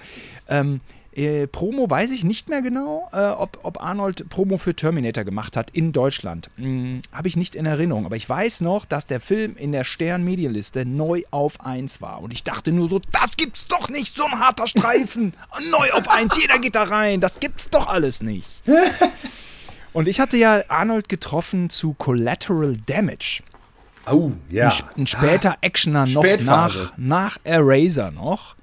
ähm, 0.49 0.81
äh, 1.17 1.47
Promo 1.47 1.89
weiß 1.89 2.11
ich 2.11 2.25
nicht 2.25 2.51
mehr 2.51 2.61
genau, 2.61 3.09
äh, 3.13 3.29
ob, 3.29 3.61
ob 3.63 3.83
Arnold 3.83 4.29
Promo 4.29 4.59
für 4.59 4.77
Terminator 4.77 5.25
gemacht 5.25 5.57
hat 5.57 5.71
in 5.71 5.93
Deutschland. 5.93 6.51
Hm, 6.57 7.01
Habe 7.11 7.29
ich 7.29 7.37
nicht 7.37 7.55
in 7.55 7.65
Erinnerung. 7.65 8.05
Aber 8.05 8.17
ich 8.17 8.29
weiß 8.29 8.61
noch, 8.61 8.85
dass 8.85 9.07
der 9.07 9.21
Film 9.21 9.57
in 9.57 9.73
der 9.73 9.85
Stern-Medienliste 9.85 10.85
neu 10.85 11.23
auf 11.31 11.65
1 11.65 12.03
war. 12.03 12.21
Und 12.21 12.33
ich 12.33 12.45
dachte 12.45 12.71
nur 12.71 12.89
so, 12.89 13.01
das 13.13 13.39
gibt's 13.39 13.67
doch 13.67 13.89
nicht, 13.89 14.15
so 14.15 14.27
ein 14.27 14.39
harter 14.39 14.67
Streifen. 14.67 15.33
neu 15.71 15.91
auf 15.93 16.09
1, 16.09 16.37
jeder 16.39 16.59
geht 16.59 16.75
da 16.75 16.83
rein. 16.83 17.21
Das 17.23 17.41
gibt's 17.41 17.71
doch 17.71 17.87
alles 17.87 18.21
nicht. 18.21 18.49
Und 19.97 20.09
ich 20.09 20.21
hatte 20.21 20.37
ja 20.37 20.63
Arnold 20.69 21.09
getroffen 21.09 21.71
zu 21.71 21.95
Collateral 21.95 22.77
Damage. 22.85 23.43
Oh, 24.07 24.33
ja. 24.51 24.69
Ein, 24.69 25.05
ein 25.05 25.07
später 25.07 25.57
Actioner 25.63 26.05
noch 26.07 26.23
nach, 26.45 26.93
nach 26.99 27.39
Eraser 27.45 28.11
noch. 28.11 28.57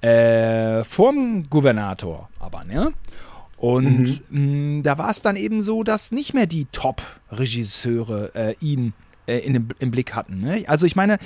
Äh, 0.00 0.82
vorm 0.82 1.48
Gouvernator 1.48 2.28
aber, 2.40 2.64
ne? 2.64 2.92
Und 3.56 4.28
mhm. 4.32 4.78
mh, 4.78 4.82
da 4.82 4.98
war 4.98 5.10
es 5.10 5.22
dann 5.22 5.36
eben 5.36 5.62
so, 5.62 5.84
dass 5.84 6.10
nicht 6.10 6.34
mehr 6.34 6.46
die 6.46 6.64
Top-Regisseure 6.72 8.34
äh, 8.34 8.54
ihn 8.60 8.94
äh, 9.28 9.38
in 9.38 9.68
im 9.78 9.90
Blick 9.92 10.16
hatten. 10.16 10.40
Ne? 10.40 10.64
Also 10.66 10.86
ich 10.86 10.96
meine, 10.96 11.18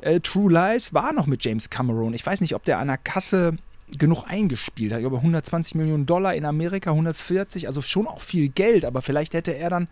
äh, 0.00 0.18
True 0.18 0.50
Lies 0.52 0.92
war 0.92 1.12
noch 1.12 1.26
mit 1.26 1.44
James 1.44 1.70
Cameron. 1.70 2.12
Ich 2.12 2.26
weiß 2.26 2.40
nicht, 2.40 2.56
ob 2.56 2.64
der 2.64 2.80
an 2.80 2.88
der 2.88 2.98
Kasse 2.98 3.56
genug 3.98 4.24
eingespielt 4.26 4.92
hat. 4.92 5.02
Über 5.02 5.18
120 5.18 5.74
Millionen 5.74 6.06
Dollar 6.06 6.34
in 6.34 6.44
Amerika, 6.44 6.90
140, 6.90 7.66
also 7.66 7.82
schon 7.82 8.06
auch 8.06 8.20
viel 8.20 8.48
Geld, 8.48 8.84
aber 8.84 9.02
vielleicht 9.02 9.34
hätte 9.34 9.56
er 9.56 9.70
dann 9.70 9.88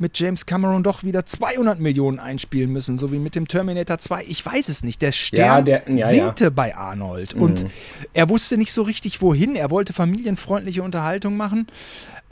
mit 0.00 0.18
James 0.18 0.46
Cameron 0.46 0.82
doch 0.82 1.04
wieder 1.04 1.26
200 1.26 1.78
Millionen 1.78 2.18
einspielen 2.18 2.72
müssen, 2.72 2.96
so 2.96 3.12
wie 3.12 3.18
mit 3.18 3.34
dem 3.34 3.46
Terminator 3.46 3.98
2. 3.98 4.24
Ich 4.28 4.44
weiß 4.44 4.70
es 4.70 4.82
nicht. 4.82 5.02
Der 5.02 5.12
Stern 5.12 5.46
ja, 5.46 5.60
der, 5.60 5.82
ja, 5.90 6.08
sinkte 6.08 6.44
ja. 6.44 6.50
bei 6.50 6.74
Arnold 6.74 7.36
mhm. 7.36 7.42
und 7.42 7.66
er 8.14 8.30
wusste 8.30 8.56
nicht 8.56 8.72
so 8.72 8.82
richtig, 8.82 9.20
wohin. 9.20 9.56
Er 9.56 9.70
wollte 9.70 9.92
familienfreundliche 9.92 10.82
Unterhaltung 10.82 11.36
machen. 11.36 11.66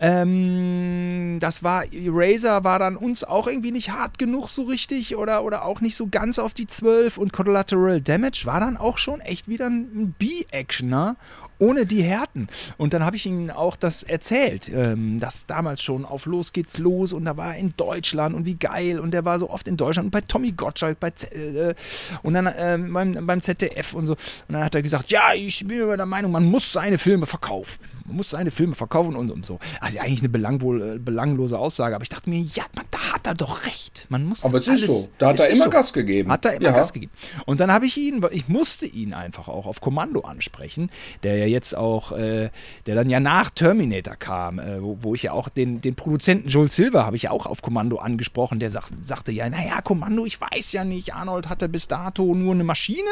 Ähm, 0.00 1.38
das 1.40 1.64
war, 1.64 1.92
Eraser 1.92 2.62
war 2.62 2.78
dann 2.78 2.96
uns 2.96 3.24
auch 3.24 3.48
irgendwie 3.48 3.72
nicht 3.72 3.90
hart 3.90 4.18
genug 4.18 4.48
so 4.48 4.62
richtig 4.62 5.16
oder, 5.16 5.42
oder 5.42 5.64
auch 5.64 5.80
nicht 5.80 5.96
so 5.96 6.06
ganz 6.06 6.38
auf 6.38 6.54
die 6.54 6.66
12 6.68 7.18
und 7.18 7.32
Collateral 7.32 8.00
Damage 8.00 8.42
war 8.44 8.60
dann 8.60 8.76
auch 8.76 8.98
schon 8.98 9.20
echt 9.20 9.48
wieder 9.48 9.66
ein 9.66 10.14
B-Actioner 10.18 11.16
ohne 11.58 11.86
die 11.86 12.02
Härten. 12.02 12.46
Und 12.76 12.94
dann 12.94 13.04
habe 13.04 13.16
ich 13.16 13.26
ihnen 13.26 13.50
auch 13.50 13.74
das 13.74 14.04
erzählt, 14.04 14.70
ähm, 14.72 15.18
dass 15.18 15.46
damals 15.46 15.82
schon 15.82 16.04
auf 16.04 16.26
Los 16.26 16.52
geht's 16.52 16.78
los 16.78 17.12
und 17.12 17.24
da 17.24 17.36
war 17.36 17.54
er 17.54 17.58
in 17.58 17.74
Deutschland 17.76 18.36
und 18.36 18.44
wie 18.46 18.54
geil 18.54 19.00
und 19.00 19.10
der 19.10 19.24
war 19.24 19.40
so 19.40 19.50
oft 19.50 19.66
in 19.66 19.76
Deutschland 19.76 20.06
und 20.06 20.10
bei 20.12 20.20
Tommy 20.20 20.52
Gottschalk 20.52 21.00
bei 21.00 21.10
Z 21.10 21.32
äh, 21.32 21.74
und 22.22 22.34
dann 22.34 22.46
äh, 22.46 22.78
beim, 22.78 23.26
beim 23.26 23.40
ZDF 23.40 23.94
und 23.94 24.06
so. 24.06 24.12
Und 24.12 24.54
dann 24.54 24.64
hat 24.64 24.74
er 24.76 24.82
gesagt, 24.82 25.10
ja, 25.10 25.34
ich 25.34 25.66
bin 25.66 25.78
der 25.78 26.06
Meinung, 26.06 26.30
man 26.30 26.44
muss 26.44 26.72
seine 26.72 26.98
Filme 26.98 27.26
verkaufen 27.26 27.97
man 28.08 28.16
muss 28.16 28.30
seine 28.30 28.50
Filme 28.50 28.74
verkaufen 28.74 29.14
und, 29.14 29.30
und 29.30 29.44
so. 29.44 29.58
Also 29.80 29.98
eigentlich 29.98 30.20
eine 30.20 30.30
belangwohl, 30.30 30.94
äh, 30.94 30.98
belanglose 30.98 31.58
Aussage, 31.58 31.94
aber 31.94 32.02
ich 32.02 32.08
dachte 32.08 32.28
mir, 32.30 32.40
ja, 32.40 32.64
man, 32.74 32.86
da 32.90 32.98
hat 33.12 33.26
er 33.26 33.34
doch 33.34 33.66
recht. 33.66 34.06
Man 34.08 34.24
muss 34.24 34.44
aber 34.44 34.58
es 34.58 34.68
ist 34.68 34.86
so, 34.86 35.08
da 35.18 35.28
hat 35.28 35.40
er 35.40 35.50
immer 35.50 35.64
so. 35.64 35.70
Gas 35.70 35.92
gegeben. 35.92 36.32
Hat 36.32 36.44
er 36.44 36.54
immer 36.54 36.70
ja. 36.70 36.72
Gas 36.72 36.92
gegeben. 36.92 37.12
Und 37.44 37.60
dann 37.60 37.70
habe 37.70 37.86
ich 37.86 37.96
ihn, 37.96 38.24
ich 38.30 38.48
musste 38.48 38.86
ihn 38.86 39.12
einfach 39.12 39.48
auch 39.48 39.66
auf 39.66 39.80
Kommando 39.80 40.22
ansprechen, 40.22 40.90
der 41.22 41.36
ja 41.36 41.46
jetzt 41.46 41.76
auch, 41.76 42.12
äh, 42.12 42.50
der 42.86 42.94
dann 42.94 43.10
ja 43.10 43.20
nach 43.20 43.50
Terminator 43.50 44.16
kam, 44.16 44.58
äh, 44.58 44.82
wo, 44.82 44.98
wo, 45.02 45.14
ich 45.14 45.24
ja 45.24 45.32
auch 45.32 45.48
den, 45.48 45.80
den 45.80 45.94
Produzenten 45.94 46.48
Joel 46.48 46.70
Silver 46.70 47.04
habe 47.04 47.16
ich 47.16 47.24
ja 47.24 47.30
auch 47.30 47.46
auf 47.46 47.60
Kommando 47.60 47.98
angesprochen, 47.98 48.58
der 48.58 48.70
sag, 48.70 48.88
sagte 49.04 49.32
ja, 49.32 49.48
naja, 49.50 49.82
Kommando, 49.82 50.24
ich 50.24 50.40
weiß 50.40 50.72
ja 50.72 50.84
nicht, 50.84 51.14
Arnold 51.14 51.48
hatte 51.48 51.68
bis 51.68 51.88
dato 51.88 52.34
nur 52.34 52.54
eine 52.54 52.64
Maschine 52.64 53.10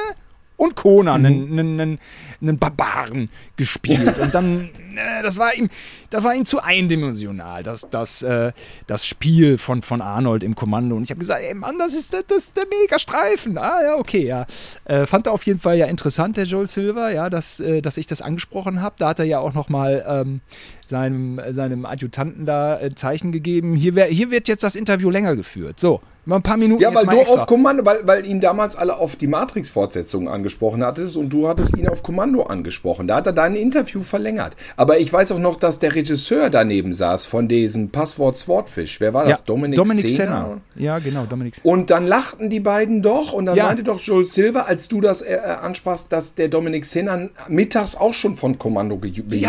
und 0.56 0.74
Conan, 0.74 1.20
mhm. 1.20 1.26
einen, 1.26 1.80
einen, 1.80 1.98
einen, 2.40 2.58
Barbaren 2.58 3.30
gespielt. 3.56 4.18
Und 4.20 4.34
dann, 4.34 4.70
äh, 4.94 5.22
das 5.22 5.38
war 5.38 5.54
ihm, 5.54 5.68
das 6.10 6.24
war 6.24 6.34
ihm 6.34 6.46
zu 6.46 6.62
eindimensional, 6.62 7.62
das, 7.62 7.88
das, 7.90 8.22
äh, 8.22 8.52
das 8.86 9.06
Spiel 9.06 9.58
von, 9.58 9.82
von 9.82 10.00
Arnold 10.00 10.42
im 10.42 10.54
Kommando. 10.54 10.96
Und 10.96 11.02
ich 11.02 11.10
habe 11.10 11.20
gesagt, 11.20 11.42
ey 11.42 11.54
Mann, 11.54 11.78
das 11.78 11.94
ist, 11.94 12.14
das, 12.14 12.24
das 12.26 12.38
ist 12.44 12.56
der 12.56 12.64
Mega-Streifen. 12.66 13.58
Ah 13.58 13.82
ja, 13.82 13.94
okay, 13.96 14.26
ja. 14.26 14.46
Äh, 14.84 15.06
fand 15.06 15.26
er 15.26 15.32
auf 15.32 15.44
jeden 15.44 15.60
Fall 15.60 15.76
ja 15.76 15.86
interessant, 15.86 16.36
der 16.36 16.44
Joel 16.44 16.66
Silver, 16.66 17.10
ja, 17.10 17.28
dass, 17.28 17.60
äh, 17.60 17.82
dass 17.82 17.96
ich 17.96 18.06
das 18.06 18.22
angesprochen 18.22 18.80
habe. 18.80 18.96
Da 18.98 19.08
hat 19.08 19.18
er 19.18 19.26
ja 19.26 19.38
auch 19.40 19.52
noch 19.52 19.68
mal 19.68 20.04
ähm, 20.08 20.40
seinem, 20.86 21.40
seinem 21.50 21.84
Adjutanten 21.84 22.46
da 22.46 22.80
äh, 22.80 22.94
Zeichen 22.94 23.32
gegeben. 23.32 23.74
Hier, 23.74 23.94
wär, 23.94 24.06
hier 24.06 24.30
wird 24.30 24.48
jetzt 24.48 24.62
das 24.62 24.76
Interview 24.76 25.10
länger 25.10 25.36
geführt. 25.36 25.80
So, 25.80 26.00
Mal 26.28 26.36
ein 26.36 26.42
paar 26.42 26.56
Minuten. 26.56 26.82
Ja, 26.82 26.92
weil 26.92 27.06
du 27.06 27.18
extra. 27.18 27.42
auf 27.42 27.46
Kommando, 27.46 27.86
weil, 27.86 28.04
weil 28.04 28.26
ihn 28.26 28.40
damals 28.40 28.74
alle 28.74 28.96
auf 28.96 29.14
die 29.14 29.28
Matrix-Fortsetzung 29.28 30.28
angesprochen 30.28 30.84
hattest 30.84 31.16
und 31.16 31.30
du 31.30 31.46
hattest 31.46 31.76
ihn 31.76 31.88
auf 31.88 32.02
Kommando 32.02 32.42
angesprochen. 32.42 33.06
Da 33.06 33.16
hat 33.16 33.28
er 33.28 33.32
dein 33.32 33.54
Interview 33.54 34.02
verlängert. 34.02 34.56
Aber 34.76 34.98
ich 34.98 35.12
weiß 35.12 35.30
auch 35.30 35.38
noch, 35.38 35.54
dass 35.54 35.78
der 35.78 35.94
Regisseur 35.94 36.50
daneben 36.50 36.92
saß 36.92 37.26
von 37.26 37.46
diesem 37.46 37.90
Passwort 37.90 38.38
Swordfish. 38.38 39.00
Wer 39.00 39.14
war 39.14 39.24
das? 39.24 39.38
Ja, 39.38 39.44
Dominik, 39.46 39.76
Dominik 39.76 40.08
Senna? 40.08 40.60
Ja, 40.74 40.98
genau, 40.98 41.26
Dominik 41.26 41.60
Und 41.62 41.90
dann 41.90 42.08
lachten 42.08 42.50
die 42.50 42.58
beiden 42.58 43.02
doch 43.02 43.32
und 43.32 43.46
dann 43.46 43.56
ja. 43.56 43.66
meinte 43.66 43.84
doch 43.84 44.00
Joel 44.00 44.26
Silver, 44.26 44.66
als 44.66 44.88
du 44.88 45.00
das 45.00 45.22
äh, 45.22 45.36
äh 45.36 45.38
ansprachst, 45.38 46.10
dass 46.10 46.34
der 46.34 46.48
Dominik 46.48 46.86
Senna 46.86 47.28
mittags 47.46 47.94
auch 47.94 48.14
schon 48.14 48.34
von 48.34 48.58
Kommando 48.58 48.96
gejubelt, 48.96 49.40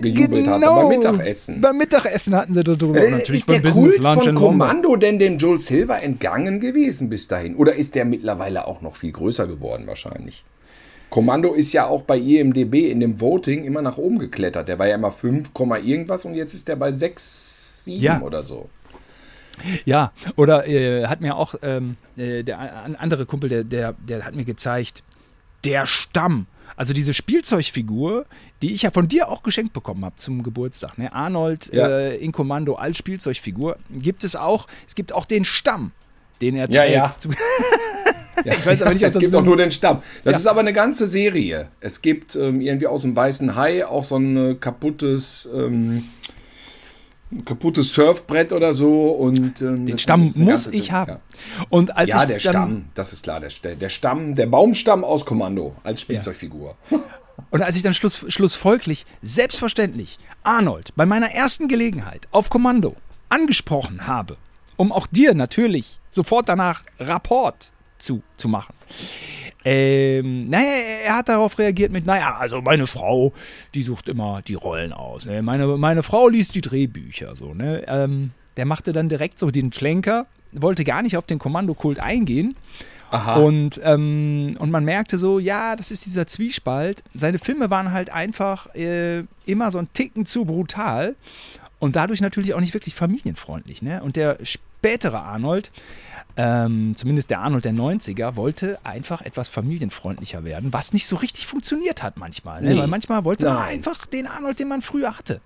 gejubelt 0.00 0.44
genau, 0.44 0.52
hatte. 0.52 0.66
Beim 0.66 0.88
Mittagessen. 0.88 1.60
Beim 1.60 1.76
Mittagessen 1.76 2.36
hatten 2.36 2.54
sie 2.54 2.62
darüber. 2.62 3.00
Äh, 3.00 3.10
natürlich 3.10 3.40
ist 3.40 3.50
der 3.50 3.72
Kult 3.72 4.04
von 4.04 4.34
Kommando 4.36 4.94
denn 4.94 5.18
dem 5.18 5.36
Joel 5.36 5.58
Silver 5.58 6.00
entgangen? 6.00 6.19
Entgangen 6.20 6.60
gewesen 6.60 7.08
bis 7.08 7.28
dahin? 7.28 7.56
Oder 7.56 7.74
ist 7.74 7.94
der 7.94 8.04
mittlerweile 8.04 8.66
auch 8.66 8.82
noch 8.82 8.94
viel 8.94 9.12
größer 9.12 9.46
geworden 9.46 9.86
wahrscheinlich? 9.86 10.44
Kommando 11.08 11.54
ist 11.54 11.72
ja 11.72 11.86
auch 11.86 12.02
bei 12.02 12.18
IMDB 12.18 12.90
in 12.90 13.00
dem 13.00 13.20
Voting 13.20 13.64
immer 13.64 13.82
nach 13.82 13.96
oben 13.96 14.18
geklettert. 14.18 14.68
Der 14.68 14.78
war 14.78 14.86
ja 14.86 14.94
immer 14.94 15.10
5, 15.10 15.50
irgendwas 15.82 16.24
und 16.24 16.34
jetzt 16.34 16.54
ist 16.54 16.68
der 16.68 16.76
bei 16.76 16.92
6, 16.92 17.84
7 17.86 18.02
ja. 18.02 18.20
oder 18.20 18.44
so. 18.44 18.68
Ja, 19.84 20.12
oder 20.36 20.68
äh, 20.68 21.06
hat 21.06 21.20
mir 21.20 21.36
auch 21.36 21.54
ähm, 21.62 21.96
äh, 22.16 22.44
der 22.44 22.58
andere 23.00 23.26
Kumpel, 23.26 23.48
der, 23.48 23.64
der, 23.64 23.94
der 23.94 24.24
hat 24.24 24.34
mir 24.34 24.44
gezeigt, 24.44 25.02
der 25.64 25.86
Stamm. 25.86 26.46
Also 26.76 26.94
diese 26.94 27.12
Spielzeugfigur, 27.12 28.26
die 28.62 28.72
ich 28.72 28.82
ja 28.82 28.90
von 28.90 29.08
dir 29.08 29.28
auch 29.28 29.42
geschenkt 29.42 29.72
bekommen 29.72 30.04
habe 30.04 30.16
zum 30.16 30.42
Geburtstag. 30.42 30.96
Ne? 30.96 31.12
Arnold 31.12 31.72
ja. 31.72 31.88
äh, 31.88 32.16
in 32.16 32.30
Kommando 32.32 32.76
als 32.76 32.96
Spielzeugfigur. 32.96 33.76
Gibt 33.90 34.22
es 34.22 34.36
auch, 34.36 34.66
es 34.86 34.94
gibt 34.94 35.12
auch 35.12 35.24
den 35.24 35.44
Stamm 35.44 35.92
den 36.40 36.56
er 36.56 36.70
ja. 36.70 36.84
Ja. 38.44 38.52
ja. 38.52 38.54
Ich 38.58 38.66
weiß 38.66 38.82
aber 38.82 38.94
nicht, 38.94 39.02
es 39.02 39.18
gibt 39.18 39.34
auch 39.34 39.44
nur 39.44 39.56
den 39.56 39.70
Stamm. 39.70 40.02
Das 40.24 40.34
ja. 40.34 40.38
ist 40.38 40.46
aber 40.46 40.60
eine 40.60 40.72
ganze 40.72 41.06
Serie. 41.06 41.68
Es 41.80 42.00
gibt 42.00 42.36
ähm, 42.36 42.60
irgendwie 42.60 42.86
aus 42.86 43.02
dem 43.02 43.14
Weißen 43.14 43.54
Hai 43.54 43.86
auch 43.86 44.04
so 44.04 44.16
ein 44.16 44.58
kaputtes, 44.60 45.48
ähm, 45.54 46.04
kaputtes 47.44 47.92
Surfbrett 47.92 48.52
oder 48.52 48.72
so. 48.72 49.10
Und, 49.10 49.60
ähm, 49.60 49.84
den 49.84 49.98
Stamm 49.98 50.30
muss 50.36 50.68
ich 50.68 50.90
haben. 50.90 51.12
Ja, 51.12 51.20
und 51.68 51.96
als 51.96 52.10
ja 52.10 52.24
der 52.24 52.38
Stamm, 52.38 52.86
das 52.94 53.12
ist 53.12 53.24
klar. 53.24 53.40
Der, 53.40 53.74
der 53.74 53.88
Stamm, 53.88 54.34
der 54.34 54.46
Baumstamm 54.46 55.04
aus 55.04 55.26
Kommando 55.26 55.76
als 55.84 56.00
Spielzeugfigur. 56.00 56.76
Und 57.50 57.62
als 57.62 57.74
ich 57.74 57.82
dann 57.82 57.94
schluss, 57.94 58.24
schlussfolglich, 58.28 59.06
selbstverständlich, 59.22 60.18
Arnold 60.42 60.94
bei 60.94 61.06
meiner 61.06 61.30
ersten 61.32 61.68
Gelegenheit 61.68 62.28
auf 62.30 62.50
Kommando 62.50 62.96
angesprochen 63.28 64.06
habe, 64.06 64.36
um 64.80 64.92
auch 64.92 65.06
dir 65.06 65.34
natürlich 65.34 65.98
sofort 66.10 66.48
danach 66.48 66.84
Rapport 66.98 67.70
zu, 67.98 68.22
zu 68.38 68.48
machen. 68.48 68.74
Ähm, 69.62 70.48
naja, 70.48 70.70
er 71.04 71.16
hat 71.16 71.28
darauf 71.28 71.58
reagiert 71.58 71.92
mit, 71.92 72.06
naja, 72.06 72.36
also 72.36 72.62
meine 72.62 72.86
Frau, 72.86 73.34
die 73.74 73.82
sucht 73.82 74.08
immer 74.08 74.40
die 74.40 74.54
Rollen 74.54 74.94
aus. 74.94 75.26
Ne? 75.26 75.42
Meine, 75.42 75.66
meine 75.76 76.02
Frau 76.02 76.28
liest 76.28 76.54
die 76.54 76.62
Drehbücher 76.62 77.36
so, 77.36 77.52
ne? 77.52 77.84
Ähm, 77.88 78.30
der 78.56 78.64
machte 78.64 78.94
dann 78.94 79.10
direkt 79.10 79.38
so 79.38 79.50
den 79.50 79.70
Schlenker 79.70 80.26
wollte 80.52 80.82
gar 80.82 81.02
nicht 81.02 81.16
auf 81.16 81.26
den 81.26 81.38
Kommandokult 81.38 82.00
eingehen. 82.00 82.56
Aha. 83.10 83.36
Und, 83.36 83.80
ähm, 83.84 84.56
und 84.58 84.70
man 84.70 84.84
merkte 84.84 85.18
so, 85.18 85.38
ja, 85.38 85.76
das 85.76 85.90
ist 85.90 86.06
dieser 86.06 86.26
Zwiespalt. 86.26 87.02
Seine 87.14 87.38
Filme 87.38 87.70
waren 87.70 87.92
halt 87.92 88.10
einfach 88.10 88.74
äh, 88.74 89.24
immer 89.46 89.70
so 89.70 89.78
ein 89.78 89.92
Ticken 89.92 90.26
zu 90.26 90.44
brutal 90.44 91.16
und 91.80 91.96
dadurch 91.96 92.20
natürlich 92.20 92.54
auch 92.54 92.60
nicht 92.60 92.74
wirklich 92.74 92.94
familienfreundlich. 92.94 93.82
Ne? 93.82 94.02
Und 94.02 94.16
der 94.16 94.38
spätere 94.80 95.20
Arnold, 95.20 95.70
ähm, 96.38 96.94
zumindest 96.96 97.28
der 97.28 97.40
Arnold 97.40 97.66
der 97.66 97.74
90er, 97.74 98.34
wollte 98.34 98.78
einfach 98.82 99.20
etwas 99.20 99.48
familienfreundlicher 99.48 100.42
werden, 100.42 100.72
was 100.72 100.94
nicht 100.94 101.06
so 101.06 101.16
richtig 101.16 101.46
funktioniert 101.46 102.02
hat 102.02 102.16
manchmal. 102.16 102.62
Ne? 102.62 102.72
Nee. 102.74 102.80
Weil 102.80 102.86
manchmal 102.86 103.24
wollte 103.24 103.44
man 103.44 103.56
Nein. 103.56 103.68
einfach 103.74 104.06
den 104.06 104.26
Arnold, 104.26 104.58
den 104.58 104.68
man 104.68 104.80
früher 104.80 105.18
hatte. 105.18 105.42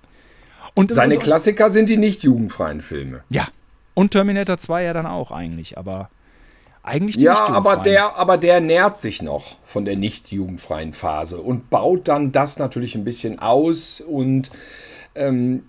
Und, 0.75 0.95
Seine 0.95 1.17
und, 1.17 1.23
Klassiker 1.23 1.71
sind 1.71 1.89
die 1.89 1.97
nicht 1.97 2.23
jugendfreien 2.23 2.81
Filme. 2.81 3.25
Ja. 3.29 3.49
Und 3.95 4.13
Terminator 4.13 4.59
2 4.59 4.85
ja 4.85 4.93
dann 4.93 5.07
auch 5.07 5.33
eigentlich, 5.33 5.79
aber 5.79 6.11
eigentlich 6.85 7.17
die 7.17 7.25
Ja, 7.25 7.35
nicht 7.41 7.51
aber 7.51 7.77
der, 7.79 8.17
aber 8.17 8.37
der 8.39 8.61
nährt 8.61 8.99
sich 8.99 9.21
noch 9.21 9.57
von 9.65 9.85
der 9.85 9.97
nicht 9.97 10.31
jugendfreien 10.31 10.93
Phase 10.93 11.39
und 11.39 11.71
baut 11.71 12.07
dann 12.09 12.31
das 12.31 12.59
natürlich 12.59 12.95
ein 12.95 13.05
bisschen 13.05 13.39
aus 13.41 14.01
und 14.01 14.51
ähm, 15.15 15.65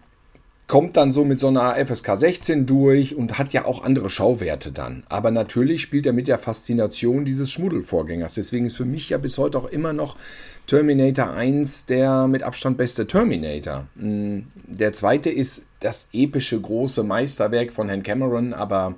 kommt 0.68 0.97
dann 0.97 1.11
so 1.11 1.24
mit 1.24 1.39
so 1.39 1.47
einer 1.47 1.76
FSK 1.86 2.18
16 2.18 2.66
durch 2.66 3.16
und 3.16 3.38
hat 3.38 3.53
ja 3.53 3.66
auch 3.66 3.84
andere 3.84 4.09
Schauwerte 4.09 4.72
dann. 4.72 5.03
Aber 5.09 5.30
natürlich 5.30 5.82
spielt 5.82 6.05
er 6.05 6.13
mit 6.13 6.28
der 6.28 6.38
Faszination 6.39 7.24
dieses 7.24 7.51
Schmuddelvorgängers. 7.51 8.34
Deswegen 8.34 8.66
ist 8.66 8.78
für 8.78 8.86
mich 8.86 9.09
ja 9.09 9.18
bis 9.20 9.38
heute 9.38 9.59
auch 9.59 9.66
immer 9.66 9.93
noch 9.93 10.18
Terminator 10.66 11.32
1 11.32 11.86
der 11.86 12.28
mit 12.28 12.41
Abstand 12.41 12.78
beste 12.78 13.05
Terminator. 13.05 13.86
Mm, 13.95 14.39
Der 14.68 14.93
zweite 14.93 15.30
ist 15.30 15.66
das 15.82 16.07
epische 16.11 16.59
große 16.59 17.03
Meisterwerk 17.03 17.72
von 17.72 17.88
Herrn 17.88 18.01
Cameron, 18.01 18.53
aber 18.53 18.95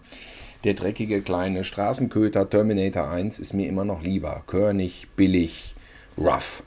der 0.64 0.74
dreckige 0.74 1.22
kleine 1.22 1.66
Straßenköter 1.66 2.50
Terminator 2.50 3.10
1 3.10 3.40
ist 3.40 3.54
mir 3.54 3.68
immer 3.68 3.84
noch 3.84 4.02
lieber. 4.02 4.44
Körnig, 4.48 5.08
billig, 5.18 5.76
rough. 6.18 6.64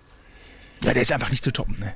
Ja, 0.84 0.92
der 0.92 1.02
ist 1.02 1.12
einfach 1.12 1.30
nicht 1.30 1.44
zu 1.44 1.52
toppen, 1.52 1.76
ne? 1.80 1.94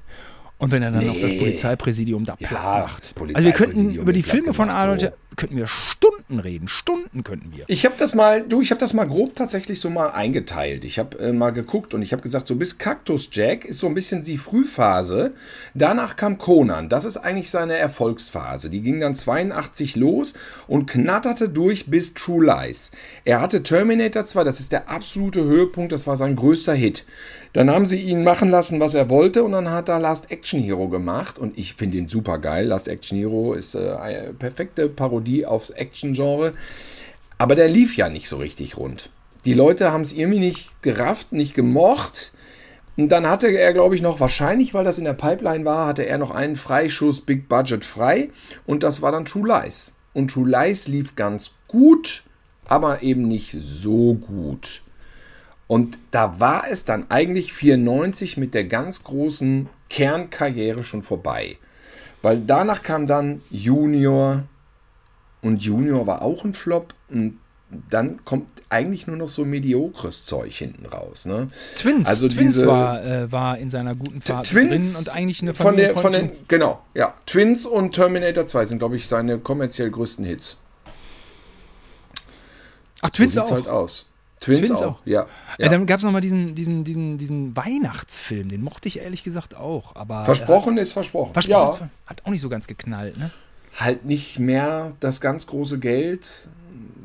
Und 0.57 0.71
wenn 0.71 0.83
er 0.83 0.93
dann 0.93 1.05
noch 1.05 1.21
das 1.21 1.33
Nee. 1.33 1.39
Polizeipräsidium 1.39 2.25
da 2.25 2.37
Ja, 2.39 2.49
macht. 2.87 3.13
Also 3.35 3.47
wir 3.47 3.53
könnten 3.53 3.93
über 3.95 4.13
die 4.13 4.23
Filme 4.23 4.55
von 4.55 4.71
Arnold, 4.71 5.01
so. 5.01 5.09
könnten 5.37 5.57
wir 5.57 5.67
Stunden 5.67 6.39
reden. 6.39 6.69
Stunden 6.69 7.25
könnten 7.25 7.53
wir. 7.55 7.65
Ich 7.67 7.85
habe 7.85 7.97
das 7.99 8.15
mal, 8.15 8.43
du, 8.43 8.61
ich 8.63 8.71
habe 8.71 8.79
das 8.79 8.95
mal 8.95 9.05
grob 9.07 9.35
tatsächlich 9.35 9.81
so 9.81 9.91
mal 9.91 10.11
eingeteilt. 10.13 10.85
Ich 10.85 11.01
habe 11.01 11.19
äh, 11.19 11.33
mal 11.33 11.51
geguckt 11.51 11.93
und 11.93 12.03
ich 12.03 12.13
habe 12.13 12.23
gesagt, 12.23 12.47
so 12.47 12.55
bis 12.55 12.79
Cactus 12.79 13.29
Jack 13.33 13.65
ist 13.65 13.81
so 13.81 13.89
ein 13.89 13.95
bisschen 13.95 14.23
die 14.25 14.39
Frühphase. 14.39 15.33
Danach 15.75 16.15
kam 16.15 16.39
Conan. 16.39 16.89
Das 16.89 17.05
ist 17.05 17.17
eigentlich 17.17 17.51
seine 17.51 17.77
Erfolgsphase. 17.77 18.71
Die 18.71 18.81
ging 18.81 19.01
dann 19.01 19.15
82 19.15 19.97
los 19.97 20.35
und 20.69 20.87
knatterte 20.89 21.49
durch 21.49 21.87
bis 21.87 22.15
True 22.15 22.45
Lies. 22.45 22.93
Er 23.25 23.41
hatte 23.41 23.65
Terminator 23.65 24.25
2, 24.25 24.45
das 24.45 24.61
ist 24.61 24.71
der 24.71 24.89
absolute 24.89 25.43
Höhepunkt, 25.45 25.91
das 25.93 26.07
war 26.07 26.17
sein 26.17 26.37
größter 26.37 26.75
Hit. 26.75 27.05
Dann 27.55 27.71
haben 27.71 27.87
sie 27.87 28.01
ihn 28.01 28.25
machen 28.25 28.51
lassen, 28.51 28.81
was 28.81 28.95
er 28.95 29.09
wollte 29.09 29.45
und 29.45 29.53
dann 29.53 29.71
hat 29.71 29.89
er 29.89 30.01
Last 30.01 30.33
Action 30.33 30.61
Hero 30.61 30.89
gemacht 30.89 31.39
und 31.39 31.57
ich 31.57 31.75
finde 31.75 31.99
ihn 31.99 32.09
super 32.09 32.39
geil. 32.39 32.67
Last 32.67 32.89
Action 32.89 33.17
Hero 33.17 33.55
ist 33.55 33.77
äh, 33.77 33.93
eine 33.93 34.35
perfekte 34.35 34.89
Parodie 34.89 35.47
aufs 35.47 35.71
Action-Genre. 35.71 36.55
Aber 37.39 37.55
der 37.55 37.69
lief 37.69 37.97
ja 37.97 38.09
nicht 38.09 38.29
so 38.29 38.39
richtig 38.39 38.77
rund. 38.77 39.11
Die 39.45 39.55
Leute 39.55 39.93
haben 39.93 40.01
es 40.01 40.13
irgendwie 40.13 40.41
nicht 40.41 40.83
gerafft, 40.83 41.33
nicht 41.33 41.55
gemocht. 41.55 42.33
Und 42.97 43.11
dann 43.11 43.29
hatte 43.29 43.47
er, 43.47 43.73
glaube 43.73 43.95
ich, 43.95 44.03
noch, 44.03 44.19
wahrscheinlich, 44.19 44.75
weil 44.75 44.85
das 44.85 44.99
in 44.99 45.05
der 45.05 45.13
Pipeline 45.13 45.65
war, 45.65 45.87
hatte 45.87 46.07
er 46.07 46.19
noch 46.19 46.33
einen 46.33 46.57
Freischuss 46.57 47.21
Big 47.21 47.49
Budget 47.49 47.85
frei. 47.85 48.31
Und 48.67 48.83
das 48.83 49.01
war 49.01 49.13
dann 49.13 49.27
True 49.27 49.47
Lies. 49.47 49.93
Und 50.13 50.33
True 50.33 50.49
Lies 50.49 50.89
lief 50.89 51.15
ganz 51.15 51.53
gut, 51.69 52.25
aber 52.67 53.05
eben 53.05 53.29
nicht 53.29 53.55
so 53.61 54.15
gut. 54.15 54.84
Und 55.67 55.99
da 56.11 56.39
war 56.41 56.65
es 56.71 56.85
dann 56.85 57.11
eigentlich 57.11 57.53
94 57.53 58.37
mit 58.37 58.55
der 58.55 58.65
ganz 58.65 59.03
großen 59.05 59.69
Kernkarriere 59.89 60.83
schon 60.83 61.03
vorbei. 61.03 61.57
Weil 62.23 62.41
danach 62.41 62.83
kam 62.83 63.07
dann 63.07 63.41
Junior 63.51 64.45
und 65.43 65.63
Junior 65.63 66.07
war 66.07 66.23
auch 66.23 66.45
ein 66.45 66.55
Flop. 66.55 66.95
Und 67.11 67.39
dann 67.91 68.25
kommt 68.25 68.49
eigentlich 68.69 69.07
nur 69.07 69.17
noch 69.17 69.29
so 69.29 69.45
mediokres 69.45 70.27
Zeug 70.27 70.53
hinten 70.55 70.87
raus. 70.87 71.27
Ne? 71.27 71.49
Twins, 71.77 72.07
Also 72.07 72.29
Twins 72.29 72.53
diese- 72.55 72.67
war, 72.67 73.03
äh, 73.05 73.33
war 73.33 73.59
in 73.59 73.69
seiner 73.71 73.95
guten 73.95 74.21
Phase 74.21 74.51
Twins 74.55 74.97
und 74.99 75.15
eigentlich 75.15 75.43
eine 75.43 75.55
von 75.55 75.77
der, 75.77 75.97
von 75.97 76.13
den, 76.13 76.31
genau, 76.47 76.83
ja. 76.95 77.15
Twins 77.27 77.67
und 77.67 77.93
Terminator 77.95 78.47
2 78.47 78.67
sind, 78.67 78.79
glaube 78.79 78.97
ich, 78.97 79.09
seine 79.09 79.39
kommerziell 79.39 79.91
größten 79.91 80.25
Hits. 80.25 80.57
Ach, 83.01 83.11
Twins 83.11 83.35
so 83.35 83.43
auch. 83.43 83.51
halt 83.51 83.69
aus. 83.69 84.07
Twins, 84.41 84.61
Twins 84.69 84.73
auch. 84.73 84.83
auch. 84.83 84.99
Ja. 85.05 85.23
Ja. 85.59 85.65
ja. 85.65 85.69
dann 85.69 85.87
gab 85.87 85.99
es 85.99 86.05
nochmal 86.05 86.21
diesen, 86.21 86.55
diesen, 86.55 86.85
diesen, 86.85 87.19
diesen 87.19 87.57
Weihnachtsfilm, 87.57 88.49
den 88.49 88.63
mochte 88.63 88.89
ich 88.89 89.01
ehrlich 89.01 89.25
gesagt 89.25 89.55
auch. 89.57 89.95
Aber 89.97 90.25
versprochen 90.25 90.77
ist 90.79 90.93
versprochen. 90.93 91.31
Äh, 91.31 91.35
versprochen 91.35 91.91
Ja, 91.93 92.11
hat 92.11 92.23
auch 92.25 92.31
nicht 92.31 92.41
so 92.43 92.49
ganz 92.49 92.67
geknallt, 92.67 93.17
ne? 93.19 93.31
halt 93.79 94.05
nicht 94.05 94.39
mehr 94.39 94.93
das 95.01 95.21
ganz 95.21 95.47
große 95.49 95.79
Geld, 95.81 96.47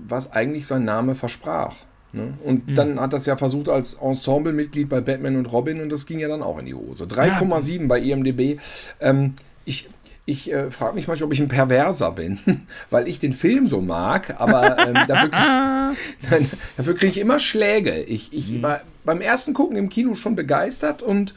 was 0.07 0.31
eigentlich 0.33 0.67
sein 0.67 0.85
Name 0.85 1.15
versprach. 1.15 1.75
Ne? 2.11 2.33
Und 2.43 2.67
Mhm. 2.67 2.75
dann 2.75 2.99
hat 2.99 3.13
das 3.13 3.25
ja 3.25 3.35
versucht 3.35 3.69
als 3.69 3.95
Ensemblemitglied 3.95 4.87
bei 4.89 5.01
Batman 5.01 5.35
und 5.35 5.45
Robin 5.47 5.81
und 5.81 5.89
das 5.89 6.05
ging 6.05 6.19
ja 6.19 6.27
dann 6.27 6.41
auch 6.43 6.57
in 6.59 6.65
die 6.65 6.73
Hose. 6.73 7.05
3,7 7.05 7.87
bei 7.87 7.99
IMDb. 7.99 8.59
Ähm, 8.99 9.33
ich 9.65 9.89
ich 10.29 10.51
äh, 10.51 10.69
frage 10.71 10.95
mich 10.95 11.07
manchmal, 11.07 11.27
ob 11.27 11.33
ich 11.33 11.39
ein 11.41 11.47
Perverser 11.47 12.11
bin, 12.11 12.39
weil 12.89 13.07
ich 13.07 13.19
den 13.19 13.33
Film 13.33 13.67
so 13.67 13.81
mag, 13.81 14.35
aber 14.39 14.77
ähm, 14.87 14.97
dafür, 15.07 15.29
dafür 16.77 16.93
kriege 16.95 17.11
ich 17.11 17.17
immer 17.17 17.39
Schläge. 17.39 18.01
Ich, 18.03 18.31
ich 18.33 18.51
Mhm. 18.51 18.61
war 18.61 18.81
beim 19.05 19.21
ersten 19.21 19.53
Gucken 19.53 19.75
im 19.77 19.89
Kino 19.89 20.15
schon 20.15 20.35
begeistert 20.35 21.01
und 21.01 21.33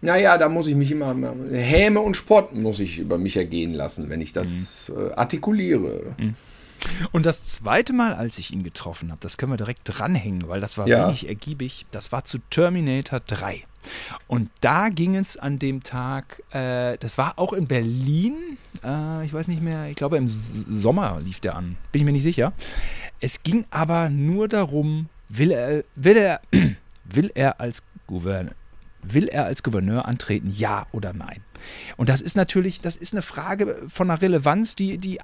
naja, 0.00 0.38
da 0.38 0.48
muss 0.48 0.68
ich 0.68 0.74
mich 0.76 0.90
immer, 0.92 1.14
Häme 1.52 2.00
und 2.00 2.16
Spott 2.16 2.54
muss 2.54 2.78
ich 2.78 2.98
über 2.98 3.18
mich 3.18 3.36
ergehen 3.36 3.74
lassen, 3.74 4.08
wenn 4.10 4.20
ich 4.20 4.32
das 4.32 4.90
Mhm. 4.94 5.08
äh, 5.08 5.12
artikuliere. 5.14 6.14
Und 7.10 7.26
das 7.26 7.44
zweite 7.44 7.92
Mal, 7.92 8.14
als 8.14 8.38
ich 8.38 8.52
ihn 8.52 8.62
getroffen 8.62 9.10
habe, 9.10 9.18
das 9.20 9.36
können 9.36 9.52
wir 9.52 9.56
direkt 9.56 9.80
dranhängen, 9.84 10.46
weil 10.48 10.60
das 10.60 10.78
war 10.78 10.86
Ja. 10.86 11.06
wenig 11.08 11.26
ergiebig, 11.28 11.86
das 11.90 12.12
war 12.12 12.24
zu 12.24 12.38
Terminator 12.50 13.18
3. 13.20 13.64
Und 14.26 14.50
da 14.60 14.88
ging 14.88 15.16
es 15.16 15.36
an 15.36 15.58
dem 15.58 15.82
Tag, 15.82 16.42
äh, 16.50 16.98
das 16.98 17.18
war 17.18 17.38
auch 17.38 17.52
in 17.52 17.66
Berlin, 17.66 18.58
äh, 18.84 19.24
ich 19.24 19.32
weiß 19.32 19.48
nicht 19.48 19.62
mehr, 19.62 19.86
ich 19.88 19.96
glaube 19.96 20.16
im 20.16 20.28
Sommer 20.28 21.20
lief 21.24 21.40
der 21.40 21.56
an, 21.56 21.76
bin 21.92 22.00
ich 22.00 22.04
mir 22.04 22.12
nicht 22.12 22.22
sicher. 22.22 22.52
Es 23.20 23.42
ging 23.42 23.64
aber 23.70 24.08
nur 24.10 24.48
darum, 24.48 25.08
will 25.28 25.50
er, 25.50 25.84
will 25.94 26.16
er, 26.16 26.40
will 27.04 27.30
er 27.34 27.60
als 27.60 27.82
Gouverneur, 28.06 28.54
will 29.02 29.28
er 29.28 29.44
als 29.44 29.62
Gouverneur 29.62 30.06
antreten, 30.06 30.52
ja 30.56 30.86
oder 30.92 31.12
nein? 31.12 31.42
Und 31.96 32.08
das 32.08 32.20
ist 32.20 32.36
natürlich, 32.36 32.80
das 32.80 32.96
ist 32.96 33.12
eine 33.12 33.22
Frage 33.22 33.86
von 33.88 34.10
einer 34.10 34.20
Relevanz, 34.20 34.76
die, 34.76 34.98
die, 34.98 35.18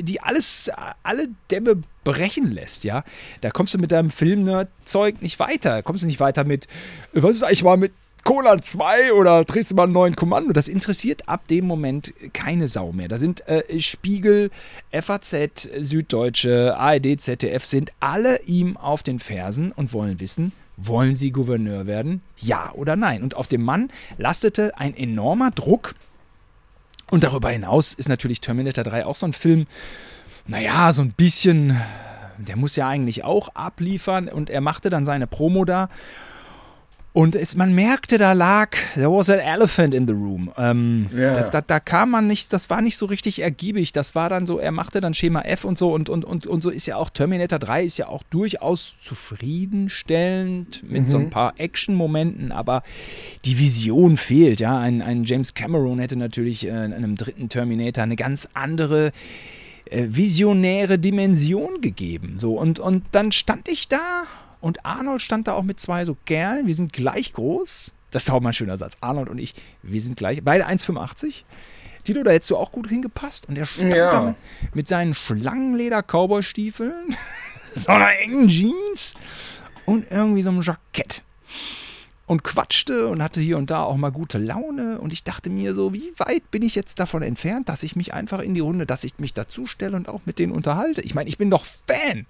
die 0.00 0.20
alles, 0.20 0.70
alle 1.02 1.28
Dämme 1.50 1.82
brechen 2.04 2.50
lässt, 2.50 2.84
ja. 2.84 3.04
Da 3.40 3.50
kommst 3.50 3.74
du 3.74 3.78
mit 3.78 3.92
deinem 3.92 4.10
Film-Nerd-Zeug 4.10 5.22
nicht 5.22 5.38
weiter. 5.38 5.82
Kommst 5.82 6.02
du 6.02 6.06
nicht 6.06 6.20
weiter 6.20 6.44
mit, 6.44 6.66
was 7.12 7.36
ist 7.36 7.42
eigentlich 7.42 7.64
mal 7.64 7.76
mit 7.76 7.92
Colan 8.24 8.62
2 8.62 9.14
oder 9.14 9.44
drehst 9.44 9.70
du 9.70 9.74
mal 9.74 9.84
einen 9.84 9.92
neuen 9.92 10.16
Kommando? 10.16 10.52
Das 10.52 10.68
interessiert 10.68 11.28
ab 11.28 11.46
dem 11.48 11.66
Moment 11.66 12.12
keine 12.34 12.68
Sau 12.68 12.92
mehr. 12.92 13.08
Da 13.08 13.18
sind 13.18 13.46
äh, 13.48 13.80
Spiegel, 13.80 14.50
FAZ, 14.92 15.68
Süddeutsche, 15.80 16.76
ARD, 16.76 17.20
ZDF, 17.20 17.64
sind 17.64 17.90
alle 18.00 18.42
ihm 18.42 18.76
auf 18.76 19.02
den 19.02 19.18
Fersen 19.18 19.72
und 19.72 19.92
wollen 19.92 20.20
wissen, 20.20 20.52
wollen 20.78 21.14
sie 21.14 21.32
Gouverneur 21.32 21.86
werden? 21.86 22.22
Ja 22.38 22.72
oder 22.72 22.96
nein? 22.96 23.22
Und 23.22 23.34
auf 23.34 23.48
dem 23.48 23.62
Mann 23.62 23.90
lastete 24.16 24.78
ein 24.78 24.96
enormer 24.96 25.50
Druck. 25.50 25.94
Und 27.10 27.24
darüber 27.24 27.50
hinaus 27.50 27.92
ist 27.92 28.08
natürlich 28.08 28.40
Terminator 28.40 28.84
3 28.84 29.04
auch 29.04 29.16
so 29.16 29.26
ein 29.26 29.32
Film, 29.32 29.66
naja, 30.46 30.92
so 30.92 31.02
ein 31.02 31.12
bisschen, 31.12 31.78
der 32.38 32.56
muss 32.56 32.76
ja 32.76 32.88
eigentlich 32.88 33.24
auch 33.24 33.54
abliefern. 33.54 34.28
Und 34.28 34.50
er 34.50 34.60
machte 34.60 34.88
dann 34.88 35.04
seine 35.04 35.26
Promo 35.26 35.64
da. 35.64 35.88
Und 37.18 37.34
es, 37.34 37.56
man 37.56 37.74
merkte, 37.74 38.16
da 38.16 38.32
lag, 38.32 38.76
there 38.94 39.10
was 39.10 39.28
an 39.28 39.40
elephant 39.40 39.92
in 39.92 40.06
the 40.06 40.12
room. 40.12 40.52
Ähm, 40.56 41.08
Ja. 41.12 41.34
da, 41.34 41.50
da, 41.50 41.60
da 41.62 41.80
kam 41.80 42.12
man 42.12 42.28
nicht, 42.28 42.52
das 42.52 42.70
war 42.70 42.80
nicht 42.80 42.96
so 42.96 43.06
richtig 43.06 43.42
ergiebig. 43.42 43.90
Das 43.90 44.14
war 44.14 44.28
dann 44.28 44.46
so, 44.46 44.60
er 44.60 44.70
machte 44.70 45.00
dann 45.00 45.14
Schema 45.14 45.40
F 45.42 45.64
und 45.64 45.76
so 45.76 45.92
und, 45.92 46.08
und, 46.10 46.24
und, 46.24 46.46
und 46.46 46.62
so 46.62 46.70
ist 46.70 46.86
ja 46.86 46.94
auch 46.94 47.10
Terminator 47.10 47.58
3 47.58 47.82
ist 47.82 47.98
ja 47.98 48.06
auch 48.06 48.22
durchaus 48.30 48.94
zufriedenstellend 49.00 50.84
mit 50.88 51.10
so 51.10 51.18
ein 51.18 51.28
paar 51.28 51.54
Action-Momenten, 51.56 52.52
aber 52.52 52.84
die 53.44 53.58
Vision 53.58 54.16
fehlt, 54.16 54.60
ja. 54.60 54.78
Ein, 54.78 55.02
ein 55.02 55.24
James 55.24 55.54
Cameron 55.54 55.98
hätte 55.98 56.14
natürlich 56.14 56.68
äh, 56.68 56.84
in 56.84 56.92
einem 56.92 57.16
dritten 57.16 57.48
Terminator 57.48 58.04
eine 58.04 58.14
ganz 58.14 58.48
andere 58.54 59.10
äh, 59.90 60.04
visionäre 60.08 61.00
Dimension 61.00 61.80
gegeben. 61.80 62.34
So, 62.38 62.52
und, 62.52 62.78
und 62.78 63.02
dann 63.10 63.32
stand 63.32 63.66
ich 63.66 63.88
da 63.88 64.22
und 64.60 64.84
Arnold 64.84 65.22
stand 65.22 65.48
da 65.48 65.54
auch 65.54 65.62
mit 65.62 65.80
zwei 65.80 66.04
so 66.04 66.16
Kerlen. 66.26 66.66
Wir 66.66 66.74
sind 66.74 66.92
gleich 66.92 67.32
groß. 67.32 67.90
Das 68.10 68.24
ist 68.24 68.30
auch 68.30 68.40
mal 68.40 68.50
ein 68.50 68.54
schöner 68.54 68.78
Satz. 68.78 68.96
Arnold 69.00 69.28
und 69.28 69.38
ich, 69.38 69.54
wir 69.82 70.00
sind 70.00 70.16
gleich, 70.16 70.42
beide 70.42 70.66
1,85. 70.66 71.42
Tito, 72.04 72.22
da 72.22 72.30
hättest 72.30 72.50
du 72.50 72.56
auch 72.56 72.72
gut 72.72 72.88
hingepasst. 72.88 73.48
Und 73.48 73.56
der 73.56 73.66
stand 73.66 73.94
Ja. 73.94 74.10
da 74.10 74.20
mit, 74.22 74.36
mit 74.74 74.88
seinen 74.88 75.14
Schlangenleder-Cowboy-Stiefeln, 75.14 77.14
so 77.74 77.92
einer 77.92 78.18
engen 78.20 78.48
Jeans 78.48 79.14
und 79.84 80.10
irgendwie 80.10 80.42
so 80.42 80.50
einem 80.50 80.62
Jackett. 80.62 81.22
Und 82.28 82.44
quatschte 82.44 83.08
und 83.08 83.22
hatte 83.22 83.40
hier 83.40 83.58
und 83.58 83.70
da 83.70 83.82
auch 83.82 83.96
mal 83.96 84.12
gute 84.12 84.38
Laune. 84.38 85.00
Und 85.00 85.12
ich 85.12 85.24
dachte 85.24 85.48
mir 85.50 85.72
so, 85.74 85.92
wie 85.94 86.12
weit 86.18 86.48
bin 86.50 86.62
ich 86.62 86.74
jetzt 86.74 87.00
davon 87.00 87.22
entfernt, 87.22 87.68
dass 87.68 87.82
ich 87.82 87.96
mich 87.96 88.12
einfach 88.14 88.40
in 88.40 88.54
die 88.54 88.60
Runde, 88.60 88.84
dass 88.86 89.02
ich 89.02 89.18
mich 89.18 89.32
dazustelle 89.34 89.96
und 89.96 90.08
auch 90.08 90.20
mit 90.26 90.38
denen 90.38 90.52
unterhalte. 90.52 91.00
Ich 91.00 91.14
meine, 91.14 91.28
ich 91.28 91.38
bin 91.38 91.48
doch 91.50 91.64
Fan. 91.64 92.26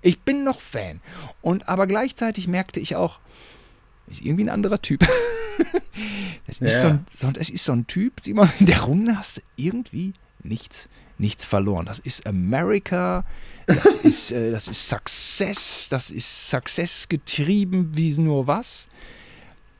Ich 0.00 0.20
bin 0.20 0.42
noch 0.42 0.60
Fan. 0.60 1.00
Und 1.42 1.68
aber 1.68 1.86
gleichzeitig 1.86 2.48
merkte 2.48 2.80
ich 2.80 2.96
auch, 2.96 3.20
ist 4.08 4.22
irgendwie 4.22 4.44
ein 4.44 4.50
anderer 4.50 4.82
Typ. 4.82 5.06
Das 6.46 6.58
ist, 6.58 6.72
Ja. 6.72 6.80
so, 6.80 6.86
ein, 6.88 7.06
so, 7.14 7.30
das 7.30 7.50
ist 7.50 7.64
so 7.64 7.72
ein 7.72 7.86
Typ, 7.86 8.20
Simon, 8.20 8.50
in 8.58 8.66
der 8.66 8.80
Runde 8.82 9.18
hast 9.18 9.36
du 9.36 9.40
irgendwie 9.56 10.14
nichts, 10.42 10.88
nichts 11.18 11.44
verloren. 11.44 11.84
Das 11.86 11.98
ist 11.98 12.26
America, 12.26 13.24
das 13.66 13.96
ist, 13.96 14.32
äh, 14.32 14.50
das 14.50 14.66
ist 14.68 14.88
Success, 14.88 15.88
das 15.90 16.10
ist 16.10 16.48
Success 16.50 17.06
getrieben 17.08 17.90
wie 17.94 18.16
nur 18.18 18.46
was. 18.46 18.88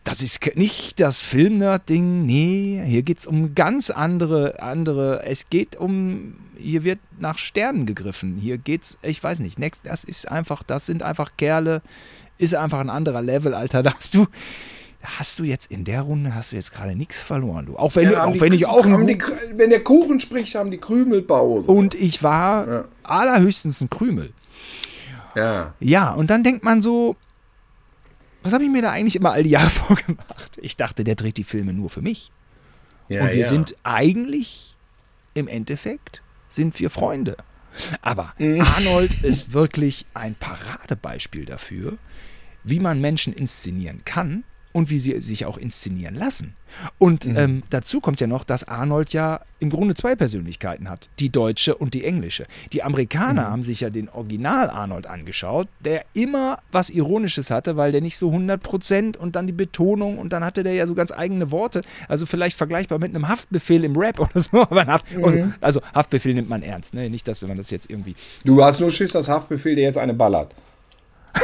Das 0.04 0.20
ist 0.20 0.40
nicht 0.56 0.98
das 1.00 1.22
Filmnerd-Ding, 1.22 2.26
nee, 2.26 2.82
hier 2.84 3.02
geht 3.02 3.20
es 3.20 3.26
um 3.26 3.54
ganz 3.54 3.88
andere, 3.88 4.60
andere, 4.60 5.22
es 5.24 5.48
geht 5.48 5.76
um, 5.76 6.34
hier 6.58 6.82
wird 6.82 6.98
nach 7.20 7.38
Sternen 7.38 7.86
gegriffen, 7.86 8.36
hier 8.36 8.58
geht's, 8.58 8.98
ich 9.02 9.22
weiß 9.22 9.38
nicht, 9.38 9.60
next, 9.60 9.82
das 9.84 10.02
ist 10.02 10.28
einfach, 10.28 10.64
das 10.64 10.86
sind 10.86 11.04
einfach 11.04 11.30
Kerle, 11.36 11.82
ist 12.36 12.56
einfach 12.56 12.80
ein 12.80 12.90
anderer 12.90 13.22
Level, 13.22 13.54
Alter, 13.54 13.84
da 13.84 13.94
hast 13.94 14.14
du, 14.14 14.26
hast 15.04 15.38
du 15.38 15.44
jetzt 15.44 15.70
in 15.70 15.84
der 15.84 16.02
Runde, 16.02 16.34
hast 16.34 16.50
du 16.50 16.56
jetzt 16.56 16.72
gerade 16.72 16.96
nichts 16.96 17.20
verloren, 17.20 17.66
du, 17.66 17.76
auch 17.76 17.94
wenn, 17.94 18.08
haben 18.16 18.30
auch 18.30 18.34
die- 18.34 18.40
wenn 18.40 18.52
ich 18.54 18.66
auch 18.66 18.82
die, 18.84 19.18
Wenn 19.54 19.70
der 19.70 19.84
Kuchen 19.84 20.18
spricht, 20.18 20.56
haben 20.56 20.72
die 20.72 20.78
Krümelpause. 20.78 21.70
und 21.70 21.94
ich 21.94 22.24
war 22.24 22.68
Ja. 22.68 22.84
allerhöchstens 23.04 23.80
ein 23.80 23.88
Krümel. 23.88 24.32
ja. 25.36 25.74
Ja, 25.78 26.10
und 26.10 26.28
dann 26.28 26.42
denkt 26.42 26.64
man 26.64 26.80
so, 26.80 27.14
was 28.42 28.52
habe 28.52 28.64
ich 28.64 28.70
mir 28.70 28.82
da 28.82 28.90
eigentlich 28.90 29.16
immer 29.16 29.32
all 29.32 29.42
die 29.42 29.50
Jahre 29.50 29.70
vorgemacht? 29.70 30.58
Ich 30.60 30.76
dachte, 30.76 31.04
der 31.04 31.14
dreht 31.14 31.36
die 31.36 31.44
Filme 31.44 31.72
nur 31.72 31.90
für 31.90 32.02
mich. 32.02 32.30
ja. 33.08 33.22
und 33.22 33.28
wir 33.30 33.42
ja. 33.42 33.48
sind 33.48 33.76
eigentlich, 33.82 34.76
im 35.34 35.48
Endeffekt, 35.48 36.22
sind 36.48 36.78
wir 36.78 36.90
Freunde. 36.90 37.36
Aber 38.02 38.34
Mhm. 38.38 38.60
Arnold 38.60 39.22
ist 39.22 39.52
wirklich 39.52 40.04
ein 40.14 40.34
Paradebeispiel 40.34 41.46
dafür, 41.46 41.96
wie 42.64 42.80
man 42.80 43.00
Menschen 43.00 43.32
inszenieren 43.32 44.04
kann 44.04 44.44
und 44.72 44.90
wie 44.90 44.98
sie 44.98 45.20
sich 45.20 45.44
auch 45.46 45.58
inszenieren 45.58 46.14
lassen. 46.14 46.54
Und 46.98 47.26
Mhm. 47.26 47.36
ähm, 47.36 47.62
dazu 47.70 48.00
kommt 48.00 48.20
ja 48.20 48.26
noch, 48.26 48.44
dass 48.44 48.66
Arnold 48.66 49.12
ja 49.12 49.40
im 49.60 49.68
Grunde 49.68 49.94
zwei 49.94 50.16
Persönlichkeiten 50.16 50.88
hat, 50.88 51.10
die 51.18 51.28
deutsche 51.28 51.74
und 51.74 51.92
die 51.94 52.04
englische. 52.04 52.44
Die 52.72 52.82
Amerikaner 52.82 53.42
Mhm. 53.42 53.52
haben 53.52 53.62
sich 53.62 53.80
ja 53.80 53.90
den 53.90 54.08
Original 54.08 54.70
Arnold 54.70 55.06
angeschaut, 55.06 55.68
der 55.80 56.04
immer 56.14 56.58
was 56.72 56.88
Ironisches 56.90 57.50
hatte, 57.50 57.76
weil 57.76 57.92
der 57.92 58.00
nicht 58.00 58.16
so 58.16 58.30
100% 58.32 59.16
und 59.18 59.36
dann 59.36 59.46
die 59.46 59.52
Betonung 59.52 60.18
und 60.18 60.32
dann 60.32 60.44
hatte 60.44 60.62
der 60.62 60.72
ja 60.72 60.86
so 60.86 60.94
ganz 60.94 61.12
eigene 61.12 61.50
Worte. 61.50 61.82
Also 62.08 62.24
vielleicht 62.26 62.56
vergleichbar 62.56 62.98
mit 62.98 63.14
einem 63.14 63.28
Haftbefehl 63.28 63.84
im 63.84 63.96
Rap 63.96 64.18
oder 64.20 64.40
so. 64.40 64.62
Aber 64.62 64.86
Haft, 64.86 65.12
Mhm. 65.14 65.54
Also 65.60 65.80
Haftbefehl 65.94 66.34
nimmt 66.34 66.48
man 66.48 66.62
ernst, 66.62 66.94
ne? 66.94 67.10
Nicht, 67.10 67.28
dass 67.28 67.42
man 67.42 67.56
das 67.56 67.70
jetzt 67.70 67.90
irgendwie 67.90 68.14
Du 68.44 68.64
hast 68.64 68.80
nur 68.80 68.90
Schiss, 68.90 69.12
dass 69.12 69.28
Haftbefehl 69.28 69.74
dir 69.76 69.82
jetzt 69.82 69.98
eine 69.98 70.14
ballert. 70.14 70.54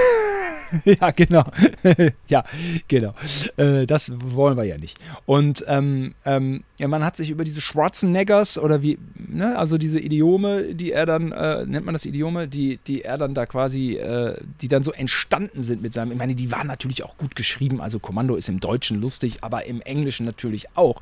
ja, 0.85 1.11
genau. 1.11 1.45
ja, 2.29 2.45
genau. 2.87 3.15
Äh, 3.57 3.87
das 3.87 4.11
wollen 4.15 4.57
wir 4.57 4.65
ja 4.65 4.79
nicht. 4.79 4.99
Und 5.27 5.65
ähm, 5.67 6.15
ähm, 6.25 6.65
ja, 6.79 6.89
man 6.89 7.05
hat 7.05 7.17
sich 7.17 7.31
über 7.31 7.45
diese 7.45 7.61
Schwarzeneggers 7.61 8.59
oder 8.59 8.83
wie, 8.83 8.99
ne, 9.17 9.57
also 9.59 9.79
diese 9.79 9.99
Idiome, 9.99 10.75
die 10.75 10.93
er 10.93 11.07
dann, 11.07 11.33
äh, 11.33 11.67
nennt 11.67 11.87
man 11.87 11.95
das 11.95 12.05
Idiome, 12.05 12.49
die, 12.49 12.79
die 12.87 13.03
er 13.03 13.19
dann 13.19 13.35
da 13.35 13.47
quasi, 13.47 13.97
äh, 13.97 14.37
die 14.61 14.69
dann 14.69 14.83
so 14.83 14.93
entstanden 14.93 15.63
sind 15.63 15.83
mit 15.83 15.93
seinem, 15.93 16.13
ich 16.13 16.19
meine, 16.19 16.35
die 16.35 16.51
waren 16.53 16.67
natürlich 16.67 17.03
auch 17.05 17.17
gut 17.17 17.37
geschrieben, 17.37 17.81
also 17.81 17.99
Kommando 17.99 18.37
ist 18.37 18.49
im 18.49 18.61
Deutschen 18.61 19.01
lustig, 19.01 19.39
aber 19.43 19.67
im 19.67 19.81
Englischen 19.81 20.27
natürlich 20.27 20.77
auch. 20.77 21.01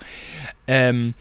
Ähm, 0.67 1.14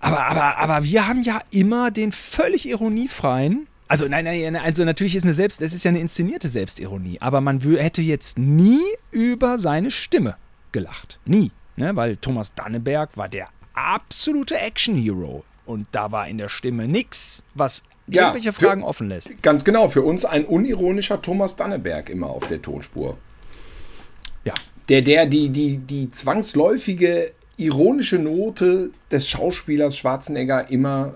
aber, 0.00 0.26
aber, 0.26 0.58
aber 0.58 0.84
wir 0.84 1.08
haben 1.08 1.22
ja 1.22 1.40
immer 1.50 1.90
den 1.90 2.12
völlig 2.12 2.68
ironiefreien. 2.68 3.66
Also 3.88 4.08
nein, 4.08 4.24
nein, 4.24 4.52
nein, 4.52 4.56
also 4.62 4.84
natürlich 4.84 5.14
ist 5.14 5.22
eine 5.24 5.34
Selbst, 5.34 5.60
das 5.62 5.72
ist 5.72 5.84
ja 5.84 5.90
eine 5.90 6.00
inszenierte 6.00 6.48
Selbstironie, 6.48 7.18
aber 7.20 7.40
man 7.40 7.60
hätte 7.60 8.02
jetzt 8.02 8.36
nie 8.38 8.82
über 9.12 9.58
seine 9.58 9.90
Stimme 9.90 10.36
gelacht. 10.72 11.18
Nie. 11.24 11.52
Ne? 11.76 11.94
Weil 11.94 12.16
Thomas 12.16 12.52
Danneberg 12.54 13.16
war 13.16 13.28
der 13.28 13.48
absolute 13.74 14.56
Action-Hero. 14.58 15.44
Und 15.66 15.88
da 15.92 16.10
war 16.12 16.28
in 16.28 16.38
der 16.38 16.48
Stimme 16.48 16.86
nichts, 16.88 17.42
was 17.54 17.82
Ja, 18.06 18.22
irgendwelche 18.28 18.52
für- 18.52 18.66
Fragen 18.66 18.82
offen 18.84 19.08
lässt. 19.08 19.42
Ganz 19.42 19.64
genau, 19.64 19.88
für 19.88 20.02
uns 20.02 20.24
ein 20.24 20.44
unironischer 20.44 21.20
Thomas 21.20 21.56
Danneberg 21.56 22.08
immer 22.08 22.28
auf 22.28 22.46
der 22.46 22.62
Tonspur. 22.62 23.18
Ja. 24.44 24.54
Der, 24.88 25.02
der 25.02 25.26
die, 25.26 25.48
die, 25.50 25.78
die 25.78 26.10
zwangsläufige 26.10 27.32
ironische 27.56 28.18
Note 28.18 28.90
des 29.10 29.28
Schauspielers 29.28 29.96
Schwarzenegger 29.98 30.70
immer 30.70 31.14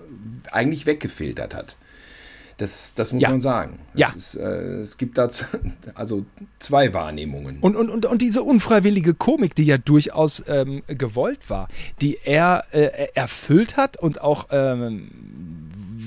eigentlich 0.51 0.85
weggefiltert 0.85 1.55
hat. 1.55 1.77
Das, 2.61 2.93
das 2.93 3.11
muss 3.11 3.23
Ja. 3.23 3.29
man 3.29 3.41
sagen. 3.41 3.79
Ja. 3.95 4.07
Es, 4.09 4.15
ist, 4.15 4.35
äh, 4.35 4.43
es 4.81 4.97
gibt 4.97 5.17
da 5.17 5.27
also 5.95 6.25
zwei 6.59 6.93
Wahrnehmungen. 6.93 7.57
Und, 7.59 7.75
und, 7.75 7.89
und, 7.89 8.05
und 8.05 8.21
diese 8.21 8.43
unfreiwillige 8.43 9.15
Komik, 9.15 9.55
die 9.55 9.63
ja 9.65 9.79
durchaus 9.79 10.43
ähm, 10.47 10.83
gewollt 10.87 11.49
war, 11.49 11.69
die 12.01 12.19
er 12.23 12.65
äh, 12.71 13.07
erfüllt 13.15 13.77
hat 13.77 13.97
und 13.97 14.21
auch, 14.21 14.47
ähm, 14.51 15.09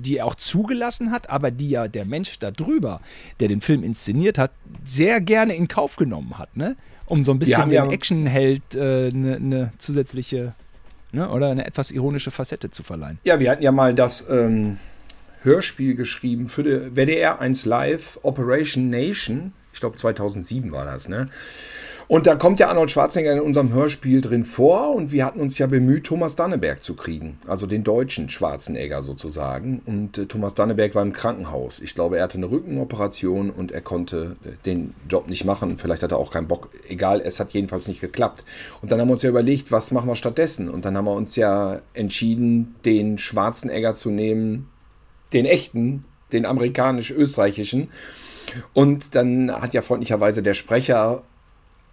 die 0.00 0.18
er 0.18 0.26
auch 0.26 0.36
zugelassen 0.36 1.10
hat, 1.10 1.28
aber 1.28 1.50
die 1.50 1.70
ja 1.70 1.88
der 1.88 2.04
Mensch 2.04 2.38
da 2.38 2.50
drüber, 2.52 3.00
der 3.40 3.48
den 3.48 3.60
Film 3.60 3.82
inszeniert 3.82 4.38
hat, 4.38 4.52
sehr 4.84 5.20
gerne 5.20 5.56
in 5.56 5.66
Kauf 5.66 5.96
genommen 5.96 6.38
hat, 6.38 6.56
ne? 6.56 6.76
Um 7.06 7.24
so 7.24 7.32
ein 7.32 7.38
bisschen 7.40 7.70
ja- 7.70 7.86
Actionheld 7.88 8.62
eine 8.76 9.08
äh, 9.08 9.10
ne- 9.12 9.40
ne 9.40 9.72
zusätzliche 9.78 10.54
ne? 11.12 11.28
oder 11.28 11.50
eine 11.50 11.66
etwas 11.66 11.90
ironische 11.90 12.30
Facette 12.30 12.70
zu 12.70 12.82
verleihen. 12.82 13.18
Ja, 13.24 13.38
wir 13.40 13.50
hatten 13.50 13.62
ja 13.62 13.72
mal 13.72 13.92
das 13.94 14.24
ähm, 14.30 14.78
Hörspiel 15.44 15.94
geschrieben 15.94 16.48
für 16.48 16.62
die 16.62 16.96
WDR 16.96 17.40
1 17.40 17.64
Live 17.66 18.18
Operation 18.22 18.90
Nation. 18.90 19.52
Ich 19.72 19.80
glaube 19.80 19.96
2007 19.96 20.72
war 20.72 20.84
das, 20.84 21.08
ne? 21.08 21.28
Und 22.06 22.26
da 22.26 22.34
kommt 22.34 22.60
ja 22.60 22.68
Arnold 22.68 22.90
Schwarzenegger 22.90 23.32
in 23.32 23.40
unserem 23.40 23.72
Hörspiel 23.72 24.20
drin 24.20 24.44
vor 24.44 24.94
und 24.94 25.10
wir 25.10 25.24
hatten 25.24 25.40
uns 25.40 25.56
ja 25.56 25.66
bemüht, 25.66 26.04
Thomas 26.04 26.36
Danneberg 26.36 26.82
zu 26.82 26.94
kriegen. 26.94 27.38
Also 27.46 27.66
den 27.66 27.82
deutschen 27.82 28.28
Schwarzenegger 28.28 29.02
sozusagen. 29.02 29.80
Und 29.86 30.18
äh, 30.18 30.26
Thomas 30.26 30.52
Danneberg 30.52 30.94
war 30.94 31.02
im 31.02 31.12
Krankenhaus. 31.12 31.80
Ich 31.80 31.94
glaube, 31.94 32.18
er 32.18 32.24
hatte 32.24 32.36
eine 32.36 32.50
Rückenoperation 32.50 33.48
und 33.48 33.72
er 33.72 33.80
konnte 33.80 34.36
äh, 34.44 34.50
den 34.66 34.94
Job 35.08 35.28
nicht 35.28 35.46
machen. 35.46 35.78
Vielleicht 35.78 36.02
hat 36.02 36.12
er 36.12 36.18
auch 36.18 36.30
keinen 36.30 36.46
Bock. 36.46 36.68
Egal, 36.88 37.22
es 37.22 37.40
hat 37.40 37.50
jedenfalls 37.50 37.88
nicht 37.88 38.02
geklappt. 38.02 38.44
Und 38.82 38.92
dann 38.92 39.00
haben 39.00 39.08
wir 39.08 39.12
uns 39.12 39.22
ja 39.22 39.30
überlegt, 39.30 39.72
was 39.72 39.90
machen 39.90 40.08
wir 40.08 40.16
stattdessen? 40.16 40.68
Und 40.68 40.84
dann 40.84 40.98
haben 40.98 41.06
wir 41.06 41.14
uns 41.14 41.36
ja 41.36 41.80
entschieden, 41.94 42.74
den 42.84 43.16
Schwarzenegger 43.16 43.94
zu 43.94 44.10
nehmen, 44.10 44.68
den 45.34 45.44
echten, 45.44 46.04
den 46.32 46.46
amerikanisch-österreichischen. 46.46 47.88
Und 48.72 49.14
dann 49.14 49.50
hat 49.50 49.74
ja 49.74 49.82
freundlicherweise 49.82 50.42
der 50.42 50.54
Sprecher 50.54 51.22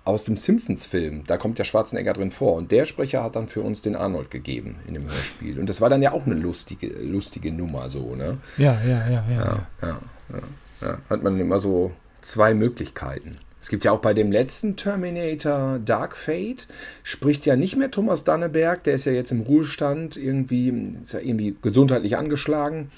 aus 0.04 0.24
dem 0.24 0.36
Simpsons-Film, 0.36 1.24
da 1.28 1.38
kommt 1.38 1.60
der 1.60 1.64
Schwarzenegger 1.64 2.14
drin 2.14 2.32
vor. 2.32 2.56
Und 2.56 2.72
der 2.72 2.86
Sprecher 2.86 3.24
hat 3.24 3.36
dann 3.36 3.48
für 3.48 3.62
uns 3.62 3.82
den 3.82 3.96
Arnold 3.96 4.32
gegeben 4.32 4.78
in 4.88 4.96
dem 4.96 5.06
Hörspiel. 5.06 5.60
Und 5.60 5.70
das 5.70 5.80
war 5.80 5.90
dann 5.90 6.02
ja 6.02 6.12
auch 6.12 6.26
eine 6.26 6.36
lustige, 6.36 6.88
lustige 6.88 7.52
Nummer 7.52 7.90
so, 7.90 8.16
ne? 8.16 8.38
Ja, 8.58 8.78
ja, 8.84 9.08
ja, 9.08 9.10
ja. 9.10 9.26
Ja, 9.30 9.68
ja, 9.82 10.00
ja, 10.30 10.88
ja. 10.88 10.98
Hat 11.10 11.22
man 11.22 11.40
immer 11.40 11.60
so 11.60 11.92
zwei 12.22 12.54
Möglichkeiten. 12.54 13.36
Es 13.62 13.70
gibt 13.70 13.86
ja 13.86 13.92
auch 13.92 14.00
bei 14.00 14.16
dem 14.16 14.32
letzten 14.32 14.76
Terminator 14.76 15.80
Dark 15.80 16.18
Fate, 16.18 16.68
spricht 17.04 17.46
ja 17.46 17.56
nicht 17.56 17.78
mehr 17.78 17.92
Thomas 17.92 18.24
Danneberg, 18.24 18.84
der 18.84 18.96
ist 18.96 19.06
ja 19.06 19.12
jetzt 19.12 19.32
im 19.32 19.42
Ruhestand, 19.42 20.18
irgendwie, 20.18 20.70
ist 21.02 21.14
ja 21.14 21.20
irgendwie 21.20 21.56
gesundheitlich 21.62 22.18
angeschlagen. 22.18 22.92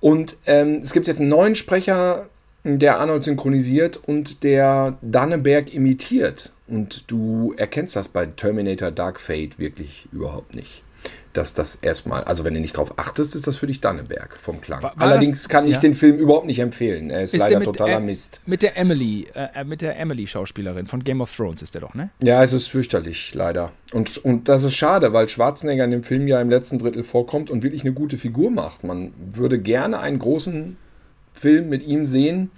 Und 0.00 0.36
ähm, 0.46 0.80
es 0.82 0.92
gibt 0.92 1.08
jetzt 1.08 1.20
einen 1.20 1.28
neuen 1.28 1.54
Sprecher, 1.54 2.26
der 2.64 3.00
Arnold 3.00 3.22
synchronisiert 3.22 3.98
und 3.98 4.44
der 4.44 4.96
Danneberg 5.02 5.74
imitiert. 5.74 6.52
Und 6.66 7.10
du 7.10 7.54
erkennst 7.56 7.94
das 7.94 8.08
bei 8.08 8.24
Terminator 8.26 8.90
Dark 8.90 9.20
Fate 9.20 9.58
wirklich 9.58 10.08
überhaupt 10.10 10.54
nicht. 10.54 10.82
Dass 11.32 11.54
das 11.54 11.76
erstmal, 11.76 12.24
also 12.24 12.44
wenn 12.44 12.52
du 12.52 12.60
nicht 12.60 12.76
drauf 12.76 12.98
achtest, 12.98 13.34
ist 13.34 13.46
das 13.46 13.56
für 13.56 13.66
dich 13.66 13.80
Danneberg 13.80 14.36
vom 14.36 14.60
Klang. 14.60 14.82
War- 14.82 14.92
war 14.96 15.00
Allerdings 15.08 15.40
das- 15.42 15.48
kann 15.48 15.66
ich 15.66 15.76
ja? 15.76 15.80
den 15.80 15.94
Film 15.94 16.18
überhaupt 16.18 16.44
nicht 16.44 16.58
empfehlen. 16.58 17.08
Er 17.08 17.22
ist, 17.22 17.32
Ist 17.32 17.40
leider 17.40 17.50
der 17.52 17.58
mit, 17.60 17.66
totaler 17.66 17.96
äh, 17.96 18.00
Mist. 18.00 18.42
Mit 18.44 18.60
der 18.62 18.76
Emily, 18.76 19.26
äh, 19.34 19.64
mit 19.64 19.80
der 19.80 19.98
Emily-Schauspielerin 19.98 20.86
von 20.86 21.02
Game 21.02 21.22
of 21.22 21.34
Thrones 21.34 21.62
ist 21.62 21.72
der 21.72 21.80
doch, 21.80 21.94
ne? 21.94 22.10
Ja, 22.22 22.42
es 22.42 22.52
ist 22.52 22.66
fürchterlich, 22.66 23.32
leider. 23.34 23.72
Und, 23.94 24.18
und 24.18 24.50
das 24.50 24.62
ist 24.64 24.74
schade, 24.74 25.14
weil 25.14 25.26
Schwarzenegger 25.30 25.84
in 25.84 25.90
dem 25.90 26.02
Film 26.02 26.28
ja 26.28 26.38
im 26.38 26.50
letzten 26.50 26.78
Drittel 26.78 27.02
vorkommt 27.02 27.48
und 27.48 27.62
wirklich 27.62 27.82
eine 27.82 27.94
gute 27.94 28.18
Figur 28.18 28.50
macht. 28.50 28.84
Man 28.84 29.14
würde 29.32 29.58
gerne 29.58 30.00
einen 30.00 30.18
großen 30.18 30.76
Film 31.32 31.70
mit 31.70 31.82
ihm 31.86 32.04
sehen, 32.04 32.50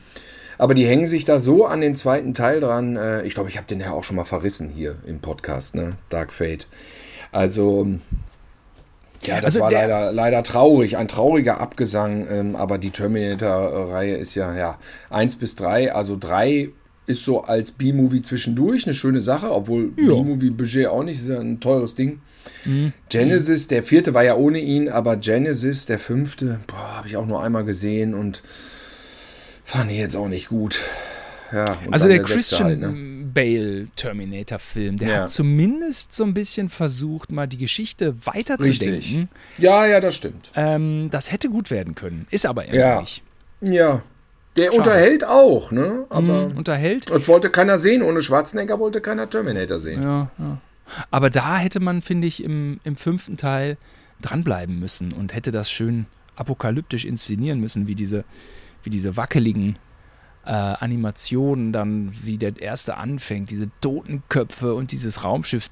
aber 0.58 0.74
die 0.74 0.84
hängen 0.84 1.06
sich 1.06 1.24
da 1.24 1.38
so 1.38 1.64
an 1.64 1.80
den 1.80 1.94
zweiten 1.94 2.34
Teil 2.34 2.58
dran. 2.58 2.96
Äh, 2.96 3.22
Ich 3.22 3.34
glaube, 3.34 3.50
ich 3.50 3.56
habe 3.56 3.68
den 3.68 3.78
ja 3.78 3.92
auch 3.92 4.02
schon 4.02 4.16
mal 4.16 4.24
verrissen 4.24 4.68
hier 4.70 4.96
im 5.06 5.20
Podcast, 5.20 5.76
ne? 5.76 5.92
Dark 6.08 6.32
Fate. 6.32 6.66
Also, 7.30 7.86
Ja, 9.26 9.36
das 9.36 9.56
also 9.56 9.60
war 9.60 9.70
leider, 9.70 10.12
leider 10.12 10.42
traurig, 10.42 10.96
ein 10.96 11.08
trauriger 11.08 11.60
Abgesang, 11.60 12.26
ähm, 12.30 12.56
aber 12.56 12.78
die 12.78 12.90
Terminator-Reihe 12.90 14.16
ist 14.16 14.34
ja, 14.34 14.54
ja 14.54 14.78
1 15.10 15.36
bis 15.36 15.56
3, 15.56 15.92
also 15.92 16.16
3 16.18 16.70
ist 17.06 17.24
so 17.24 17.44
als 17.44 17.72
B-Movie 17.72 18.22
zwischendurch 18.22 18.86
eine 18.86 18.94
schöne 18.94 19.20
Sache, 19.20 19.52
obwohl 19.52 19.88
B-Movie-Budget 19.88 20.86
auch 20.86 21.02
nicht, 21.02 21.18
ist 21.20 21.28
ja 21.28 21.38
ein 21.38 21.60
teures 21.60 21.94
Ding. 21.94 22.20
Mhm. 22.64 22.92
Genesis, 23.08 23.68
der 23.68 23.82
vierte 23.82 24.14
war 24.14 24.24
ja 24.24 24.36
ohne 24.36 24.58
ihn, 24.58 24.88
aber 24.88 25.16
Genesis, 25.16 25.86
der 25.86 25.98
fünfte, 25.98 26.60
habe 26.72 27.08
ich 27.08 27.16
auch 27.16 27.26
nur 27.26 27.42
einmal 27.42 27.64
gesehen 27.64 28.14
und 28.14 28.42
fand 29.64 29.90
ich 29.90 29.98
jetzt 29.98 30.16
auch 30.16 30.28
nicht 30.28 30.48
gut. 30.48 30.80
Ja, 31.52 31.76
also 31.90 32.08
der, 32.08 32.18
der 32.18 32.26
Christian 32.26 32.64
halt, 32.64 32.80
ne? 32.80 33.13
Bale 33.34 33.86
Terminator-Film, 33.96 34.96
der 34.96 35.08
ja. 35.08 35.14
hat 35.22 35.30
zumindest 35.30 36.12
so 36.12 36.24
ein 36.24 36.32
bisschen 36.32 36.68
versucht, 36.68 37.32
mal 37.32 37.46
die 37.46 37.58
Geschichte 37.58 38.14
weiterzudenken. 38.24 39.28
Ja, 39.58 39.84
ja, 39.86 40.00
das 40.00 40.14
stimmt. 40.14 40.52
Ähm, 40.54 41.08
das 41.10 41.32
hätte 41.32 41.50
gut 41.50 41.70
werden 41.70 41.94
können, 41.94 42.26
ist 42.30 42.46
aber 42.46 42.62
irgendwie 42.64 42.78
ja. 42.78 43.00
nicht. 43.00 43.22
Ja, 43.60 44.02
der 44.56 44.66
Schade. 44.66 44.76
unterhält 44.78 45.24
auch, 45.24 45.72
ne? 45.72 46.06
Aber 46.10 46.48
mhm, 46.48 46.56
unterhält. 46.56 47.10
Das 47.10 47.26
wollte 47.28 47.50
keiner 47.50 47.78
sehen. 47.78 48.02
Ohne 48.02 48.20
Schwarzenegger 48.20 48.78
wollte 48.78 49.00
keiner 49.00 49.28
Terminator 49.28 49.80
sehen. 49.80 50.02
Ja, 50.02 50.30
ja. 50.38 50.58
Aber 51.10 51.30
da 51.30 51.56
hätte 51.56 51.80
man, 51.80 52.02
finde 52.02 52.26
ich, 52.26 52.42
im, 52.42 52.78
im 52.84 52.96
fünften 52.96 53.36
Teil 53.36 53.78
dranbleiben 54.20 54.78
müssen 54.78 55.12
und 55.12 55.34
hätte 55.34 55.50
das 55.50 55.70
schön 55.70 56.06
apokalyptisch 56.36 57.04
inszenieren 57.04 57.60
müssen, 57.60 57.86
wie 57.86 57.94
diese, 57.94 58.24
wie 58.82 58.90
diese 58.90 59.16
wackeligen 59.16 59.76
äh, 60.46 60.50
Animationen 60.50 61.72
dann, 61.72 62.12
wie 62.22 62.38
der 62.38 62.60
erste 62.60 62.96
anfängt, 62.96 63.50
diese 63.50 63.70
Totenköpfe 63.80 64.74
und 64.74 64.92
dieses 64.92 65.24
Raumschiff. 65.24 65.68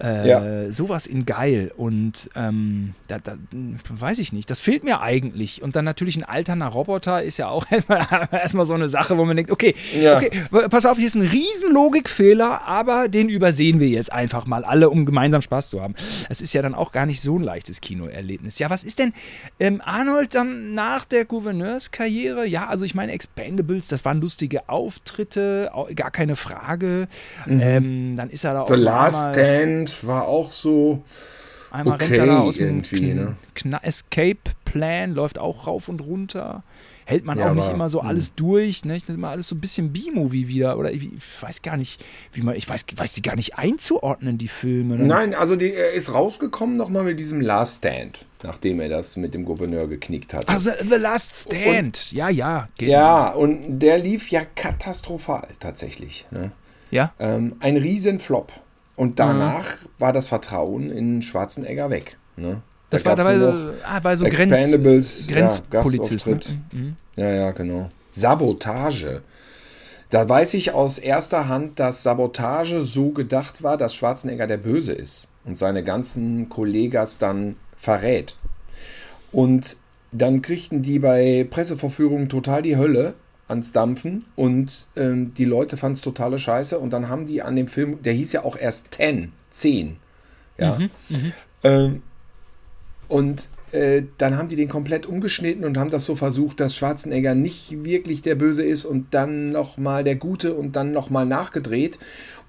Äh, 0.00 0.28
ja. 0.28 0.72
Sowas 0.72 1.06
in 1.06 1.24
geil. 1.24 1.70
Und 1.76 2.28
ähm, 2.34 2.94
da, 3.06 3.18
da, 3.18 3.36
weiß 3.88 4.18
ich 4.18 4.32
nicht. 4.32 4.50
Das 4.50 4.58
fehlt 4.58 4.82
mir 4.82 5.00
eigentlich. 5.00 5.62
Und 5.62 5.76
dann 5.76 5.84
natürlich 5.84 6.16
ein 6.16 6.24
alterner 6.24 6.66
Roboter 6.66 7.22
ist 7.22 7.36
ja 7.36 7.48
auch 7.48 7.64
erstmal 8.32 8.66
so 8.66 8.74
eine 8.74 8.88
Sache, 8.88 9.16
wo 9.16 9.24
man 9.24 9.36
denkt, 9.36 9.52
okay, 9.52 9.74
ja. 9.96 10.16
okay, 10.16 10.30
pass 10.68 10.84
auf, 10.86 10.96
hier 10.96 11.06
ist 11.06 11.14
ein 11.14 11.26
riesen 11.26 11.72
Logikfehler, 11.72 12.66
aber 12.66 13.08
den 13.08 13.28
übersehen 13.28 13.78
wir 13.78 13.88
jetzt 13.88 14.12
einfach 14.12 14.46
mal 14.46 14.64
alle, 14.64 14.90
um 14.90 15.06
gemeinsam 15.06 15.42
Spaß 15.42 15.70
zu 15.70 15.80
haben. 15.80 15.94
Es 16.28 16.40
ist 16.40 16.52
ja 16.54 16.62
dann 16.62 16.74
auch 16.74 16.90
gar 16.90 17.06
nicht 17.06 17.20
so 17.20 17.38
ein 17.38 17.42
leichtes 17.42 17.80
Kinoerlebnis. 17.80 18.58
Ja, 18.58 18.70
was 18.70 18.82
ist 18.82 18.98
denn 18.98 19.12
ähm, 19.60 19.80
Arnold 19.84 20.34
dann 20.34 20.74
nach 20.74 21.04
der 21.04 21.24
Gouverneurskarriere? 21.24 22.46
Ja, 22.46 22.66
also 22.66 22.84
ich 22.84 22.96
meine, 22.96 23.12
Expendables, 23.12 23.86
das 23.88 24.04
waren 24.04 24.20
lustige 24.20 24.68
Auftritte, 24.68 25.70
gar 25.94 26.10
keine 26.10 26.34
Frage. 26.34 27.06
Mhm. 27.46 27.60
Ähm, 27.60 28.16
dann 28.16 28.30
ist 28.30 28.44
er 28.44 28.54
da 28.54 28.62
auch. 28.62 28.68
The 28.68 28.74
Last 28.74 29.30
Stand 29.30 29.83
End 29.84 30.06
war 30.06 30.26
auch 30.26 30.52
so. 30.52 31.02
Einmal 31.70 31.96
okay, 31.96 32.04
rennt 32.04 32.18
er 32.18 32.26
da 32.26 32.40
aus 32.40 32.56
dem 32.56 32.82
ne? 33.64 33.80
Escape 33.82 34.38
Plan, 34.64 35.12
läuft 35.12 35.38
auch 35.38 35.66
rauf 35.66 35.88
und 35.88 36.00
runter. 36.00 36.62
Hält 37.04 37.24
man 37.26 37.38
ja, 37.38 37.50
auch 37.50 37.54
nicht 37.54 37.68
immer 37.68 37.90
so 37.90 38.00
hm. 38.00 38.08
alles 38.08 38.34
durch, 38.34 38.84
ne? 38.84 38.96
Immer 39.08 39.28
alles 39.28 39.48
so 39.48 39.54
ein 39.54 39.60
bisschen 39.60 39.92
B-Movie 39.92 40.48
wieder. 40.48 40.78
Oder 40.78 40.90
ich, 40.90 41.12
ich, 41.12 41.42
weiß 41.42 41.60
gar 41.60 41.76
nicht, 41.76 42.02
wie 42.32 42.40
man, 42.40 42.54
ich 42.54 42.66
weiß, 42.66 42.86
weiß 42.94 43.12
die 43.12 43.22
gar 43.22 43.36
nicht 43.36 43.58
einzuordnen, 43.58 44.38
die 44.38 44.48
Filme. 44.48 44.96
Ne? 44.96 45.04
Nein, 45.04 45.34
also 45.34 45.56
die, 45.56 45.74
er 45.74 45.92
ist 45.92 46.14
rausgekommen 46.14 46.76
nochmal 46.76 47.04
mit 47.04 47.20
diesem 47.20 47.42
Last 47.42 47.78
Stand, 47.78 48.24
nachdem 48.42 48.80
er 48.80 48.88
das 48.88 49.16
mit 49.16 49.34
dem 49.34 49.44
Gouverneur 49.44 49.86
geknickt 49.86 50.32
hat. 50.32 50.48
Also 50.48 50.70
The 50.80 50.96
Last 50.96 51.50
Stand, 51.50 51.78
und, 51.78 52.12
ja, 52.12 52.30
ja. 52.30 52.68
Genau. 52.78 52.92
Ja, 52.92 53.28
und 53.32 53.80
der 53.80 53.98
lief 53.98 54.30
ja 54.30 54.44
katastrophal 54.44 55.48
tatsächlich. 55.60 56.24
Ne? 56.30 56.52
Ja. 56.90 57.12
Ähm, 57.18 57.56
ein 57.60 57.76
Riesenflop. 57.76 58.52
Und 58.96 59.18
danach 59.18 59.82
mhm. 59.82 59.88
war 59.98 60.12
das 60.12 60.28
Vertrauen 60.28 60.90
in 60.90 61.22
Schwarzenegger 61.22 61.90
weg. 61.90 62.16
Ne? 62.36 62.62
Da 62.90 62.98
das 62.98 63.04
war 63.04 63.16
dabei 63.16 63.38
ah, 63.84 64.00
bei 64.00 64.16
so 64.16 64.24
Grenz, 64.24 65.26
Grenzpolizist. 65.26 66.26
Ja, 66.26 66.32
ne? 66.32 66.40
mhm. 66.72 66.96
ja, 67.16 67.28
ja, 67.30 67.50
genau. 67.50 67.90
Sabotage. 68.10 69.22
Da 70.10 70.28
weiß 70.28 70.54
ich 70.54 70.72
aus 70.72 70.98
erster 70.98 71.48
Hand, 71.48 71.80
dass 71.80 72.04
Sabotage 72.04 72.80
so 72.80 73.10
gedacht 73.10 73.64
war, 73.64 73.76
dass 73.76 73.96
Schwarzenegger 73.96 74.46
der 74.46 74.58
Böse 74.58 74.92
ist 74.92 75.26
und 75.44 75.58
seine 75.58 75.82
ganzen 75.82 76.48
Kollegas 76.48 77.18
dann 77.18 77.56
verrät. 77.76 78.36
Und 79.32 79.76
dann 80.12 80.42
kriegten 80.42 80.82
die 80.82 81.00
bei 81.00 81.44
Presseverführungen 81.50 82.28
total 82.28 82.62
die 82.62 82.76
Hölle, 82.76 83.14
ans 83.48 83.72
Dampfen 83.72 84.24
und 84.36 84.88
ähm, 84.96 85.34
die 85.34 85.44
Leute 85.44 85.76
fanden 85.76 85.94
es 85.94 86.00
totale 86.00 86.38
Scheiße 86.38 86.78
und 86.78 86.92
dann 86.92 87.08
haben 87.08 87.26
die 87.26 87.42
an 87.42 87.56
dem 87.56 87.68
Film, 87.68 88.02
der 88.02 88.12
hieß 88.12 88.32
ja 88.32 88.44
auch 88.44 88.56
erst 88.56 88.94
10, 88.94 89.32
10, 89.50 89.96
ja. 90.58 90.78
Mhm, 90.78 90.90
mhm, 91.08 91.32
ähm, 91.62 92.02
und 93.08 93.48
äh, 93.74 94.04
dann 94.18 94.36
haben 94.36 94.48
die 94.48 94.56
den 94.56 94.68
komplett 94.68 95.04
umgeschnitten 95.04 95.64
und 95.64 95.76
haben 95.76 95.90
das 95.90 96.04
so 96.04 96.14
versucht, 96.14 96.60
dass 96.60 96.76
Schwarzenegger 96.76 97.34
nicht 97.34 97.84
wirklich 97.84 98.22
der 98.22 98.36
Böse 98.36 98.62
ist 98.62 98.84
und 98.84 99.12
dann 99.14 99.50
nochmal 99.50 100.04
der 100.04 100.14
Gute 100.14 100.54
und 100.54 100.76
dann 100.76 100.92
nochmal 100.92 101.26
nachgedreht. 101.26 101.98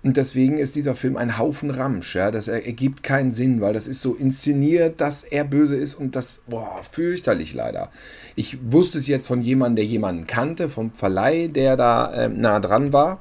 Und 0.05 0.17
deswegen 0.17 0.59
ist 0.59 0.75
dieser 0.75 0.93
Film 0.93 1.17
ein 1.17 1.39
Haufen 1.39 1.71
Ramsch. 1.71 2.15
Ja? 2.15 2.29
Das 2.29 2.47
ergibt 2.47 3.01
keinen 3.01 3.31
Sinn, 3.31 3.59
weil 3.59 3.73
das 3.73 3.87
ist 3.87 4.01
so 4.01 4.13
inszeniert, 4.13 5.01
dass 5.01 5.23
er 5.23 5.43
böse 5.45 5.75
ist 5.75 5.95
und 5.95 6.15
das, 6.15 6.43
boah, 6.47 6.83
fürchterlich 6.83 7.55
leider. 7.55 7.89
Ich 8.35 8.59
wusste 8.71 8.99
es 8.99 9.07
jetzt 9.07 9.25
von 9.25 9.41
jemandem, 9.41 9.77
der 9.77 9.85
jemanden 9.85 10.27
kannte, 10.27 10.69
vom 10.69 10.91
Verleih, 10.91 11.47
der 11.47 11.75
da 11.75 12.13
äh, 12.13 12.29
nah 12.29 12.59
dran 12.59 12.93
war. 12.93 13.19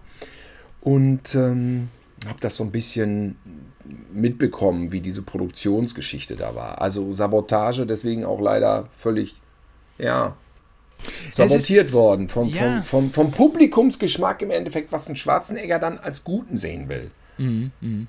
Und 0.82 1.35
ähm, 1.35 1.89
habe 2.28 2.41
das 2.41 2.59
so 2.59 2.64
ein 2.64 2.70
bisschen 2.70 3.37
mitbekommen, 4.12 4.93
wie 4.93 5.01
diese 5.01 5.22
Produktionsgeschichte 5.22 6.37
da 6.37 6.55
war. 6.55 6.82
Also 6.82 7.14
Sabotage, 7.14 7.87
deswegen 7.87 8.26
auch 8.26 8.43
leider 8.43 8.91
völlig, 8.95 9.37
ja, 9.97 10.37
sabotiert 11.32 11.86
ist, 11.86 11.92
worden 11.92 12.28
vom, 12.28 12.48
ja. 12.48 12.82
vom, 12.82 13.11
vom, 13.11 13.12
vom, 13.12 13.30
Publikumsgeschmack 13.32 14.42
im 14.42 14.50
Endeffekt, 14.50 14.92
was 14.92 15.09
ein 15.09 15.16
Schwarzenegger 15.16 15.78
dann 15.78 15.98
als 15.98 16.24
Guten 16.24 16.57
sehen 16.57 16.88
will. 16.88 17.11
Mhm, 17.38 17.72
mh. 17.80 18.07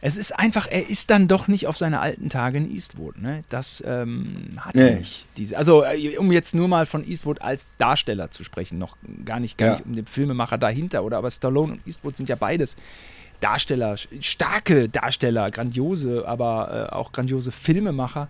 Es 0.00 0.16
ist 0.16 0.38
einfach, 0.38 0.66
er 0.70 0.88
ist 0.88 1.10
dann 1.10 1.28
doch 1.28 1.48
nicht 1.48 1.66
auf 1.66 1.76
seine 1.76 2.00
alten 2.00 2.28
Tage 2.28 2.58
in 2.58 2.70
Eastwood. 2.70 3.20
Ne? 3.20 3.42
Das 3.48 3.82
ähm, 3.86 4.58
hat 4.58 4.74
nee. 4.74 4.88
er 4.88 4.94
nicht. 4.96 5.26
Diese, 5.36 5.56
also, 5.56 5.84
äh, 5.84 6.16
um 6.18 6.32
jetzt 6.32 6.54
nur 6.54 6.68
mal 6.68 6.86
von 6.86 7.06
Eastwood 7.06 7.42
als 7.42 7.66
Darsteller 7.78 8.30
zu 8.30 8.44
sprechen, 8.44 8.78
noch 8.78 8.96
gar 9.24 9.40
nicht, 9.40 9.58
gar 9.58 9.66
ja. 9.66 9.74
nicht 9.74 9.86
um 9.86 9.96
den 9.96 10.06
Filmemacher 10.06 10.58
dahinter. 10.58 11.04
Oder 11.04 11.18
aber 11.18 11.30
Stallone 11.30 11.74
und 11.74 11.86
Eastwood 11.86 12.16
sind 12.16 12.28
ja 12.28 12.36
beides 12.36 12.76
Darsteller, 13.40 13.96
starke 14.20 14.88
Darsteller, 14.88 15.50
grandiose, 15.50 16.26
aber 16.26 16.88
äh, 16.90 16.94
auch 16.94 17.12
grandiose 17.12 17.50
Filmemacher. 17.50 18.28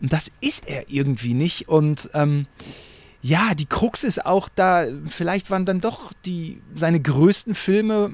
Und 0.00 0.12
das 0.12 0.30
ist 0.40 0.68
er 0.68 0.90
irgendwie 0.90 1.34
nicht. 1.34 1.68
Und 1.68 2.10
ähm, 2.14 2.46
ja, 3.22 3.54
die 3.54 3.66
Krux 3.66 4.02
ist 4.02 4.24
auch 4.24 4.48
da, 4.48 4.86
vielleicht 5.08 5.50
waren 5.50 5.66
dann 5.66 5.80
doch 5.80 6.12
die, 6.24 6.60
seine 6.74 7.00
größten 7.00 7.54
Filme, 7.54 8.12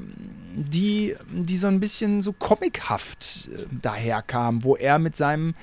die, 0.56 1.14
die 1.30 1.58
so 1.58 1.66
ein 1.66 1.80
bisschen 1.80 2.22
so 2.22 2.32
comichaft 2.32 3.50
äh, 3.52 3.66
daherkamen, 3.82 4.64
wo 4.64 4.74
er 4.74 4.98
mit 4.98 5.14
seinem, 5.14 5.54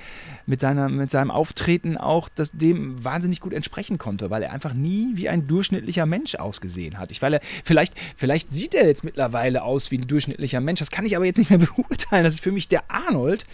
mit, 0.45 0.59
seiner, 0.59 0.87
mit 0.87 1.09
seinem 1.09 1.31
Auftreten 1.31 1.97
auch 1.97 2.29
das, 2.29 2.51
dem 2.51 3.03
wahnsinnig 3.03 3.39
gut 3.39 3.53
entsprechen 3.53 3.97
konnte, 3.97 4.29
weil 4.29 4.43
er 4.43 4.53
einfach 4.53 4.73
nie 4.73 5.13
wie 5.15 5.29
ein 5.29 5.47
durchschnittlicher 5.47 6.05
Mensch 6.05 6.35
ausgesehen 6.35 6.99
hat. 6.99 7.11
Ich, 7.11 7.21
weil 7.23 7.33
er, 7.33 7.41
vielleicht, 7.65 7.95
vielleicht 8.15 8.51
sieht 8.51 8.75
er 8.75 8.85
jetzt 8.85 9.03
mittlerweile 9.03 9.63
aus 9.63 9.89
wie 9.89 9.97
ein 9.97 10.07
durchschnittlicher 10.07 10.61
Mensch, 10.61 10.79
das 10.79 10.91
kann 10.91 11.05
ich 11.05 11.15
aber 11.15 11.25
jetzt 11.25 11.37
nicht 11.37 11.49
mehr 11.49 11.59
beurteilen. 11.75 12.23
Das 12.23 12.35
ist 12.35 12.43
für 12.43 12.51
mich 12.51 12.67
der 12.67 12.89
Arnold 12.89 13.45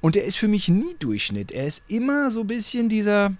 und 0.00 0.16
der 0.16 0.24
ist 0.24 0.36
für 0.36 0.48
mich 0.48 0.68
nie 0.68 0.96
Durchschnitt. 0.98 1.52
Er 1.52 1.66
ist 1.66 1.84
immer 1.88 2.32
so 2.32 2.40
ein 2.40 2.48
bisschen 2.48 2.88
dieser 2.88 3.32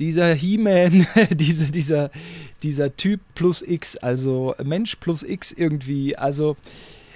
dieser 0.00 0.34
He-Man, 0.34 1.06
diese, 1.30 1.66
dieser, 1.66 2.10
dieser 2.62 2.96
Typ 2.96 3.20
plus 3.34 3.62
X, 3.62 3.96
also 3.96 4.54
Mensch 4.62 4.96
plus 4.96 5.22
X 5.22 5.52
irgendwie, 5.52 6.16
also 6.16 6.56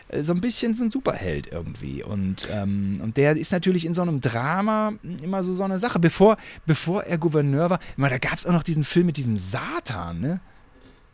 äh, 0.08 0.22
so 0.22 0.32
ein 0.32 0.40
bisschen 0.40 0.74
so 0.74 0.84
ein 0.84 0.90
Superheld 0.90 1.48
irgendwie. 1.52 2.02
Und, 2.04 2.48
ähm, 2.52 3.00
und 3.02 3.16
der 3.16 3.36
ist 3.36 3.52
natürlich 3.52 3.84
in 3.84 3.94
so 3.94 4.02
einem 4.02 4.20
Drama 4.20 4.92
immer 5.22 5.42
so, 5.42 5.54
so 5.54 5.64
eine 5.64 5.78
Sache. 5.78 5.98
Bevor, 5.98 6.36
bevor 6.66 7.04
er 7.04 7.18
Gouverneur 7.18 7.70
war, 7.70 7.80
immer, 7.96 8.10
da 8.10 8.18
gab 8.18 8.34
es 8.34 8.46
auch 8.46 8.52
noch 8.52 8.62
diesen 8.62 8.84
Film 8.84 9.06
mit 9.06 9.16
diesem 9.16 9.36
Satan, 9.36 10.20
ne? 10.20 10.40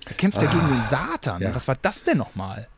Da 0.06 0.14
kämpft 0.14 0.40
er 0.40 0.48
gegen 0.48 0.66
den 0.66 0.80
ah, 0.80 0.88
Satan. 0.88 1.42
Ja. 1.42 1.54
Was 1.54 1.68
war 1.68 1.76
das 1.80 2.04
denn 2.04 2.16
nochmal? 2.16 2.68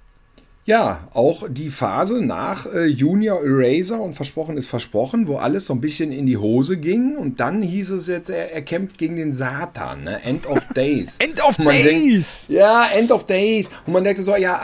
Ja, 0.65 1.09
auch 1.13 1.49
die 1.49 1.71
Phase 1.71 2.25
nach 2.25 2.67
äh, 2.73 2.85
Junior 2.85 3.45
Eraser 3.45 4.01
und 4.01 4.15
Versprochen 4.15 4.57
ist 4.57 4.69
Versprochen, 4.69 5.27
wo 5.27 5.37
alles 5.37 5.67
so 5.67 5.75
ein 5.75 5.81
bisschen 5.81 6.13
in 6.13 6.25
die 6.25 6.37
Hose 6.37 6.77
ging 6.77 7.17
und 7.17 7.41
dann 7.41 7.63
hieß 7.63 7.91
es 7.91 8.07
jetzt, 8.07 8.31
er, 8.31 8.53
er 8.53 8.63
kämpft 8.63 8.97
gegen 8.97 9.17
den 9.17 9.33
Satan, 9.33 10.05
ne? 10.05 10.23
End 10.23 10.47
of 10.47 10.65
Days. 10.69 11.17
End 11.21 11.45
of 11.45 11.57
Days! 11.57 12.47
Denkt, 12.47 12.61
ja, 12.61 12.87
End 12.95 13.11
of 13.11 13.27
Days. 13.27 13.69
Und 13.87 13.95
man 13.95 14.05
dachte 14.05 14.23
so, 14.23 14.37
ja, 14.37 14.61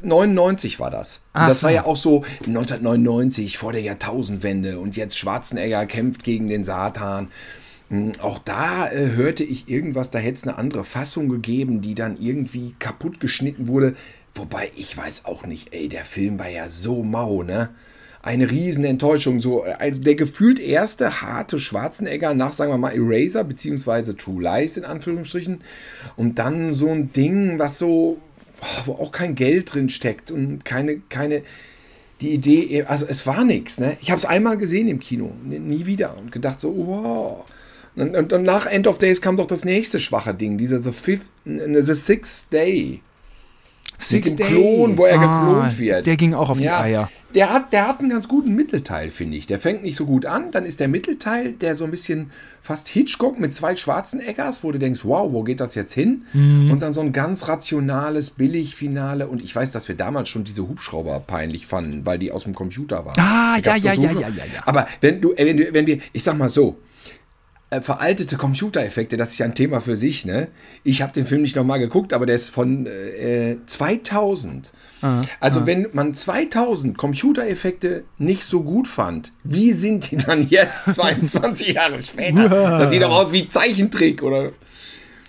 99 0.00 0.80
war 0.80 0.90
das. 0.90 1.20
Ach, 1.34 1.46
das 1.46 1.62
war 1.62 1.70
ja 1.70 1.84
auch 1.84 1.96
so 1.96 2.24
1999 2.46 3.58
vor 3.58 3.72
der 3.72 3.82
Jahrtausendwende 3.82 4.78
und 4.78 4.96
jetzt 4.96 5.18
Schwarzenegger 5.18 5.84
kämpft 5.84 6.24
gegen 6.24 6.48
den 6.48 6.64
Satan. 6.64 7.28
Hm, 7.90 8.12
auch 8.22 8.38
da 8.38 8.90
äh, 8.90 9.10
hörte 9.14 9.44
ich 9.44 9.68
irgendwas, 9.68 10.08
da 10.08 10.18
hätte 10.18 10.36
es 10.36 10.44
eine 10.44 10.56
andere 10.56 10.84
Fassung 10.84 11.28
gegeben, 11.28 11.82
die 11.82 11.94
dann 11.94 12.16
irgendwie 12.18 12.74
kaputt 12.78 13.20
geschnitten 13.20 13.68
wurde. 13.68 13.94
Wobei 14.34 14.70
ich 14.76 14.96
weiß 14.96 15.26
auch 15.26 15.46
nicht, 15.46 15.74
ey, 15.74 15.88
der 15.88 16.04
Film 16.04 16.38
war 16.38 16.48
ja 16.48 16.68
so 16.68 17.02
mau, 17.02 17.42
ne? 17.42 17.70
eine 18.24 18.50
riesen 18.50 18.84
Enttäuschung. 18.84 19.38
So, 19.40 19.62
also 19.62 20.00
der 20.00 20.14
gefühlt 20.14 20.58
erste 20.58 21.20
harte 21.20 21.58
Schwarzenegger 21.58 22.34
nach, 22.34 22.52
sagen 22.52 22.72
wir 22.72 22.78
mal, 22.78 22.94
Eraser, 22.94 23.44
beziehungsweise 23.44 24.16
True 24.16 24.42
Lies 24.42 24.76
in 24.76 24.84
Anführungsstrichen. 24.84 25.60
Und 26.16 26.38
dann 26.38 26.72
so 26.72 26.88
ein 26.88 27.12
Ding, 27.12 27.58
was 27.58 27.78
so, 27.78 28.18
wo 28.86 28.92
auch 28.92 29.12
kein 29.12 29.34
Geld 29.34 29.74
drin 29.74 29.90
steckt 29.90 30.30
und 30.30 30.64
keine, 30.64 31.00
keine, 31.10 31.42
die 32.22 32.30
Idee, 32.30 32.84
also 32.84 33.04
es 33.06 33.26
war 33.26 33.44
nichts. 33.44 33.78
Ne? 33.78 33.98
Ich 34.00 34.10
habe 34.10 34.18
es 34.18 34.24
einmal 34.24 34.56
gesehen 34.56 34.88
im 34.88 35.00
Kino, 35.00 35.32
nie 35.44 35.84
wieder 35.84 36.16
und 36.16 36.32
gedacht 36.32 36.60
so, 36.60 36.74
wow. 36.74 37.44
Und, 37.96 38.16
und, 38.16 38.32
und, 38.32 38.42
nach 38.42 38.66
End 38.66 38.88
of 38.88 38.98
Days 38.98 39.20
kam 39.20 39.36
doch 39.36 39.46
das 39.46 39.64
nächste 39.64 40.00
schwache 40.00 40.34
Ding, 40.34 40.56
dieser 40.58 40.82
The 40.82 40.90
Fifth, 40.90 41.28
The 41.44 41.94
Sixth 41.94 42.52
Day. 42.52 43.02
Six 44.08 44.30
mit 44.30 44.38
dem 44.40 44.46
Klon, 44.46 44.98
wo 44.98 45.04
er 45.04 45.18
ah, 45.20 45.46
geklont 45.46 45.78
wird. 45.78 46.06
Der 46.06 46.16
ging 46.16 46.34
auch 46.34 46.50
auf 46.50 46.58
die 46.58 46.64
Ja, 46.64 46.80
Eier. 46.80 47.10
Der 47.34 47.52
hat, 47.52 47.72
der 47.72 47.88
hat 47.88 47.98
einen 47.98 48.10
ganz 48.10 48.28
guten 48.28 48.54
Mittelteil, 48.54 49.10
finde 49.10 49.36
ich. 49.36 49.46
Der 49.46 49.58
fängt 49.58 49.82
nicht 49.82 49.96
so 49.96 50.06
gut 50.06 50.24
an. 50.24 50.52
Dann 50.52 50.64
ist 50.64 50.78
der 50.78 50.86
Mittelteil, 50.86 51.52
der 51.52 51.74
so 51.74 51.84
ein 51.84 51.90
bisschen 51.90 52.30
fast 52.62 52.86
Hitchcock 52.88 53.40
mit 53.40 53.52
zwei 53.52 53.74
schwarzen 53.74 54.20
Eggers, 54.20 54.62
wo 54.62 54.70
du 54.70 54.78
denkst, 54.78 55.00
wow, 55.02 55.32
wo 55.32 55.42
geht 55.42 55.60
das 55.60 55.74
jetzt 55.74 55.92
hin? 55.92 56.22
Mhm. 56.32 56.70
Und 56.70 56.80
dann 56.80 56.92
so 56.92 57.00
ein 57.00 57.12
ganz 57.12 57.48
rationales 57.48 58.30
Billigfinale. 58.30 59.26
Und 59.26 59.42
ich 59.42 59.54
weiß, 59.54 59.72
dass 59.72 59.88
wir 59.88 59.96
damals 59.96 60.28
schon 60.28 60.44
diese 60.44 60.62
Hubschrauber 60.68 61.18
peinlich 61.20 61.66
fanden, 61.66 62.06
weil 62.06 62.18
die 62.18 62.30
aus 62.30 62.44
dem 62.44 62.54
Computer 62.54 63.04
waren. 63.04 63.18
Ah, 63.18 63.58
ja, 63.58 63.74
ja, 63.76 63.94
so- 63.94 64.02
ja, 64.02 64.12
ja, 64.12 64.20
ja, 64.20 64.28
ja. 64.28 64.62
Aber 64.64 64.86
wenn 65.00 65.20
du, 65.20 65.34
wenn 65.36 65.56
du, 65.56 65.74
wenn 65.74 65.86
wir, 65.88 65.98
ich 66.12 66.22
sag 66.22 66.38
mal 66.38 66.48
so, 66.48 66.76
äh, 67.76 67.80
veraltete 67.80 68.36
Computereffekte, 68.36 69.16
das 69.16 69.30
ist 69.30 69.38
ja 69.38 69.46
ein 69.46 69.54
Thema 69.54 69.80
für 69.80 69.96
sich, 69.96 70.24
ne? 70.24 70.48
Ich 70.82 71.02
habe 71.02 71.12
den 71.12 71.26
Film 71.26 71.42
nicht 71.42 71.56
nochmal 71.56 71.78
geguckt, 71.78 72.12
aber 72.12 72.26
der 72.26 72.34
ist 72.34 72.50
von 72.50 72.86
äh, 72.86 73.56
2000. 73.66 74.72
also 75.40 75.66
wenn 75.66 75.88
man 75.92 76.14
2000 76.14 76.96
Computereffekte 76.96 78.04
nicht 78.18 78.44
so 78.44 78.62
gut 78.62 78.88
fand, 78.88 79.32
wie 79.42 79.72
sind 79.72 80.10
die 80.10 80.16
dann 80.16 80.48
jetzt 80.48 80.84
22 80.94 81.74
Jahre 81.74 82.02
später? 82.02 82.48
Das 82.48 82.90
sieht 82.90 83.02
doch 83.02 83.12
aus 83.12 83.32
wie 83.32 83.46
Zeichentrick 83.46 84.22
oder 84.22 84.52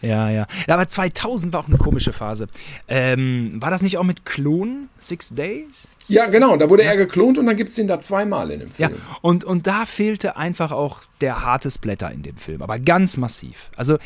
Ja, 0.01 0.29
ja. 0.29 0.47
Ja, 0.67 0.73
aber 0.75 0.87
2000 0.87 1.51
war 1.53 1.61
auch 1.61 1.67
eine 1.67 1.77
komische 1.77 2.13
Phase. 2.13 2.47
Ähm, 2.87 3.51
war 3.59 3.69
das 3.69 3.81
nicht 3.81 3.97
auch 3.97 4.03
mit 4.03 4.25
Klon 4.25 4.89
Six 4.99 5.35
Days? 5.35 5.87
Ja, 6.07 6.27
genau, 6.29 6.55
da 6.57 6.69
wurde 6.69 6.83
er 6.83 6.95
geklont 6.97 7.37
und 7.37 7.45
dann 7.45 7.55
gibt 7.55 7.69
es 7.69 7.75
den 7.75 7.87
da 7.87 7.99
zweimal 7.99 8.51
in 8.51 8.59
dem 8.61 8.69
Ja, 8.77 8.89
Film. 8.89 9.01
und, 9.21 9.43
und 9.43 9.67
da 9.67 9.85
fehlte 9.85 10.37
einfach 10.37 10.71
auch 10.71 11.01
der 11.21 11.45
harte 11.45 11.71
Splatter 11.71 12.11
in 12.11 12.23
dem 12.23 12.35
Film, 12.37 12.61
aber 12.61 12.77
ganz 12.77 13.15
massiv. 13.17 13.69
Also 13.77 13.97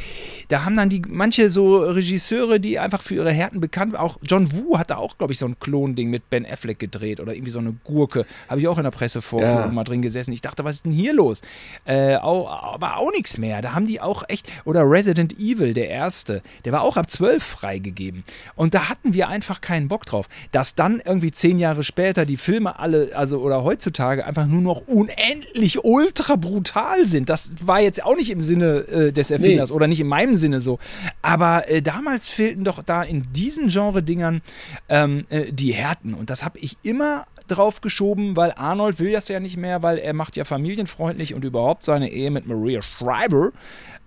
da 0.47 0.64
haben 0.64 0.78
dann 0.78 0.89
die 0.89 1.02
manche 1.08 1.50
so 1.50 1.80
Regisseure, 1.80 2.60
die 2.60 2.78
einfach 2.80 3.02
für 3.02 3.16
ihre 3.16 3.32
Härten 3.32 3.60
bekannt 3.60 3.93
waren, 3.93 4.02
auch 4.02 4.18
John 4.22 4.52
Woo 4.54 4.78
hatte 4.78 4.97
auch, 4.97 5.18
glaube 5.18 5.34
ich, 5.34 5.39
so 5.39 5.45
ein 5.47 5.60
Klonding 5.60 6.10
mit 6.10 6.30
Ben 6.30 6.45
Affleck 6.45 6.78
gedreht 6.80 7.20
oder 7.20 7.34
irgendwie 7.34 7.52
so 7.52 7.60
eine 7.60 7.74
Gurke. 7.84 8.26
Habe 8.47 8.62
ich 8.62 8.68
auch 8.68 8.78
in 8.78 8.84
der 8.84 8.91
Pressevorführung 8.91 9.56
Ja. 9.58 9.68
mal 9.72 9.84
drin 9.84 10.02
gesessen. 10.02 10.32
Ich 10.32 10.41
dachte, 10.41 10.64
was 10.64 10.78
ist 10.78 10.86
denn 10.86 10.91
hier 10.91 11.14
los? 11.14 11.41
Äh, 11.86 12.14
aber 12.16 12.97
auch 12.97 13.12
nichts 13.12 13.38
mehr. 13.38 13.62
Da 13.62 13.74
haben 13.74 13.88
die 13.88 14.00
auch 14.02 14.24
echt, 14.28 14.47
oder 14.66 14.84
Resident 14.89 15.38
Evil, 15.39 15.74
der 15.74 15.89
erste, 15.89 16.41
der 16.66 16.72
war 16.74 16.82
auch 16.84 16.95
ab 16.97 17.10
12 17.10 17.43
freigegeben. 17.43 18.24
Und 18.56 18.74
da 18.76 18.88
hatten 18.89 19.14
wir 19.14 19.28
einfach 19.30 19.62
keinen 19.62 19.88
Bock 19.88 20.06
drauf. 20.06 20.30
Dass 20.52 20.76
dann 20.76 21.02
irgendwie 21.04 21.32
zehn 21.32 21.58
Jahre 21.60 21.84
später 21.90 22.26
die 22.26 22.38
Filme 22.38 22.80
alle, 22.80 23.10
also 23.14 23.40
oder 23.40 23.64
heutzutage 23.64 24.26
einfach 24.26 24.46
nur 24.46 24.62
noch 24.62 24.88
unendlich 24.88 25.84
ultra 25.84 26.38
brutal 26.38 27.06
sind. 27.06 27.28
Das 27.30 27.52
war 27.66 27.82
jetzt 27.82 28.04
auch 28.04 28.16
nicht 28.16 28.30
im 28.30 28.42
Sinne 28.42 28.78
äh, 28.88 29.12
des 29.12 29.30
Erfinders 29.32 29.70
Nee. 29.70 29.76
oder 29.76 29.88
nicht 29.88 30.00
in 30.00 30.08
meinem 30.08 30.38
Sinne 30.38 30.62
so. 30.62 30.80
Aber 31.22 31.68
äh, 31.70 31.82
damals 31.82 32.30
fehlten 32.30 32.64
doch 32.64 32.82
da 32.82 33.04
in 33.04 33.28
diesen 33.34 33.68
Genre-Dingern 33.68 34.42
ähm, 34.88 35.26
äh, 35.30 35.52
die 35.52 35.74
Härten. 35.74 36.14
Und 36.14 36.30
das 36.30 36.46
habe 36.46 36.58
ich 36.60 36.78
immer 36.84 37.26
drauf 37.48 37.82
geschoben, 37.82 38.36
weil 38.38 38.54
Arnold 38.56 39.00
will 39.00 39.12
das 39.12 39.28
ja 39.28 39.40
nicht 39.40 39.58
mehr, 39.58 39.84
weil 39.84 39.98
er 39.98 40.14
macht 40.14 40.36
ja 40.38 40.46
familienfreundlich 40.46 41.34
und 41.34 41.44
überhaupt 41.44 41.84
seine 41.84 42.12
Ehe 42.12 42.32
mit 42.32 42.46
Maria 42.46 42.82
Schreiber, 42.82 43.52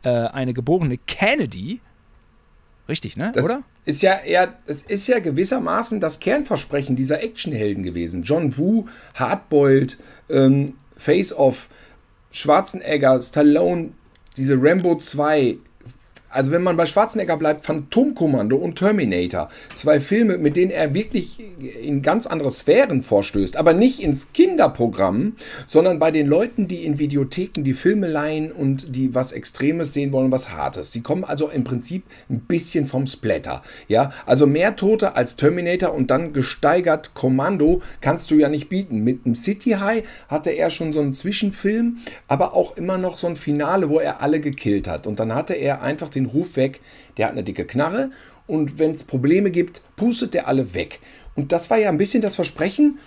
äh, 0.05 0.09
eine 0.09 0.55
geborene 0.55 0.97
Kennedy. 0.97 1.81
Richtig, 2.89 3.17
ne? 3.17 3.33
Das 3.35 3.45
Oder? 3.45 3.63
ist 3.85 4.03
ja 4.03 4.19
eher, 4.19 4.59
es 4.67 4.83
ist 4.83 5.07
ja 5.09 5.19
gewissermaßen 5.19 6.01
das 6.01 6.21
Kernversprechen 6.21 6.97
dieser 6.97 7.23
Actionhelden 7.23 7.83
gewesen. 7.83 8.23
John 8.23 8.57
Woo, 8.59 8.87
Hardboiled, 9.15 9.99
ähm, 10.29 10.75
Face 10.97 11.33
Off, 11.33 11.69
Schwarzenegger, 12.31 13.21
Stallone, 13.21 13.93
diese 14.37 14.57
Rambo 14.59 14.97
2. 14.97 15.59
Also 16.33 16.51
wenn 16.51 16.63
man 16.63 16.77
bei 16.77 16.87
Schwarzenegger 16.87 17.37
bleibt, 17.37 17.65
Phantomkommando 17.65 18.57
und 18.57 18.77
Terminator. 18.77 19.49
Zwei 19.75 20.01
Filme, 20.01 20.39
mit 20.39 20.57
denen 20.57 20.71
er 20.71 20.95
wirklich 20.95 21.41
in 21.83 22.03
ganz 22.03 22.27
andere 22.27 22.51
Sphären 22.51 23.03
vorstößt. 23.03 23.57
Aber 23.57 23.73
nicht 23.73 24.01
ins 24.01 24.33
Kinderprogramm, 24.33 25.35
sondern 25.67 25.99
bei 25.99 26.11
den 26.11 26.27
Leuten, 26.27 26.69
die 26.69 26.85
in 26.85 26.99
Videotheken 26.99 27.63
die 27.63 27.75
Filme 27.75 28.09
leihen 28.09 28.51
und 28.51 28.97
die 28.97 29.15
was 29.15 29.33
Extremes 29.33 29.93
sehen 29.93 30.13
wollen, 30.13 30.33
was 30.33 30.51
Hartes. 30.51 30.93
Sie 30.93 31.03
kommen 31.03 31.25
also 31.25 31.49
im 31.49 31.65
Prinzip 31.65 32.05
ein 32.31 32.41
bisschen 32.41 32.87
vom 32.87 33.07
Splatter. 33.07 33.63
Ja, 33.89 34.11
also 34.27 34.47
mehr 34.47 34.77
Tote 34.77 35.17
als 35.17 35.37
Terminator 35.37 35.95
und 35.95 36.11
dann 36.11 36.33
gesteigert 36.33 37.15
Kommando 37.15 37.81
kannst 38.01 38.31
du 38.31 38.37
ja 38.37 38.49
nicht 38.49 38.69
bieten. 38.69 39.05
Mit 39.05 39.27
dem 39.27 39.35
City 39.35 39.73
High 39.73 40.05
hatte 40.29 40.51
er 40.51 40.71
schon 40.71 40.93
so 40.93 41.01
einen 41.01 41.15
Zwischenfilm, 41.15 41.99
aber 42.29 42.55
auch 42.55 42.77
immer 42.77 42.99
noch 42.99 43.19
so 43.19 43.27
ein 43.27 43.37
Finale, 43.37 43.89
wo 43.89 43.99
er 43.99 44.23
alle 44.23 44.41
gekillt 44.41 44.89
hat. 44.89 45.07
Und 45.07 45.21
dann 45.21 45.35
hatte 45.35 45.55
er 45.55 45.83
einfach 45.83 46.09
den 46.09 46.22
Ruf 46.27 46.57
weg, 46.57 46.81
der 47.17 47.27
hat 47.27 47.33
eine 47.33 47.45
dicke 47.45 47.65
Knarre 47.65 48.11
und 48.47 48.79
wenn 48.79 48.93
es 48.93 49.05
Probleme 49.05 49.51
gibt, 49.51 49.81
pustet 49.97 50.35
der 50.35 50.49
alle 50.49 50.75
weg. 50.75 51.01
Und 51.35 51.53
das 51.53 51.71
war 51.71 51.79
ja 51.79 51.89
ein 51.89 51.99
bisschen 51.99 52.23
das 52.23 52.37
Versprechen, 52.37 52.99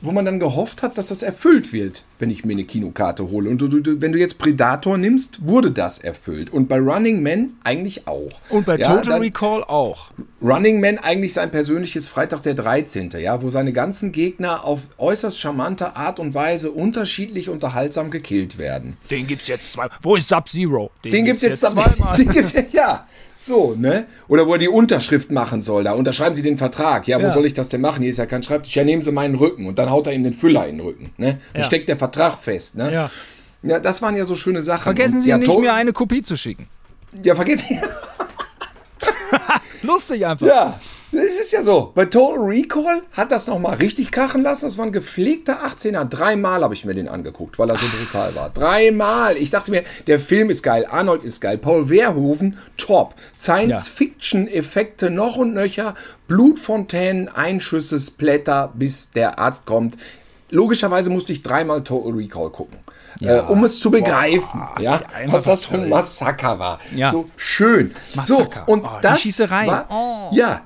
wo 0.00 0.12
man 0.12 0.24
dann 0.24 0.40
gehofft 0.40 0.82
hat, 0.82 0.98
dass 0.98 1.08
das 1.08 1.22
erfüllt 1.22 1.72
wird, 1.72 2.04
wenn 2.18 2.30
ich 2.30 2.44
mir 2.44 2.52
eine 2.52 2.64
Kinokarte 2.64 3.30
hole. 3.30 3.48
Und 3.50 3.58
du, 3.58 3.68
du, 3.68 4.00
wenn 4.00 4.12
du 4.12 4.18
jetzt 4.18 4.38
Predator 4.38 4.98
nimmst, 4.98 5.46
wurde 5.46 5.70
das 5.70 5.98
erfüllt. 5.98 6.50
Und 6.50 6.68
bei 6.68 6.78
Running 6.78 7.22
Man 7.22 7.50
eigentlich 7.64 8.06
auch. 8.08 8.40
Und 8.50 8.66
bei 8.66 8.76
Ja, 8.78 8.96
Total 9.00 9.18
Recall 9.20 9.62
auch. 9.64 10.10
Running 10.42 10.80
Man 10.80 10.98
eigentlich 10.98 11.32
sein 11.34 11.50
persönliches 11.50 12.06
Freitag 12.08 12.42
der 12.42 12.54
13., 12.54 13.10
ja, 13.18 13.42
wo 13.42 13.50
seine 13.50 13.72
ganzen 13.72 14.12
Gegner 14.12 14.64
auf 14.64 14.82
äußerst 14.98 15.38
charmante 15.40 15.96
Art 15.96 16.20
und 16.20 16.34
Weise 16.34 16.70
unterschiedlich 16.70 17.48
unterhaltsam 17.48 18.10
gekillt 18.10 18.58
werden. 18.58 18.96
Den 19.10 19.26
gibt's 19.26 19.48
jetzt 19.48 19.72
zwei. 19.72 19.88
Wo 20.02 20.16
ist 20.16 20.28
Sub-Zero? 20.28 20.90
Den 21.04 21.24
gibt's 21.24 21.42
jetzt, 21.42 21.60
zweimal. 21.60 22.16
Den 22.16 22.30
gibt's, 22.30 22.54
ja, 22.72 23.06
so, 23.36 23.74
ne? 23.76 24.06
Oder 24.26 24.46
wo 24.48 24.52
er 24.54 24.58
die 24.58 24.68
Unterschrift 24.68 25.30
machen 25.30 25.60
soll, 25.60 25.84
da 25.84 25.92
unterschreiben 25.92 26.34
Sie 26.34 26.42
den 26.42 26.56
Vertrag. 26.58 27.06
Ja, 27.06 27.18
wo 27.20 27.26
Ja. 27.26 27.32
soll 27.32 27.46
ich 27.46 27.54
das 27.54 27.68
denn 27.68 27.80
machen? 27.80 28.00
Hier 28.02 28.10
ist 28.10 28.16
ja 28.18 28.26
kein 28.26 28.42
Schreibtisch. 28.42 28.74
Ja, 28.74 28.82
nehmen 28.82 29.00
Sie 29.02 29.12
meinen 29.12 29.36
Rücken. 29.36 29.66
Und 29.66 29.78
dann 29.78 29.90
haut 29.90 30.08
er 30.08 30.12
ihm 30.12 30.24
den 30.24 30.32
Füller 30.32 30.66
in 30.66 30.78
den 30.78 30.86
Rücken, 30.86 31.10
ne? 31.18 31.38
Dann 31.52 31.62
Ja. 31.62 31.66
steckt 31.66 31.88
der 31.88 31.96
Vertrag 31.96 32.07
fest, 32.16 32.76
ne? 32.76 32.92
Ja. 32.92 33.10
Ja, 33.62 33.80
das 33.80 34.00
waren 34.02 34.16
ja 34.16 34.24
so 34.24 34.34
schöne 34.34 34.62
Sachen. 34.62 34.84
Vergessen 34.84 35.16
Und 35.16 35.22
Sie 35.22 35.30
ja, 35.30 35.38
nicht, 35.38 35.58
mir 35.58 35.74
eine 35.74 35.92
Kopie 35.92 36.22
zu 36.22 36.36
schicken. 36.36 36.68
Ja, 37.22 37.34
vergessen 37.34 37.80
Lustig 39.82 40.26
einfach. 40.26 40.46
Ja, 40.46 40.80
das 41.12 41.38
ist 41.38 41.52
ja 41.52 41.62
so. 41.62 41.92
Bei 41.94 42.04
Total 42.04 42.38
Recall 42.38 43.02
hat 43.12 43.32
das 43.32 43.46
nochmal 43.46 43.76
richtig 43.76 44.10
krachen 44.10 44.42
lassen. 44.42 44.66
Das 44.66 44.76
war 44.76 44.84
ein 44.84 44.92
gepflegter 44.92 45.64
18er. 45.64 46.04
Dreimal 46.04 46.62
habe 46.62 46.74
ich 46.74 46.84
mir 46.84 46.94
den 46.94 47.08
angeguckt, 47.08 47.58
weil 47.58 47.70
er 47.70 47.78
so 47.78 47.86
brutal 47.86 48.34
war. 48.34 48.50
Dreimal. 48.50 49.36
Ich 49.36 49.50
dachte 49.50 49.70
mir, 49.70 49.84
der 50.06 50.18
Film 50.18 50.50
ist 50.50 50.62
geil, 50.62 50.84
Arnold 50.90 51.22
ist 51.24 51.40
geil, 51.40 51.58
Paul 51.58 51.84
Verhoeven, 51.84 52.58
top. 52.76 53.14
Science-Fiction-Effekte 53.38 55.10
noch 55.10 55.36
und 55.36 55.54
nöcher, 55.54 55.94
Blutfontänen, 56.26 57.28
Einschüsse, 57.28 57.98
Splatter, 57.98 58.72
bis 58.74 59.10
der 59.10 59.38
Arzt 59.38 59.64
kommt. 59.64 59.96
Logischerweise 60.50 61.10
musste 61.10 61.32
ich 61.32 61.42
dreimal 61.42 61.82
Total 61.84 62.12
Recall 62.12 62.50
gucken, 62.50 62.78
äh, 63.20 63.38
um 63.40 63.64
es 63.64 63.80
zu 63.80 63.90
begreifen, 63.90 64.62
ja, 64.80 65.00
einfach 65.14 65.34
was 65.34 65.44
das 65.44 65.64
für 65.66 65.74
ein 65.74 65.88
Massaker 65.90 66.58
war. 66.58 66.78
Ja. 66.94 67.10
So 67.10 67.28
schön. 67.36 67.94
Massaker. 68.14 68.64
So, 68.66 68.72
und 68.72 68.84
Oh, 68.84 68.90
die 68.96 69.02
das 69.02 69.20
Schießereien. 69.20 69.68
War, 69.70 69.86
Oh. 69.90 70.30
Ja. 70.32 70.62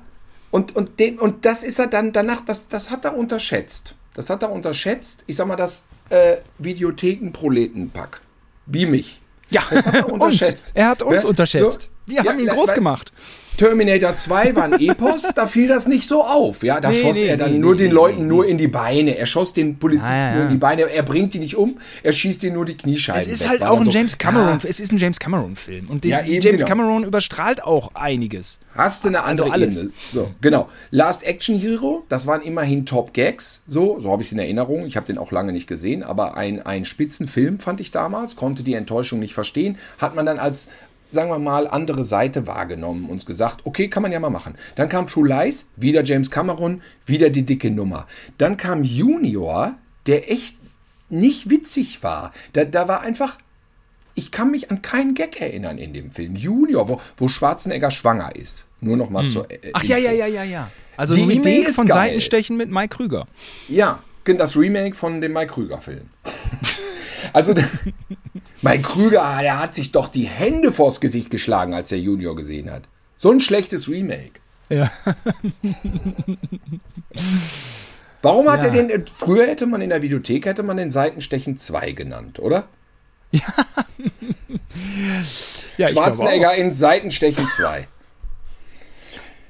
Und, 0.51 0.75
und, 0.75 0.99
den, 0.99 1.19
und 1.19 1.45
das 1.45 1.63
ist 1.63 1.79
er 1.79 1.87
dann 1.87 2.11
danach, 2.13 2.41
das, 2.45 2.67
das 2.67 2.91
hat 2.91 3.03
er 3.05 3.17
unterschätzt. 3.17 3.95
Das 4.13 4.29
hat 4.29 4.43
er 4.43 4.51
unterschätzt. 4.51 5.23
Ich 5.27 5.35
sag 5.35 5.47
mal, 5.47 5.55
das 5.55 5.85
äh, 6.09 6.37
Videotheken-Proletenpack. 6.59 8.21
Wie 8.65 8.85
mich. 8.85 9.21
Ja, 9.49 9.61
Das 9.69 9.85
hat 9.85 9.95
er 9.95 10.09
unterschätzt. 10.13 10.71
Er 10.73 10.87
hat 10.89 11.01
uns 11.01 11.23
Ja, 11.23 11.29
unterschätzt. 11.29 11.89
Wir 12.05 12.23
Ja, 12.23 12.25
haben 12.31 12.39
ihn 12.39 12.47
groß 12.47 12.69
weil- 12.69 12.75
gemacht. 12.75 13.11
Terminator 13.57 14.15
2 14.15 14.55
war 14.55 14.63
ein 14.65 14.73
Epos, 14.79 15.33
da 15.35 15.45
fiel 15.47 15.67
das 15.67 15.87
nicht 15.87 16.07
so 16.07 16.23
auf. 16.23 16.63
Ja, 16.63 16.79
da 16.81 16.89
Nee, 16.89 17.01
schoss 17.01 17.17
nee, 17.17 17.27
er 17.27 17.37
dann 17.37 17.53
nee, 17.53 17.59
nur 17.59 17.75
den 17.75 17.91
Leuten 17.91 18.27
nur 18.27 18.47
in 18.47 18.57
die 18.57 18.67
Beine. 18.67 19.17
Er 19.17 19.25
schoss 19.25 19.53
den 19.53 19.77
Polizisten 19.77 20.13
Ja, 20.13 20.29
ja. 20.29 20.35
nur 20.35 20.43
in 20.45 20.49
die 20.51 20.57
Beine. 20.57 20.81
Er 20.83 21.03
bringt 21.03 21.33
die 21.33 21.39
nicht 21.39 21.55
um, 21.55 21.77
er 22.01 22.11
schießt 22.13 22.43
ihnen 22.43 22.55
nur 22.55 22.65
die 22.65 22.75
Kniescheiben 22.75 23.21
Es 23.21 23.27
ist 23.27 23.41
weg. 23.41 23.49
halt 23.49 23.63
auch 23.63 23.77
ein 23.79 23.85
so, 23.85 23.91
James 23.91 24.17
Cameron. 24.17 24.59
ja, 24.63 24.69
Es 24.69 24.79
ist 24.79 24.91
ein 24.91 24.97
James 24.97 25.19
Cameron 25.19 25.55
Film 25.55 25.87
und 25.89 26.03
den, 26.03 26.11
James 26.11 26.43
genau. 26.43 26.65
Cameron 26.65 27.03
überstrahlt 27.03 27.63
auch 27.63 27.93
einiges. 27.95 28.59
Hast 28.75 29.03
du 29.03 29.09
eine 29.09 29.23
andere 29.23 29.47
Also 29.47 29.53
alles. 29.53 29.77
Ebene. 29.77 29.91
So, 30.09 30.31
genau. 30.41 30.69
Last 30.91 31.23
Action 31.23 31.59
Hero, 31.59 32.03
das 32.09 32.25
waren 32.27 32.41
immerhin 32.41 32.85
Top 32.85 33.13
Gags. 33.13 33.63
So, 33.67 33.99
so 34.01 34.11
habe 34.11 34.21
ich 34.21 34.27
es 34.29 34.31
in 34.31 34.39
Erinnerung. 34.39 34.85
Ich 34.87 34.95
habe 34.97 35.05
den 35.05 35.17
auch 35.17 35.31
lange 35.31 35.51
nicht 35.53 35.67
gesehen, 35.67 36.01
aber 36.03 36.35
ein, 36.37 36.65
ein 36.65 36.85
Spitzenfilm 36.85 37.59
fand 37.59 37.79
ich 37.81 37.91
damals, 37.91 38.35
konnte 38.35 38.63
die 38.63 38.73
Enttäuschung 38.73 39.19
nicht 39.19 39.33
verstehen. 39.33 39.77
Hat 39.99 40.15
man 40.15 40.25
dann 40.25 40.39
als, 40.39 40.67
sagen 41.13 41.29
wir 41.29 41.39
mal, 41.39 41.67
andere 41.67 42.03
Seite 42.03 42.47
wahrgenommen 42.47 43.09
und 43.09 43.25
gesagt, 43.25 43.65
okay, 43.65 43.87
kann 43.87 44.03
man 44.03 44.11
ja 44.11 44.19
mal 44.19 44.29
machen. 44.29 44.55
Dann 44.75 44.89
kam 44.89 45.07
True 45.07 45.27
Lies, 45.27 45.69
wieder 45.75 46.03
James 46.03 46.29
Cameron, 46.29 46.81
wieder 47.05 47.29
die 47.29 47.43
dicke 47.43 47.71
Nummer. 47.71 48.07
Dann 48.37 48.57
kam 48.57 48.83
Junior, 48.83 49.75
der 50.07 50.29
echt 50.31 50.57
nicht 51.09 51.49
witzig 51.49 52.03
war. 52.03 52.31
Da, 52.53 52.65
da 52.65 52.87
war 52.87 53.01
einfach, 53.01 53.37
ich 54.15 54.31
kann 54.31 54.51
mich 54.51 54.71
an 54.71 54.81
keinen 54.81 55.13
Gag 55.13 55.39
erinnern 55.39 55.77
in 55.77 55.93
dem 55.93 56.11
Film. 56.11 56.35
Junior, 56.35 56.87
wo, 56.87 57.01
wo 57.17 57.27
Schwarzenegger 57.27 57.91
schwanger 57.91 58.35
ist. 58.35 58.67
Nur 58.81 58.97
noch 58.97 59.09
mal 59.09 59.23
hm. 59.23 59.27
zur. 59.27 59.51
Äh, 59.51 59.71
Ach 59.73 59.83
ja, 59.83 59.97
ja, 59.97 60.11
ja, 60.11 60.27
ja, 60.27 60.43
ja. 60.43 60.71
Also 60.97 61.15
die 61.15 61.21
Remake 61.21 61.49
Idee 61.49 61.67
ist 61.67 61.75
von 61.75 61.87
geil. 61.87 62.09
Seitenstechen 62.09 62.57
mit 62.57 62.69
Mike 62.69 62.95
Krüger. 62.95 63.27
Ja, 63.67 64.03
das 64.25 64.55
Remake 64.55 64.95
von 64.95 65.21
dem 65.21 65.33
Mike 65.33 65.53
Krüger-Film. 65.53 66.09
also, 67.33 67.55
Mike 68.63 68.83
Krüger, 68.83 69.39
der 69.41 69.59
hat 69.59 69.75
sich 69.75 69.91
doch 69.91 70.07
die 70.07 70.23
Hände 70.23 70.71
vors 70.71 71.01
Gesicht 71.01 71.29
geschlagen, 71.29 71.73
als 71.73 71.91
er 71.91 71.97
Junior 71.99 72.33
gesehen 72.35 72.71
hat. 72.71 72.83
So 73.17 73.29
ein 73.29 73.41
schlechtes 73.41 73.89
Remake. 73.89 74.39
Ja. 74.69 74.89
Warum 78.21 78.49
hat 78.49 78.63
ja. 78.63 78.69
er 78.69 78.87
den, 78.87 79.05
früher 79.07 79.47
hätte 79.47 79.67
man 79.67 79.81
in 79.81 79.89
der 79.89 80.01
Videothek, 80.01 80.45
hätte 80.45 80.63
man 80.63 80.77
den 80.77 80.91
Seitenstechen 80.91 81.57
2 81.57 81.91
genannt, 81.91 82.39
oder? 82.39 82.63
Ja. 83.31 83.41
ja 85.77 85.89
Schwarzenegger 85.89 86.55
in 86.55 86.73
Seitenstechen 86.73 87.45
2. 87.57 87.85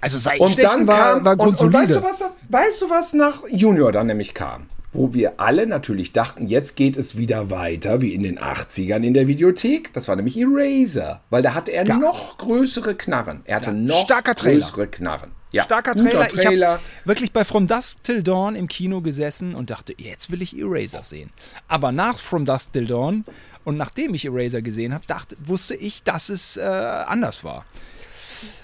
Also 0.01 0.17
Seitenstechen 0.17 0.71
und 0.71 0.79
dann 0.79 0.87
war, 0.87 1.13
kam, 1.13 1.25
war 1.25 1.39
und, 1.39 1.61
und 1.61 1.71
weißt 1.71 1.97
du 1.97 2.03
was, 2.03 2.23
weißt 2.49 2.81
du 2.81 2.89
was 2.89 3.13
nach 3.13 3.43
Junior 3.47 3.91
dann 3.91 4.07
nämlich 4.07 4.33
kam? 4.33 4.69
Wo 4.93 5.13
wir 5.13 5.39
alle 5.39 5.65
natürlich 5.65 6.13
dachten, 6.13 6.47
jetzt 6.47 6.75
geht 6.75 6.97
es 6.97 7.17
wieder 7.17 7.49
weiter 7.49 8.01
wie 8.01 8.13
in 8.13 8.23
den 8.23 8.39
80ern 8.39 9.03
in 9.03 9.13
der 9.13 9.27
Videothek. 9.27 9.91
Das 9.93 10.07
war 10.07 10.15
nämlich 10.15 10.37
Eraser, 10.37 11.21
weil 11.29 11.41
da 11.41 11.55
hatte 11.55 11.71
er 11.71 11.85
ja. 11.85 11.97
noch 11.97 12.37
größere 12.37 12.95
Knarren. 12.95 13.41
Er 13.45 13.55
hatte 13.57 13.71
ja. 13.71 13.75
noch 13.75 14.05
Starker 14.05 14.33
größere 14.35 14.87
Knarren. 14.87 15.31
Ja, 15.51 15.65
starker 15.65 15.95
Trailer. 15.95 16.27
Trailer. 16.27 16.75
Ich 16.75 16.81
habe 16.81 16.81
wirklich 17.05 17.31
bei 17.31 17.43
From 17.43 17.67
Dusk 17.67 18.03
Till 18.03 18.23
Dawn 18.23 18.55
im 18.55 18.67
Kino 18.67 19.01
gesessen 19.01 19.53
und 19.53 19.69
dachte, 19.69 19.93
jetzt 19.97 20.31
will 20.31 20.41
ich 20.41 20.57
Eraser 20.57 21.03
sehen. 21.03 21.29
Aber 21.67 21.91
nach 21.91 22.17
From 22.17 22.45
Dusk 22.45 22.73
Till 22.73 22.87
Dawn 22.87 23.23
und 23.63 23.77
nachdem 23.77 24.13
ich 24.13 24.25
Eraser 24.25 24.61
gesehen 24.61 24.93
habe, 24.93 25.05
wusste 25.45 25.75
ich, 25.75 26.03
dass 26.03 26.29
es 26.29 26.57
äh, 26.57 26.61
anders 26.61 27.43
war. 27.43 27.65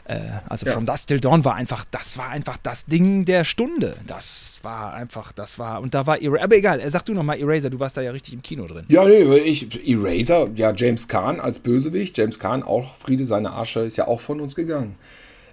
Äh, 0.06 0.20
also 0.48 0.66
ja. 0.66 0.74
From 0.74 0.86
Dusk 0.86 1.08
Till 1.08 1.20
Dawn 1.20 1.46
war 1.46 1.56
einfach, 1.56 1.86
das 1.92 2.18
war 2.18 2.30
einfach 2.30 2.58
das 2.62 2.86
Ding 2.86 3.26
der 3.26 3.44
Stunde. 3.44 3.96
Das 4.08 4.60
war 4.64 4.94
einfach, 4.94 5.32
das 5.32 5.60
war, 5.60 5.82
und 5.82 5.94
da 5.94 6.08
war 6.08 6.22
Eraser, 6.22 6.44
aber 6.44 6.56
egal, 6.56 6.90
sag 6.90 7.06
du 7.06 7.14
nochmal 7.14 7.40
Eraser, 7.40 7.70
du 7.70 7.80
warst 7.80 7.98
da 7.98 8.02
ja 8.02 8.12
richtig 8.12 8.34
im 8.34 8.42
Kino 8.42 8.68
drin. 8.68 8.86
Ja, 8.88 9.06
nee, 9.06 9.22
ich, 9.38 9.88
Eraser, 9.88 10.50
ja, 10.56 10.74
James 10.76 11.08
Kahn 11.08 11.40
als 11.40 11.60
Bösewicht, 11.60 12.18
James 12.18 12.40
Kahn, 12.40 12.64
auch 12.64 12.96
Friede, 12.96 13.26
seine 13.26 13.54
Asche, 13.54 13.82
ist 13.82 13.98
ja 13.98 14.08
auch 14.08 14.20
von 14.20 14.40
uns 14.42 14.56
gegangen. 14.56 14.96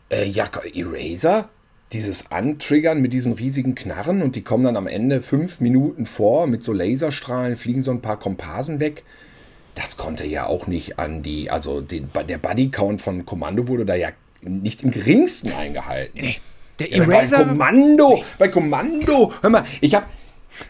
Äh, 0.08 0.26
ja, 0.26 0.48
Eraser, 0.74 1.48
dieses 1.92 2.30
Antriggern 2.32 3.00
mit 3.00 3.12
diesen 3.12 3.32
riesigen 3.32 3.74
Knarren 3.74 4.22
und 4.22 4.36
die 4.36 4.42
kommen 4.42 4.64
dann 4.64 4.76
am 4.76 4.86
Ende 4.86 5.22
fünf 5.22 5.60
Minuten 5.60 6.06
vor 6.06 6.46
mit 6.46 6.62
so 6.62 6.72
Laserstrahlen, 6.72 7.56
fliegen 7.56 7.82
so 7.82 7.90
ein 7.90 8.02
paar 8.02 8.18
Komparsen 8.18 8.80
weg 8.80 9.04
das 9.76 9.96
konnte 9.96 10.26
ja 10.26 10.46
auch 10.46 10.66
nicht 10.66 10.98
an 10.98 11.22
die, 11.22 11.50
also 11.50 11.80
den, 11.80 12.10
der 12.28 12.38
Bodycount 12.38 13.00
von 13.00 13.24
Kommando 13.24 13.68
wurde 13.68 13.86
da 13.86 13.94
ja 13.94 14.08
nicht 14.40 14.82
im 14.82 14.90
geringsten 14.90 15.52
eingehalten. 15.52 16.18
Nee. 16.20 16.36
Der 16.78 16.92
Eraser. 16.92 17.38
Ja, 17.38 17.44
bei 17.44 17.48
Kommando, 17.50 18.24
bei 18.38 18.48
Kommando, 18.48 19.32
hör 19.40 19.50
mal, 19.50 19.64
ich 19.80 19.94
habe 19.94 20.06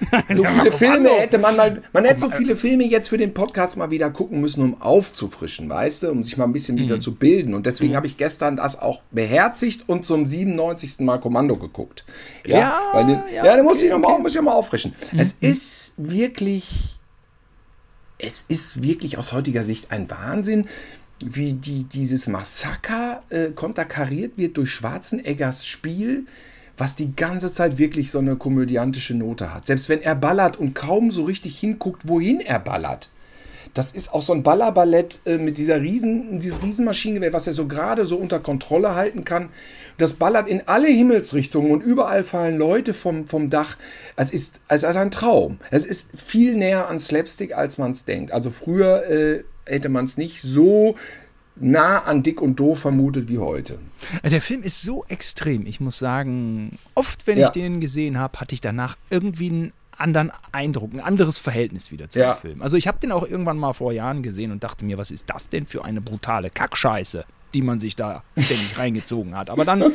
so 0.35 0.45
viele 0.45 0.73
Filme 0.73 1.11
hätte 1.11 1.39
man 1.39 1.57
mal, 1.57 1.83
man 1.93 2.05
hätte 2.05 2.21
so 2.21 2.31
viele 2.31 2.57
Filme 2.57 2.85
jetzt 2.85 3.09
für 3.09 3.19
den 3.19 3.33
Podcast 3.33 3.77
mal 3.77 3.91
wieder 3.91 4.11
gucken 4.11 4.41
müssen, 4.41 4.63
um 4.63 4.81
aufzufrischen, 4.81 5.69
weißt 5.69 6.03
du, 6.03 6.11
um 6.11 6.25
sich 6.25 6.37
mal 6.37 6.45
ein 6.45 6.53
bisschen 6.53 6.77
mhm. 6.77 6.81
wieder 6.81 6.99
zu 6.99 7.15
bilden. 7.15 7.55
Und 7.55 7.67
deswegen 7.67 7.93
mhm. 7.93 7.97
habe 7.97 8.07
ich 8.09 8.17
gestern 8.17 8.57
das 8.57 8.81
auch 8.81 9.03
beherzigt 9.13 9.89
und 9.89 10.05
zum 10.05 10.27
97. 10.27 11.01
Mal 11.01 11.19
Kommando 11.19 11.57
geguckt. 11.57 12.05
Ja, 12.45 12.81
ja, 12.95 13.03
den, 13.03 13.23
ja, 13.33 13.45
ja, 13.45 13.53
okay, 13.53 13.63
muss 13.63 13.83
ich 13.83 13.91
nochmal 13.91 14.21
okay. 14.21 14.43
noch 14.43 14.55
auffrischen. 14.55 14.95
Mhm. 15.13 15.19
Es 15.21 15.33
ist 15.33 15.95
wirklich, 15.97 16.96
es 18.19 18.45
ist 18.49 18.83
wirklich 18.83 19.19
aus 19.19 19.33
heutiger 19.33 19.65
Sicht 19.65 19.91
ein 19.91 20.11
Wahnsinn, 20.11 20.67
wie 21.25 21.55
die, 21.55 21.85
dieses 21.85 22.27
Massaker 22.27 23.23
äh, 23.31 23.51
konterkariert 23.51 24.33
wird 24.37 24.57
durch 24.57 24.71
Schwarzeneggers 24.71 25.67
Spiel, 25.67 26.27
was 26.77 26.95
die 26.95 27.17
ganze 27.17 27.53
Zeit 27.53 27.79
wirklich 27.79 28.11
so 28.11 28.19
eine 28.19 28.37
komödiantische 28.37 29.15
Note 29.15 29.55
hat. 29.55 29.65
Selbst 29.65 29.89
wenn 29.89 30.03
er 30.03 30.15
ballert 30.15 30.59
und 30.59 30.75
kaum 30.75 31.11
so 31.11 31.25
richtig 31.25 31.59
hinguckt, 31.59 32.07
wohin 32.07 32.41
er 32.41 32.59
ballert. 32.59 33.09
Das 33.73 33.93
ist 33.93 34.13
auch 34.15 34.23
so 34.23 34.33
ein 34.33 34.43
Ballerballett 34.43 35.21
äh, 35.27 35.39
mit 35.39 35.59
dieser 35.59 35.81
riesen, 35.81 36.39
dieses 36.39 36.63
Riesenmaschinengewehr, 36.63 37.33
was 37.33 37.47
er 37.47 37.53
so 37.53 37.67
gerade 37.67 38.07
so 38.07 38.17
unter 38.17 38.41
Kontrolle 38.41 38.95
halten 38.95 39.25
kann. 39.25 39.51
Das 39.99 40.15
ballert 40.15 40.49
in 40.49 40.63
alle 40.67 40.89
Himmelsrichtungen 40.89 41.71
und 41.71 41.83
überall 41.83 42.23
fallen 42.23 42.59
Leute 42.59 42.95
vom, 42.95 43.27
vom 43.27 43.51
Dach. 43.51 43.77
Es 44.17 44.31
ist, 44.31 44.61
es 44.69 44.83
ist 44.83 44.97
ein 44.97 45.11
Traum. 45.11 45.59
Es 45.71 45.85
ist 45.85 46.11
viel 46.15 46.57
näher 46.57 46.89
an 46.89 46.99
Slapstick, 46.99 47.57
als 47.57 47.79
man 47.79 47.93
es 47.93 48.05
denkt. 48.05 48.33
Also 48.33 48.51
früher 48.51 49.09
äh, 49.09 49.45
hätte 49.65 49.89
man 49.89 50.05
es 50.05 50.17
nicht 50.17 50.43
so 50.43 50.97
nah 51.59 52.03
an 52.05 52.23
Dick 52.23 52.43
und 52.43 52.57
Doof 52.57 52.81
vermutet 52.81 53.29
wie 53.29 53.39
heute. 53.39 53.79
Der 54.23 54.43
Film 54.43 54.63
ist 54.63 54.83
so 54.83 55.05
extrem. 55.09 55.67
Ich 55.67 55.81
muss 55.81 55.99
sagen, 55.99 56.79
oft, 56.95 57.27
wenn 57.27 57.39
ja. 57.39 57.47
ich 57.47 57.53
den 57.53 57.81
gesehen 57.81 58.19
habe, 58.19 58.39
hatte 58.41 58.55
ich 58.55 58.61
danach 58.61 58.97
irgendwie 59.11 59.49
einen 59.49 59.73
anderen 59.97 60.31
Eindruck, 60.53 60.93
ein 60.93 61.01
anderes 61.01 61.39
Verhältnis 61.39 61.91
wieder 61.91 62.11
zu 62.11 62.19
ja. 62.19 62.35
dem 62.35 62.41
Film. 62.41 62.63
Also 62.63 62.77
ich 62.77 62.87
habe 62.87 62.99
den 62.99 63.13
auch 63.13 63.27
irgendwann 63.27 63.57
mal 63.57 63.73
vor 63.73 63.93
Jahren 63.93 64.23
gesehen 64.23 64.53
und 64.53 64.63
dachte 64.63 64.85
mir, 64.85 64.99
was 64.99 65.11
ist 65.11 65.31
das 65.31 65.49
denn 65.49 65.67
für 65.67 65.85
eine 65.85 66.03
brutale 66.03 66.51
Kackscheiße, 66.51 67.25
die 67.55 67.63
man 67.63 67.79
sich 67.79 67.97
da 67.97 68.23
ständig 68.37 68.79
reingezogen 68.79 69.37
hat. 69.37 69.51
Aber 69.51 69.65
dann 69.65 69.93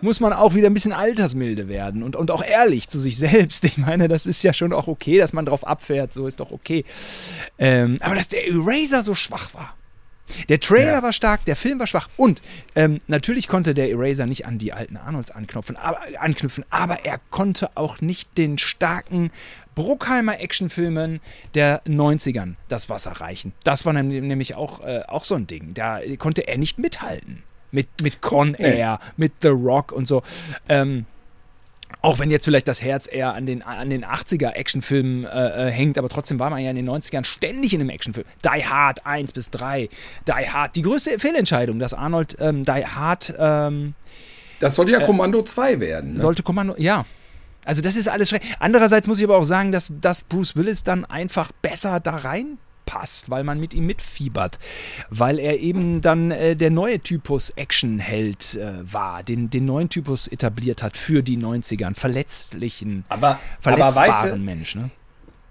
muss 0.00 0.20
man 0.20 0.32
auch 0.32 0.54
wieder 0.54 0.68
ein 0.68 0.74
bisschen 0.74 0.92
altersmilde 0.92 1.68
werden 1.68 2.02
und, 2.02 2.16
und 2.16 2.30
auch 2.30 2.44
ehrlich 2.44 2.88
zu 2.88 2.98
sich 2.98 3.16
selbst. 3.16 3.64
Ich 3.64 3.78
meine, 3.78 4.08
das 4.08 4.26
ist 4.26 4.42
ja 4.42 4.52
schon 4.52 4.72
auch 4.72 4.88
okay, 4.88 5.18
dass 5.18 5.32
man 5.32 5.44
drauf 5.44 5.66
abfährt, 5.66 6.12
so 6.12 6.26
ist 6.26 6.40
doch 6.40 6.50
okay. 6.50 6.84
Ähm, 7.58 7.98
aber 8.00 8.14
dass 8.14 8.28
der 8.28 8.46
Eraser 8.46 9.02
so 9.02 9.14
schwach 9.14 9.54
war. 9.54 9.74
Der 10.48 10.58
Trailer 10.58 10.92
ja. 10.92 11.02
war 11.02 11.12
stark, 11.12 11.44
der 11.44 11.54
Film 11.54 11.78
war 11.78 11.86
schwach 11.86 12.08
und 12.16 12.40
ähm, 12.74 13.00
natürlich 13.06 13.46
konnte 13.46 13.74
der 13.74 13.90
Eraser 13.90 14.26
nicht 14.26 14.46
an 14.46 14.58
die 14.58 14.72
alten 14.72 14.96
Arnolds 14.96 15.30
anknüpfen 15.30 15.76
aber, 15.76 16.00
anknüpfen, 16.18 16.64
aber 16.70 17.04
er 17.04 17.20
konnte 17.30 17.76
auch 17.76 18.00
nicht 18.00 18.38
den 18.38 18.56
starken 18.56 19.30
Bruckheimer 19.74 20.40
Actionfilmen 20.40 21.20
der 21.54 21.82
90ern 21.84 22.54
das 22.68 22.88
Wasser 22.88 23.12
reichen. 23.12 23.52
Das 23.64 23.84
war 23.86 23.92
nämlich 23.92 24.54
auch, 24.54 24.80
äh, 24.80 25.02
auch 25.06 25.24
so 25.24 25.34
ein 25.34 25.46
Ding. 25.46 25.74
Da 25.74 26.00
konnte 26.18 26.46
er 26.46 26.58
nicht 26.58 26.78
mithalten. 26.78 27.42
Mit, 27.70 27.88
mit 28.02 28.20
Con 28.20 28.54
Air, 28.54 29.00
nee. 29.02 29.24
mit 29.24 29.32
The 29.42 29.48
Rock 29.48 29.90
und 29.90 30.06
so. 30.06 30.22
Ähm, 30.68 31.06
auch 32.02 32.18
wenn 32.18 32.30
jetzt 32.30 32.44
vielleicht 32.44 32.68
das 32.68 32.82
Herz 32.82 33.08
eher 33.10 33.34
an 33.34 33.46
den, 33.46 33.62
an 33.62 33.90
den 33.90 34.04
80er 34.04 34.50
Actionfilmen 34.50 35.24
äh, 35.24 35.68
äh, 35.68 35.70
hängt, 35.70 35.98
aber 35.98 36.08
trotzdem 36.08 36.38
war 36.38 36.50
man 36.50 36.62
ja 36.62 36.70
in 36.70 36.76
den 36.76 36.88
90ern 36.88 37.24
ständig 37.24 37.72
in 37.72 37.80
einem 37.80 37.90
Actionfilm. 37.90 38.26
Die 38.44 38.64
Hard 38.64 39.06
1 39.06 39.32
bis 39.32 39.50
3, 39.50 39.88
Die 40.28 40.32
Hard, 40.32 40.76
die 40.76 40.82
größte 40.82 41.18
Fehlentscheidung, 41.18 41.78
dass 41.78 41.94
Arnold 41.94 42.36
ähm, 42.40 42.64
Die 42.64 42.86
Hard. 42.86 43.34
Ähm, 43.38 43.94
das 44.60 44.76
sollte 44.76 44.92
ja 44.92 45.00
äh, 45.00 45.06
Kommando 45.06 45.42
2 45.42 45.80
werden. 45.80 46.12
Ne? 46.12 46.18
Sollte 46.18 46.42
Kommando, 46.42 46.74
ja. 46.76 47.04
Also 47.64 47.82
das 47.82 47.96
ist 47.96 48.08
alles 48.08 48.28
schrecklich. 48.28 48.54
Andererseits 48.58 49.06
muss 49.08 49.18
ich 49.18 49.24
aber 49.24 49.36
auch 49.36 49.44
sagen, 49.44 49.72
dass, 49.72 49.92
dass 50.00 50.22
Bruce 50.22 50.56
Willis 50.56 50.84
dann 50.84 51.04
einfach 51.04 51.52
besser 51.62 52.00
da 52.00 52.16
rein 52.16 52.58
passt, 52.86 53.30
weil 53.30 53.44
man 53.44 53.58
mit 53.58 53.74
ihm 53.74 53.86
mitfiebert, 53.86 54.58
weil 55.10 55.38
er 55.38 55.58
eben 55.58 56.00
dann 56.00 56.30
äh, 56.30 56.54
der 56.56 56.70
neue 56.70 57.00
Typus 57.00 57.50
Actionheld 57.50 58.56
äh, 58.56 58.92
war, 58.92 59.22
den, 59.22 59.50
den 59.50 59.64
neuen 59.64 59.88
Typus 59.88 60.28
etabliert 60.28 60.82
hat 60.82 60.96
für 60.96 61.22
die 61.22 61.38
90ern, 61.38 61.94
verletzlichen, 61.94 63.04
aber, 63.08 63.40
verletzbaren 63.60 64.06
aber 64.06 64.26
weißt 64.28 64.38
Mensch. 64.38 64.74
Ne? 64.74 64.90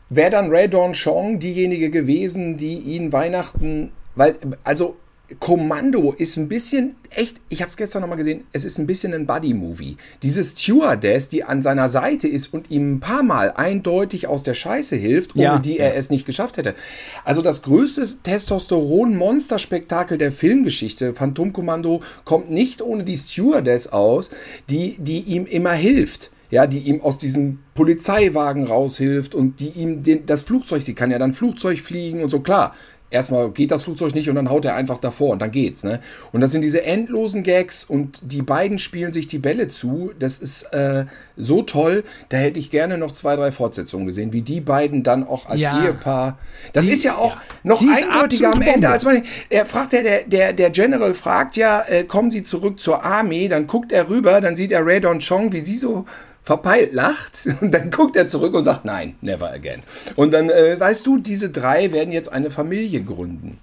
Wäre 0.09 0.29
dann 0.29 0.49
Ray 0.49 0.69
Dawn 0.69 0.93
Chong 0.93 1.39
diejenige 1.39 1.89
gewesen, 1.89 2.57
die 2.57 2.77
ihn 2.77 3.11
Weihnachten, 3.11 3.91
weil, 4.15 4.37
also 4.63 4.97
Kommando 5.39 6.11
ist 6.11 6.35
ein 6.35 6.49
bisschen, 6.49 6.95
echt, 7.09 7.39
ich 7.47 7.61
habe 7.61 7.69
es 7.69 7.77
gestern 7.77 8.01
nochmal 8.01 8.17
gesehen, 8.17 8.43
es 8.51 8.65
ist 8.65 8.77
ein 8.77 8.85
bisschen 8.85 9.13
ein 9.13 9.25
Buddy-Movie. 9.25 9.95
Diese 10.21 10.43
Stewardess, 10.43 11.29
die 11.29 11.45
an 11.45 11.61
seiner 11.61 11.87
Seite 11.87 12.27
ist 12.27 12.53
und 12.53 12.69
ihm 12.69 12.95
ein 12.95 12.99
paar 12.99 13.23
Mal 13.23 13.53
eindeutig 13.55 14.27
aus 14.27 14.43
der 14.43 14.53
Scheiße 14.53 14.97
hilft, 14.97 15.35
ohne 15.35 15.43
ja, 15.43 15.59
die 15.59 15.79
er 15.79 15.93
ja. 15.93 15.95
es 15.95 16.09
nicht 16.09 16.25
geschafft 16.25 16.57
hätte. 16.57 16.75
Also 17.23 17.41
das 17.41 17.61
größte 17.61 18.05
Testosteron-Monster-Spektakel 18.21 20.17
der 20.17 20.33
Filmgeschichte, 20.33 21.13
Phantomkommando, 21.13 22.01
kommt 22.25 22.51
nicht 22.51 22.81
ohne 22.81 23.05
die 23.05 23.17
Stewardess 23.17 23.87
aus, 23.87 24.29
die, 24.69 24.97
die 24.99 25.21
ihm 25.21 25.45
immer 25.45 25.73
hilft 25.73 26.31
ja, 26.51 26.67
die 26.67 26.77
ihm 26.77 27.01
aus 27.01 27.17
diesem 27.17 27.63
Polizeiwagen 27.73 28.67
raushilft 28.67 29.33
und 29.33 29.59
die 29.59 29.69
ihm 29.69 30.03
den, 30.03 30.27
das 30.27 30.43
Flugzeug, 30.43 30.83
sie 30.83 30.93
kann 30.93 31.09
ja 31.09 31.17
dann 31.17 31.33
Flugzeug 31.33 31.79
fliegen 31.79 32.21
und 32.21 32.29
so, 32.29 32.41
klar, 32.41 32.75
erstmal 33.13 33.51
geht 33.51 33.71
das 33.71 33.83
Flugzeug 33.83 34.13
nicht 34.15 34.29
und 34.29 34.35
dann 34.35 34.49
haut 34.49 34.65
er 34.65 34.75
einfach 34.75 34.97
davor 34.97 35.29
und 35.29 35.41
dann 35.41 35.51
geht's. 35.51 35.83
Ne? 35.83 35.99
Und 36.31 36.41
das 36.41 36.51
sind 36.51 36.61
diese 36.61 36.83
endlosen 36.83 37.43
Gags 37.43 37.85
und 37.85 38.19
die 38.23 38.41
beiden 38.41 38.79
spielen 38.79 39.13
sich 39.13 39.27
die 39.27 39.39
Bälle 39.39 39.67
zu. 39.67 40.11
Das 40.19 40.39
ist 40.39 40.63
äh, 40.73 41.05
so 41.37 41.61
toll. 41.61 42.03
Da 42.29 42.37
hätte 42.37 42.59
ich 42.59 42.69
gerne 42.71 42.97
noch 42.97 43.11
zwei, 43.11 43.35
drei 43.35 43.51
Fortsetzungen 43.51 44.07
gesehen, 44.07 44.33
wie 44.33 44.41
die 44.41 44.59
beiden 44.59 45.03
dann 45.03 45.25
auch 45.25 45.45
als 45.45 45.61
ja. 45.61 45.83
Ehepaar. 45.83 46.37
Das 46.73 46.85
die, 46.85 46.91
ist 46.91 47.03
ja 47.03 47.15
auch 47.15 47.35
ja. 47.35 47.41
noch 47.63 47.81
eindeutiger 47.81 48.51
am 48.53 48.61
Ende. 48.61 48.89
Als 48.89 49.05
man, 49.05 49.23
er 49.49 49.65
fragt 49.65 49.93
ja, 49.93 50.01
der, 50.01 50.23
der, 50.23 50.53
der 50.53 50.69
General 50.71 51.13
fragt 51.13 51.55
ja, 51.55 51.83
äh, 51.87 52.03
kommen 52.03 52.31
Sie 52.31 52.43
zurück 52.43 52.79
zur 52.79 53.03
Armee, 53.03 53.47
dann 53.47 53.67
guckt 53.67 53.91
er 53.91 54.09
rüber, 54.09 54.41
dann 54.41 54.55
sieht 54.55 54.71
er 54.71 54.85
Radon 54.85 55.19
Chong, 55.19 55.51
wie 55.51 55.59
sie 55.59 55.77
so 55.77 56.05
verpeilt 56.43 56.93
lacht 56.93 57.47
und 57.61 57.73
dann 57.73 57.89
guckt 57.89 58.15
er 58.15 58.27
zurück 58.27 58.53
und 58.53 58.63
sagt, 58.63 58.85
nein, 58.85 59.15
never 59.21 59.51
again. 59.51 59.81
Und 60.15 60.31
dann, 60.31 60.49
äh, 60.49 60.79
weißt 60.79 61.05
du, 61.07 61.17
diese 61.17 61.49
drei 61.49 61.91
werden 61.91 62.11
jetzt 62.11 62.31
eine 62.31 62.51
Familie 62.51 63.01
gründen. 63.01 63.59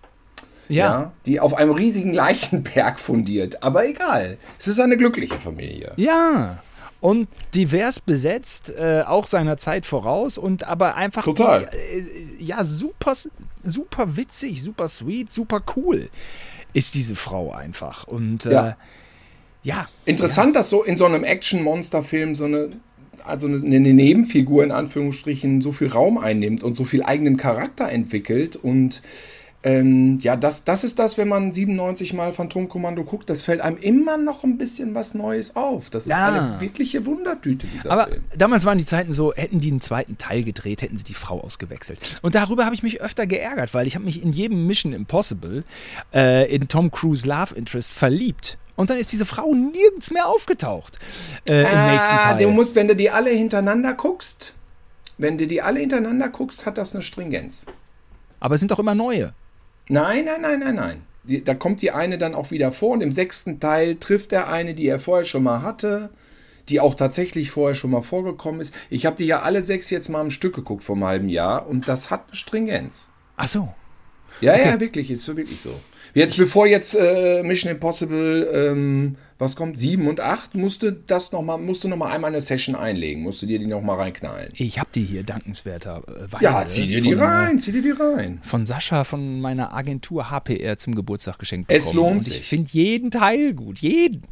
Ja. 0.69 0.85
ja. 0.85 1.13
Die 1.27 1.41
auf 1.41 1.55
einem 1.55 1.73
riesigen 1.73 2.13
Leichenberg 2.13 2.99
fundiert. 2.99 3.63
Aber 3.63 3.87
egal. 3.87 4.39
Es 4.59 4.69
ist 4.69 4.81
eine 4.81 4.97
glückliche 4.97 5.39
Familie. 5.39 5.93
Ja. 5.97 6.59
Und 7.01 7.29
divers 7.55 7.99
besetzt, 7.99 8.71
äh, 8.71 9.03
auch 9.07 9.27
seiner 9.27 9.57
Zeit 9.57 9.87
voraus 9.87 10.39
und 10.39 10.65
aber 10.65 10.97
einfach 10.97 11.25
Total. 11.25 11.65
Äh, 11.73 12.05
ja, 12.39 12.63
super, 12.63 13.15
super 13.65 14.17
witzig, 14.17 14.63
super 14.63 14.87
sweet, 14.87 15.33
super 15.33 15.63
cool 15.77 16.11
ist 16.73 16.95
diese 16.95 17.17
Frau 17.17 17.53
einfach. 17.53 18.07
Und 18.07 18.47
äh, 18.47 18.53
ja. 18.53 18.77
Ja. 19.63 19.89
Interessant, 20.05 20.55
ja. 20.55 20.61
dass 20.61 20.71
so 20.71 20.83
in 20.83 20.97
so 20.97 21.07
einem 21.07 21.25
Action-Monster-Film 21.25 22.35
so 22.35 22.45
eine 22.45 22.71
also 23.25 23.47
eine, 23.47 23.59
eine 23.59 23.93
Nebenfigur 23.93 24.65
in 24.65 24.73
Anführungsstrichen 24.73 25.61
so 25.61 25.73
viel 25.73 25.89
Raum 25.89 26.17
einnimmt 26.17 26.63
und 26.63 26.75
so 26.75 26.85
viel 26.85 27.03
eigenen 27.03 27.37
Charakter 27.37 27.89
entwickelt 27.89 28.57
und 28.57 29.03
ähm, 29.63 30.19
ja, 30.23 30.37
das, 30.37 30.65
das 30.65 30.85
ist 30.85 30.99
das, 30.99 31.19
wenn 31.19 31.29
man 31.29 31.53
97 31.53 32.15
Mal 32.15 32.33
Phantomkommando 32.33 33.05
guckt, 33.05 33.29
das 33.29 33.45
fällt 33.45 33.61
einem 33.61 33.77
immer 33.77 34.17
noch 34.17 34.43
ein 34.43 34.57
bisschen 34.57 34.95
was 34.95 35.13
Neues 35.13 35.55
auf. 35.55 35.91
Das 35.91 36.07
ist 36.07 36.17
ja. 36.17 36.29
eine 36.29 36.61
wirkliche 36.63 37.05
Wundertüte, 37.05 37.67
dieser 37.67 37.91
Aber 37.91 38.07
Film. 38.07 38.25
damals 38.35 38.65
waren 38.65 38.79
die 38.79 38.87
Zeiten 38.87 39.13
so, 39.13 39.35
hätten 39.35 39.61
die 39.61 39.71
einen 39.71 39.83
zweiten 39.83 40.17
Teil 40.17 40.45
gedreht, 40.45 40.81
hätten 40.81 40.97
sie 40.97 41.05
die 41.05 41.15
Frau 41.15 41.43
ausgewechselt. 41.43 41.99
Und 42.23 42.35
darüber 42.35 42.65
habe 42.65 42.75
ich 42.75 42.83
mich 42.83 43.03
öfter 43.03 43.27
geärgert, 43.27 43.75
weil 43.75 43.87
ich 43.87 43.97
habe 43.97 44.07
mich 44.07 44.23
in 44.23 44.33
jedem 44.33 44.67
Mission 44.67 44.95
Impossible 44.95 45.65
äh, 46.15 46.51
in 46.55 46.69
Tom 46.69 46.91
Cruise 46.91 47.29
Love 47.29 47.55
Interest 47.55 47.93
verliebt. 47.93 48.57
Und 48.77 48.91
dann 48.91 48.99
ist 48.99 49.13
diese 49.13 49.27
Frau 49.27 49.55
nirgends 49.55 50.11
mehr 50.11 50.27
aufgetaucht 50.27 50.99
äh, 51.49 51.63
im 51.63 51.79
ah, 51.79 51.93
nächsten 51.93 52.17
Teil. 52.17 52.39
Du 52.39 52.51
musst, 52.51 52.75
wenn 52.75 52.89
du 52.89 52.97
die 52.97 53.11
alle 53.11 53.31
hintereinander 53.31 53.95
guckst, 53.95 54.55
wenn 55.19 55.37
du 55.37 55.47
die 55.47 55.61
alle 55.61 55.81
hintereinander 55.81 56.29
guckst, 56.29 56.67
hat 56.67 56.79
das 56.79 56.95
eine 56.95 57.03
Stringenz. 57.03 57.67
Aber 58.41 58.55
es 58.55 58.61
sind 58.61 58.71
doch 58.71 58.79
immer 58.79 58.95
neue. 58.95 59.35
Nein, 59.89 60.25
nein, 60.25 60.41
nein, 60.41 60.61
nein, 60.61 60.75
nein. 60.75 61.45
Da 61.45 61.55
kommt 61.55 61.83
die 61.83 61.91
eine 61.91 62.17
dann 62.17 62.35
auch 62.35 62.51
wieder 62.51 62.73
vor 62.73 62.93
und 62.93 63.03
im 63.03 63.13
sechsten 63.13 63.61
Teil 63.61 63.97
trifft 63.97 64.33
er 64.33 64.49
eine, 64.49 64.75
die 64.75 64.87
er 64.87 64.99
vorher 64.99 65.27
schon 65.27 65.43
mal 65.43 65.63
hatte, 65.63 66.11
die 66.71 66.81
auch 66.81 66.95
tatsächlich 66.95 67.51
vorher 67.51 67.75
schon 67.75 67.91
mal 67.91 68.03
vorgekommen 68.03 68.61
ist. 68.61 68.75
Ich 68.89 69.05
habe 69.05 69.17
die 69.17 69.27
ja 69.27 69.43
alle 69.43 69.63
sechs 69.63 69.91
jetzt 69.91 70.09
mal 70.09 70.21
am 70.21 70.31
Stück 70.31 70.55
geguckt 70.55 70.83
vor 70.83 70.97
einem 70.97 71.05
halben 71.05 71.29
Jahr 71.29 71.67
und 71.67 71.89
das 71.89 72.11
hat 72.11 72.25
eine 72.29 72.37
Stringenz. 72.37 73.11
Ach 73.37 73.49
so. 73.49 73.75
Ja, 74.41 74.55
okay. 74.55 74.69
ja, 74.69 74.81
wirklich, 74.81 75.11
ist 75.11 75.23
so 75.23 75.37
wirklich 75.37 75.61
so. 75.61 75.79
Jetzt, 76.15 76.37
bevor 76.37 76.67
jetzt 76.67 76.95
äh, 76.95 77.43
Mission 77.43 77.73
Impossible, 77.73 78.49
ähm, 78.53 79.17
was 79.39 79.57
kommt, 79.57 79.79
7 79.79 80.07
und 80.07 80.21
8, 80.21 80.55
musste 80.55 80.93
das 80.93 81.33
noch 81.33 81.43
mal, 81.43 81.57
musste 81.57 81.89
noch 81.89 81.97
mal 81.97 82.11
einmal 82.11 82.31
eine 82.31 82.41
Session 82.41 82.75
einlegen, 82.75 83.23
musste 83.23 83.47
dir 83.47 83.59
die 83.59 83.67
noch 83.67 83.81
mal 83.81 83.97
reinknallen. 83.97 84.53
Ich 84.55 84.79
habe 84.79 84.91
die 84.95 85.05
hier 85.05 85.23
dankenswerterweise. 85.23 86.43
Ja, 86.43 86.67
zieh 86.67 86.87
dir 86.87 87.01
die 87.01 87.15
rein, 87.15 87.59
zieh 87.59 87.73
dir 87.73 87.83
die 87.83 87.91
rein. 87.91 88.41
Von 88.43 88.67
Sascha 88.67 89.05
von 89.05 89.41
meiner 89.41 89.73
Agentur 89.73 90.31
HPR 90.31 90.77
zum 90.77 90.95
Geburtstag 90.95 91.39
geschenkt 91.39 91.69
bekommen. 91.69 91.79
Es 91.79 91.93
lohnt 91.93 92.25
sich. 92.25 92.41
Ich 92.41 92.49
finde 92.49 92.69
jeden 92.73 93.11
Teil 93.11 93.55
gut, 93.55 93.79
jeden. 93.79 94.23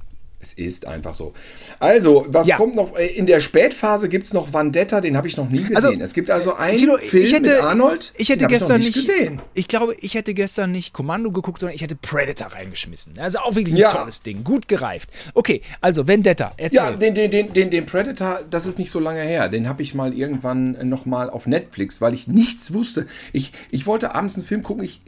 Es 0.41 0.53
ist 0.53 0.86
einfach 0.86 1.16
so. 1.16 1.34
Also, 1.80 2.24
was 2.28 2.47
ja. 2.47 2.57
kommt 2.57 2.76
noch? 2.76 2.97
Äh, 2.97 3.07
in 3.07 3.26
der 3.26 3.41
Spätphase 3.41 4.09
gibt 4.09 4.26
es 4.28 4.32
noch 4.32 4.53
Vendetta, 4.53 5.01
den 5.01 5.16
habe 5.16 5.26
ich 5.26 5.36
noch 5.36 5.51
nie 5.51 5.64
gesehen. 5.64 5.76
Also, 5.76 5.91
es 5.91 6.14
gibt 6.14 6.30
also 6.30 6.55
einen 6.55 6.76
Tilo, 6.76 6.97
Film 6.97 7.32
hätte, 7.32 7.51
mit 7.51 7.62
Arnold, 7.62 8.12
ich 8.16 8.28
hätte 8.28 8.47
gestern 8.47 8.80
ich 8.80 8.86
nicht, 8.86 8.95
gesehen. 8.95 9.43
Ich 9.55 9.66
glaube, 9.66 9.97
ich 10.01 10.14
hätte 10.14 10.34
gestern 10.34 10.70
nicht 10.70 10.93
Kommando 10.93 11.32
geguckt, 11.32 11.59
sondern 11.59 11.74
ich 11.74 11.82
hätte 11.82 11.97
Predator 11.97 12.53
reingeschmissen. 12.53 13.14
Also 13.18 13.39
auch 13.39 13.57
wirklich 13.57 13.74
ein 13.74 13.78
ja. 13.78 13.91
tolles 13.91 14.22
Ding, 14.22 14.45
gut 14.45 14.68
gereift. 14.68 15.11
Okay, 15.34 15.61
also 15.80 16.07
Vendetta, 16.07 16.53
erzähl. 16.57 16.76
Ja, 16.76 16.93
den, 16.93 17.16
den, 17.16 17.30
den, 17.32 17.53
den, 17.53 17.70
den 17.72 17.86
Predator, 17.86 18.43
das 18.49 18.66
ist 18.66 18.78
nicht 18.78 18.93
so 18.93 19.01
lange 19.01 19.22
her. 19.22 19.49
Den 19.49 19.68
habe 19.68 19.82
ich 19.82 19.95
mal 19.95 20.14
irgendwann 20.14 20.89
noch 20.89 21.05
mal 21.05 21.30
auf 21.30 21.49
Netflix, 21.49 22.01
weil 22.01 22.14
ich 22.14 22.28
nichts 22.28 22.72
wusste. 22.72 23.07
Ich, 23.32 23.53
ich 23.72 23.86
wollte 23.86 24.14
abends 24.14 24.36
einen 24.36 24.45
Film 24.45 24.62
gucken, 24.62 24.84
ich, 24.84 25.01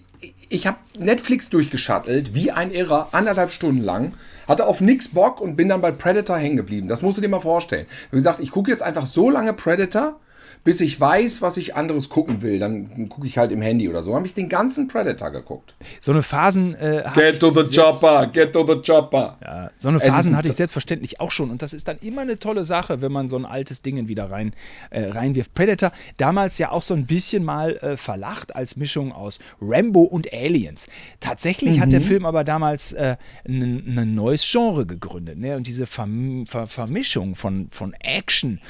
ich 0.49 0.67
habe 0.67 0.79
Netflix 0.99 1.49
durchgeschattelt, 1.49 2.35
wie 2.35 2.51
ein 2.51 2.73
Irrer, 2.73 3.11
anderthalb 3.13 3.53
Stunden 3.53 3.83
lang 3.83 4.15
hatte 4.51 4.67
auf 4.67 4.81
nix 4.81 5.09
Bock 5.09 5.41
und 5.41 5.57
bin 5.57 5.69
dann 5.69 5.81
bei 5.81 5.93
Predator 5.93 6.37
hängen 6.37 6.57
geblieben. 6.57 6.89
Das 6.89 7.03
musst 7.03 7.17
du 7.17 7.23
dir 7.23 7.29
mal 7.29 7.41
vorstellen. 7.41 7.87
Wie 8.11 8.17
gesagt, 8.17 8.41
ich 8.41 8.51
gucke 8.51 8.71
jetzt 8.71 8.83
einfach 8.83 9.07
so 9.07 9.31
lange 9.31 9.53
Predator, 9.53 10.19
bis 10.63 10.81
ich 10.81 11.01
weiß, 11.01 11.43
was 11.43 11.57
ich 11.57 11.75
anderes 11.75 12.09
gucken 12.09 12.43
will. 12.43 12.59
Dann 12.59 13.09
gucke 13.09 13.27
ich 13.27 13.39
halt 13.39 13.53
im 13.53 13.63
Handy 13.63 13.89
oder 13.89 14.03
so. 14.03 14.15
Habe 14.15 14.27
ich 14.27 14.35
den 14.35 14.49
ganzen 14.49 14.89
Predator 14.89 15.31
geguckt. 15.31 15.75
So 16.01 16.13
eine 16.13 16.23
Phasen. 16.23 16.75
Äh, 16.75 17.05
get 17.15 17.41
to 17.41 17.51
the 17.51 17.65
chopper, 17.75 18.27
get 18.27 18.53
to 18.53 18.67
the 18.67 18.81
chopper. 18.81 19.39
Ja, 19.43 19.71
so 19.79 19.89
eine 19.89 20.01
Phasen 20.01 20.37
hatte 20.37 20.49
ich 20.49 20.57
selbstverständlich 20.57 21.21
auch 21.21 21.33
schon. 21.33 21.51
Und 21.51 21.63
das 21.63 21.73
ist 21.73 21.89
dann 21.89 21.99
immer 21.99 22.23
eine 22.23 22.39
tolle 22.39 22.65
Sache, 22.65 23.01
wenn 23.01 23.13
man 23.13 23.29
so 23.29 23.37
ein 23.37 23.47
altes 23.47 23.83
Ding 23.83 24.09
wieder 24.09 24.31
rein, 24.31 24.53
äh, 24.91 25.05
reinwirft. 25.05 25.55
Predator, 25.55 25.93
damals 26.17 26.59
ja 26.59 26.71
auch 26.71 26.83
so 26.83 26.95
ein 26.95 27.07
bisschen 27.07 27.45
mal 27.45 27.77
äh, 27.77 27.97
verlacht 27.97 28.55
als 28.55 28.77
Mischung 28.77 29.13
aus 29.13 29.39
Rambo 29.61 30.03
und 30.03 30.33
Aliens. 30.33 30.89
Tatsächlich 31.21 31.77
mhm. 31.77 31.81
hat 31.81 31.93
der 31.93 32.01
mhm. 32.01 32.05
Film 32.05 32.27
aber 32.27 32.45
damals 32.45 32.95
ein 32.95 33.17
äh, 33.45 33.55
ne 33.55 34.07
neues 34.07 34.47
Genre 34.49 34.87
gegründet. 34.87 35.39
Ne? 35.39 35.57
Und 35.57 35.67
diese 35.67 35.87
Verm 35.87 36.45
Ver 36.47 36.67
Vermischung 36.67 37.35
von, 37.35 37.69
von 37.71 37.95
Action 37.95 38.61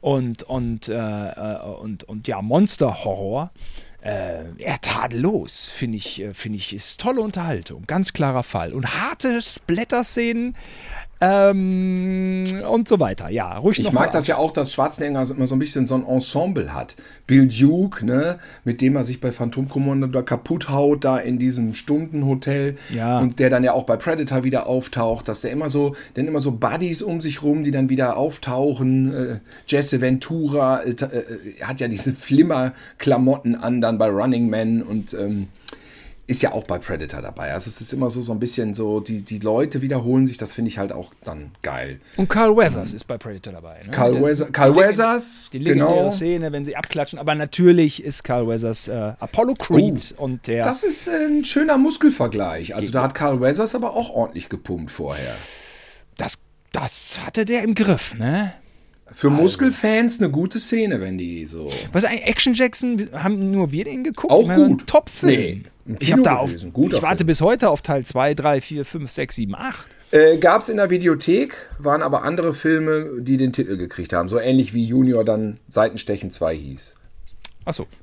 und, 0.00 0.42
und, 0.42 0.88
äh, 0.88 0.94
äh, 1.36 1.66
und, 1.66 2.04
und 2.04 2.28
ja, 2.28 2.42
Monster-Horror. 2.42 3.50
Äh, 4.00 4.44
er 4.58 4.80
tadellos, 4.82 5.70
finde 5.70 5.96
ich, 5.96 6.20
äh, 6.20 6.34
finde 6.34 6.58
ich, 6.58 6.74
ist 6.74 7.00
tolle 7.00 7.22
Unterhaltung. 7.22 7.84
Ganz 7.86 8.12
klarer 8.12 8.42
Fall. 8.42 8.74
Und 8.74 9.00
harte 9.00 9.40
Splatter-Szenen 9.40 10.56
ähm, 11.20 12.44
und 12.68 12.88
so 12.88 12.98
weiter. 12.98 13.30
Ja, 13.30 13.56
ruhig 13.58 13.78
Ich 13.78 13.92
mag 13.92 14.10
das 14.10 14.26
ja 14.26 14.36
auch, 14.36 14.52
dass 14.52 14.72
Schwarzenegger 14.72 15.24
immer 15.30 15.46
so 15.46 15.54
ein 15.54 15.58
bisschen 15.58 15.86
so 15.86 15.94
ein 15.94 16.06
Ensemble 16.06 16.74
hat. 16.74 16.96
Bill 17.26 17.46
Duke, 17.46 18.04
ne, 18.04 18.38
mit 18.64 18.80
dem 18.80 18.96
er 18.96 19.04
sich 19.04 19.20
bei 19.20 19.32
Phantom 19.32 19.68
Commando 19.68 20.06
da 20.06 20.22
kaputt 20.22 20.68
haut, 20.68 21.04
da 21.04 21.18
in 21.18 21.38
diesem 21.38 21.74
Stundenhotel. 21.74 22.76
Ja. 22.94 23.20
Und 23.20 23.38
der 23.38 23.50
dann 23.50 23.64
ja 23.64 23.72
auch 23.72 23.84
bei 23.84 23.96
Predator 23.96 24.44
wieder 24.44 24.66
auftaucht, 24.66 25.28
dass 25.28 25.40
der 25.40 25.52
immer 25.52 25.70
so, 25.70 25.94
denn 26.16 26.26
immer 26.26 26.40
so 26.40 26.52
Buddies 26.52 27.02
um 27.02 27.20
sich 27.20 27.42
rum, 27.42 27.64
die 27.64 27.70
dann 27.70 27.88
wieder 27.88 28.16
auftauchen. 28.16 29.14
Äh, 29.14 29.38
Jesse 29.66 30.00
Ventura 30.00 30.80
äh, 30.82 30.90
äh, 30.90 31.62
hat 31.62 31.80
ja 31.80 31.88
diese 31.88 32.12
Flimmer-Klamotten 32.14 33.54
an, 33.54 33.80
dann 33.80 33.98
bei 33.98 34.08
Running 34.08 34.50
Man 34.50 34.82
und 34.82 35.14
ähm, 35.14 35.48
ist 36.26 36.42
ja 36.42 36.52
auch 36.52 36.64
bei 36.64 36.78
Predator 36.78 37.20
dabei. 37.20 37.52
Also 37.52 37.68
es 37.68 37.80
ist 37.80 37.92
immer 37.92 38.08
so, 38.08 38.22
so 38.22 38.32
ein 38.32 38.40
bisschen 38.40 38.74
so, 38.74 39.00
die, 39.00 39.22
die 39.22 39.40
Leute 39.40 39.82
wiederholen 39.82 40.26
sich, 40.26 40.38
das 40.38 40.52
finde 40.52 40.70
ich 40.70 40.78
halt 40.78 40.92
auch 40.92 41.12
dann 41.24 41.50
geil. 41.62 42.00
Und 42.16 42.28
Carl 42.28 42.56
Weathers 42.56 42.90
ähm, 42.90 42.96
ist 42.96 43.04
bei 43.04 43.18
Predator 43.18 43.52
dabei. 43.52 43.80
Ne? 43.84 43.90
Carl, 43.90 44.14
Weathers, 44.14 44.50
Carl 44.52 44.74
Weathers, 44.74 45.50
die 45.52 45.58
legendäre 45.58 45.96
genau. 45.96 46.10
Szene, 46.10 46.52
wenn 46.52 46.64
sie 46.64 46.76
abklatschen. 46.76 47.18
Aber 47.18 47.34
natürlich 47.34 48.02
ist 48.02 48.24
Carl 48.24 48.48
Weathers 48.48 48.88
äh, 48.88 49.12
Apollo 49.18 49.54
Creed 49.58 50.14
oh, 50.16 50.24
und 50.24 50.46
der. 50.46 50.64
Das 50.64 50.82
ist 50.82 51.08
ein 51.08 51.44
schöner 51.44 51.76
Muskelvergleich. 51.76 52.74
Also 52.74 52.90
da 52.90 53.02
hat 53.02 53.14
Carl 53.14 53.40
Weathers 53.40 53.74
aber 53.74 53.92
auch 53.92 54.10
ordentlich 54.10 54.48
gepumpt 54.48 54.90
vorher. 54.90 55.34
Das, 56.16 56.38
das 56.72 57.18
hatte 57.24 57.44
der 57.44 57.62
im 57.64 57.74
Griff, 57.74 58.14
ne? 58.14 58.54
Für 59.12 59.28
also. 59.30 59.42
Muskelfans 59.42 60.20
eine 60.20 60.30
gute 60.30 60.58
Szene, 60.58 61.00
wenn 61.00 61.18
die 61.18 61.44
so. 61.44 61.70
Was 61.92 62.04
eigentlich 62.04 62.26
Action 62.26 62.54
Jackson, 62.54 63.08
haben 63.12 63.50
nur 63.50 63.70
wir 63.72 63.84
den 63.84 64.04
geguckt? 64.04 64.32
Auch 64.32 64.52
gut. 64.52 64.86
Top-Film. 64.86 65.64
Nee, 65.84 65.96
ich 66.00 66.12
habe 66.12 66.22
da 66.22 66.36
auf, 66.36 66.54
ich 66.54 66.64
warte 66.72 67.18
Film. 67.18 67.26
bis 67.26 67.40
heute 67.40 67.68
auf 67.68 67.82
Teil 67.82 68.06
2, 68.06 68.34
3, 68.34 68.60
4, 68.60 68.84
5, 68.84 69.10
6, 69.10 69.36
7, 69.36 69.54
8. 69.54 69.86
Äh, 70.10 70.38
Gab 70.38 70.62
es 70.62 70.68
in 70.68 70.78
der 70.78 70.90
Videothek, 70.90 71.54
waren 71.78 72.02
aber 72.02 72.22
andere 72.22 72.54
Filme, 72.54 73.20
die 73.20 73.36
den 73.36 73.52
Titel 73.52 73.76
gekriegt 73.76 74.12
haben. 74.12 74.28
So 74.28 74.38
ähnlich 74.38 74.72
wie 74.72 74.84
Junior 74.84 75.24
dann 75.24 75.58
Seitenstechen 75.68 76.30
2 76.30 76.54
hieß. 76.54 76.94
Achso. 77.64 77.86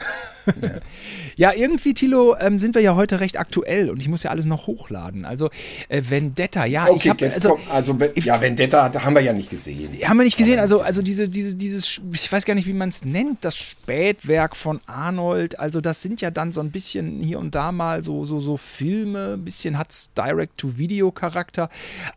Ja. 0.60 1.52
ja, 1.52 1.54
irgendwie, 1.54 1.94
Tilo, 1.94 2.36
ähm, 2.36 2.58
sind 2.58 2.74
wir 2.74 2.82
ja 2.82 2.96
heute 2.96 3.20
recht 3.20 3.40
aktuell 3.40 3.92
und 3.92 4.00
ich 4.00 4.08
muss 4.08 4.24
ja 4.24 4.32
alles 4.32 4.48
noch 4.48 4.66
hochladen. 4.66 5.24
Also, 5.24 5.52
äh, 5.88 6.02
Vendetta, 6.10 6.66
ja. 6.66 6.88
Okay, 6.88 6.98
ich 6.98 7.10
hab, 7.10 7.22
also, 7.22 7.50
komm, 7.50 7.62
also 7.70 7.98
ja, 8.16 8.42
Vendetta 8.42 8.92
haben 9.04 9.14
wir 9.14 9.22
ja 9.22 9.34
nicht 9.34 9.52
gesehen. 9.52 9.92
Haben 10.04 10.18
wir 10.18 10.24
nicht 10.24 10.38
gesehen. 10.38 10.60
Also, 10.60 10.82
also 10.82 11.04
diese, 11.04 11.30
diese, 11.30 11.56
dieses, 11.56 12.02
ich 12.12 12.32
weiß 12.32 12.46
gar 12.46 12.56
nicht, 12.56 12.66
wie 12.66 12.74
man 12.74 12.90
es 12.90 13.06
nennt, 13.06 13.46
das 13.46 13.56
Spätwerk 13.56 14.56
von 14.56 14.82
Arnold. 14.88 15.60
Also, 15.60 15.80
das 15.80 16.02
sind 16.02 16.22
ja 16.22 16.32
dann 16.32 16.52
so 16.54 16.60
ein 16.60 16.72
bisschen 16.72 17.22
hier 17.22 17.38
und 17.38 17.54
da 17.54 17.72
mal 17.72 18.04
so, 18.04 18.26
so, 18.26 18.42
so 18.42 18.58
Filme. 18.58 19.34
Ein 19.34 19.46
bisschen 19.46 19.78
hat 19.78 19.92
es 19.92 20.12
Direct-to-Video-Charakter. 20.16 21.70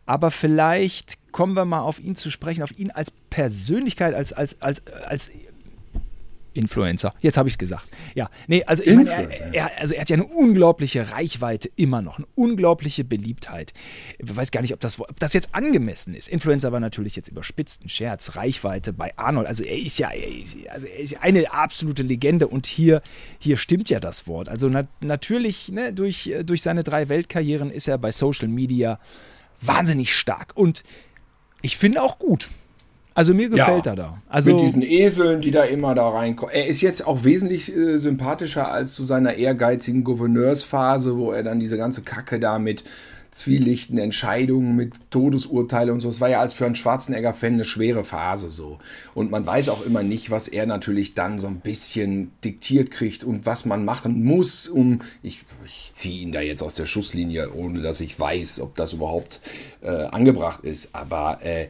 Aber 0.07 0.31
vielleicht 0.31 1.19
kommen 1.31 1.53
wir 1.53 1.65
mal 1.65 1.81
auf 1.81 1.99
ihn 1.99 2.15
zu 2.15 2.31
sprechen, 2.31 2.63
auf 2.63 2.77
ihn 2.77 2.89
als 2.89 3.11
Persönlichkeit, 3.29 4.15
als, 4.15 4.33
als, 4.33 4.61
als, 4.61 4.81
als 5.05 5.29
Influencer. 6.55 7.13
Jetzt 7.19 7.37
habe 7.37 7.49
ich 7.49 7.55
es 7.55 7.57
gesagt. 7.57 7.87
Ja, 8.15 8.29
nee, 8.47 8.63
also 8.63 8.81
ich 8.81 8.95
meine, 8.95 9.09
er, 9.09 9.53
er, 9.53 9.79
also 9.79 9.93
er 9.93 10.01
hat 10.01 10.09
ja 10.09 10.15
eine 10.15 10.25
unglaubliche 10.25 11.11
Reichweite 11.11 11.69
immer 11.75 12.01
noch, 12.01 12.17
eine 12.17 12.27
unglaubliche 12.35 13.03
Beliebtheit. 13.03 13.73
Ich 14.17 14.35
weiß 14.35 14.51
gar 14.51 14.61
nicht, 14.61 14.73
ob 14.73 14.79
das, 14.79 14.99
ob 14.99 15.19
das 15.19 15.33
jetzt 15.33 15.53
angemessen 15.53 16.15
ist. 16.15 16.29
Influencer 16.29 16.71
war 16.71 16.79
natürlich 16.79 17.15
jetzt 17.15 17.27
überspitzt 17.27 17.83
ein 17.83 17.89
Scherz. 17.89 18.35
Reichweite 18.35 18.93
bei 18.93 19.17
Arnold, 19.17 19.47
also 19.47 19.63
er 19.63 19.77
ist 19.77 19.99
ja, 19.99 20.09
er 20.09 20.27
ist, 20.27 20.57
also 20.69 20.87
er 20.87 20.99
ist 20.99 21.21
eine 21.21 21.51
absolute 21.51 22.03
Legende 22.03 22.47
und 22.47 22.65
hier, 22.65 23.01
hier 23.39 23.57
stimmt 23.57 23.89
ja 23.89 23.99
das 23.99 24.27
Wort. 24.27 24.49
Also 24.49 24.69
na, 24.69 24.87
natürlich, 25.01 25.69
ne, 25.69 25.93
durch, 25.93 26.33
durch 26.45 26.61
seine 26.61 26.83
drei 26.83 27.09
Weltkarrieren 27.09 27.69
ist 27.69 27.87
er 27.87 27.97
bei 27.97 28.11
Social 28.11 28.47
Media 28.47 28.99
wahnsinnig 29.61 30.15
stark 30.15 30.51
und 30.55 30.83
ich 31.61 31.77
finde 31.77 32.01
auch 32.01 32.19
gut. 32.19 32.49
Also 33.15 33.33
mir 33.33 33.47
gefällt 33.47 33.85
ja, 33.85 33.93
er 33.93 33.95
da. 33.95 34.21
Also 34.27 34.51
mit 34.51 34.61
diesen 34.61 34.81
Eseln, 34.81 35.41
die 35.41 35.49
da 35.49 35.63
immer 35.63 35.95
da 35.95 36.09
reinkommen. 36.09 36.53
Er 36.53 36.67
ist 36.67 36.81
jetzt 36.81 37.07
auch 37.07 37.23
wesentlich 37.23 37.73
äh, 37.73 37.97
sympathischer 37.97 38.69
als 38.69 38.93
zu 38.93 39.05
seiner 39.05 39.35
ehrgeizigen 39.35 40.03
Gouverneursphase, 40.03 41.17
wo 41.17 41.31
er 41.31 41.41
dann 41.41 41.61
diese 41.61 41.77
ganze 41.77 42.01
Kacke 42.01 42.41
da 42.41 42.59
mit 42.59 42.83
zwielichten 43.31 43.97
Entscheidungen, 43.97 44.75
mit 44.75 44.93
Todesurteile 45.11 45.93
und 45.93 46.01
so. 46.01 46.09
Es 46.09 46.19
war 46.19 46.29
ja 46.29 46.41
als 46.41 46.53
für 46.53 46.65
einen 46.65 46.75
Schwarzenegger-Fan 46.75 47.53
eine 47.53 47.63
schwere 47.63 48.03
Phase 48.03 48.51
so. 48.51 48.79
Und 49.13 49.31
man 49.31 49.45
weiß 49.45 49.69
auch 49.69 49.85
immer 49.85 50.03
nicht, 50.03 50.29
was 50.29 50.49
er 50.49 50.65
natürlich 50.65 51.15
dann 51.15 51.39
so 51.39 51.47
ein 51.47 51.61
bisschen 51.61 52.31
diktiert 52.43 52.91
kriegt 52.91 53.23
und 53.23 53.45
was 53.45 53.65
man 53.65 53.85
machen 53.85 54.25
muss, 54.25 54.67
um. 54.67 54.99
Ich, 55.23 55.39
ich 55.65 55.93
ziehe 55.93 56.21
ihn 56.21 56.33
da 56.33 56.41
jetzt 56.41 56.61
aus 56.61 56.75
der 56.75 56.85
Schusslinie, 56.85 57.53
ohne 57.53 57.81
dass 57.81 58.01
ich 58.01 58.19
weiß, 58.19 58.59
ob 58.59 58.75
das 58.75 58.91
überhaupt 58.93 59.39
äh, 59.81 59.89
angebracht 59.89 60.63
ist. 60.63 60.89
Aber 60.93 61.39
äh, 61.41 61.67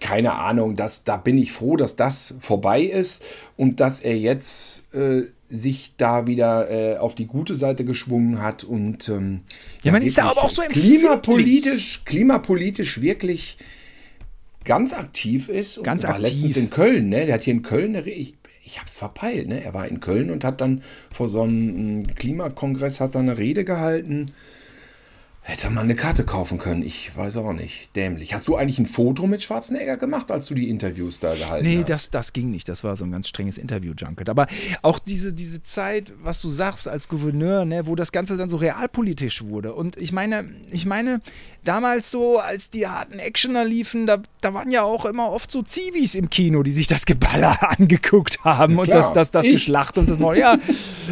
keine 0.00 0.34
Ahnung, 0.34 0.76
dass, 0.76 1.04
da 1.04 1.16
bin 1.16 1.38
ich 1.38 1.52
froh, 1.52 1.76
dass 1.76 1.96
das 1.96 2.34
vorbei 2.40 2.82
ist 2.82 3.24
und 3.56 3.80
dass 3.80 4.00
er 4.00 4.16
jetzt 4.16 4.84
äh, 4.94 5.22
sich 5.48 5.94
da 5.96 6.26
wieder 6.26 6.70
äh, 6.70 6.96
auf 6.98 7.14
die 7.14 7.26
gute 7.26 7.54
Seite 7.54 7.84
geschwungen 7.84 8.42
hat 8.42 8.64
und 8.64 9.08
ähm, 9.08 9.40
ja, 9.82 9.92
man 9.92 10.02
ist 10.02 10.18
da 10.18 10.24
aber 10.24 10.42
auch 10.42 10.50
so 10.50 10.62
klimapolitisch, 10.62 12.02
klimapolitisch 12.04 13.00
wirklich 13.00 13.56
ganz 14.64 14.92
aktiv 14.92 15.48
ist. 15.48 15.82
Ganz 15.84 16.02
und 16.02 16.08
war 16.08 16.16
aktiv. 16.16 16.30
letztens 16.30 16.56
in 16.56 16.70
Köln, 16.70 17.08
ne? 17.08 17.26
Der 17.26 17.36
hat 17.36 17.44
hier 17.44 17.54
in 17.54 17.62
Köln, 17.62 17.94
eine, 17.94 18.08
ich, 18.10 18.34
ich 18.64 18.78
habe 18.78 18.88
es 18.88 18.98
verpeilt, 18.98 19.46
ne? 19.48 19.62
Er 19.62 19.72
war 19.72 19.86
in 19.86 20.00
Köln 20.00 20.30
und 20.30 20.42
hat 20.42 20.60
dann 20.60 20.82
vor 21.10 21.28
so 21.28 21.42
einem 21.42 22.06
Klimakongress 22.16 23.00
hat 23.00 23.14
dann 23.14 23.28
eine 23.28 23.38
Rede 23.38 23.64
gehalten 23.64 24.26
Hätte 25.48 25.70
man 25.70 25.84
eine 25.84 25.94
Karte 25.94 26.24
kaufen 26.24 26.58
können. 26.58 26.82
Ich 26.82 27.16
weiß 27.16 27.36
auch 27.36 27.52
nicht. 27.52 27.94
Dämlich. 27.94 28.34
Hast 28.34 28.48
du 28.48 28.56
eigentlich 28.56 28.80
ein 28.80 28.86
Foto 28.86 29.28
mit 29.28 29.44
Schwarzenegger 29.44 29.96
gemacht, 29.96 30.32
als 30.32 30.46
du 30.46 30.54
die 30.54 30.68
Interviews 30.68 31.20
da 31.20 31.36
gehalten 31.36 31.64
nee, 31.64 31.76
hast? 31.76 31.78
Nee, 31.78 31.84
das, 31.86 32.10
das 32.10 32.32
ging 32.32 32.50
nicht. 32.50 32.68
Das 32.68 32.82
war 32.82 32.96
so 32.96 33.04
ein 33.04 33.12
ganz 33.12 33.28
strenges 33.28 33.56
Interview-Junket. 33.56 34.28
Aber 34.28 34.48
auch 34.82 34.98
diese, 34.98 35.32
diese 35.32 35.62
Zeit, 35.62 36.12
was 36.20 36.42
du 36.42 36.50
sagst 36.50 36.88
als 36.88 37.06
Gouverneur, 37.06 37.64
ne, 37.64 37.86
wo 37.86 37.94
das 37.94 38.10
Ganze 38.10 38.36
dann 38.36 38.48
so 38.48 38.56
realpolitisch 38.56 39.44
wurde. 39.44 39.72
Und 39.74 39.96
ich 39.96 40.10
meine, 40.10 40.50
ich 40.72 40.84
meine, 40.84 41.20
damals 41.62 42.10
so, 42.10 42.40
als 42.40 42.70
die 42.70 42.88
harten 42.88 43.20
Actioner 43.20 43.64
liefen, 43.64 44.06
da, 44.06 44.22
da 44.40 44.52
waren 44.52 44.72
ja 44.72 44.82
auch 44.82 45.04
immer 45.04 45.30
oft 45.30 45.52
so 45.52 45.62
Zivis 45.62 46.16
im 46.16 46.28
Kino, 46.28 46.64
die 46.64 46.72
sich 46.72 46.88
das 46.88 47.06
Geballer 47.06 47.56
angeguckt 47.78 48.42
haben 48.42 48.74
ja, 48.74 48.80
und 48.80 48.88
das, 48.88 49.12
das, 49.12 49.30
das 49.30 49.46
Geschlacht 49.46 49.96
und 49.96 50.10
das 50.10 50.18
ja. 50.36 50.58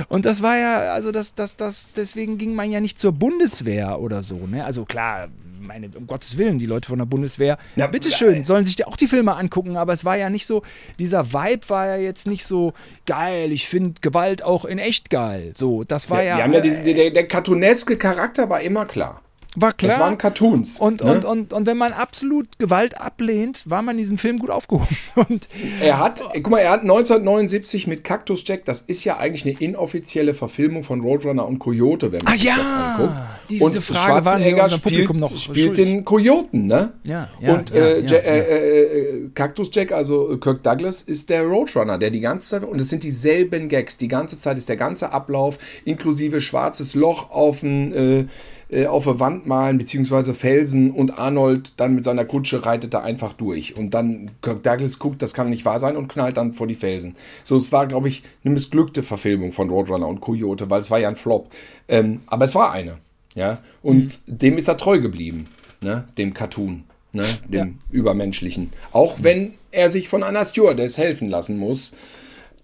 Und 0.09 0.24
das 0.24 0.43
war 0.43 0.59
ja, 0.59 0.93
also 0.93 1.12
das, 1.12 1.36
das, 1.36 1.55
das, 1.55 1.93
deswegen 1.93 2.36
ging 2.36 2.56
man 2.56 2.73
ja 2.73 2.81
nicht 2.81 2.98
zur 2.98 3.12
Bundeswehr 3.12 4.01
oder 4.01 4.23
so. 4.24 4.46
Ne? 4.46 4.64
Also 4.64 4.84
klar, 4.84 5.28
meine, 5.60 5.90
um 5.96 6.06
Gottes 6.06 6.38
Willen, 6.38 6.59
die 6.59 6.66
Leute 6.66 6.88
von 6.88 6.98
der 6.98 7.06
Bundeswehr, 7.06 7.59
ja, 7.76 7.86
bitteschön, 7.86 8.42
äh, 8.42 8.44
sollen 8.44 8.64
sich 8.64 8.86
auch 8.86 8.96
die 8.96 9.09
Filme 9.09 9.34
angucken, 9.34 9.76
aber 9.76 9.92
es 9.92 10.05
war 10.05 10.16
ja 10.16 10.30
nicht 10.30 10.46
so, 10.46 10.62
dieser 10.98 11.32
Vibe 11.32 11.68
war 11.68 11.86
ja 11.86 11.96
jetzt 11.96 12.26
nicht 12.26 12.44
so 12.44 12.72
geil, 13.06 13.52
ich 13.52 13.68
finde 13.68 14.01
Gewalt 14.01 14.42
auch 14.42 14.64
in 14.64 14.78
echt 14.78 15.10
geil. 15.10 15.52
So, 15.56 15.84
das 15.84 16.10
war 16.10 16.22
ja. 16.22 16.38
ja, 16.38 16.46
ja 16.46 16.60
diese, 16.60 16.82
der, 16.82 17.10
der 17.10 17.28
cartooneske 17.28 17.96
Charakter 17.96 18.48
war 18.51 18.60
immer 18.60 18.86
klar. 18.86 19.23
War 19.56 19.72
klar. 19.72 19.90
Das 19.90 20.01
waren 20.01 20.18
Cartoons. 20.18 20.78
Und, 20.78 21.02
ne? 21.02 21.12
und, 21.12 21.24
und, 21.24 21.52
und 21.52 21.66
wenn 21.66 21.76
man 21.76 21.93
absolut 21.93 22.59
Gewalt 22.59 23.01
ablehnt, 23.01 23.62
war 23.66 23.82
man 23.82 23.97
in 23.97 23.98
diesem 23.98 24.18
Film 24.18 24.39
gut 24.39 24.51
aufgehoben. 24.51 24.97
Und 25.28 25.48
er 25.81 25.98
hat, 25.98 26.22
guck 26.35 26.51
mal, 26.51 26.59
er 26.59 26.70
hat 26.70 26.81
1979 26.81 27.86
mit 27.86 28.05
Cactus 28.05 28.43
Jack, 28.47 28.64
das 28.64 28.81
ist 28.81 29.05
ja 29.05 29.18
eigentlich 29.18 29.44
eine 29.44 29.55
inoffizielle 29.59 30.35
Verfilmung 30.35 30.82
von 30.82 31.01
Roadrunner 31.01 31.47
und 31.47 31.59
Coyote, 31.59 32.10
wenn 32.12 32.22
man 32.24 32.32
ah, 32.32 32.36
sich 32.36 32.44
ja. 32.44 32.56
das 32.56 32.70
anguckt. 32.70 33.12
Diese 33.48 33.64
und 33.64 33.82
Frage 33.82 34.24
Schwarzenegger 34.24 34.68
spielt, 34.68 35.14
noch 35.14 35.36
spielt 35.36 35.78
den 35.78 36.05
Coyoten, 36.05 36.66
ne? 36.66 36.93
Ja, 37.05 37.28
ja, 37.40 37.55
und 37.55 37.72
äh, 37.72 38.01
ja, 38.01 38.16
äh, 38.16 38.40
äh, 38.40 38.82
äh, 38.82 39.31
Cactus 39.35 39.70
Jack, 39.72 39.93
also 39.93 40.36
Kirk 40.39 40.62
Douglas, 40.62 41.02
ist 41.02 41.31
der 41.31 41.43
Roadrunner, 41.43 41.98
der 41.98 42.10
die 42.10 42.20
ganze 42.20 42.48
Zeit, 42.48 42.64
und 42.64 42.81
es 42.81 42.89
sind 42.89 43.05
dieselben 43.05 43.68
Gags, 43.68 43.98
die 43.98 44.09
ganze 44.09 44.39
Zeit 44.39 44.59
ist 44.59 44.68
der 44.68 44.76
ganze 44.76 45.12
Ablauf, 45.12 45.59
inklusive 45.85 46.40
schwarzes 46.40 46.94
Loch 46.94 47.31
auf 47.31 47.60
dem 47.60 48.28
äh, 48.68 48.86
auf 48.86 49.04
der 49.04 49.20
Wand 49.20 49.46
malen, 49.46 49.78
beziehungsweise 49.78 50.34
Felsen 50.34 50.90
und 50.90 51.18
Arnold 51.18 51.72
dann 51.76 51.94
mit 51.94 52.04
seiner 52.04 52.24
Kutsche 52.24 52.64
reitet 52.64 52.94
da 52.94 53.00
einfach 53.00 53.32
durch. 53.32 53.76
Und 53.76 53.92
dann 53.92 54.30
Kirk 54.42 54.62
Douglas 54.62 54.98
guckt, 54.98 55.22
das 55.22 55.34
kann 55.34 55.50
nicht 55.50 55.64
wahr 55.64 55.80
sein 55.80 55.96
und 55.96 56.08
knallt 56.08 56.36
dann 56.36 56.52
vor 56.52 56.66
die 56.66 56.74
Felsen. 56.74 57.16
So, 57.44 57.56
es 57.56 57.72
war, 57.72 57.86
glaube 57.86 58.08
ich, 58.08 58.22
eine 58.44 58.54
missglückte 58.54 59.02
Verfilmung 59.02 59.52
von 59.52 59.70
Roadrunner 59.70 60.08
und 60.08 60.20
Coyote, 60.20 60.70
weil 60.70 60.80
es 60.80 60.90
war 60.90 60.98
ja 60.98 61.08
ein 61.08 61.16
Flop. 61.16 61.50
Ähm, 61.88 62.22
aber 62.26 62.44
es 62.44 62.54
war 62.54 62.72
eine. 62.72 62.98
Ja, 63.34 63.58
und 63.82 64.20
mhm. 64.26 64.38
dem 64.38 64.58
ist 64.58 64.68
er 64.68 64.76
treu 64.76 65.00
geblieben, 65.00 65.46
ne? 65.82 66.04
dem 66.16 66.34
Cartoon, 66.34 66.84
ne? 67.12 67.24
dem 67.48 67.66
ja. 67.66 67.74
Übermenschlichen. 67.90 68.72
Auch 68.92 69.16
wenn 69.22 69.54
er 69.72 69.90
sich 69.90 70.08
von 70.08 70.22
einer 70.22 70.44
Stewardess 70.44 70.98
helfen 70.98 71.28
lassen 71.28 71.58
muss, 71.58 71.92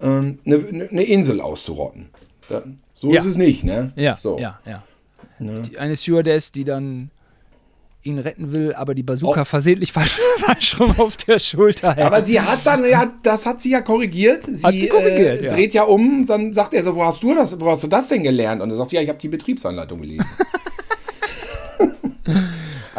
ähm, 0.00 0.38
eine, 0.46 0.88
eine 0.90 1.02
Insel 1.02 1.40
auszurotten. 1.40 2.10
so 2.94 3.10
ja. 3.10 3.18
ist 3.18 3.26
es 3.26 3.36
nicht, 3.36 3.64
ne? 3.64 3.92
Ja, 3.96 4.16
so. 4.16 4.38
ja, 4.38 4.60
ja. 4.64 4.84
Ne? 5.40 5.60
Die, 5.62 5.78
eine 5.78 5.96
Stewardess, 5.96 6.52
die 6.52 6.64
dann 6.64 7.10
ihn 8.02 8.18
retten 8.18 8.52
will, 8.52 8.74
aber 8.74 8.94
die 8.94 9.02
Bazooka 9.02 9.42
oh. 9.42 9.44
versehentlich 9.44 9.92
falsch, 9.92 10.18
falsch 10.38 10.80
rum 10.80 10.94
auf 10.98 11.16
der 11.18 11.38
Schulter 11.38 11.94
hält. 11.94 12.06
Aber 12.06 12.22
sie 12.22 12.40
hat 12.40 12.60
dann, 12.64 12.88
ja, 12.88 13.12
das 13.22 13.44
hat 13.44 13.60
sie 13.60 13.70
ja 13.70 13.82
korrigiert. 13.82 14.44
Sie, 14.44 14.66
hat 14.66 14.74
sie 14.74 14.88
korrigiert, 14.88 15.42
äh, 15.42 15.48
dreht 15.48 15.74
ja. 15.74 15.82
ja 15.82 15.88
um, 15.88 16.24
dann 16.24 16.52
sagt 16.52 16.72
er 16.74 16.82
so, 16.82 16.96
wo 16.96 17.04
hast 17.04 17.22
du 17.22 17.34
das, 17.34 17.60
wo 17.60 17.70
hast 17.70 17.84
du 17.84 17.88
das 17.88 18.08
denn 18.08 18.22
gelernt? 18.22 18.62
Und 18.62 18.70
dann 18.70 18.78
sagt 18.78 18.90
sie, 18.90 18.96
ja, 18.96 19.02
ich 19.02 19.08
habe 19.08 19.18
die 19.18 19.28
Betriebsanleitung 19.28 20.00
gelesen. 20.00 20.24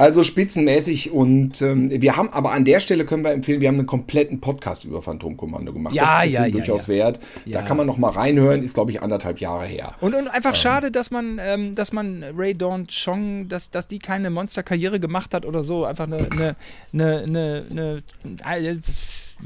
Also 0.01 0.23
spitzenmäßig 0.23 1.11
und 1.11 1.61
ähm, 1.61 2.01
wir 2.01 2.17
haben, 2.17 2.33
aber 2.33 2.53
an 2.53 2.65
der 2.65 2.79
Stelle 2.79 3.05
können 3.05 3.23
wir 3.23 3.33
empfehlen, 3.33 3.61
wir 3.61 3.67
haben 3.67 3.77
einen 3.77 3.85
kompletten 3.85 4.41
Podcast 4.41 4.83
über 4.83 5.03
Phantomkommando 5.03 5.71
gemacht. 5.73 5.93
Ja, 5.93 6.17
das 6.17 6.25
ist 6.25 6.33
ja, 6.33 6.45
ja, 6.45 6.51
durchaus 6.51 6.87
ja. 6.87 6.93
wert. 6.95 7.19
Da 7.45 7.61
kann 7.61 7.77
man 7.77 7.85
noch 7.85 7.99
mal 7.99 8.09
reinhören, 8.09 8.63
ist 8.63 8.73
glaube 8.73 8.89
ich 8.89 9.03
anderthalb 9.03 9.39
Jahre 9.39 9.65
her. 9.65 9.93
Und, 10.01 10.15
und 10.15 10.27
einfach 10.27 10.53
ähm. 10.53 10.55
schade, 10.55 10.89
dass 10.89 11.11
man, 11.11 11.39
ähm, 11.39 11.75
dass 11.75 11.93
man 11.93 12.25
Ray 12.35 12.55
Dawn 12.55 12.87
Chong, 12.87 13.47
dass, 13.47 13.69
dass 13.69 13.87
die 13.87 13.99
keine 13.99 14.31
Monsterkarriere 14.31 14.99
gemacht 14.99 15.35
hat 15.35 15.45
oder 15.45 15.61
so. 15.61 15.85
Einfach 15.85 16.05
eine, 16.05 16.17
eine, 16.31 16.55
eine, 16.93 17.65
eine, 17.69 18.03
eine 18.41 18.79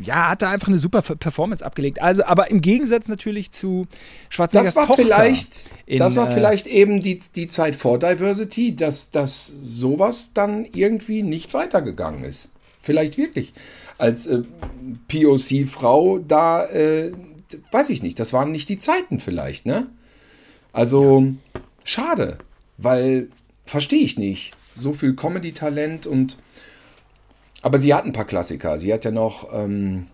ja, 0.01 0.29
hat 0.29 0.41
da 0.41 0.49
einfach 0.49 0.67
eine 0.67 0.79
super 0.79 1.01
Performance 1.01 1.65
abgelegt. 1.65 2.01
Also, 2.01 2.25
aber 2.25 2.51
im 2.51 2.61
Gegensatz 2.61 3.07
natürlich 3.07 3.51
zu 3.51 3.87
Schwarzeneggers 4.29 4.73
das 4.73 4.75
war 4.75 4.87
Tochter 4.87 5.03
vielleicht, 5.03 5.69
in, 5.85 5.99
Das 5.99 6.15
war 6.15 6.29
äh, 6.29 6.33
vielleicht 6.33 6.67
eben 6.67 6.99
die, 6.99 7.19
die 7.35 7.47
Zeit 7.47 7.75
vor 7.75 7.99
Diversity, 7.99 8.75
dass, 8.75 9.09
dass 9.09 9.45
sowas 9.45 10.31
dann 10.33 10.65
irgendwie 10.65 11.23
nicht 11.23 11.53
weitergegangen 11.53 12.23
ist. 12.23 12.49
Vielleicht 12.79 13.17
wirklich. 13.17 13.53
Als 13.97 14.27
äh, 14.27 14.41
POC-Frau 15.07 16.19
da, 16.19 16.65
äh, 16.65 17.11
weiß 17.71 17.89
ich 17.89 18.03
nicht, 18.03 18.19
das 18.19 18.33
waren 18.33 18.51
nicht 18.51 18.69
die 18.69 18.77
Zeiten 18.77 19.19
vielleicht, 19.19 19.65
ne? 19.65 19.87
Also, 20.73 21.21
ja. 21.21 21.61
schade, 21.83 22.37
weil, 22.77 23.29
verstehe 23.65 24.03
ich 24.03 24.17
nicht. 24.17 24.53
So 24.75 24.91
viel 24.91 25.15
Comedy-Talent 25.15 26.05
und 26.05 26.37
aber 27.65 27.79
sie 27.79 27.95
hat 27.95 28.05
ein 28.05 28.13
paar 28.13 28.25
Klassiker. 28.25 28.77
Sie 28.77 28.93
hat 28.93 29.05
ja 29.05 29.11
noch, 29.11 29.51
ähm, 29.51 30.05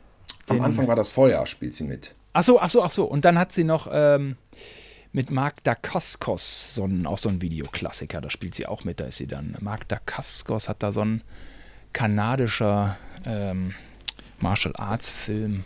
am 0.47 0.61
Anfang 0.61 0.87
war 0.87 0.95
das 0.95 1.09
Feuer, 1.09 1.45
spielt 1.45 1.73
sie 1.73 1.83
mit. 1.83 2.15
Ach 2.31 2.43
so, 2.43 2.61
ach 2.61 2.69
so, 2.69 2.81
ach 2.81 2.91
so. 2.91 3.03
Und 3.03 3.25
dann 3.25 3.37
hat 3.37 3.51
sie 3.51 3.65
noch 3.65 3.89
ähm, 3.91 4.37
mit 5.11 5.31
Mark 5.31 5.61
Dacascos 5.65 6.73
so 6.73 6.85
ein, 6.85 7.05
auch 7.05 7.17
so 7.17 7.27
ein 7.27 7.41
Videoklassiker. 7.41 8.21
Da 8.21 8.29
spielt 8.29 8.55
sie 8.55 8.67
auch 8.67 8.85
mit. 8.85 9.01
Da 9.01 9.03
ist 9.03 9.17
sie 9.17 9.27
dann. 9.27 9.57
Mark 9.59 9.85
Dacascos 9.89 10.69
hat 10.69 10.81
da 10.81 10.93
so 10.93 11.01
ein 11.01 11.23
kanadischer 11.91 12.97
ähm, 13.25 13.73
Martial 14.39 14.73
Arts 14.77 15.09
Film 15.09 15.65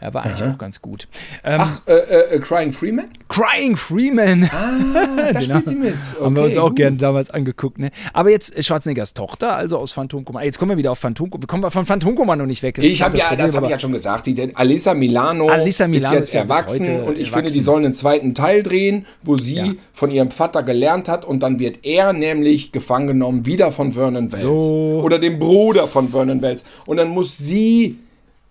er 0.00 0.14
war 0.14 0.24
eigentlich 0.24 0.42
Aha. 0.42 0.52
auch 0.52 0.58
ganz 0.58 0.80
gut. 0.80 1.08
Ähm, 1.42 1.60
Ach, 1.60 1.80
äh, 1.86 1.92
äh, 1.92 2.36
äh, 2.36 2.38
Crying 2.38 2.72
Freeman? 2.72 3.06
Crying 3.28 3.76
Freeman! 3.76 4.48
Ah, 4.52 5.32
da 5.32 5.40
spielt 5.40 5.66
sie 5.66 5.74
mit. 5.74 5.94
Okay, 5.94 6.24
haben 6.24 6.36
wir 6.36 6.44
uns 6.44 6.56
auch 6.56 6.74
gerne 6.74 6.96
damals 6.96 7.30
angeguckt. 7.30 7.78
Ne? 7.78 7.90
Aber 8.12 8.30
jetzt 8.30 8.56
äh, 8.56 8.62
Schwarzeneggers 8.62 9.14
Tochter, 9.14 9.56
also 9.56 9.76
aus 9.78 9.90
Phantom 9.90 10.24
Commando. 10.24 10.46
Jetzt 10.46 10.58
kommen 10.58 10.70
wir 10.70 10.76
wieder 10.76 10.92
auf 10.92 11.00
Phantom 11.00 11.30
Wir 11.32 11.46
kommen 11.48 11.68
von 11.68 11.84
Phantom 11.84 12.14
Commando 12.14 12.46
nicht 12.46 12.62
weg. 12.62 12.76
Das 12.76 12.84
ich 12.84 13.02
habe 13.02 13.18
ja, 13.18 13.34
das 13.34 13.56
habe 13.56 13.66
ich 13.66 13.72
ja 13.72 13.78
schon 13.78 13.92
gesagt. 13.92 14.26
Die, 14.26 14.54
Alissa 14.54 14.94
Milano, 14.94 15.48
Alissa 15.48 15.88
Milano 15.88 16.14
ist 16.14 16.18
jetzt 16.18 16.28
ist 16.28 16.34
erwachsen 16.34 16.86
und 16.86 17.18
ich 17.18 17.28
erwachsen. 17.28 17.32
finde, 17.32 17.52
die 17.52 17.60
sollen 17.60 17.84
einen 17.84 17.94
zweiten 17.94 18.34
Teil 18.34 18.62
drehen, 18.62 19.04
wo 19.22 19.36
sie 19.36 19.56
ja. 19.56 19.72
von 19.92 20.10
ihrem 20.12 20.30
Vater 20.30 20.62
gelernt 20.62 21.08
hat 21.08 21.24
und 21.24 21.42
dann 21.42 21.58
wird 21.58 21.84
er 21.84 22.12
nämlich 22.12 22.70
gefangen 22.70 23.08
genommen, 23.08 23.46
wieder 23.46 23.72
von 23.72 23.92
Vernon 23.92 24.30
Wells. 24.30 24.62
So. 24.62 25.00
Oder 25.02 25.18
dem 25.18 25.40
Bruder 25.40 25.88
von 25.88 26.08
Vernon 26.10 26.40
Wells. 26.40 26.64
Und 26.86 26.98
dann 26.98 27.08
muss 27.08 27.36
sie 27.36 27.98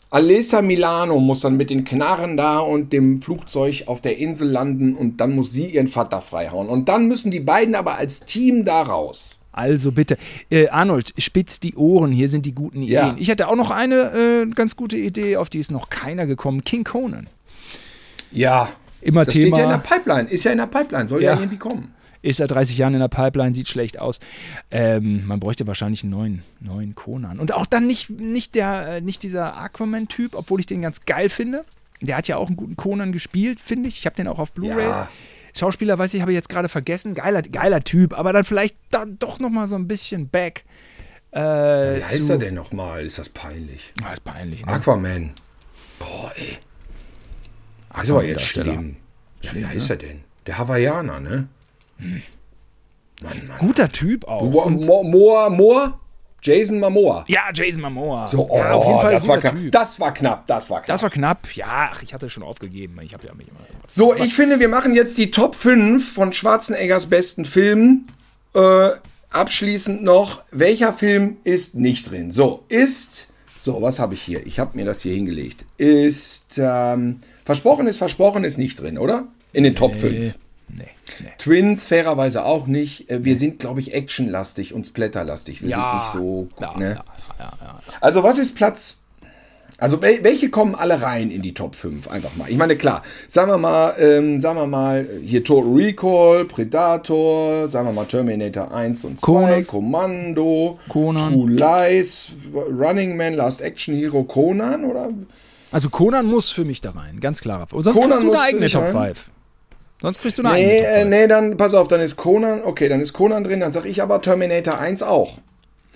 Alessa 0.09 0.61
Milano 0.61 1.19
muss 1.19 1.41
dann 1.41 1.57
mit 1.57 1.69
den 1.69 1.83
Knarren 1.83 2.37
da 2.37 2.59
und 2.59 2.93
dem 2.93 3.21
Flugzeug 3.21 3.83
auf 3.87 3.99
der 3.99 4.17
Insel 4.17 4.49
landen 4.49 4.95
und 4.95 5.19
dann 5.19 5.35
muss 5.35 5.51
sie 5.51 5.65
ihren 5.65 5.87
Vater 5.87 6.21
freihauen. 6.21 6.69
Und 6.69 6.87
dann 6.87 7.07
müssen 7.07 7.29
die 7.29 7.41
beiden 7.41 7.75
aber 7.75 7.97
als 7.97 8.21
Team 8.21 8.63
da 8.63 8.83
raus. 8.83 9.39
Also 9.51 9.91
bitte, 9.91 10.17
äh, 10.51 10.69
Arnold, 10.69 11.13
spitz 11.17 11.59
die 11.59 11.75
Ohren, 11.75 12.11
hier 12.11 12.29
sind 12.29 12.45
die 12.45 12.53
guten 12.53 12.83
Ideen. 12.83 12.91
Ja. 12.91 13.15
Ich 13.17 13.29
hatte 13.31 13.47
auch 13.47 13.55
noch 13.55 13.71
eine 13.71 14.11
äh, 14.13 14.45
ganz 14.53 14.75
gute 14.75 14.97
Idee, 14.97 15.37
auf 15.37 15.49
die 15.49 15.59
ist 15.59 15.71
noch 15.71 15.89
keiner 15.89 16.27
gekommen. 16.27 16.63
King 16.63 16.83
Conan. 16.83 17.27
Ja, 18.31 18.69
immer 19.01 19.25
das 19.25 19.33
Thema. 19.33 19.47
steht 19.47 19.57
ja 19.57 19.63
in 19.63 19.69
der 19.71 19.77
Pipeline, 19.79 20.29
ist 20.29 20.43
ja 20.43 20.51
in 20.51 20.59
der 20.59 20.67
Pipeline, 20.67 21.07
soll 21.07 21.23
ja, 21.23 21.33
ja 21.33 21.39
irgendwie 21.39 21.57
kommen. 21.57 21.93
Ist 22.21 22.37
seit 22.37 22.51
30 22.51 22.77
Jahren 22.77 22.93
in 22.93 22.99
der 22.99 23.07
Pipeline, 23.07 23.53
sieht 23.53 23.67
schlecht 23.67 23.99
aus. 23.99 24.19
Ähm, 24.71 25.25
man 25.27 25.39
bräuchte 25.39 25.67
wahrscheinlich 25.67 26.03
einen 26.03 26.11
neuen, 26.11 26.43
neuen 26.59 26.95
Conan. 26.95 27.39
Und 27.39 27.53
auch 27.53 27.65
dann 27.65 27.87
nicht, 27.87 28.09
nicht, 28.09 28.55
der, 28.55 28.97
äh, 28.97 29.01
nicht 29.01 29.23
dieser 29.23 29.55
Aquaman-Typ, 29.57 30.35
obwohl 30.35 30.59
ich 30.59 30.65
den 30.65 30.81
ganz 30.81 31.01
geil 31.05 31.29
finde. 31.29 31.63
Der 32.01 32.17
hat 32.17 32.27
ja 32.27 32.37
auch 32.37 32.47
einen 32.47 32.57
guten 32.57 32.75
Conan 32.75 33.11
gespielt, 33.11 33.59
finde 33.59 33.89
ich. 33.89 33.97
Ich 33.99 34.05
habe 34.05 34.15
den 34.15 34.27
auch 34.27 34.39
auf 34.39 34.53
Blu-ray. 34.53 34.83
Ja. 34.85 35.09
Schauspieler, 35.55 35.97
weiß 35.97 36.13
ich, 36.13 36.21
habe 36.21 36.31
ich 36.31 36.35
jetzt 36.35 36.49
gerade 36.49 36.69
vergessen. 36.69 37.15
Geiler, 37.15 37.41
geiler 37.41 37.81
Typ, 37.81 38.13
aber 38.17 38.33
dann 38.33 38.43
vielleicht 38.43 38.75
dann 38.91 39.17
doch 39.17 39.39
noch 39.39 39.49
mal 39.49 39.65
so 39.65 39.75
ein 39.75 39.87
bisschen 39.87 40.27
back. 40.29 40.63
Äh, 41.31 41.39
Wie 41.97 42.03
heißt 42.03 42.27
zu- 42.27 42.33
er 42.33 42.37
denn 42.39 42.53
nochmal? 42.53 43.03
Ist 43.05 43.17
das 43.17 43.29
peinlich? 43.29 43.91
Ah, 44.03 44.13
ist 44.13 44.23
peinlich, 44.23 44.65
ne? 44.65 44.71
Aquaman. 44.71 45.31
Boah, 45.99 46.31
ey. 46.35 46.57
Ist 48.01 48.11
aber 48.11 48.23
jetzt 48.23 48.43
schlimm. 48.43 48.97
Ja, 49.41 49.55
wie 49.55 49.65
heißt 49.65 49.89
er 49.89 49.95
denn? 49.95 50.21
Der 50.45 50.57
Hawaiianer, 50.59 51.19
ne? 51.19 51.47
Mann, 51.99 53.47
Mann. 53.47 53.57
Guter 53.59 53.89
Typ 53.89 54.25
auch. 54.27 54.43
Mo- 54.49 54.63
Und, 54.63 54.85
Mo- 54.85 55.03
Moa, 55.03 55.49
Moa? 55.49 55.99
Jason 56.39 56.79
Momoa. 56.79 57.25
ja, 57.27 57.49
Jason 57.51 57.81
Momoa. 57.81 58.27
So, 58.27 58.47
oh, 58.49 58.55
ja, 58.57 58.71
auf 58.73 58.85
jeden 58.85 58.99
Fall 59.01 59.11
das, 59.11 59.27
war 59.27 59.39
knapp, 59.39 59.55
Typ. 59.55 59.71
das 59.71 59.99
war 59.99 60.13
knapp. 60.13 60.45
Das 60.47 60.69
war 60.69 60.77
knapp. 60.81 60.87
Das 60.87 61.01
war 61.03 61.09
knapp. 61.09 61.55
Ja, 61.55 61.89
ach, 61.93 62.03
ich 62.03 62.13
hatte 62.13 62.29
schon 62.29 62.43
aufgegeben. 62.43 62.99
Ich 63.03 63.13
habe 63.15 63.25
ja 63.25 63.33
mich 63.33 63.47
immer. 63.47 63.59
So, 63.87 64.13
ich 64.15 64.35
finde, 64.35 64.59
wir 64.59 64.69
machen 64.69 64.93
jetzt 64.93 65.17
die 65.17 65.31
Top 65.31 65.55
5 65.55 66.13
von 66.13 66.33
Schwarzeneggers 66.33 67.07
besten 67.07 67.43
Filmen. 67.43 68.07
Äh, 68.53 68.91
abschließend 69.31 70.03
noch, 70.03 70.41
welcher 70.51 70.93
Film 70.93 71.37
ist 71.43 71.73
nicht 71.75 72.11
drin? 72.11 72.31
So, 72.31 72.63
ist, 72.69 73.29
so, 73.59 73.81
was 73.81 73.97
habe 73.97 74.13
ich 74.13 74.21
hier? 74.21 74.45
Ich 74.45 74.59
habe 74.59 74.77
mir 74.77 74.85
das 74.85 75.01
hier 75.01 75.13
hingelegt. 75.15 75.65
Ist, 75.77 76.57
ähm, 76.59 77.19
Versprochen 77.45 77.87
ist 77.87 77.97
Versprochen 77.97 78.43
ist 78.43 78.57
nicht 78.57 78.79
drin, 78.79 78.99
oder? 78.99 79.25
In 79.53 79.63
den 79.63 79.73
Top 79.75 79.95
5. 79.95 80.13
Nee, 80.13 80.33
nee. 81.19 81.29
Twins 81.37 81.87
fairerweise 81.87 82.45
auch 82.45 82.67
nicht. 82.67 83.09
Äh, 83.09 83.23
Wir 83.25 83.37
sind, 83.37 83.59
glaube 83.59 83.79
ich, 83.79 83.93
actionlastig 83.93 84.73
und 84.73 84.85
splatterlastig. 84.87 85.61
Wir 85.61 85.69
sind 85.69 85.93
nicht 85.95 86.11
so. 86.13 86.47
ja, 86.59 86.77
ne? 86.77 86.85
ja, 86.89 87.03
ja, 87.39 87.51
ja. 87.61 87.79
Also, 88.01 88.23
was 88.23 88.37
ist 88.39 88.55
Platz. 88.55 88.99
Also, 89.79 89.97
wel- 90.01 90.23
welche 90.23 90.49
kommen 90.49 90.73
alle 90.73 91.03
rein 91.03 91.29
in 91.29 91.43
die 91.43 91.53
Top 91.53 91.75
5? 91.75 92.07
Einfach 92.07 92.35
mal. 92.35 92.49
Ich 92.49 92.57
meine, 92.57 92.75
klar, 92.77 93.03
sagen 93.27 93.51
wir 93.51 93.59
mal, 93.59 93.93
ähm, 93.99 94.39
sagen 94.39 94.57
wir 94.57 94.65
mal, 94.65 95.07
hier 95.23 95.43
Total 95.43 95.71
Recall, 95.71 96.45
Predator, 96.45 97.67
sagen 97.67 97.87
wir 97.87 97.93
mal 97.93 98.05
Terminator 98.05 98.73
1 98.73 99.05
und 99.05 99.19
2, 99.19 99.25
Conan. 99.25 99.67
Kommando, 99.67 100.79
Conan. 100.89 101.31
True 101.33 101.51
Lies, 101.51 102.29
Running 102.55 103.17
Man, 103.17 103.35
Last 103.35 103.61
Action 103.61 103.95
Hero, 103.95 104.23
Conan, 104.23 104.83
oder? 104.83 105.09
Also 105.71 105.89
Conan 105.89 106.25
muss 106.25 106.49
für 106.49 106.65
mich 106.65 106.81
da 106.81 106.91
rein, 106.91 107.19
ganz 107.19 107.41
klar. 107.41 107.67
Und 107.71 107.83
sonst 107.83 107.97
Conan 107.99 108.19
kriegst 108.19 108.23
du 108.23 108.31
eine 108.31 108.41
eigene 108.41 108.69
Top 108.69 108.83
rein? 108.95 109.13
5. 109.15 109.29
Sonst 110.01 110.21
kriegst 110.21 110.37
du 110.37 110.43
eine 110.43 110.53
Nee, 110.55 110.77
äh, 110.79 110.99
5. 111.01 111.09
nee, 111.09 111.27
dann 111.27 111.57
pass 111.57 111.73
auf, 111.73 111.87
dann 111.87 112.01
ist 112.01 112.15
Conan, 112.15 112.61
okay, 112.63 112.87
dann 112.87 113.01
ist 113.01 113.13
Conan 113.13 113.43
drin, 113.43 113.59
dann 113.59 113.71
sag 113.71 113.85
ich 113.85 114.01
aber 114.01 114.21
Terminator 114.21 114.77
1 114.77 115.01
auch. 115.03 115.39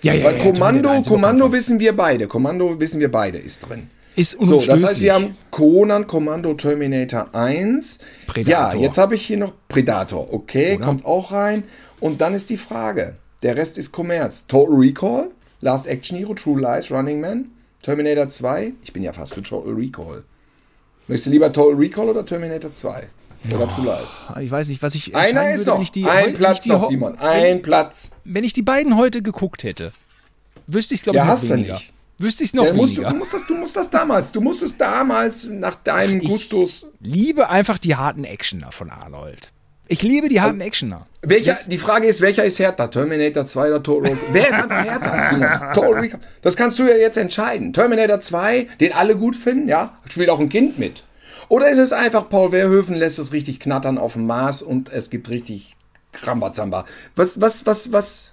ja, 0.02 0.12
ja, 0.14 0.24
Weil 0.24 0.36
ja, 0.38 0.42
Kommando, 0.42 0.58
Terminator 0.62 0.92
1 0.92 1.08
Kommando 1.08 1.36
überhaupt 1.38 1.54
wissen 1.54 1.80
wir 1.80 1.96
beide. 1.96 2.26
Kommando 2.26 2.80
wissen 2.80 3.00
wir 3.00 3.12
beide 3.12 3.38
ist 3.38 3.60
drin. 3.68 3.88
ist 4.16 4.36
So, 4.40 4.60
das 4.60 4.82
heißt, 4.82 5.00
wir 5.00 5.14
haben 5.14 5.36
Conan, 5.50 6.06
Kommando, 6.08 6.54
Terminator 6.54 7.32
1. 7.32 7.98
Predator. 8.26 8.80
Ja, 8.80 8.86
jetzt 8.86 8.98
habe 8.98 9.14
ich 9.14 9.24
hier 9.24 9.38
noch 9.38 9.52
Predator. 9.68 10.32
Okay, 10.34 10.78
kommt 10.78 11.04
auch 11.04 11.30
rein. 11.32 11.62
Und 12.00 12.20
dann 12.20 12.34
ist 12.34 12.50
die 12.50 12.56
Frage. 12.56 13.14
Der 13.44 13.56
Rest 13.56 13.78
ist 13.78 13.92
Kommerz. 13.92 14.46
Total 14.48 14.74
Recall, 14.74 15.28
Last 15.60 15.86
Action 15.86 16.18
Hero, 16.18 16.34
True 16.34 16.60
Lies, 16.60 16.90
Running 16.90 17.20
Man, 17.20 17.46
Terminator 17.82 18.28
2. 18.28 18.72
Ich 18.82 18.92
bin 18.92 19.04
ja 19.04 19.12
fast 19.12 19.34
für 19.34 19.42
Total 19.42 19.72
Recall. 19.72 20.24
Möchtest 21.06 21.26
du 21.26 21.30
lieber 21.30 21.52
Total 21.52 21.74
Recall 21.76 22.08
oder 22.08 22.26
Terminator 22.26 22.72
2? 22.72 23.04
Oder 23.54 23.68
True 23.68 23.84
Lies? 23.86 24.22
ich 24.44 24.50
weiß 24.50 24.68
nicht, 24.68 24.82
was 24.82 24.94
ich 24.94 25.14
Einer 25.16 25.52
ist 25.52 25.66
würde, 25.66 25.70
noch. 25.72 25.78
wenn 25.80 25.92
die, 25.92 26.04
Ein 26.06 26.26
wenn 26.26 26.34
Platz 26.34 26.66
noch, 26.66 26.88
Simon. 26.88 27.14
Wenn, 27.18 27.26
Ein 27.28 27.62
Platz. 27.62 28.10
wenn 28.24 28.44
ich 28.44 28.52
die 28.52 28.62
beiden 28.62 28.96
heute 28.96 29.22
geguckt 29.22 29.64
hätte, 29.64 29.92
wüsste 30.66 30.94
ich 30.94 31.00
es, 31.00 31.04
glaube 31.04 31.16
Ja, 31.16 31.22
ich, 31.24 31.26
noch 31.26 31.32
hast 31.34 31.44
du 31.44 31.48
weniger. 31.50 31.74
nicht. 31.74 31.92
Wüsste 32.18 32.44
ich 32.44 32.50
es 32.50 32.54
noch 32.54 32.66
Ja, 32.66 32.72
musst 32.74 32.96
du, 32.96 33.00
weniger. 33.02 33.12
du, 33.12 33.18
musst 33.18 33.34
das, 33.34 33.46
du 33.46 33.54
musst 33.54 33.76
das 33.76 33.90
damals. 33.90 34.32
Du 34.32 34.40
musst 34.40 34.62
es 34.62 34.76
damals 34.78 35.48
nach 35.48 35.74
deinem 35.74 36.20
Gustus. 36.20 36.86
liebe 37.00 37.48
einfach 37.48 37.78
die 37.78 37.96
harten 37.96 38.24
Actioner 38.24 38.70
von 38.70 38.90
Arnold. 38.90 39.50
Ich 39.88 40.02
liebe 40.02 40.28
die 40.28 40.40
harten 40.40 40.60
Actioner. 40.60 41.06
Welcher, 41.22 41.58
die 41.66 41.76
Frage 41.78 42.06
ist, 42.06 42.20
welcher 42.20 42.44
ist 42.44 42.58
härter? 42.60 42.90
Terminator 42.90 43.44
2 43.44 43.68
oder 43.68 43.82
Total 43.82 44.10
Recall? 44.12 44.26
Wer 44.32 44.48
ist 44.48 44.58
einfach 44.62 44.84
härter? 44.84 45.72
Total. 45.74 46.10
Das 46.40 46.56
kannst 46.56 46.78
du 46.78 46.84
ja 46.84 46.96
jetzt 46.96 47.16
entscheiden. 47.18 47.72
Terminator 47.72 48.20
2, 48.20 48.68
den 48.80 48.92
alle 48.94 49.16
gut 49.16 49.36
finden, 49.36 49.68
ja, 49.68 49.98
spielt 50.08 50.30
auch 50.30 50.38
ein 50.40 50.48
Kind 50.48 50.78
mit. 50.78 51.02
Oder 51.52 51.68
ist 51.68 51.76
es 51.76 51.92
einfach, 51.92 52.30
Paul 52.30 52.48
Verhoeven 52.48 52.96
lässt 52.96 53.18
es 53.18 53.30
richtig 53.34 53.60
knattern 53.60 53.98
auf 53.98 54.14
dem 54.14 54.26
Mars 54.26 54.62
und 54.62 54.90
es 54.90 55.10
gibt 55.10 55.28
richtig 55.28 55.76
Krambazamba. 56.12 56.86
Was, 57.14 57.42
was, 57.42 57.66
was, 57.66 57.92
was, 57.92 58.31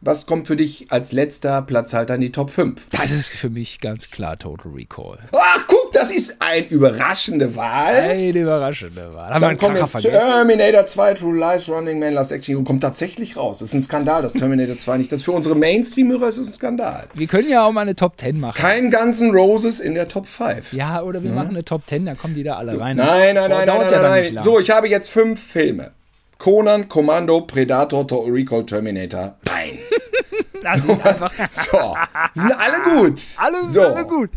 was 0.00 0.26
kommt 0.26 0.46
für 0.46 0.54
dich 0.54 0.86
als 0.90 1.10
letzter 1.10 1.60
Platzhalter 1.62 2.14
in 2.14 2.20
die 2.20 2.30
Top 2.30 2.50
5? 2.50 2.88
Das 2.90 3.10
ist 3.10 3.30
für 3.30 3.50
mich 3.50 3.80
ganz 3.80 4.10
klar 4.10 4.38
Total 4.38 4.70
Recall. 4.72 5.18
Ach, 5.32 5.64
guck, 5.66 5.90
das 5.92 6.12
ist 6.12 6.36
eine 6.38 6.66
überraschende 6.68 7.56
Wahl. 7.56 7.96
Eine 7.96 8.28
überraschende 8.28 9.12
Wahl. 9.12 9.34
Haben 9.34 9.40
Dann 9.40 9.58
kommt 9.58 9.76
jetzt 9.76 9.90
vergessen? 9.90 10.20
Terminator 10.20 10.86
2, 10.86 11.14
True 11.14 11.36
Lies, 11.36 11.68
Running 11.68 11.98
Man, 11.98 12.14
Last 12.14 12.30
Action 12.30 12.54
Hero, 12.54 12.64
kommt 12.64 12.82
tatsächlich 12.82 13.36
raus. 13.36 13.58
Das 13.58 13.68
ist 13.68 13.74
ein 13.74 13.82
Skandal, 13.82 14.22
dass 14.22 14.34
Terminator 14.34 14.78
2 14.78 14.98
nicht. 14.98 15.10
Das 15.10 15.24
für 15.24 15.32
unsere 15.32 15.56
Mainstream-Hörer 15.56 16.28
ist 16.28 16.36
es 16.36 16.48
ein 16.48 16.52
Skandal. 16.52 17.06
Wir 17.14 17.26
können 17.26 17.48
ja 17.48 17.64
auch 17.64 17.72
mal 17.72 17.80
eine 17.80 17.96
Top 17.96 18.20
10 18.20 18.38
machen. 18.38 18.60
Kein 18.60 18.90
ganzen 18.90 19.32
Roses 19.32 19.80
in 19.80 19.94
der 19.94 20.06
Top 20.06 20.28
5. 20.28 20.74
Ja, 20.74 21.02
oder 21.02 21.24
wir 21.24 21.30
machen 21.32 21.50
eine 21.50 21.64
Top 21.64 21.82
10, 21.88 22.06
da 22.06 22.14
kommen 22.14 22.36
die 22.36 22.44
da 22.44 22.56
alle 22.56 22.78
rein. 22.78 22.96
Nein, 22.96 23.34
nein, 23.34 23.50
nein, 23.50 23.66
nein, 23.66 23.66
nein, 23.66 23.90
ja 23.90 24.02
nein. 24.02 24.38
So, 24.44 24.60
ich 24.60 24.70
habe 24.70 24.88
jetzt 24.88 25.10
fünf 25.10 25.42
Filme. 25.42 25.90
Conan, 26.38 26.88
Kommando, 26.88 27.40
Predator, 27.42 28.06
Recall, 28.32 28.64
Terminator 28.64 29.34
1. 29.50 30.10
Das 30.60 30.82
sind 30.82 31.06
einfach 31.06 31.30
so, 31.52 31.94
die 32.34 32.40
sind 32.40 32.52
alle 32.58 32.82
gut. 32.82 33.22
alle, 33.36 33.64
so, 33.68 33.80
alle 33.82 34.04
gut. 34.04 34.28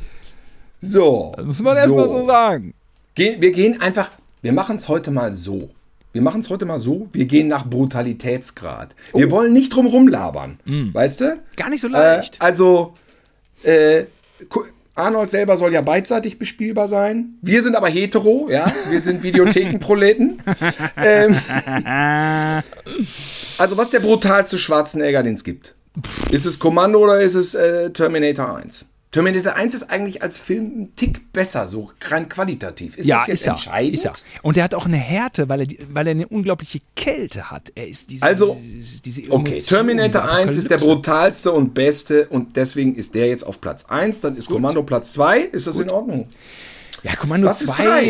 So, 0.80 1.34
Das 1.36 1.46
muss 1.48 1.62
man 1.64 1.78
erstmal 1.78 2.10
so 2.10 2.26
sagen. 2.28 2.74
Gehen, 3.16 3.42
wir 3.42 3.52
gehen 3.52 3.82
einfach, 3.82 4.12
wir 4.44 4.54
machen 4.54 4.76
es 4.76 4.88
heute 4.88 5.10
mal 5.10 5.34
so. 5.34 5.72
Wir 6.14 6.22
machen 6.22 6.42
es 6.42 6.50
heute 6.52 6.66
mal 6.66 6.78
so, 6.78 7.08
wir 7.12 7.26
gehen 7.26 7.48
nach 7.48 7.66
Brutalitätsgrad. 7.66 8.94
Wir 9.16 9.28
Oh. 9.30 9.32
wollen 9.32 9.52
nicht 9.54 9.74
drum 9.74 9.88
rumlabern, 9.88 10.60
weißt 10.94 11.22
du? 11.22 11.40
Gar 11.56 11.70
nicht 11.72 11.82
so 11.82 11.88
Äh, 11.88 11.92
leicht. 11.92 12.40
also, 12.40 12.94
äh, 13.64 14.04
Arnold 14.96 15.30
selber 15.30 15.58
soll 15.58 15.74
ja 15.74 15.82
beidseitig 15.82 16.38
bespielbar 16.38 16.88
sein. 16.88 17.38
Wir 17.42 17.62
sind 17.62 17.76
aber 17.76 17.88
hetero, 17.90 18.48
ja. 18.50 18.72
Wir 18.90 19.00
sind 19.00 19.24
Videothekenproleten. 19.24 20.42
ähm, 20.98 21.38
also, 23.58 23.78
was 23.78 23.88
ist 23.88 23.94
der 23.94 24.02
brutalste 24.02 24.58
Schwarzenegger, 24.58 25.24
den 25.24 25.36
es 25.36 25.44
gibt? 25.44 25.76
Ist 26.30 26.46
es 26.46 26.60
Kommando 26.60 27.00
oder 27.00 27.22
ist 27.22 27.36
es 27.36 27.56
äh, 27.56 27.90
Terminator 27.92 28.58
1? 28.58 28.91
Terminator 29.12 29.56
1 29.56 29.74
ist 29.74 29.90
eigentlich 29.90 30.22
als 30.24 30.40
Film 30.40 30.64
ein 30.84 30.96
Tick 30.96 31.34
besser, 31.34 31.68
so 31.68 31.92
rein 32.06 32.30
qualitativ. 32.30 32.96
Ist 32.96 33.08
ja, 33.08 33.18
das 33.18 33.28
jetzt 33.28 33.42
ist 33.42 33.48
er, 33.48 33.54
entscheidend? 33.54 33.94
ist 33.94 34.06
er. 34.06 34.14
Und 34.42 34.56
er 34.56 34.64
hat 34.64 34.74
auch 34.74 34.86
eine 34.86 34.96
Härte, 34.98 35.50
weil 35.50 35.62
er, 35.62 35.68
weil 35.92 36.08
er 36.08 36.12
eine 36.12 36.28
unglaubliche 36.30 36.80
Kälte 36.96 37.52
hat. 37.52 37.74
Er 37.76 37.88
ist 37.88 38.10
diese, 38.10 38.24
Also, 38.24 38.58
diese, 38.64 39.02
diese 39.02 39.22
Okay, 39.30 39.52
Emotion, 39.52 39.78
Terminator 39.78 40.22
diese 40.22 40.34
1 40.34 40.56
ist 40.56 40.70
der 40.70 40.78
brutalste 40.78 41.52
und 41.52 41.74
beste 41.74 42.28
und 42.30 42.56
deswegen 42.56 42.96
ist 42.96 43.14
der 43.14 43.28
jetzt 43.28 43.44
auf 43.44 43.60
Platz 43.60 43.84
1. 43.86 44.22
Dann 44.22 44.38
ist 44.38 44.48
Kommando 44.48 44.82
Platz 44.84 45.12
2. 45.14 45.40
Ist 45.42 45.68
das 45.68 45.78
in 45.78 45.92
Ordnung? 45.92 46.30
Ja, 47.04 47.16
Kommando 47.16 47.48
Was 47.48 47.62
ist 47.62 47.76
2 47.76 47.84
drei? 47.84 48.06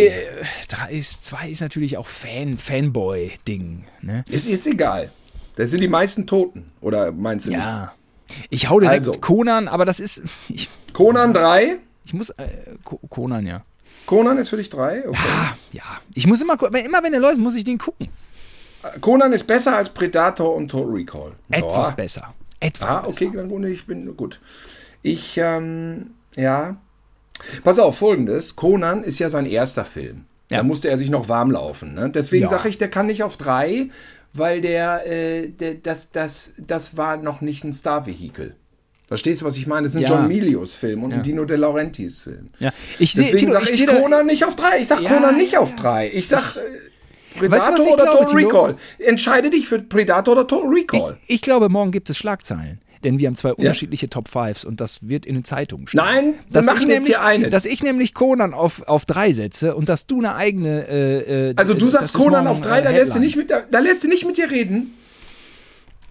äh, 0.89 0.97
ist, 0.99 1.25
zwei 1.25 1.49
ist 1.49 1.61
natürlich 1.61 1.97
auch 1.97 2.07
Fan, 2.07 2.57
Fanboy-Ding. 2.57 3.85
Ne? 4.01 4.23
Ist 4.29 4.47
jetzt 4.47 4.67
egal. 4.67 5.11
Das 5.55 5.71
sind 5.71 5.81
die 5.81 5.87
meisten 5.87 6.27
Toten. 6.27 6.71
Oder 6.81 7.11
meinst 7.11 7.45
du 7.47 7.51
nicht? 7.51 7.59
Ja. 7.59 7.93
Ich 8.49 8.69
hau 8.69 8.79
direkt 8.79 8.99
Also. 9.07 9.13
Conan, 9.19 9.67
aber 9.67 9.85
das 9.85 9.99
ist. 9.99 10.21
Ich, 10.49 10.69
Conan 10.93 11.33
3. 11.33 11.77
ich 12.05 12.13
muss. 12.13 12.29
Äh, 12.31 12.47
Conan, 13.09 13.47
ja. 13.47 13.63
Conan 14.05 14.37
ist 14.37 14.49
für 14.49 14.57
dich 14.57 14.69
3. 14.69 15.07
Okay. 15.07 15.17
Ah, 15.29 15.55
ja. 15.71 15.83
Ich 16.13 16.27
muss 16.27 16.41
immer, 16.41 16.53
immer 16.61 17.03
wenn 17.03 17.13
er 17.13 17.19
läuft, 17.19 17.37
muss 17.37 17.55
ich 17.55 17.63
den 17.63 17.77
gucken. 17.77 18.09
Conan 18.99 19.31
ist 19.31 19.45
besser 19.45 19.77
als 19.77 19.89
Predator 19.91 20.55
und 20.55 20.69
Total 20.69 20.91
Recall. 20.91 21.31
Etwas 21.49 21.89
Ja. 21.89 21.93
besser. 21.93 22.33
Etwas 22.59 22.95
Ah, 22.95 23.03
okay, 23.07 23.31
dann 23.33 23.47
gut, 23.47 23.63
ich 23.65 23.85
bin 23.85 24.15
gut. 24.17 24.39
Ich, 25.03 25.37
ähm, 25.37 26.11
ja. 26.35 26.77
Pass 27.63 27.79
auf, 27.79 27.97
folgendes. 27.97 28.55
Conan 28.55 29.03
ist 29.03 29.19
ja 29.19 29.29
sein 29.29 29.45
erster 29.45 29.85
Film. 29.85 30.25
Ja. 30.49 30.57
Da 30.57 30.63
musste 30.63 30.89
er 30.89 30.97
sich 30.97 31.09
noch 31.09 31.29
warm 31.29 31.49
laufen. 31.51 31.93
Ne? 31.93 32.09
Deswegen 32.09 32.43
Ja. 32.43 32.49
sage 32.49 32.69
ich, 32.69 32.77
der 32.77 32.89
kann 32.89 33.05
nicht 33.07 33.23
auf 33.23 33.37
drei, 33.37 33.89
weil 34.33 34.61
der, 34.61 35.05
äh, 35.05 35.49
der 35.49 35.75
das, 35.75 36.11
das, 36.11 36.53
das 36.57 36.97
war 36.97 37.17
noch 37.17 37.41
nicht 37.41 37.63
ein 37.63 37.73
Star-Vehikel. 37.73 38.55
Verstehst 39.07 39.41
du, 39.41 39.45
was 39.45 39.57
ich 39.57 39.67
meine? 39.67 39.83
Das 39.87 39.91
ist 39.93 39.97
ein 39.97 40.03
Ja. 40.03 40.09
John 40.09 40.27
Milius 40.27 40.75
Film 40.75 41.03
und 41.03 41.13
ein 41.13 41.21
Dino 41.21 41.43
De 41.43 41.57
Laurentiis 41.57 42.21
Film. 42.21 42.47
Ja. 42.59 42.71
Ich 42.97 43.11
sehe, 43.11 43.29
Deswegen 43.29 43.51
sage 43.51 43.69
ich 43.69 43.81
ich, 43.81 43.87
Conan 43.87 44.25
nicht 44.25 44.45
auf 44.45 44.55
drei. 44.55 44.79
Ich 44.79 44.87
sage 44.87 45.03
Ja, 45.03 45.09
Conan 45.13 45.35
nicht 45.35 45.51
ja. 45.53 45.59
auf 45.59 45.75
drei. 45.75 46.09
Ich 46.13 46.29
sage 46.29 46.61
äh, 46.61 47.39
Predator 47.39 47.73
Weißt 47.73 47.79
du, 47.79 47.93
oder 47.93 48.03
glaube, 48.05 48.25
Total? 48.25 48.35
Recall. 48.35 48.75
Entscheide 48.99 49.49
dich 49.49 49.67
für 49.67 49.79
Predator 49.79 50.33
oder 50.33 50.47
Total 50.47 50.69
Recall. 50.69 51.17
Ich, 51.27 51.35
ich 51.35 51.41
glaube, 51.41 51.67
morgen 51.67 51.91
gibt 51.91 52.09
es 52.09 52.17
Schlagzeilen. 52.17 52.79
Denn 53.03 53.19
wir 53.19 53.27
haben 53.27 53.35
zwei 53.35 53.53
unterschiedliche 53.53 54.09
Top 54.09 54.27
Fives 54.27 54.65
und 54.65 54.81
das 54.81 55.07
wird 55.07 55.25
in 55.25 55.35
den 55.35 55.43
Zeitungen 55.43 55.87
stehen. 55.87 55.97
Nein, 56.03 56.33
wir 56.49 56.61
machen 56.63 56.81
jetzt 56.81 56.87
nämlich, 56.87 57.07
hier 57.07 57.21
eine. 57.21 57.49
Dass 57.49 57.65
ich 57.65 57.83
nämlich 57.83 58.13
Conan 58.13 58.53
auf, 58.53 58.87
auf 58.87 59.05
drei 59.05 59.33
setze 59.33 59.75
und 59.75 59.89
dass 59.89 60.07
du 60.07 60.19
eine 60.19 60.35
eigene. 60.35 60.87
Äh, 60.87 61.49
äh, 61.49 61.53
Also 61.55 61.73
du 61.73 61.89
sagst 61.89 62.13
Conan 62.13 62.47
auf 62.47 62.61
drei, 62.61 62.81
da 62.81 62.91
lässt, 62.91 63.15
du 63.15 63.19
nicht 63.19 63.35
mit, 63.35 63.49
da, 63.49 63.61
da 63.69 63.79
lässt 63.79 64.03
du 64.03 64.07
nicht 64.07 64.25
mit 64.25 64.37
dir 64.37 64.49
reden. 64.49 64.93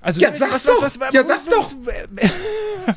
Also, 0.03 0.21
Ja, 0.21 0.33
sag's 0.33 0.65
doch. 0.65 0.83
Ja, 1.13 1.25
sag's 1.25 1.47
doch. 1.47 1.75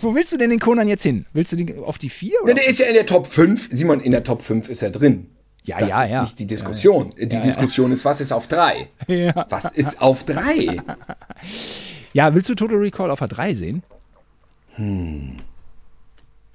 Wo 0.01 0.15
willst 0.15 0.31
du 0.31 0.37
denn 0.37 0.49
den 0.49 0.59
Conan 0.59 0.87
jetzt 0.87 1.03
hin? 1.03 1.25
Willst 1.33 1.51
du 1.51 1.57
den 1.57 1.83
auf 1.83 1.97
die 1.97 2.09
vier? 2.09 2.41
Oder? 2.43 2.53
der 2.53 2.67
ist 2.67 2.79
ja 2.79 2.85
in 2.85 2.93
der 2.93 3.05
Top 3.05 3.27
5. 3.27 3.69
Simon, 3.71 3.99
in 3.99 4.11
der 4.11 4.23
Top 4.23 4.41
5 4.41 4.69
ist 4.69 4.81
er 4.81 4.89
drin. 4.89 5.29
Ja, 5.65 5.77
das 5.77 5.89
ja, 5.89 6.01
ist 6.01 6.11
ja. 6.11 6.23
nicht 6.23 6.39
die 6.39 6.45
Diskussion. 6.45 7.09
Die 7.17 7.39
Diskussion 7.39 7.91
ist, 7.91 8.03
was 8.03 8.21
ist 8.21 8.31
auf 8.31 8.47
3? 8.47 8.87
Ja. 9.07 9.45
Was 9.49 9.71
ist 9.71 10.01
auf 10.01 10.23
3? 10.23 10.77
ja, 12.13 12.33
willst 12.33 12.49
du 12.49 12.55
Total 12.55 12.77
Recall 12.77 13.11
auf 13.11 13.19
der 13.19 13.27
3 13.27 13.53
sehen? 13.53 13.83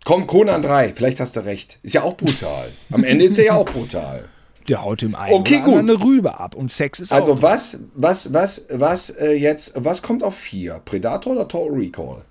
Komm, 0.04 0.26
Conan 0.26 0.62
3, 0.62 0.92
vielleicht 0.94 1.20
hast 1.20 1.36
du 1.36 1.44
recht. 1.44 1.78
Ist 1.82 1.94
ja 1.94 2.02
auch 2.02 2.16
brutal. 2.16 2.70
Am 2.90 3.04
Ende 3.04 3.26
ist 3.26 3.38
er 3.38 3.44
ja 3.44 3.54
auch 3.54 3.64
brutal. 3.66 4.24
Der 4.68 4.82
haut 4.82 5.02
im 5.02 5.14
einen 5.14 5.32
Okay, 5.34 5.62
oder 5.64 5.78
eine 5.78 6.02
Rübe 6.02 6.38
ab 6.38 6.54
und 6.54 6.70
Sex 6.70 7.00
ist 7.00 7.12
Also 7.12 7.32
auch. 7.32 7.42
was, 7.42 7.78
was, 7.94 8.32
was, 8.32 8.66
was 8.70 9.10
äh, 9.10 9.32
jetzt, 9.32 9.72
was 9.76 10.02
kommt 10.02 10.22
auf 10.22 10.36
4? 10.36 10.80
Predator 10.84 11.32
oder 11.32 11.48
Total 11.48 11.74
Recall? 11.78 12.22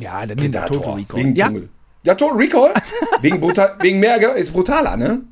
Ja, 0.00 0.24
dann 0.26 0.36
Predator, 0.38 0.76
Total 0.78 0.94
Recall. 0.94 1.16
wegen 1.20 1.34
Ja, 1.36 1.46
Dschungel. 1.46 1.68
Ja, 2.04 2.14
Total 2.14 2.36
Recall, 2.36 2.74
wegen, 3.20 3.40
brutal, 3.40 3.76
wegen 3.80 4.00
mehr, 4.00 4.34
ist 4.36 4.52
brutaler, 4.52 4.96
ne? 4.96 5.22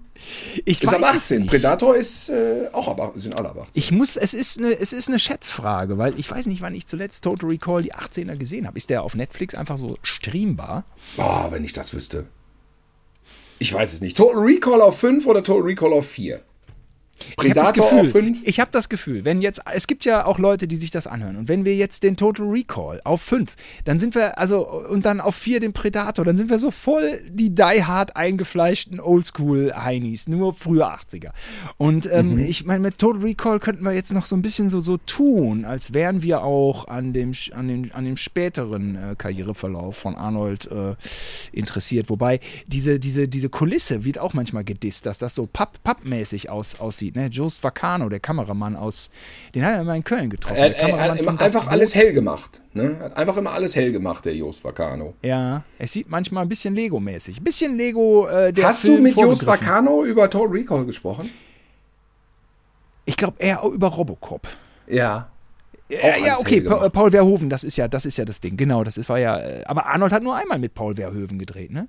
Ich 0.64 0.82
Ist 0.82 0.94
ab 0.94 1.00
weiß 1.02 1.16
es 1.16 1.22
18. 1.24 1.40
nicht. 1.40 1.50
Predator 1.50 1.96
ist 1.96 2.28
äh, 2.28 2.68
auch 2.72 2.88
ab, 2.88 3.12
sind 3.16 3.36
alle 3.36 3.50
ab 3.50 3.58
18. 3.58 3.70
Ich 3.74 3.92
muss, 3.92 4.16
es 4.16 4.34
ist, 4.34 4.58
eine, 4.58 4.78
es 4.78 4.92
ist 4.92 5.08
eine 5.08 5.18
Schätzfrage, 5.18 5.98
weil 5.98 6.18
ich 6.18 6.30
weiß 6.30 6.46
nicht, 6.46 6.60
wann 6.60 6.74
ich 6.74 6.86
zuletzt 6.86 7.24
Total 7.24 7.48
Recall 7.50 7.82
die 7.82 7.94
18er 7.94 8.36
gesehen 8.36 8.66
habe. 8.66 8.76
Ist 8.76 8.90
der 8.90 9.02
auf 9.02 9.14
Netflix 9.14 9.54
einfach 9.54 9.78
so 9.78 9.96
streambar? 10.02 10.84
Boah, 11.16 11.48
wenn 11.50 11.64
ich 11.64 11.72
das 11.72 11.92
wüsste. 11.92 12.26
Ich 13.58 13.72
weiß 13.72 13.92
es 13.92 14.00
nicht. 14.00 14.16
Total 14.16 14.40
Recall 14.42 14.80
auf 14.80 14.98
5 14.98 15.26
oder 15.26 15.42
Total 15.42 15.62
Recall 15.62 15.92
auf 15.92 16.08
4? 16.08 16.42
Ich 17.42 17.50
habe 17.50 17.54
das 17.54 17.72
Predator 17.72 18.02
Gefühl, 18.02 18.22
5? 18.22 18.42
ich 18.44 18.60
habe 18.60 18.70
das 18.72 18.88
Gefühl, 18.88 19.24
wenn 19.24 19.42
jetzt, 19.42 19.62
es 19.72 19.86
gibt 19.86 20.04
ja 20.04 20.24
auch 20.24 20.38
Leute, 20.38 20.68
die 20.68 20.76
sich 20.76 20.90
das 20.90 21.06
anhören. 21.06 21.36
Und 21.36 21.48
wenn 21.48 21.64
wir 21.64 21.76
jetzt 21.76 22.02
den 22.02 22.16
Total 22.16 22.46
Recall 22.46 23.00
auf 23.04 23.22
5, 23.22 23.54
dann 23.84 23.98
sind 23.98 24.14
wir, 24.14 24.38
also, 24.38 24.68
und 24.68 25.06
dann 25.06 25.20
auf 25.20 25.34
4 25.34 25.60
den 25.60 25.72
Predator, 25.72 26.24
dann 26.24 26.36
sind 26.36 26.50
wir 26.50 26.58
so 26.58 26.70
voll 26.70 27.20
die 27.28 27.50
die 27.50 27.84
hard 27.84 28.16
eingefleischten 28.16 29.00
Oldschool-Heinis, 29.00 30.28
nur 30.28 30.54
frühe 30.54 30.86
80er. 30.86 31.30
Und 31.76 32.08
ähm, 32.10 32.32
Mhm. 32.32 32.38
ich 32.44 32.64
meine, 32.64 32.80
mit 32.80 32.98
Total 32.98 33.22
Recall 33.22 33.58
könnten 33.58 33.84
wir 33.84 33.92
jetzt 33.92 34.12
noch 34.12 34.26
so 34.26 34.36
ein 34.36 34.42
bisschen 34.42 34.70
so, 34.70 34.80
so 34.80 34.96
tun, 34.98 35.64
als 35.64 35.92
wären 35.92 36.22
wir 36.22 36.42
auch 36.42 36.88
an 36.88 37.12
dem, 37.12 37.32
an 37.52 37.68
dem, 37.68 37.90
an 37.92 38.04
dem 38.04 38.16
späteren 38.16 38.96
äh, 38.96 39.14
Karriereverlauf 39.16 39.96
von 39.96 40.16
Arnold 40.16 40.70
äh, 40.70 40.94
interessiert. 41.52 42.08
Wobei 42.10 42.40
diese, 42.66 42.98
diese, 42.98 43.28
diese 43.28 43.48
Kulisse 43.48 44.04
wird 44.04 44.18
auch 44.18 44.34
manchmal 44.34 44.64
gedisst, 44.64 45.06
dass 45.06 45.18
das 45.18 45.34
so 45.34 45.46
papp, 45.46 45.82
pappmäßig 45.82 46.50
aus, 46.50 46.80
aussieht. 46.80 47.11
Ne? 47.14 47.26
Joe 47.26 47.50
Vacano, 47.60 48.08
der 48.08 48.20
Kameramann 48.20 48.76
aus, 48.76 49.10
den 49.54 49.64
hat 49.64 49.74
er 49.74 49.84
mal 49.84 49.96
in 49.96 50.04
Köln 50.04 50.30
getroffen. 50.30 50.56
Er, 50.56 50.76
er, 50.76 50.88
er 50.88 51.10
hat 51.12 51.18
immer 51.18 51.40
einfach 51.40 51.66
alles 51.66 51.94
hell 51.94 52.12
gemacht. 52.12 52.60
Ne? 52.74 52.98
Hat 53.00 53.16
einfach 53.16 53.36
immer 53.36 53.52
alles 53.52 53.76
hell 53.76 53.92
gemacht, 53.92 54.24
der 54.24 54.34
Jost 54.34 54.64
Vacano. 54.64 55.14
Ja, 55.22 55.62
es 55.78 55.92
sieht 55.92 56.08
manchmal 56.08 56.44
ein 56.44 56.48
bisschen 56.48 56.74
Lego-mäßig. 56.74 57.38
Ein 57.38 57.44
bisschen 57.44 57.76
Lego, 57.76 58.26
äh, 58.28 58.52
der 58.52 58.68
Hast 58.68 58.82
Film 58.82 58.96
du 58.96 59.02
mit 59.02 59.14
vorgegriffen. 59.14 59.46
Vacano 59.46 60.04
über 60.04 60.30
Total 60.30 60.48
Recall 60.48 60.84
gesprochen? 60.86 61.30
Ich 63.04 63.16
glaube 63.16 63.34
eher 63.38 63.62
über 63.64 63.88
Robocop. 63.88 64.48
Ja. 64.86 65.28
Ja, 65.88 65.98
Auch 65.98 66.04
ja 66.04 66.12
alles 66.34 66.40
okay, 66.40 66.60
Pa. 66.62 66.88
Paul 66.88 67.10
Verhoeven, 67.10 67.50
das 67.50 67.64
ist 67.64 67.76
ja, 67.76 67.88
das 67.88 68.06
ist 68.06 68.16
ja 68.16 68.24
das 68.24 68.40
Ding. 68.40 68.56
Genau, 68.56 68.82
das 68.84 68.96
ist, 68.96 69.08
war 69.08 69.18
ja. 69.18 69.38
äh, 69.38 69.62
Aber 69.66 69.86
Arnold 69.86 70.12
hat 70.12 70.22
nur 70.22 70.34
einmal 70.36 70.58
mit 70.58 70.72
Paul 70.72 70.94
Verhoeven 70.94 71.38
gedreht, 71.38 71.70
ne? 71.70 71.88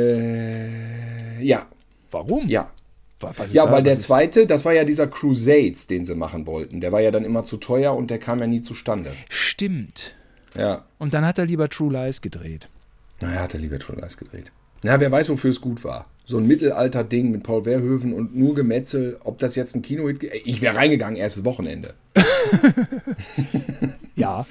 Äh, 0.00 1.42
ja, 1.42 1.62
Warum? 2.10 2.48
ja. 2.48 2.70
Ja, 3.52 3.66
da- 3.66 3.72
weil 3.72 3.82
der 3.82 3.92
was 3.92 3.98
ist- 3.98 4.06
zweite, 4.06 4.46
das 4.46 4.64
war 4.64 4.72
ja 4.72 4.84
dieser 4.84 5.06
Crusades, 5.06 5.86
den 5.86 6.06
sie 6.06 6.14
machen 6.14 6.46
wollten. 6.46 6.80
Der 6.80 6.90
war 6.90 7.00
ja 7.02 7.10
dann 7.10 7.24
immer 7.26 7.44
zu 7.44 7.58
teuer 7.58 7.94
und 7.94 8.10
der 8.10 8.18
kam 8.18 8.38
ja 8.38 8.46
nie 8.46 8.62
zustande. 8.62 9.12
Stimmt. 9.28 10.14
Ja. 10.56 10.86
Und 10.98 11.12
dann 11.12 11.26
hat 11.26 11.38
er 11.38 11.44
lieber 11.44 11.68
True 11.68 11.92
Lies 11.92 12.22
gedreht. 12.22 12.68
Naja, 13.20 13.40
hat 13.40 13.52
er 13.52 13.60
lieber 13.60 13.78
True 13.78 13.96
Lies 14.00 14.16
gedreht. 14.16 14.50
Na, 14.82 14.98
wer 14.98 15.12
weiß, 15.12 15.28
wofür 15.28 15.50
es 15.50 15.60
gut 15.60 15.84
war. 15.84 16.06
So 16.24 16.38
ein 16.38 16.46
Mittelalter-Ding 16.46 17.30
mit 17.30 17.42
Paul 17.42 17.64
Verhoeven 17.64 18.14
und 18.14 18.34
nur 18.34 18.54
Gemetzel, 18.54 19.18
ob 19.22 19.38
das 19.38 19.54
jetzt 19.54 19.76
ein 19.76 19.82
Kino-Hit... 19.82 20.22
Ich 20.46 20.62
wäre 20.62 20.76
reingegangen, 20.76 21.16
erstes 21.16 21.44
Wochenende. 21.44 21.92
Ja, 24.16 24.46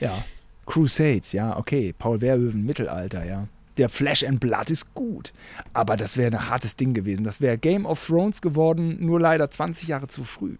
ja. 0.00 0.24
Crusades, 0.66 1.32
ja, 1.32 1.56
okay. 1.58 1.94
Paul 1.96 2.18
Verhoeven, 2.20 2.64
Mittelalter, 2.66 3.24
ja. 3.24 3.46
Der 3.76 3.88
Flash 3.88 4.24
and 4.24 4.40
Blood 4.40 4.70
ist 4.70 4.94
gut. 4.94 5.32
Aber 5.72 5.96
das 5.96 6.16
wäre 6.16 6.32
ein 6.36 6.48
hartes 6.48 6.76
Ding 6.76 6.94
gewesen. 6.94 7.24
Das 7.24 7.40
wäre 7.40 7.58
Game 7.58 7.86
of 7.86 8.04
Thrones 8.06 8.40
geworden, 8.40 8.96
nur 9.00 9.20
leider 9.20 9.50
20 9.50 9.88
Jahre 9.88 10.08
zu 10.08 10.24
früh. 10.24 10.56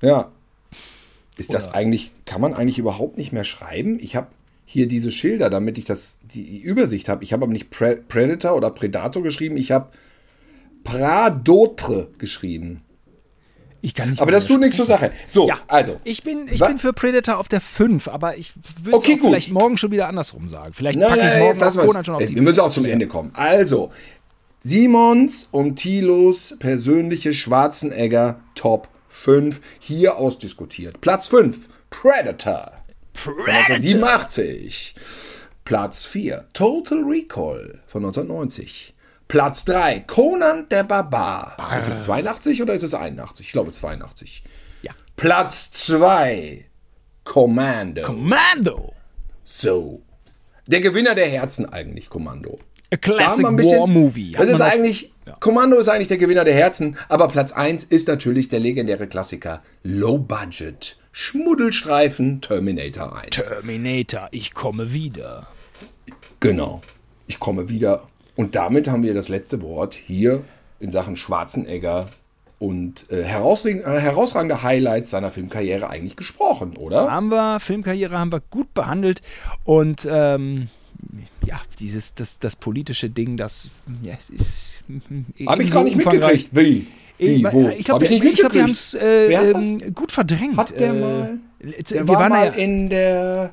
Ja. 0.00 0.30
Ist 1.36 1.54
das 1.54 1.68
Oder- 1.68 1.76
eigentlich, 1.76 2.12
kann 2.26 2.40
man 2.40 2.54
eigentlich 2.54 2.78
überhaupt 2.78 3.16
nicht 3.16 3.32
mehr 3.32 3.44
schreiben? 3.44 3.98
Ich 4.00 4.14
habe 4.16 4.28
hier 4.66 4.86
diese 4.86 5.10
Schilder, 5.10 5.50
damit 5.50 5.78
ich 5.78 5.84
das, 5.84 6.18
die 6.22 6.60
Übersicht 6.60 7.08
habe. 7.08 7.24
Ich 7.24 7.32
habe 7.32 7.44
aber 7.44 7.52
nicht 7.52 7.70
Pre 7.70 7.96
Predator 7.96 8.56
oder 8.56 8.70
Predator 8.70 9.22
geschrieben, 9.22 9.56
ich 9.56 9.70
habe 9.72 9.88
Pradotre 10.84 12.08
geschrieben. 12.18 12.82
Ich 13.84 13.92
kann 13.92 14.08
nicht 14.08 14.22
Aber 14.22 14.32
das 14.32 14.46
tut 14.46 14.60
nichts 14.60 14.76
zur 14.76 14.86
Sache. 14.86 15.12
So, 15.28 15.46
Ja, 15.46 15.58
also. 15.68 16.00
Ich 16.04 16.22
bin, 16.22 16.48
ich 16.50 16.58
bin 16.58 16.78
für 16.78 16.94
Predator 16.94 17.36
auf 17.36 17.48
der 17.48 17.60
5, 17.60 18.08
aber 18.08 18.38
ich 18.38 18.54
würde 18.82 18.96
es 18.96 19.02
Okay, 19.04 19.18
vielleicht 19.20 19.52
morgen 19.52 19.76
schon 19.76 19.90
wieder 19.90 20.08
andersrum 20.08 20.48
sagen. 20.48 20.72
Vielleicht 20.72 20.98
Nein, 20.98 21.10
packe 21.10 21.20
ich 21.20 21.60
morgen 21.60 21.86
Conan 21.86 22.04
schon 22.04 22.14
auf 22.14 22.22
es. 22.22 22.28
die 22.28 22.34
Wir 22.34 22.42
müssen 22.42 22.60
auch 22.60 22.70
zum. 22.70 22.86
Ende 22.86 23.06
kommen. 23.06 23.30
Also, 23.34 23.92
Simons 24.60 25.48
und 25.50 25.76
Thilos 25.76 26.56
persönliche 26.58 27.34
Schwarzenegger 27.34 28.40
Top 28.54 28.88
5 29.08 29.60
hier 29.80 30.16
ausdiskutiert. 30.16 31.02
Platz 31.02 31.28
5, 31.28 31.68
Predator. 31.90 32.72
Von 33.12 33.34
1987. 33.34 34.94
Platz 35.64 36.06
4, 36.06 36.46
Total 36.54 37.02
Recall 37.02 37.80
von 37.86 38.04
1990. 38.04 38.93
Platz 39.28 39.64
3, 39.64 40.00
Conan 40.00 40.68
der 40.68 40.84
Barbar. 40.84 41.56
Ist 41.78 41.88
es 41.88 42.02
82 42.04 42.62
oder 42.62 42.74
ist 42.74 42.82
es 42.82 42.94
81? 42.94 43.46
Ich 43.46 43.52
glaube 43.52 43.70
82. 43.72 44.44
Ja. 44.82 44.92
Platz 45.16 45.70
2, 45.72 46.66
Commando. 47.24 48.02
Commando! 48.02 48.92
So. 49.42 50.02
Der 50.66 50.80
Gewinner 50.80 51.14
der 51.14 51.28
Herzen 51.28 51.70
eigentlich, 51.72 52.08
Kommando. 52.08 52.58
A 52.92 52.96
Classic 52.96 53.44
bisschen- 53.56 53.80
War 53.80 53.86
Movie. 53.86 54.32
Das 54.32 54.48
ist 54.48 54.60
eigentlich, 54.60 55.12
Kommando 55.40 55.78
ist 55.78 55.88
eigentlich 55.88 56.08
der 56.08 56.18
Gewinner 56.18 56.44
der 56.44 56.54
Herzen, 56.54 56.96
aber 57.08 57.28
Platz 57.28 57.52
1 57.52 57.82
ist 57.84 58.08
natürlich 58.08 58.48
der 58.48 58.60
legendäre 58.60 59.06
Klassiker 59.08 59.62
Low 59.82 60.18
Budget. 60.18 60.96
Schmuddelstreifen 61.12 62.40
Terminator 62.40 63.16
1. 63.18 63.30
Terminator, 63.36 64.28
ich 64.32 64.52
komme 64.54 64.92
wieder. 64.92 65.48
genau. 66.40 66.80
Ich 67.26 67.40
komme 67.40 67.68
wieder. 67.70 68.06
Und 68.36 68.54
damit 68.54 68.88
haben 68.88 69.02
wir 69.02 69.14
das 69.14 69.28
letzte 69.28 69.62
Wort 69.62 69.94
hier 69.94 70.42
in 70.80 70.90
Sachen 70.90 71.16
Schwarzenegger 71.16 72.06
und 72.58 73.10
äh, 73.10 73.22
herausragende, 73.22 73.84
äh, 73.86 74.00
herausragende 74.00 74.62
Highlights 74.62 75.10
seiner 75.10 75.30
Filmkarriere 75.30 75.88
eigentlich 75.88 76.16
gesprochen, 76.16 76.76
oder? 76.76 77.10
Haben 77.10 77.28
wir, 77.28 77.60
Filmkarriere 77.60 78.18
haben 78.18 78.32
wir 78.32 78.40
gut 78.50 78.72
behandelt 78.74 79.22
und 79.64 80.08
ähm, 80.10 80.68
ja, 81.44 81.60
dieses, 81.78 82.14
das, 82.14 82.38
das 82.38 82.56
politische 82.56 83.10
Ding, 83.10 83.36
das 83.36 83.68
ja, 84.02 84.14
ist. 84.32 84.82
Habe 85.46 85.62
ich 85.62 85.68
ebenso 85.68 85.74
gar 85.74 85.84
nicht 85.84 85.96
umfangreich. 85.96 86.50
mitgekriegt. 86.52 86.56
Wie? 86.56 86.86
Wie? 87.18 87.34
Ich, 87.36 87.44
Wo? 87.44 87.68
ich 87.68 87.84
glaube, 87.84 88.06
glaub, 88.06 88.52
wir 88.52 88.62
haben 88.62 88.70
es 88.70 88.94
äh, 88.94 89.32
ähm, 89.32 89.94
gut 89.94 90.10
verdrängt. 90.10 90.56
Hat 90.56 90.78
der 90.78 90.90
äh, 90.90 91.00
mal? 91.00 91.38
Der 91.60 92.06
wir 92.06 92.08
war 92.08 92.20
waren 92.20 92.30
mal 92.30 92.46
ja, 92.46 92.52
in 92.52 92.88
der 92.88 93.52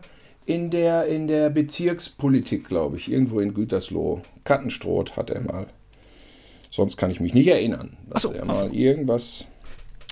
in 0.51 0.69
der 0.69 1.05
in 1.05 1.27
der 1.27 1.49
Bezirkspolitik, 1.49 2.67
glaube 2.67 2.97
ich, 2.97 3.09
irgendwo 3.09 3.39
in 3.39 3.53
Gütersloh. 3.53 4.21
Kattenstroth 4.43 5.15
hat 5.15 5.29
er 5.29 5.41
mal. 5.41 5.67
Sonst 6.69 6.97
kann 6.97 7.09
ich 7.11 7.19
mich 7.19 7.33
nicht 7.33 7.47
erinnern, 7.47 7.97
dass 8.09 8.23
so, 8.23 8.31
er 8.31 8.43
ach 8.47 8.55
so. 8.55 8.65
mal 8.65 8.73
irgendwas 8.73 9.45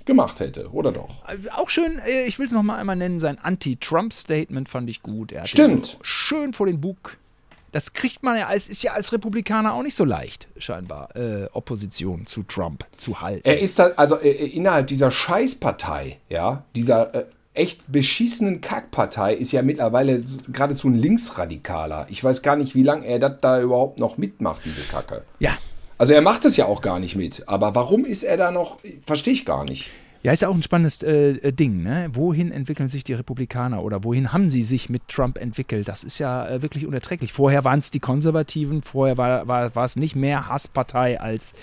gemacht 0.05 0.39
hätte, 0.39 0.71
oder 0.71 0.91
doch? 0.91 1.21
auch 1.55 1.69
schön, 1.69 1.99
äh, 1.99 2.23
ich 2.25 2.39
will 2.39 2.47
es 2.47 2.51
nochmal 2.51 2.79
einmal 2.79 2.95
nennen, 2.95 3.19
sein 3.19 3.37
Anti-Trump-Statement 3.37 4.67
fand 4.67 4.89
ich 4.89 5.03
gut. 5.03 5.31
Er 5.31 5.41
hat 5.41 5.49
Stimmt. 5.49 5.97
Schön 6.01 6.53
vor 6.53 6.65
den 6.65 6.81
Bug. 6.81 7.17
Das 7.71 7.93
kriegt 7.93 8.23
man 8.23 8.37
ja, 8.37 8.47
als 8.47 8.67
ist 8.67 8.81
ja 8.81 8.93
als 8.93 9.13
Republikaner 9.13 9.73
auch 9.73 9.83
nicht 9.83 9.95
so 9.95 10.03
leicht, 10.03 10.47
scheinbar, 10.57 11.15
äh, 11.15 11.47
Opposition 11.53 12.25
zu 12.25 12.43
Trump 12.43 12.85
zu 12.97 13.21
halten. 13.21 13.47
Er 13.47 13.59
ist 13.59 13.77
da, 13.77 13.91
also 13.95 14.15
äh, 14.19 14.29
innerhalb 14.31 14.87
dieser 14.87 15.11
Scheißpartei, 15.11 16.17
ja, 16.29 16.63
dieser 16.75 17.13
äh, 17.13 17.25
echt 17.59 17.91
beschissenen 17.91 18.61
Kackpartei 18.61 19.33
ist 19.33 19.51
ja 19.51 19.61
mittlerweile 19.61 20.23
geradezu 20.51 20.87
ein 20.87 20.95
Linksradikaler. 20.95 22.07
Ich 22.09 22.23
weiß 22.23 22.41
gar 22.41 22.55
nicht, 22.55 22.73
wie 22.73 22.83
lange 22.83 23.05
er 23.05 23.19
das 23.19 23.33
da 23.41 23.61
überhaupt 23.61 23.99
noch 23.99 24.17
mitmacht, 24.17 24.61
diese 24.65 24.81
Kacke. 24.81 25.23
ja, 25.39 25.57
Also 25.97 26.13
er 26.13 26.21
macht 26.21 26.45
es 26.45 26.55
ja 26.55 26.65
auch 26.65 26.81
gar 26.81 26.99
nicht 26.99 27.15
mit. 27.15 27.47
Aber 27.47 27.75
warum 27.75 28.05
ist 28.05 28.23
er 28.23 28.37
da 28.37 28.51
noch? 28.51 28.77
Verstehe 29.05 29.33
ich 29.33 29.45
gar 29.45 29.65
nicht. 29.65 29.91
Ja, 30.21 30.33
ist 30.33 30.41
ja 30.41 30.49
auch 30.49 30.55
ein 30.55 30.63
spannendes 30.63 31.01
äh, 31.01 31.37
äh, 31.37 31.53
Ding, 31.53 31.81
ne? 31.81 32.09
Wohin 32.11 32.51
entwickeln 32.51 32.89
sich 32.89 33.05
die 33.05 33.13
Republikaner 33.13 33.81
oder 33.83 34.03
wohin 34.03 34.33
haben 34.33 34.49
sie 34.49 34.63
sich 34.63 34.89
mit 34.89 35.07
Trump 35.07 35.37
entwickelt? 35.37 35.87
Das 35.87 36.03
ist 36.03 36.19
ja 36.19 36.45
äh, 36.45 36.61
wirklich 36.61 36.85
unerträglich. 36.85 37.31
Vorher 37.31 37.63
waren 37.63 37.79
es 37.79 37.89
die 37.89 38.01
Konservativen, 38.01 38.81
vorher 38.81 39.17
war, 39.17 39.47
war, 39.47 39.73
war 39.75 39.85
es 39.85 39.95
nicht 39.95 40.17
mehr 40.17 40.49
Hasspartei 40.49 41.21
als 41.21 41.53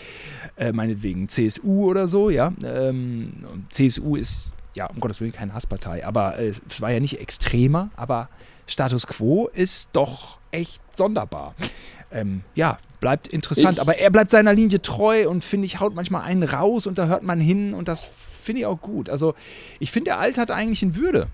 äh, 0.56 0.72
meinetwegen 0.72 1.28
CSU 1.28 1.84
oder 1.84 2.08
so, 2.08 2.30
ja. 2.30 2.50
Ähm, 2.64 3.44
CSU 3.68 4.16
ist, 4.16 4.52
ja, 4.76 4.86
um 4.86 5.00
Gottes 5.00 5.20
Willen 5.20 5.32
keine 5.32 5.54
Hasspartei, 5.54 6.06
aber 6.06 6.38
äh, 6.38 6.52
es 6.68 6.80
war 6.80 6.90
ja 6.92 7.00
nicht 7.00 7.18
extremer, 7.20 7.90
aber 7.96 8.28
Status 8.68 9.06
quo 9.06 9.48
ist 9.52 9.90
doch 9.92 10.38
echt 10.52 10.80
sonderbar. 10.96 11.54
Ähm, 12.12 12.42
ja, 12.54 12.78
bleibt 13.00 13.26
interessant, 13.28 13.74
Ich- 13.74 13.80
aber 13.80 13.98
er 13.98 14.10
bleibt 14.10 14.30
seiner 14.30 14.52
Linie 14.54 14.80
treu 14.82 15.28
und 15.28 15.44
finde 15.44 15.66
ich, 15.66 15.80
haut 15.80 15.94
manchmal 15.94 16.22
einen 16.22 16.42
raus 16.44 16.86
und 16.86 16.98
da 16.98 17.06
hört 17.06 17.22
man 17.22 17.40
hin 17.40 17.74
und 17.74 17.88
das 17.88 18.10
finde 18.42 18.60
ich 18.60 18.66
auch 18.66 18.80
gut. 18.80 19.10
Also 19.10 19.34
ich 19.80 19.90
finde, 19.90 20.10
er 20.12 20.18
altert 20.18 20.50
eigentlich 20.50 20.82
in 20.82 20.94
Würde. 20.94 21.26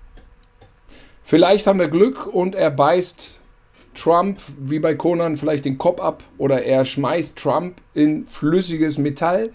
Vielleicht 1.23 1.67
haben 1.67 1.79
wir 1.79 1.87
Glück 1.87 2.25
und 2.27 2.55
er 2.55 2.71
beißt 2.71 3.39
Trump, 3.93 4.41
wie 4.59 4.79
bei 4.79 4.95
Conan, 4.95 5.37
vielleicht 5.37 5.65
den 5.65 5.77
Kopf 5.77 6.01
ab 6.01 6.23
oder 6.37 6.63
er 6.63 6.83
schmeißt 6.85 7.37
Trump 7.37 7.79
in 7.93 8.25
flüssiges 8.25 8.97
Metall 8.97 9.51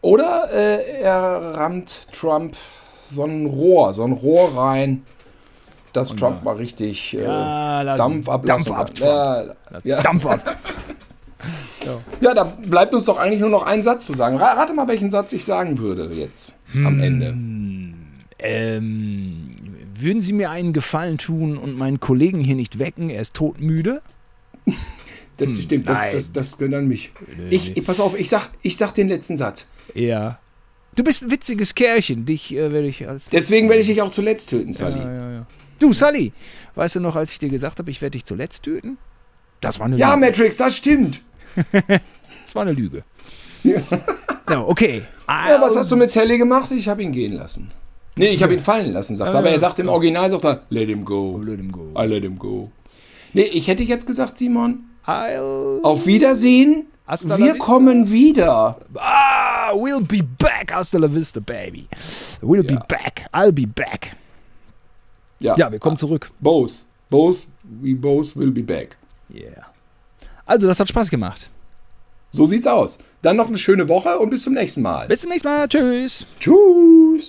oder 0.00 0.48
äh, 0.52 1.00
er 1.02 1.54
rammt 1.56 2.06
Trump 2.12 2.56
so 3.10 3.24
ein 3.24 3.46
Rohr, 3.46 3.94
so 3.94 4.04
ein 4.04 4.12
Rohr 4.12 4.56
rein, 4.56 5.02
dass 5.92 6.14
Trump 6.14 6.44
mal 6.44 6.56
richtig 6.56 7.14
äh, 7.16 7.24
Ja, 7.24 7.96
Dampf 7.96 8.28
ablassen 8.28 8.66
Dampf 8.66 8.78
ab. 8.80 8.94
Trump. 8.94 9.08
Ja, 9.10 9.44
ja. 9.84 10.02
Dampf 10.02 10.26
ab. 10.26 10.56
ja, 12.20 12.34
da 12.34 12.44
bleibt 12.44 12.94
uns 12.94 13.04
doch 13.06 13.18
eigentlich 13.18 13.40
nur 13.40 13.48
noch 13.50 13.64
ein 13.64 13.82
Satz 13.82 14.06
zu 14.06 14.14
sagen. 14.14 14.36
Ra- 14.36 14.52
Rate 14.52 14.72
mal, 14.74 14.86
welchen 14.88 15.10
Satz 15.10 15.32
ich 15.32 15.44
sagen 15.44 15.78
würde 15.78 16.10
jetzt 16.14 16.54
am 16.74 17.00
Ende. 17.00 17.34
Ähm, 18.38 19.48
würden 19.98 20.22
Sie 20.22 20.32
mir 20.32 20.50
einen 20.50 20.72
Gefallen 20.72 21.18
tun 21.18 21.56
und 21.58 21.76
meinen 21.76 22.00
Kollegen 22.00 22.40
hier 22.40 22.54
nicht 22.54 22.78
wecken? 22.78 23.10
Er 23.10 23.20
ist 23.22 23.34
todmüde. 23.34 24.02
Das 25.36 25.58
stimmt, 25.62 25.88
das, 25.88 26.02
das, 26.10 26.32
das 26.34 26.58
gehört 26.58 26.74
an 26.74 26.86
mich. 26.86 27.12
Ich, 27.48 27.74
ich, 27.74 27.82
pass 27.82 27.98
auf, 27.98 28.14
ich 28.14 28.28
sag, 28.28 28.50
ich 28.60 28.76
sag 28.76 28.92
den 28.92 29.08
letzten 29.08 29.38
Satz. 29.38 29.66
Ja. 29.94 30.38
Du 30.96 31.04
bist 31.04 31.22
ein 31.22 31.30
witziges 31.30 31.74
Kerlchen. 31.74 32.26
Dich 32.26 32.52
äh, 32.52 32.72
werde 32.72 32.86
ich 32.88 33.06
als. 33.08 33.30
Deswegen 33.30 33.68
werde 33.68 33.80
ich 33.80 33.86
dich 33.86 34.02
auch 34.02 34.10
zuletzt 34.10 34.50
töten, 34.50 34.72
Sally. 34.72 34.98
Ja, 34.98 35.12
ja, 35.12 35.32
ja. 35.32 35.46
Du, 35.78 35.92
Sully, 35.92 36.32
weißt 36.74 36.96
du 36.96 37.00
noch, 37.00 37.16
als 37.16 37.32
ich 37.32 37.38
dir 37.38 37.48
gesagt 37.48 37.78
habe, 37.78 37.90
ich 37.90 38.02
werde 38.02 38.12
dich 38.12 38.24
zuletzt 38.24 38.64
töten? 38.64 38.98
Das 39.60 39.78
war 39.78 39.86
eine 39.86 39.96
Ja, 39.96 40.14
Lüge. 40.14 40.26
Matrix, 40.26 40.56
das 40.56 40.76
stimmt. 40.76 41.20
Das 42.42 42.54
war 42.54 42.62
eine 42.62 42.72
Lüge. 42.72 43.04
Ja, 43.62 43.80
okay. 44.66 45.02
Ja, 45.28 45.60
was 45.60 45.76
hast 45.76 45.92
du 45.92 45.96
mit 45.96 46.10
Sally 46.10 46.38
gemacht? 46.38 46.72
Ich 46.72 46.88
habe 46.88 47.02
ihn 47.02 47.12
gehen 47.12 47.32
lassen. 47.34 47.70
Nee, 48.16 48.30
ich 48.30 48.42
habe 48.42 48.54
ihn 48.54 48.58
fallen 48.60 48.92
lassen, 48.92 49.14
sagt 49.14 49.32
er. 49.34 49.38
Aber 49.38 49.50
er 49.50 49.58
sagt 49.60 49.78
im 49.78 49.88
Original, 49.88 50.28
sagt 50.30 50.44
er, 50.44 50.62
let 50.70 50.88
him 50.88 51.04
go. 51.04 51.40
Let 51.44 51.58
him 51.58 51.70
go. 51.70 51.92
I 51.96 52.06
let 52.06 52.24
him 52.24 52.38
go. 52.38 52.72
Nee, 53.32 53.42
ich 53.42 53.68
hätte 53.68 53.84
jetzt 53.84 54.06
gesagt, 54.06 54.38
Simon, 54.38 54.84
I'll. 55.06 55.80
auf 55.82 56.06
Wiedersehen. 56.06 56.86
Hasta 57.06 57.36
Wir 57.38 57.58
kommen 57.58 58.10
wieder. 58.10 58.76
Ah, 58.94 59.72
we'll 59.74 60.00
be 60.00 60.22
back. 60.38 60.72
Hasta 60.72 60.98
la 60.98 61.08
vista, 61.12 61.40
baby. 61.40 61.88
We'll 62.40 62.62
be 62.62 62.74
Ja. 62.74 62.80
back. 62.88 63.26
I'll 63.32 63.50
be 63.52 63.66
back. 63.66 64.14
Ja, 65.40 65.56
Ja, 65.56 65.72
wir 65.72 65.78
kommen 65.80 65.96
zurück. 65.96 66.30
Both. 66.38 66.84
Both, 67.08 67.48
we 67.82 67.94
both 67.94 68.36
will 68.36 68.52
be 68.52 68.62
back. 68.62 68.96
Yeah. 69.34 69.66
Also, 70.46 70.66
das 70.68 70.78
hat 70.78 70.88
Spaß 70.88 71.10
gemacht. 71.10 71.50
So 72.30 72.46
sieht's 72.46 72.66
aus. 72.68 72.98
Dann 73.22 73.36
noch 73.36 73.48
eine 73.48 73.58
schöne 73.58 73.88
Woche 73.88 74.16
und 74.20 74.30
bis 74.30 74.44
zum 74.44 74.54
nächsten 74.54 74.82
Mal. 74.82 75.08
Bis 75.08 75.20
zum 75.22 75.30
nächsten 75.30 75.48
Mal. 75.48 75.66
Tschüss. 75.68 76.24
Tschüss. 76.38 77.28